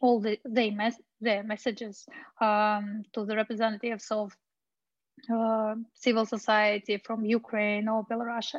all 0.00 0.20
the 0.20 0.38
they 0.58 0.70
mes 0.70 0.94
their 1.20 1.42
messages 1.42 2.06
um, 2.40 3.02
to 3.14 3.24
the 3.24 3.36
representatives 3.42 4.06
of 4.10 4.32
uh, 5.34 5.74
civil 5.94 6.26
society 6.26 6.96
from 7.06 7.24
Ukraine 7.24 7.88
or 7.88 8.06
Belarus. 8.10 8.54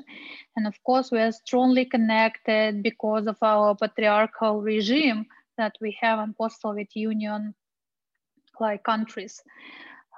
And 0.55 0.67
of 0.67 0.75
course, 0.83 1.11
we 1.11 1.19
are 1.19 1.31
strongly 1.31 1.85
connected 1.85 2.83
because 2.83 3.27
of 3.27 3.37
our 3.41 3.75
patriarchal 3.75 4.61
regime 4.61 5.25
that 5.57 5.75
we 5.81 5.97
have 6.01 6.19
in 6.19 6.33
post-Soviet 6.33 6.95
Union 6.95 7.53
like 8.59 8.83
countries. 8.83 9.41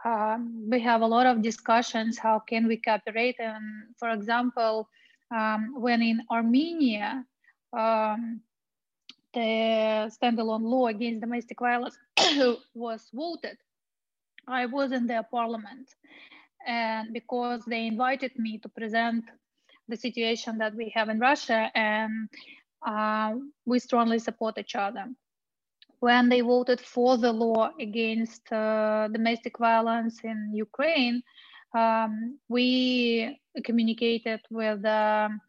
Um, 0.06 0.70
we 0.70 0.80
have 0.82 1.02
a 1.02 1.08
lot 1.08 1.26
of 1.26 1.42
discussions, 1.42 2.18
how 2.18 2.40
can 2.40 2.68
we 2.68 2.78
cooperate? 2.78 3.36
And 3.40 3.96
for 3.98 4.10
example, 4.10 4.88
um, 5.36 5.74
when 5.76 6.02
in 6.02 6.22
Armenia, 6.32 7.26
um, 7.74 8.42
the 9.34 10.10
standalone 10.16 10.64
law 10.64 10.88
against 10.88 11.22
domestic 11.22 11.60
violence 11.60 11.98
was 12.74 13.10
voted, 13.14 13.58
I 14.48 14.66
was 14.66 14.92
in 14.92 15.08
their 15.08 15.24
parliament. 15.24 15.94
And 16.66 17.14
because 17.14 17.64
they 17.66 17.88
invited 17.88 18.38
me 18.38 18.60
to 18.60 18.70
present 18.70 19.26
the 19.88 19.98
situation 19.98 20.58
that 20.58 20.76
we 20.76 20.92
have 20.96 21.10
in 21.10 21.20
Russia, 21.20 21.72
and 21.76 22.30
uh, 22.86 23.36
we 23.66 23.80
strongly 23.80 24.20
support 24.20 24.58
each 24.58 24.76
other 24.76 25.08
when 26.00 26.30
they 26.30 26.42
voted 26.42 26.80
for 26.80 27.18
the 27.18 27.32
law 27.32 27.72
against 27.80 28.52
uh, 28.52 29.08
domestic 29.12 29.58
violence 29.58 30.20
in 30.24 30.52
Ukraine, 30.54 31.22
um, 31.76 32.38
we 32.50 33.40
communicated 33.64 34.42
with 34.50 34.86
um, 34.86 35.42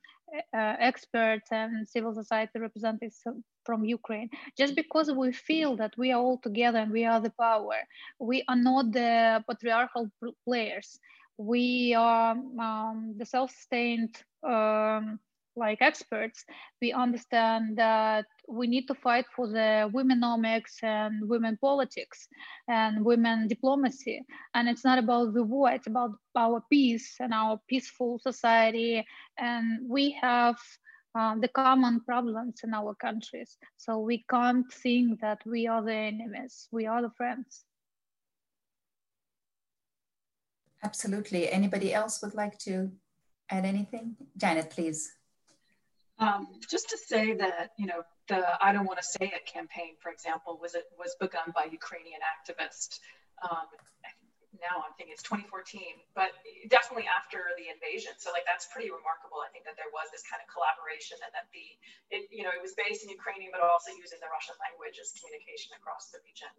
uh, 0.55 0.77
experts 0.79 1.49
and 1.53 1.89
civil 1.89 2.15
society 2.15 2.59
representatives 2.59 3.23
from 3.65 3.85
Ukraine, 3.85 4.31
just 4.57 4.75
because 4.75 5.11
we 5.13 5.33
feel 5.33 5.77
that 5.77 5.93
we 5.99 6.13
are 6.13 6.21
all 6.21 6.39
together 6.39 6.79
and 6.79 6.91
we 6.91 7.05
are 7.05 7.21
the 7.21 7.35
power. 7.39 7.77
We 8.19 8.43
are 8.49 8.57
not 8.57 8.93
the 8.93 9.45
patriarchal 9.49 10.11
players. 10.47 10.99
We 11.37 11.95
are 11.95 12.33
um, 12.33 13.15
the 13.17 13.27
self-sustained 13.27 14.17
um, 14.43 15.21
like 15.59 15.83
experts, 15.83 16.45
we 16.81 16.93
understand 16.93 17.77
that 17.77 18.27
we 18.49 18.67
need 18.67 18.87
to 18.87 18.95
fight 18.95 19.27
for 19.35 19.49
the 19.49 19.91
womenomics 19.93 20.83
and 20.83 21.29
women 21.29 21.59
politics 21.61 22.29
and 22.69 23.05
women 23.05 23.49
diplomacy. 23.49 24.23
And 24.55 24.69
it's 24.69 24.85
not 24.85 24.99
about 24.99 25.35
the 25.35 25.43
war, 25.43 25.71
it's 25.71 25.87
about 25.87 26.13
our 26.37 26.63
peace 26.71 27.17
and 27.21 27.35
our 27.35 27.61
peaceful 27.69 28.19
society. 28.19 29.05
And 29.39 29.89
we 29.89 30.13
have 30.21 30.57
um, 31.15 31.41
the 31.41 31.49
common 31.49 32.01
problems 32.01 32.61
in 32.65 32.73
our 32.75 32.95
countries. 32.95 33.57
So 33.77 33.99
we 33.99 34.25
can't 34.31 34.71
think 34.73 35.21
that 35.21 35.41
we 35.45 35.67
are 35.67 35.83
the 35.83 35.95
enemies, 35.95 36.69
we 36.71 36.87
are 36.87 37.03
the 37.03 37.11
friends. 37.17 37.65
Absolutely. 40.85 41.51
Anybody 41.51 41.93
else 41.93 42.23
would 42.23 42.35
like 42.35 42.57
to 42.61 42.91
add 43.51 43.65
anything? 43.65 44.17
Janet, 44.37 44.71
please. 44.71 45.18
Um, 46.19 46.49
just 46.69 46.91
to 46.91 46.99
say 46.99 47.33
that, 47.35 47.79
you 47.79 47.87
know, 47.87 48.03
the 48.27 48.43
I 48.59 48.73
Don't 48.73 48.87
Want 48.87 48.99
to 48.99 49.07
Say 49.07 49.31
It 49.31 49.47
campaign, 49.47 49.95
for 50.03 50.11
example, 50.11 50.59
was, 50.61 50.75
it, 50.75 50.85
was 50.99 51.15
begun 51.23 51.55
by 51.55 51.71
Ukrainian 51.71 52.19
activists. 52.27 52.99
Um, 53.47 53.71
now 54.59 54.83
I'm 54.83 54.91
thinking 54.99 55.15
it's 55.15 55.23
2014, 55.23 56.03
but 56.19 56.35
definitely 56.67 57.07
after 57.07 57.55
the 57.55 57.71
invasion. 57.71 58.19
So 58.19 58.35
like 58.35 58.43
that's 58.43 58.67
pretty 58.75 58.91
remarkable. 58.91 59.39
I 59.39 59.51
think 59.55 59.63
that 59.71 59.79
there 59.79 59.91
was 59.95 60.11
this 60.11 60.27
kind 60.27 60.43
of 60.43 60.51
collaboration 60.51 61.23
and 61.23 61.31
that 61.31 61.47
the, 61.55 61.67
it, 62.11 62.27
you 62.35 62.43
know, 62.43 62.51
it 62.51 62.59
was 62.59 62.75
based 62.75 63.07
in 63.07 63.09
Ukrainian, 63.15 63.55
but 63.55 63.63
also 63.63 63.95
using 63.95 64.19
the 64.19 64.31
Russian 64.31 64.59
language 64.59 64.99
as 64.99 65.15
communication 65.15 65.79
across 65.79 66.11
the 66.11 66.19
region. 66.27 66.51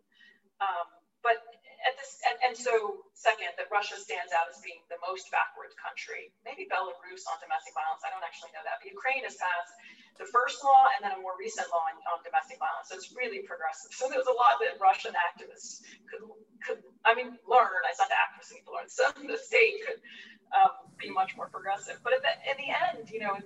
Um, 0.64 0.88
but 1.21 1.39
at 1.87 1.95
this, 1.95 2.19
and, 2.27 2.35
and 2.43 2.53
so 2.55 3.07
second, 3.15 3.55
that 3.55 3.71
Russia 3.71 3.95
stands 3.95 4.35
out 4.35 4.51
as 4.51 4.59
being 4.59 4.83
the 4.91 4.99
most 4.99 5.31
backward 5.31 5.71
country, 5.79 6.31
maybe 6.43 6.67
Belarus 6.67 7.23
on 7.31 7.39
domestic 7.39 7.71
violence. 7.71 8.03
I 8.03 8.11
don't 8.11 8.23
actually 8.23 8.51
know 8.51 8.63
that. 8.67 8.83
But 8.83 8.91
Ukraine 8.91 9.23
has 9.23 9.39
passed 9.39 9.71
the 10.19 10.27
first 10.27 10.59
law 10.59 10.91
and 10.95 11.07
then 11.07 11.15
a 11.15 11.19
more 11.23 11.39
recent 11.39 11.71
law 11.71 11.87
on, 11.87 11.95
on 12.11 12.19
domestic 12.27 12.59
violence. 12.59 12.91
So 12.91 12.99
it's 12.99 13.15
really 13.15 13.47
progressive. 13.47 13.95
So 13.95 14.11
there's 14.11 14.27
a 14.27 14.35
lot 14.35 14.59
that 14.59 14.75
Russian 14.75 15.15
activists 15.15 15.87
could, 16.11 16.27
could 16.67 16.83
I 17.07 17.15
mean, 17.15 17.39
learn. 17.47 17.79
I 17.87 17.95
not 17.95 18.11
the 18.11 18.19
activists 18.19 18.51
need 18.51 18.67
to 18.67 18.73
learn. 18.75 18.91
So 18.91 19.07
the 19.15 19.39
state 19.39 19.79
could 19.87 20.03
um, 20.51 20.91
be 20.99 21.07
much 21.07 21.39
more 21.39 21.47
progressive. 21.47 22.03
But 22.03 22.19
the, 22.19 22.31
in 22.43 22.59
the 22.59 22.69
end, 22.75 23.07
you 23.07 23.23
know, 23.23 23.39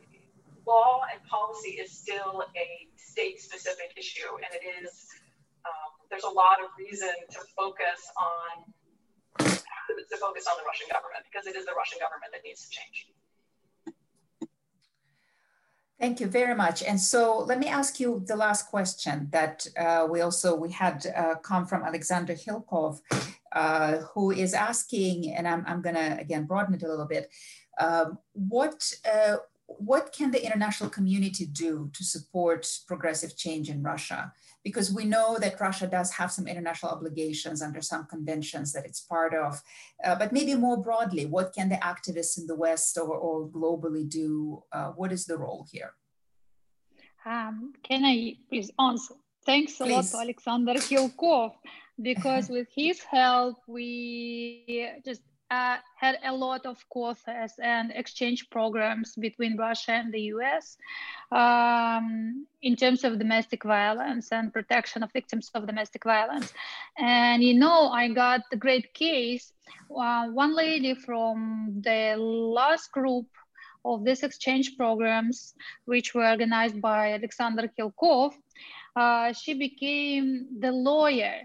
law 0.66 1.06
and 1.06 1.22
policy 1.30 1.78
is 1.78 1.94
still 1.94 2.50
a 2.58 2.68
state-specific 2.98 3.94
issue, 3.94 4.42
and 4.42 4.50
it 4.58 4.66
is 4.82 5.06
there's 6.14 6.32
a 6.36 6.38
lot 6.46 6.58
of 6.64 6.70
reason 6.78 7.16
to 7.32 7.40
focus 7.58 8.02
on 8.30 8.54
to 10.10 10.18
focus 10.18 10.46
on 10.50 10.56
the 10.60 10.66
Russian 10.72 10.88
government 10.96 11.24
because 11.30 11.48
it 11.48 11.56
is 11.56 11.66
the 11.66 11.74
Russian 11.82 11.98
government 12.06 12.32
that 12.34 12.44
needs 12.46 12.62
to 12.66 12.70
change. 12.78 12.98
Thank 16.00 16.20
you 16.20 16.28
very 16.28 16.56
much. 16.56 16.84
And 16.84 17.00
so 17.00 17.40
let 17.40 17.60
me 17.60 17.68
ask 17.68 18.00
you 18.00 18.24
the 18.28 18.36
last 18.36 18.68
question 18.68 19.30
that 19.32 19.66
uh, 19.78 20.08
we 20.10 20.22
also 20.22 20.56
we 20.56 20.72
had 20.72 20.98
uh, 21.16 21.36
come 21.36 21.66
from 21.66 21.84
Alexander 21.84 22.36
Hilkov, 22.36 23.00
uh, 23.54 23.98
who 24.14 24.32
is 24.32 24.54
asking, 24.54 25.34
and 25.36 25.48
I'm, 25.48 25.64
I'm 25.66 25.82
going 25.82 25.96
to 25.96 26.18
again 26.20 26.46
broaden 26.46 26.76
it 26.76 26.84
a 26.84 26.90
little 26.90 27.08
bit. 27.08 27.30
Um, 27.80 28.20
what 28.34 28.80
uh, 29.12 29.38
what 29.66 30.14
can 30.18 30.30
the 30.32 30.44
international 30.46 30.90
community 30.90 31.46
do 31.46 31.90
to 31.94 32.04
support 32.04 32.62
progressive 32.88 33.36
change 33.36 33.70
in 33.70 33.82
Russia? 33.82 34.34
Because 34.64 34.94
we 34.94 35.06
know 35.06 35.38
that 35.40 35.60
Russia 35.60 35.88
does 35.88 36.12
have 36.14 36.32
some 36.32 36.48
international 36.48 36.92
obligations 36.92 37.62
under 37.62 37.82
some 37.82 38.06
conventions 38.06 38.72
that 38.74 38.86
it's 38.86 39.02
part 39.02 39.34
of. 39.34 39.62
Uh, 40.04 40.16
but 40.16 40.32
maybe 40.32 40.56
more 40.56 40.78
broadly, 40.82 41.26
what 41.26 41.54
can 41.54 41.70
the 41.70 41.76
activists 41.76 42.38
in 42.38 42.48
the 42.48 42.56
West 42.56 42.98
or, 42.98 43.16
or 43.16 43.48
globally 43.48 44.08
do? 44.08 44.64
Uh, 44.72 44.90
what 44.92 45.12
is 45.12 45.26
the 45.26 45.38
role 45.38 45.68
here? 45.72 45.94
Um, 47.26 47.74
can 47.84 48.04
I 48.06 48.38
please 48.50 48.72
answer? 48.80 49.16
Thanks 49.46 49.80
a 49.82 49.84
please. 49.84 49.94
lot 49.94 50.06
to 50.06 50.18
Alexander 50.20 50.74
Hilkov, 50.74 51.54
because 52.02 52.50
with 52.50 52.68
his 52.74 53.02
help, 53.02 53.58
we 53.68 54.90
just 55.06 55.22
uh, 55.54 55.78
had 55.96 56.16
a 56.26 56.34
lot 56.34 56.66
of 56.66 56.78
courses 56.90 57.52
and 57.62 57.92
exchange 58.02 58.50
programs 58.50 59.16
between 59.16 59.54
Russia 59.58 59.94
and 60.02 60.12
the 60.14 60.24
US 60.34 60.78
um, 61.32 62.48
in 62.62 62.76
terms 62.76 63.04
of 63.04 63.20
domestic 63.20 63.62
violence 63.64 64.32
and 64.32 64.54
protection 64.58 65.04
of 65.04 65.12
victims 65.12 65.52
of 65.54 65.68
domestic 65.68 66.04
violence. 66.04 66.50
And 66.98 67.44
you 67.44 67.54
know, 67.54 67.90
I 68.02 68.04
got 68.10 68.42
a 68.52 68.58
great 68.66 68.94
case. 68.94 69.54
Uh, 70.04 70.28
one 70.44 70.56
lady 70.56 70.94
from 70.96 71.38
the 71.88 72.16
last 72.18 72.92
group 72.92 73.28
of 73.86 74.04
these 74.06 74.24
exchange 74.24 74.78
programs, 74.78 75.54
which 75.86 76.16
were 76.16 76.28
organized 76.36 76.80
by 76.82 77.14
Alexander 77.14 77.70
Hilkov, 77.78 78.32
uh, 78.96 79.34
she 79.34 79.54
became 79.54 80.48
the 80.60 80.72
lawyer 80.72 81.36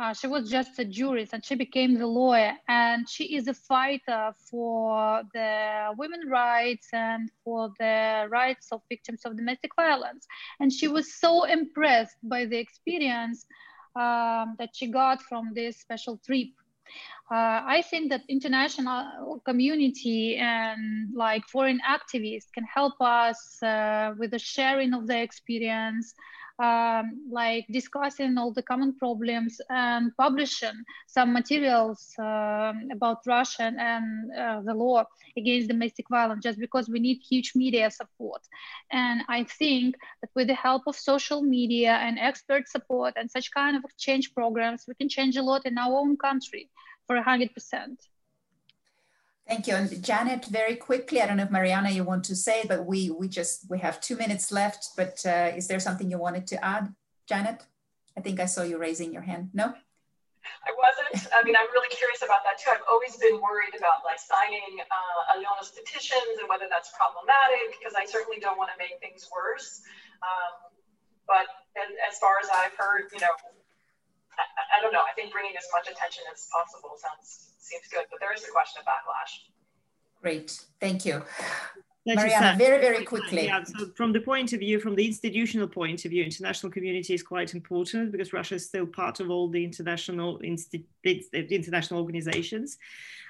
uh, 0.00 0.14
she 0.14 0.26
was 0.26 0.48
just 0.48 0.78
a 0.78 0.84
jurist 0.84 1.34
and 1.34 1.44
she 1.44 1.54
became 1.54 1.98
the 1.98 2.06
lawyer. 2.06 2.54
And 2.68 3.08
she 3.08 3.36
is 3.36 3.48
a 3.48 3.54
fighter 3.54 4.32
for 4.50 5.22
the 5.34 5.92
women's 5.98 6.30
rights 6.30 6.88
and 6.92 7.30
for 7.44 7.70
the 7.78 8.26
rights 8.30 8.68
of 8.72 8.80
victims 8.88 9.22
of 9.24 9.36
domestic 9.36 9.72
violence. 9.76 10.26
And 10.58 10.72
she 10.72 10.88
was 10.88 11.14
so 11.14 11.44
impressed 11.44 12.16
by 12.22 12.46
the 12.46 12.56
experience 12.56 13.44
um, 13.94 14.56
that 14.58 14.70
she 14.72 14.86
got 14.86 15.20
from 15.22 15.50
this 15.54 15.78
special 15.80 16.18
trip. 16.24 16.48
Uh, 17.30 17.62
I 17.64 17.84
think 17.88 18.10
that 18.10 18.22
international 18.28 19.40
community 19.44 20.36
and 20.36 21.14
like 21.14 21.44
foreign 21.46 21.80
activists 21.88 22.50
can 22.52 22.64
help 22.64 22.94
us 23.00 23.62
uh, 23.62 24.14
with 24.18 24.32
the 24.32 24.38
sharing 24.38 24.94
of 24.94 25.06
their 25.06 25.22
experience, 25.22 26.14
um, 26.60 27.26
like 27.30 27.66
discussing 27.70 28.36
all 28.36 28.52
the 28.52 28.62
common 28.62 28.94
problems 28.94 29.60
and 29.70 30.12
publishing 30.16 30.84
some 31.06 31.32
materials 31.32 32.12
uh, 32.18 32.72
about 32.92 33.18
Russia 33.26 33.72
and 33.78 34.30
uh, 34.38 34.60
the 34.62 34.74
law 34.74 35.04
against 35.36 35.68
domestic 35.68 36.06
violence, 36.10 36.42
just 36.42 36.58
because 36.58 36.88
we 36.88 37.00
need 37.00 37.18
huge 37.28 37.52
media 37.54 37.90
support. 37.90 38.42
And 38.92 39.22
I 39.28 39.44
think 39.44 39.96
that 40.20 40.30
with 40.34 40.48
the 40.48 40.54
help 40.54 40.82
of 40.86 40.96
social 40.96 41.42
media 41.42 41.92
and 41.92 42.18
expert 42.18 42.68
support 42.68 43.14
and 43.16 43.30
such 43.30 43.50
kind 43.52 43.76
of 43.76 43.84
exchange 43.84 44.34
programs, 44.34 44.84
we 44.86 44.94
can 44.94 45.08
change 45.08 45.36
a 45.36 45.42
lot 45.42 45.64
in 45.64 45.78
our 45.78 45.94
own 45.98 46.16
country 46.16 46.68
for 47.06 47.16
100%. 47.16 48.09
Thank 49.50 49.66
you. 49.66 49.74
And 49.74 49.90
Janet, 49.98 50.46
very 50.46 50.76
quickly, 50.76 51.20
I 51.20 51.26
don't 51.26 51.36
know 51.36 51.42
if 51.42 51.50
Marianna, 51.50 51.90
you 51.90 52.04
want 52.04 52.22
to 52.30 52.36
say, 52.38 52.62
but 52.70 52.86
we 52.86 53.10
we 53.10 53.26
just, 53.26 53.66
we 53.66 53.82
have 53.82 54.00
two 54.00 54.14
minutes 54.14 54.54
left, 54.54 54.94
but 54.94 55.18
uh, 55.26 55.50
is 55.58 55.66
there 55.66 55.82
something 55.82 56.06
you 56.06 56.22
wanted 56.22 56.46
to 56.54 56.56
add, 56.64 56.94
Janet? 57.26 57.66
I 58.16 58.20
think 58.22 58.38
I 58.38 58.46
saw 58.46 58.62
you 58.62 58.78
raising 58.78 59.10
your 59.12 59.26
hand. 59.26 59.50
No? 59.52 59.74
I 60.62 60.70
wasn't. 60.70 61.34
I 61.34 61.42
mean, 61.42 61.58
I'm 61.58 61.66
really 61.74 61.90
curious 61.90 62.22
about 62.22 62.46
that 62.46 62.62
too. 62.62 62.70
I've 62.70 62.86
always 62.86 63.18
been 63.18 63.42
worried 63.42 63.74
about 63.74 64.06
like 64.06 64.22
signing 64.22 64.86
uh, 64.86 65.34
Alena's 65.34 65.74
petitions 65.74 66.38
and 66.38 66.46
whether 66.46 66.70
that's 66.70 66.94
problematic 66.94 67.74
because 67.74 67.98
I 67.98 68.06
certainly 68.06 68.38
don't 68.38 68.54
want 68.54 68.70
to 68.70 68.78
make 68.78 69.02
things 69.02 69.26
worse. 69.34 69.82
Um, 70.22 70.78
but 71.26 71.50
as 72.06 72.22
far 72.22 72.38
as 72.38 72.46
I've 72.54 72.78
heard, 72.78 73.10
you 73.10 73.18
know, 73.18 73.34
I, 74.38 74.78
I 74.78 74.80
don't 74.80 74.94
know. 74.94 75.02
I 75.02 75.10
think 75.18 75.34
bringing 75.34 75.58
as 75.58 75.66
much 75.74 75.90
attention 75.90 76.22
as 76.30 76.46
possible 76.54 76.94
sounds 77.02 77.49
seems 77.60 77.86
good, 77.90 78.04
but 78.10 78.20
there 78.20 78.32
is 78.32 78.44
a 78.44 78.50
question 78.50 78.80
of 78.80 78.86
backlash. 78.86 79.32
Great, 80.22 80.60
thank 80.80 81.04
you. 81.04 81.22
Marianna, 82.06 82.56
very, 82.56 82.80
very 82.80 83.04
quickly. 83.04 83.46
Yeah, 83.46 83.62
so 83.62 83.90
from 83.94 84.12
the 84.12 84.20
point 84.20 84.52
of 84.52 84.60
view, 84.60 84.80
from 84.80 84.94
the 84.94 85.06
institutional 85.06 85.68
point 85.68 86.04
of 86.04 86.10
view, 86.10 86.24
international 86.24 86.72
community 86.72 87.14
is 87.14 87.22
quite 87.22 87.54
important 87.54 88.10
because 88.10 88.32
Russia 88.32 88.54
is 88.54 88.66
still 88.66 88.86
part 88.86 89.20
of 89.20 89.30
all 89.30 89.48
the 89.48 89.62
international 89.62 90.38
insti- 90.38 90.84
international 91.04 92.00
organizations. 92.00 92.78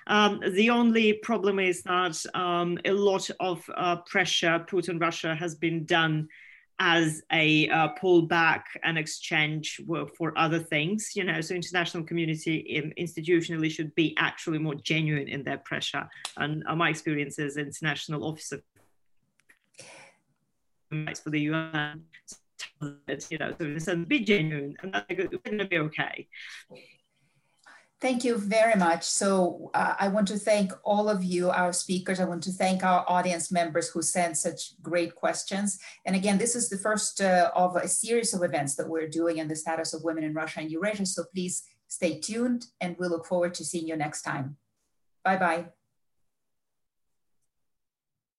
Um, 0.07 0.41
the 0.55 0.71
only 0.71 1.15
problem 1.15 1.59
is 1.59 1.83
that 1.83 2.25
um, 2.35 2.79
a 2.85 2.93
lot 2.93 3.29
of 3.41 3.69
uh, 3.77 3.97
pressure 3.97 4.65
put 4.67 4.89
on 4.89 4.99
Russia 4.99 5.35
has 5.35 5.55
been 5.55 5.85
done 5.85 6.29
as 6.81 7.23
a 7.31 7.69
uh, 7.69 7.89
pullback 8.01 8.63
and 8.83 8.97
exchange 8.97 9.81
for 10.17 10.33
other 10.37 10.59
things 10.59 11.11
you 11.15 11.23
know 11.23 11.41
so 11.43 11.55
international 11.55 12.03
community 12.03 12.83
institutionally 12.99 13.71
should 13.71 13.95
be 13.95 14.17
actually 14.19 14.59
more 14.59 14.75
genuine 14.77 15.29
in 15.29 15.45
their 15.45 15.59
pressure 15.59 16.09
and 16.39 16.65
uh, 16.67 16.75
my 16.75 16.89
experience 16.89 17.39
as 17.39 17.59
international 17.59 18.25
officer. 18.25 18.63
For 21.23 21.31
the 21.31 21.41
UN 21.41 22.03
you 23.31 23.39
know 23.39 23.55
so 23.79 23.97
be 23.97 24.21
genuine 24.21 24.77
and 24.83 24.93
they're 24.93 25.29
going 25.29 25.59
to 25.59 25.65
be 25.67 25.79
okay 25.79 26.27
Thank 28.01 28.25
you 28.25 28.39
very 28.39 28.77
much. 28.77 29.05
So 29.05 29.71
uh, 29.75 29.95
I 30.01 30.09
want 30.09 30.27
to 30.29 30.39
thank 30.39 30.73
all 30.85 31.11
of 31.11 31.23
you, 31.23 31.51
our 31.51 31.73
speakers. 31.73 32.19
I 32.19 32.25
want 32.25 32.43
to 32.45 32.51
thank 32.51 32.83
our 32.83 33.05
audience 33.07 33.53
members 33.53 33.91
who 33.91 34.01
sent 34.01 34.39
such 34.39 34.81
great 34.81 35.15
questions. 35.15 35.79
And 36.07 36.17
again, 36.17 36.39
this 36.39 36.57
is 36.57 36.71
the 36.71 36.79
first 36.79 37.21
uh, 37.21 37.51
of 37.55 37.77
a 37.77 37.87
series 37.87 38.33
of 38.33 38.43
events 38.43 38.75
that 38.77 38.89
we're 38.89 39.09
doing 39.09 39.37
in 39.37 39.49
the 39.49 39.57
status 39.57 39.93
of 39.93 40.03
women 40.03 40.25
in 40.25 40.33
Russia 40.33 40.61
and 40.61 40.71
Eurasia. 40.71 41.05
So 41.05 41.25
please 41.35 41.63
stay 41.89 42.19
tuned 42.21 42.67
and 42.81 42.97
we 42.99 43.07
look 43.07 43.27
forward 43.27 43.53
to 43.55 43.65
seeing 43.67 43.87
you 43.87 43.97
next 43.97 44.23
time. 44.23 44.57
Bye-bye. 45.23 45.80